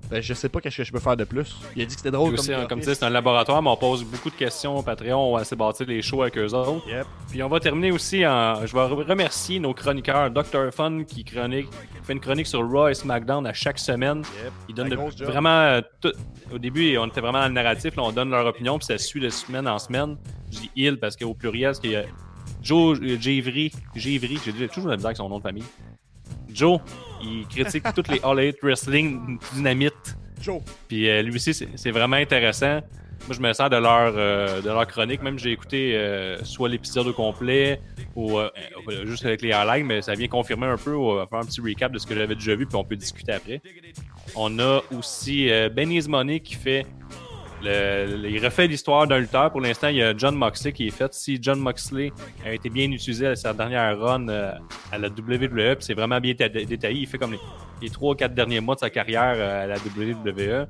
ben, 0.10 0.22
je 0.24 0.34
sais 0.34 0.50
pas 0.50 0.60
qu'est-ce 0.60 0.78
que 0.78 0.84
je 0.84 0.92
peux 0.92 1.00
faire 1.00 1.16
de 1.16 1.24
plus. 1.24 1.56
Il 1.76 1.82
a 1.84 1.86
dit 1.86 1.94
que 1.94 2.02
c'était 2.02 2.12
drôle. 2.12 2.36
Comme, 2.36 2.68
comme 2.68 2.82
sais, 2.82 2.96
c'est 2.96 3.06
un 3.06 3.12
laboratoire, 3.12 3.62
mais 3.62 3.70
on 3.70 3.78
pose 3.78 4.04
beaucoup 4.04 4.32
de 4.32 4.36
questions 4.36 4.76
au 4.76 4.82
Patreon. 4.82 5.18
On 5.18 5.38
va 5.38 5.44
de 5.44 5.56
bâtir 5.56 5.86
les 5.88 6.02
shows 6.02 6.24
avec 6.24 6.38
eux 6.38 6.54
autres. 6.54 6.84
Puis 7.30 7.44
on 7.44 7.48
va 7.48 7.60
terminer 7.60 7.92
aussi 7.92 8.26
en. 8.26 8.66
Je 8.66 8.74
vais 8.74 8.82
remercier 8.82 9.60
nos 9.60 9.74
chroniqueurs. 9.74 10.32
Dr. 10.32 10.72
Fun 10.72 11.04
qui 11.04 11.24
chronique, 11.24 11.68
fait 12.04 12.14
une 12.14 12.20
chronique 12.20 12.48
sur 12.48 12.68
Raw 12.68 12.88
et 12.88 12.96
SmackDown 12.96 13.46
à 13.46 13.54
chaque 13.54 13.78
semaine. 13.78 14.24
Il 14.68 14.74
donne 14.74 14.94
vraiment. 15.20 15.50
Euh, 15.50 15.82
tout... 16.02 16.14
Au 16.52 16.58
début, 16.58 16.98
on 16.98 17.06
était 17.06 17.22
vraiment 17.22 17.42
dans 17.42 17.48
le 17.48 17.54
narratif. 17.54 17.96
Là, 17.96 18.04
on 18.04 18.12
donne 18.12 18.32
leur 18.32 18.46
opinion, 18.48 18.80
puis 18.80 18.88
ça 18.88 18.98
suit 18.98 19.22
de 19.22 19.30
semaine 19.30 19.68
en 19.68 19.78
semaine. 19.78 20.18
Je 20.52 20.60
dis 20.60 20.72
il 20.76 21.00
parce 21.00 21.16
qu'au 21.16 21.36
pluriel, 21.36 21.70
parce 21.70 21.80
qu'il 21.80 21.92
y 21.92 21.96
a 21.96 22.04
Joe 22.64 23.00
Javry. 23.20 23.72
Javry, 23.96 24.40
j'ai 24.44 24.68
toujours 24.68 24.90
la 24.90 24.96
misère 24.96 25.10
avec 25.10 25.18
son 25.18 25.30
nom 25.30 25.38
de 25.38 25.44
famille. 25.44 25.64
Joe, 26.54 26.80
il 27.22 27.48
critique 27.48 27.84
toutes 27.96 28.08
les 28.08 28.20
All 28.24 28.40
Elite 28.40 28.60
Wrestling 28.62 29.40
Dynamite. 29.54 30.16
Joe. 30.42 30.62
Puis 30.88 31.10
euh, 31.10 31.22
lui 31.22 31.36
aussi, 31.36 31.54
c'est 31.54 31.92
vraiment 31.92 32.16
intéressant. 32.16 32.80
Moi, 33.28 33.36
je 33.36 33.42
me 33.42 33.52
sers 33.52 33.70
de 33.70 33.76
leur, 33.76 34.14
euh, 34.16 34.62
de 34.62 34.68
leur 34.68 34.88
chronique. 34.88 35.22
Même, 35.22 35.38
j'ai 35.38 35.52
écouté 35.52 35.96
euh, 35.96 36.42
soit 36.44 36.70
l'épisode 36.70 37.08
au 37.08 37.14
complet 37.14 37.82
ou 38.16 38.40
juste 39.06 39.26
avec 39.26 39.42
les 39.42 39.52
highlights, 39.52 39.86
mais 39.86 40.02
ça 40.02 40.14
vient 40.14 40.28
confirmer 40.28 40.68
un 40.68 40.78
peu, 40.78 40.94
ou 40.94 41.18
faire 41.28 41.40
un 41.40 41.46
petit 41.46 41.62
recap 41.62 41.92
de 41.92 42.00
ce 42.00 42.08
que 42.08 42.16
j'avais 42.16 42.36
déjà 42.36 42.56
vu, 42.56 42.66
puis 42.66 42.76
on 42.76 42.84
peut 42.84 42.96
discuter 42.96 43.34
après. 43.34 43.62
On 44.36 44.58
a 44.60 44.82
aussi 44.98 45.50
Benny's 45.74 46.08
Money 46.08 46.40
qui 46.40 46.56
fait 46.56 46.86
il 47.62 48.42
refait 48.44 48.68
l'histoire 48.68 49.08
d'un 49.08 49.20
lutteur. 49.20 49.52
Pour 49.52 49.62
l'instant, 49.62 49.88
il 49.90 49.98
y 49.98 50.04
a 50.04 50.16
John 50.16 50.36
Moxley 50.36 50.72
qui 50.72 50.88
est 50.88 50.92
fait. 50.92 51.14
Si 51.14 51.40
John 51.42 51.60
Moxley 51.60 52.12
a 52.46 52.54
été 52.54 52.70
bien 52.70 52.92
utilisé 52.92 53.28
à 53.28 53.36
sa 53.36 53.54
dernière 53.54 53.98
run 54.00 54.28
euh, 54.30 54.54
à 54.92 54.98
la 54.98 55.10
WWE, 55.10 55.78
c'est 55.80 55.94
vraiment 55.94 56.20
bien 56.20 56.34
détaillé. 56.34 57.02
Il 57.02 57.08
fait 57.08 57.18
comme 57.18 57.36
les, 57.82 57.90
trois 57.90 58.16
3-4 58.16 58.34
derniers 58.34 58.60
mois 58.60 58.76
de 58.76 58.80
sa 58.80 58.90
carrière 58.90 59.36
euh, 59.36 59.64
à 59.64 59.68
la 59.68 59.76
WWE. 59.76 60.68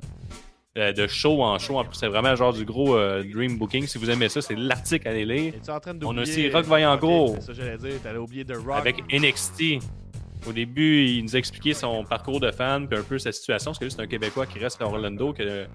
Euh, 0.77 0.93
de 0.93 1.07
show 1.07 1.41
en 1.41 1.57
show. 1.57 1.79
En 1.79 1.83
plus, 1.83 1.95
c'est 1.95 2.07
vraiment 2.07 2.35
genre 2.35 2.53
du 2.53 2.63
gros 2.63 2.95
dream 3.23 3.57
booking. 3.57 3.87
Si 3.87 3.97
vous 3.97 4.09
aimez 4.09 4.29
ça, 4.29 4.41
c'est 4.41 4.55
l'article 4.55 5.07
à 5.07 5.13
lire. 5.13 5.53
On 6.03 6.17
a 6.17 6.21
aussi 6.21 6.49
Rock 6.49 6.65
Vaillancourt. 6.65 7.37
C'est 7.39 7.47
ça 7.47 7.53
j'allais 7.53 7.77
dire. 7.77 8.01
T'allais 8.03 8.19
oublier 8.19 8.43
de 8.43 8.55
Rock. 8.55 8.77
Avec 8.77 8.97
NXT. 9.11 9.83
Au 10.47 10.53
début, 10.53 11.05
il 11.05 11.23
nous 11.23 11.35
a 11.35 11.39
expliqué 11.39 11.73
son 11.73 12.05
parcours 12.05 12.39
de 12.39 12.49
fan, 12.51 12.87
puis 12.87 12.97
un 12.97 13.03
peu 13.03 13.19
sa 13.19 13.31
situation, 13.31 13.71
parce 13.71 13.79
que 13.79 13.89
c'est 13.89 14.01
un 14.01 14.07
Québécois 14.07 14.45
qui 14.45 14.57
reste 14.57 14.81
à 14.81 14.85
Orlando, 14.85 15.33
que 15.33 15.67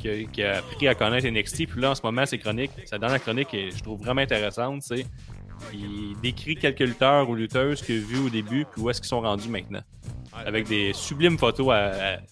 qui 0.00 0.42
a, 0.42 0.58
appris 0.58 0.88
à 0.88 0.94
connaître 0.94 1.26
NXT. 1.28 1.66
Puis 1.66 1.80
là, 1.80 1.90
en 1.90 1.94
ce 1.94 2.02
moment, 2.02 2.26
ses 2.26 2.38
chroniques, 2.38 2.70
sa 2.84 2.98
dernière 2.98 3.22
chronique, 3.22 3.52
est, 3.54 3.70
je 3.70 3.82
trouve 3.82 4.00
vraiment 4.00 4.20
intéressante. 4.20 4.82
C'est 4.82 5.04
il 5.72 6.16
décrit 6.22 6.56
quelques 6.56 6.80
lutteurs 6.80 7.28
ou 7.28 7.34
lutteuses 7.34 7.82
qu'il 7.82 8.02
a 8.02 8.06
vus 8.06 8.26
au 8.26 8.30
début, 8.30 8.64
puis 8.70 8.82
où 8.82 8.90
est-ce 8.90 9.00
qu'ils 9.00 9.08
sont 9.08 9.20
rendus 9.20 9.48
maintenant. 9.48 9.82
Avec 10.32 10.68
des 10.68 10.92
sublimes 10.92 11.38
photos 11.38 11.74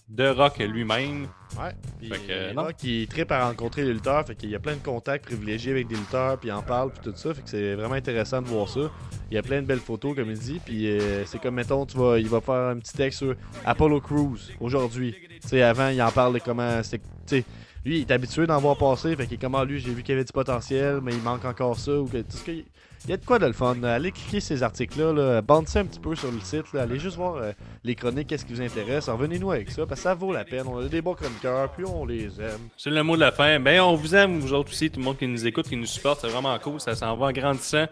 de 0.07 0.29
Rock 0.29 0.59
lui-même. 0.59 1.27
Ouais. 1.57 1.71
Puis 1.99 2.09
fait 2.09 2.19
que, 2.19 2.71
qui 2.73 3.07
tripe 3.09 3.31
à 3.31 3.47
rencontrer 3.47 3.83
les 3.83 3.93
lutteurs, 3.93 4.25
fait 4.25 4.35
qu'il 4.35 4.49
y 4.49 4.55
a 4.55 4.59
plein 4.59 4.75
de 4.75 4.83
contacts 4.83 5.25
privilégiés 5.25 5.71
avec 5.71 5.87
des 5.87 5.95
lutteurs, 5.95 6.37
puis 6.37 6.49
il 6.49 6.51
en 6.51 6.61
parle, 6.61 6.91
puis 6.91 7.01
tout 7.03 7.17
ça, 7.17 7.33
fait 7.33 7.41
que 7.41 7.49
c'est 7.49 7.75
vraiment 7.75 7.95
intéressant 7.95 8.41
de 8.41 8.47
voir 8.47 8.69
ça. 8.69 8.91
Il 9.29 9.35
y 9.35 9.37
a 9.37 9.41
plein 9.41 9.61
de 9.61 9.67
belles 9.67 9.79
photos, 9.79 10.15
comme 10.15 10.29
il 10.29 10.37
dit, 10.37 10.61
puis 10.63 10.89
euh, 10.89 11.25
c'est 11.25 11.41
comme, 11.41 11.55
mettons, 11.55 11.85
tu 11.85 11.97
vas, 11.97 12.19
il 12.19 12.29
va 12.29 12.39
faire 12.39 12.69
un 12.69 12.77
petit 12.77 12.93
texte 12.93 13.19
sur 13.19 13.35
Apollo 13.65 13.99
Crews 14.01 14.37
aujourd'hui. 14.59 15.15
Tu 15.41 15.47
sais, 15.47 15.61
avant, 15.61 15.89
il 15.89 16.01
en 16.01 16.11
parle 16.11 16.35
de 16.35 16.39
comment, 16.39 16.81
tu 17.27 17.43
lui, 17.87 17.99
il 17.99 18.01
est 18.01 18.11
habitué 18.11 18.45
d'en 18.45 18.59
voir 18.59 18.77
passer. 18.77 19.15
Fait 19.15 19.25
qu'il 19.25 19.35
est 19.35 19.41
comme, 19.41 19.55
ah, 19.55 19.63
lui, 19.65 19.79
j'ai 19.79 19.91
vu 19.93 20.01
qu'il 20.03 20.13
y 20.13 20.17
avait 20.17 20.25
du 20.25 20.33
potentiel, 20.33 20.99
mais 21.01 21.13
il 21.13 21.21
manque 21.21 21.45
encore 21.45 21.77
ça. 21.79 21.93
Ou 21.93 22.05
que, 22.05 22.17
tout 22.17 22.37
ce 22.37 22.43
que- 22.43 22.51
il 22.51 23.11
y 23.11 23.13
a 23.13 23.17
de 23.17 23.23
quoi 23.25 23.39
de 23.39 23.45
le 23.45 23.53
fun. 23.53 23.81
Allez 23.83 24.11
cliquer 24.11 24.39
ces 24.41 24.63
articles-là, 24.63 25.13
là, 25.13 25.41
bandez 25.41 25.77
un 25.77 25.85
petit 25.85 25.99
peu 25.99 26.13
sur 26.15 26.29
le 26.31 26.39
site. 26.41 26.73
là. 26.73 26.81
Allez 26.81 26.99
juste 26.99 27.15
voir 27.15 27.35
euh, 27.35 27.51
les 27.83 27.95
chroniques, 27.95 28.27
qu'est-ce 28.27 28.43
qui 28.45 28.53
vous 28.53 28.61
intéresse. 28.61 29.07
Revenez-nous 29.07 29.51
avec 29.51 29.71
ça, 29.71 29.85
parce 29.85 30.01
que 30.01 30.03
ça 30.03 30.13
vaut 30.15 30.33
la 30.33 30.43
peine. 30.43 30.65
On 30.67 30.79
a 30.79 30.83
des 30.89 31.01
bons 31.01 31.13
chroniqueurs, 31.13 31.69
puis 31.71 31.85
on 31.85 32.05
les 32.05 32.25
aime. 32.41 32.67
C'est 32.77 32.89
le 32.89 33.03
mot 33.03 33.15
de 33.15 33.21
la 33.21 33.31
fin. 33.31 33.59
Ben, 33.61 33.79
on 33.81 33.95
vous 33.95 34.13
aime, 34.15 34.39
vous 34.39 34.51
autres 34.51 34.71
aussi, 34.71 34.89
tout 34.89 34.99
le 34.99 35.05
monde 35.05 35.17
qui 35.17 35.27
nous 35.27 35.47
écoute, 35.47 35.69
qui 35.69 35.77
nous 35.77 35.85
supporte. 35.85 36.19
C'est 36.21 36.27
vraiment 36.27 36.57
cool. 36.59 36.81
Ça 36.81 36.95
s'en 36.95 37.15
va 37.15 37.27
en 37.27 37.31
grandissant. 37.31 37.85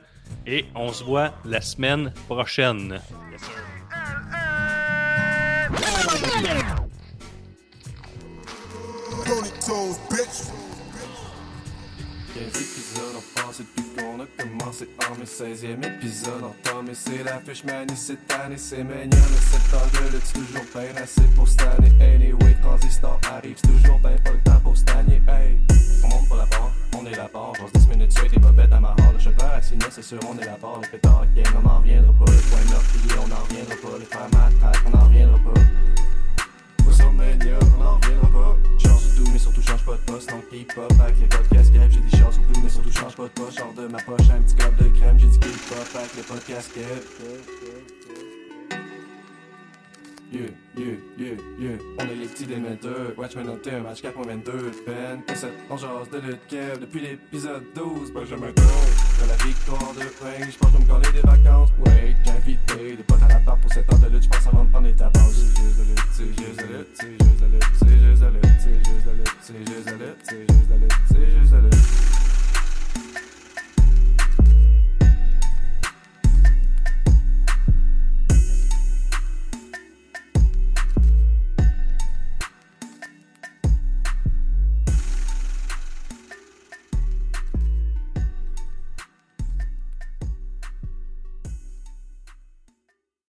Et 0.45 0.65
on 0.75 0.91
se 0.91 1.03
voit 1.03 1.31
la 1.45 1.61
semaine 1.61 2.11
prochaine. 2.27 2.99
Ponytails, 9.25 9.97
bitch. 10.09 10.51
15 12.35 12.47
épisodes 12.47 13.15
ont 13.17 13.41
passé 13.41 13.63
depuis 13.63 13.89
qu'on 13.95 14.19
a 14.19 14.25
commencé. 14.37 14.87
En 15.09 15.15
mes 15.15 15.25
16e 15.25 15.83
épisode 15.85 16.43
entamé 16.43 16.91
c'est 16.93 17.23
la 17.23 17.39
fiche 17.39 17.63
manie 17.63 17.95
cette 17.95 18.31
année 18.31 18.57
c'est 18.57 18.83
mignon 18.83 19.09
cette 19.39 19.71
de 19.93 20.11
lutte 20.11 20.25
c'est 20.25 20.33
toujours 20.33 20.65
bien 20.75 21.01
assez 21.01 21.21
pour 21.35 21.47
cette 21.47 21.61
année 21.61 21.91
Anyway 22.01 22.57
transistor 22.61 23.19
arrive 23.31 23.55
c'est 23.55 23.67
toujours 23.71 23.99
bien 23.99 24.17
pas 24.23 24.31
le 24.31 24.39
temps 24.39 24.59
pour 24.63 24.75
stagner 24.75 25.21
Hey 25.27 25.57
on 26.03 26.07
monte 26.09 26.29
pas 26.29 26.37
la 26.37 26.45
barre 26.45 26.71
on 26.97 27.05
est 27.05 27.15
la 27.15 27.27
barre. 27.27 27.53
J'ose 27.59 27.71
10 27.73 27.87
minutes 27.89 28.17
suite 28.17 28.33
et 28.33 28.39
bobette 28.39 28.71
à 28.71 28.79
ma 28.79 28.89
hall 28.91 29.13
Le 29.13 29.19
cheval 29.19 29.51
assis 29.57 29.75
c'est 29.89 30.03
sûr 30.03 30.19
on 30.29 30.37
est 30.37 30.45
la 30.45 30.57
barre. 30.57 30.79
Le 30.81 30.87
pétard 30.89 31.25
game 31.35 31.45
on 31.57 31.67
n'en 31.67 31.79
reviendra 31.79 32.13
pas. 32.13 32.31
Le 32.31 32.37
point 32.37 32.59
meurtrier 32.69 33.15
on 33.23 33.27
n'en 33.27 33.43
reviendra 33.43 33.75
pas. 33.75 33.97
Le 33.99 34.05
faire 34.05 34.29
matraque 34.33 34.83
on 34.85 34.97
n'en 34.97 35.05
reviendra 35.05 35.39
pas 35.39 35.59
On 37.07 37.83
n'en 37.83 37.95
reviendra 37.95 38.27
pas. 38.27 38.57
Change 38.83 39.15
tout, 39.15 39.29
mais 39.31 39.39
surtout 39.39 39.61
change 39.61 39.85
pas 39.85 39.93
de 39.93 40.11
poste. 40.11 40.29
Donc 40.29 40.43
up 40.53 40.99
avec 40.99 41.19
les 41.19 41.27
podcasts 41.27 41.73
crème. 41.73 41.91
J'ai 41.91 41.99
dit 41.99 42.17
change 42.17 42.33
surtout, 42.33 42.61
mais 42.63 42.69
surtout 42.69 42.91
change 42.91 43.15
pas 43.15 43.23
de 43.23 43.29
poste. 43.29 43.57
Genre 43.59 43.73
de 43.73 43.87
ma 43.87 44.01
poche, 44.01 44.29
un 44.29 44.41
petit 44.41 44.55
cop 44.55 44.75
de 44.77 44.89
crème. 44.97 45.19
J'ai 45.19 45.27
dit 45.27 45.39
up 45.45 45.95
avec 45.95 46.15
les 46.15 46.23
podcasts 46.23 46.71
Yeah, 50.31 50.49
yeah, 50.75 50.95
yeah, 51.17 51.37
yeah. 51.59 51.77
On 51.99 52.03
est 52.09 52.15
les 52.15 52.27
petits 52.27 52.45
démetteurs. 52.45 53.13
Watchmen 53.17 53.45
noté 53.45 53.71
un 53.71 53.81
match 53.81 54.01
4.22. 54.01 54.51
Ben, 54.85 55.21
cassette, 55.25 55.53
on 55.69 55.77
jase 55.77 56.09
de 56.09 56.17
lutte 56.17 56.47
kev 56.47 56.79
depuis 56.79 56.99
l'épisode 56.99 57.63
12. 57.75 58.11
Benjamin 58.11 58.51
Tour 58.51 59.04
de 59.21 59.27
la 59.27 59.35
victoire 59.45 59.93
de 59.93 60.01
Frank. 60.01 60.49
J'pense 60.51 60.71
que 60.71 60.77
je 60.77 60.83
me 60.83 60.87
coller 60.87 61.11
des 61.11 61.21
vacances. 61.21 61.69
Ouais, 61.85 62.15
qu'invité. 62.23 62.95
Des 62.97 63.03
potes 63.03 63.23
à 63.23 63.27
la 63.27 63.39
part 63.39 63.57
pour 63.57 63.71
7 63.71 63.91
heures 63.91 63.99
de 63.99 64.07
lutte. 64.07 64.23
J'pense 64.23 64.47
avant 64.47 64.63
de 64.63 64.69
prendre 64.69 64.87
des 64.87 64.93
tabacs. 64.93 65.21
C'est 65.21 65.55
juste 65.55 65.77
de 65.77 65.83
lutte, 65.83 66.07
c'est 66.11 66.25
juste 66.25 66.59
de 66.59 66.65
lutte, 66.73 66.87
c'est 66.93 67.07
juste 67.07 67.39
de 67.41 67.45
lutte, 67.45 67.63
c'est 67.79 67.89
juste 67.89 68.21
de 68.21 68.27
lutte, 68.27 68.55
c'est 68.59 68.75
juste 68.75 69.05
de 69.05 69.11
lutte, 69.11 69.35
c'est 69.41 69.57
juste 69.57 69.85
de 69.85 69.91
lutte, 69.91 70.17
c'est 70.23 70.39
juste 70.39 70.69
de 70.69 70.75
lutte, 70.75 70.93
c'est 71.07 71.39
juste 71.39 71.51
de 71.51 71.57
lutte. 71.57 72.14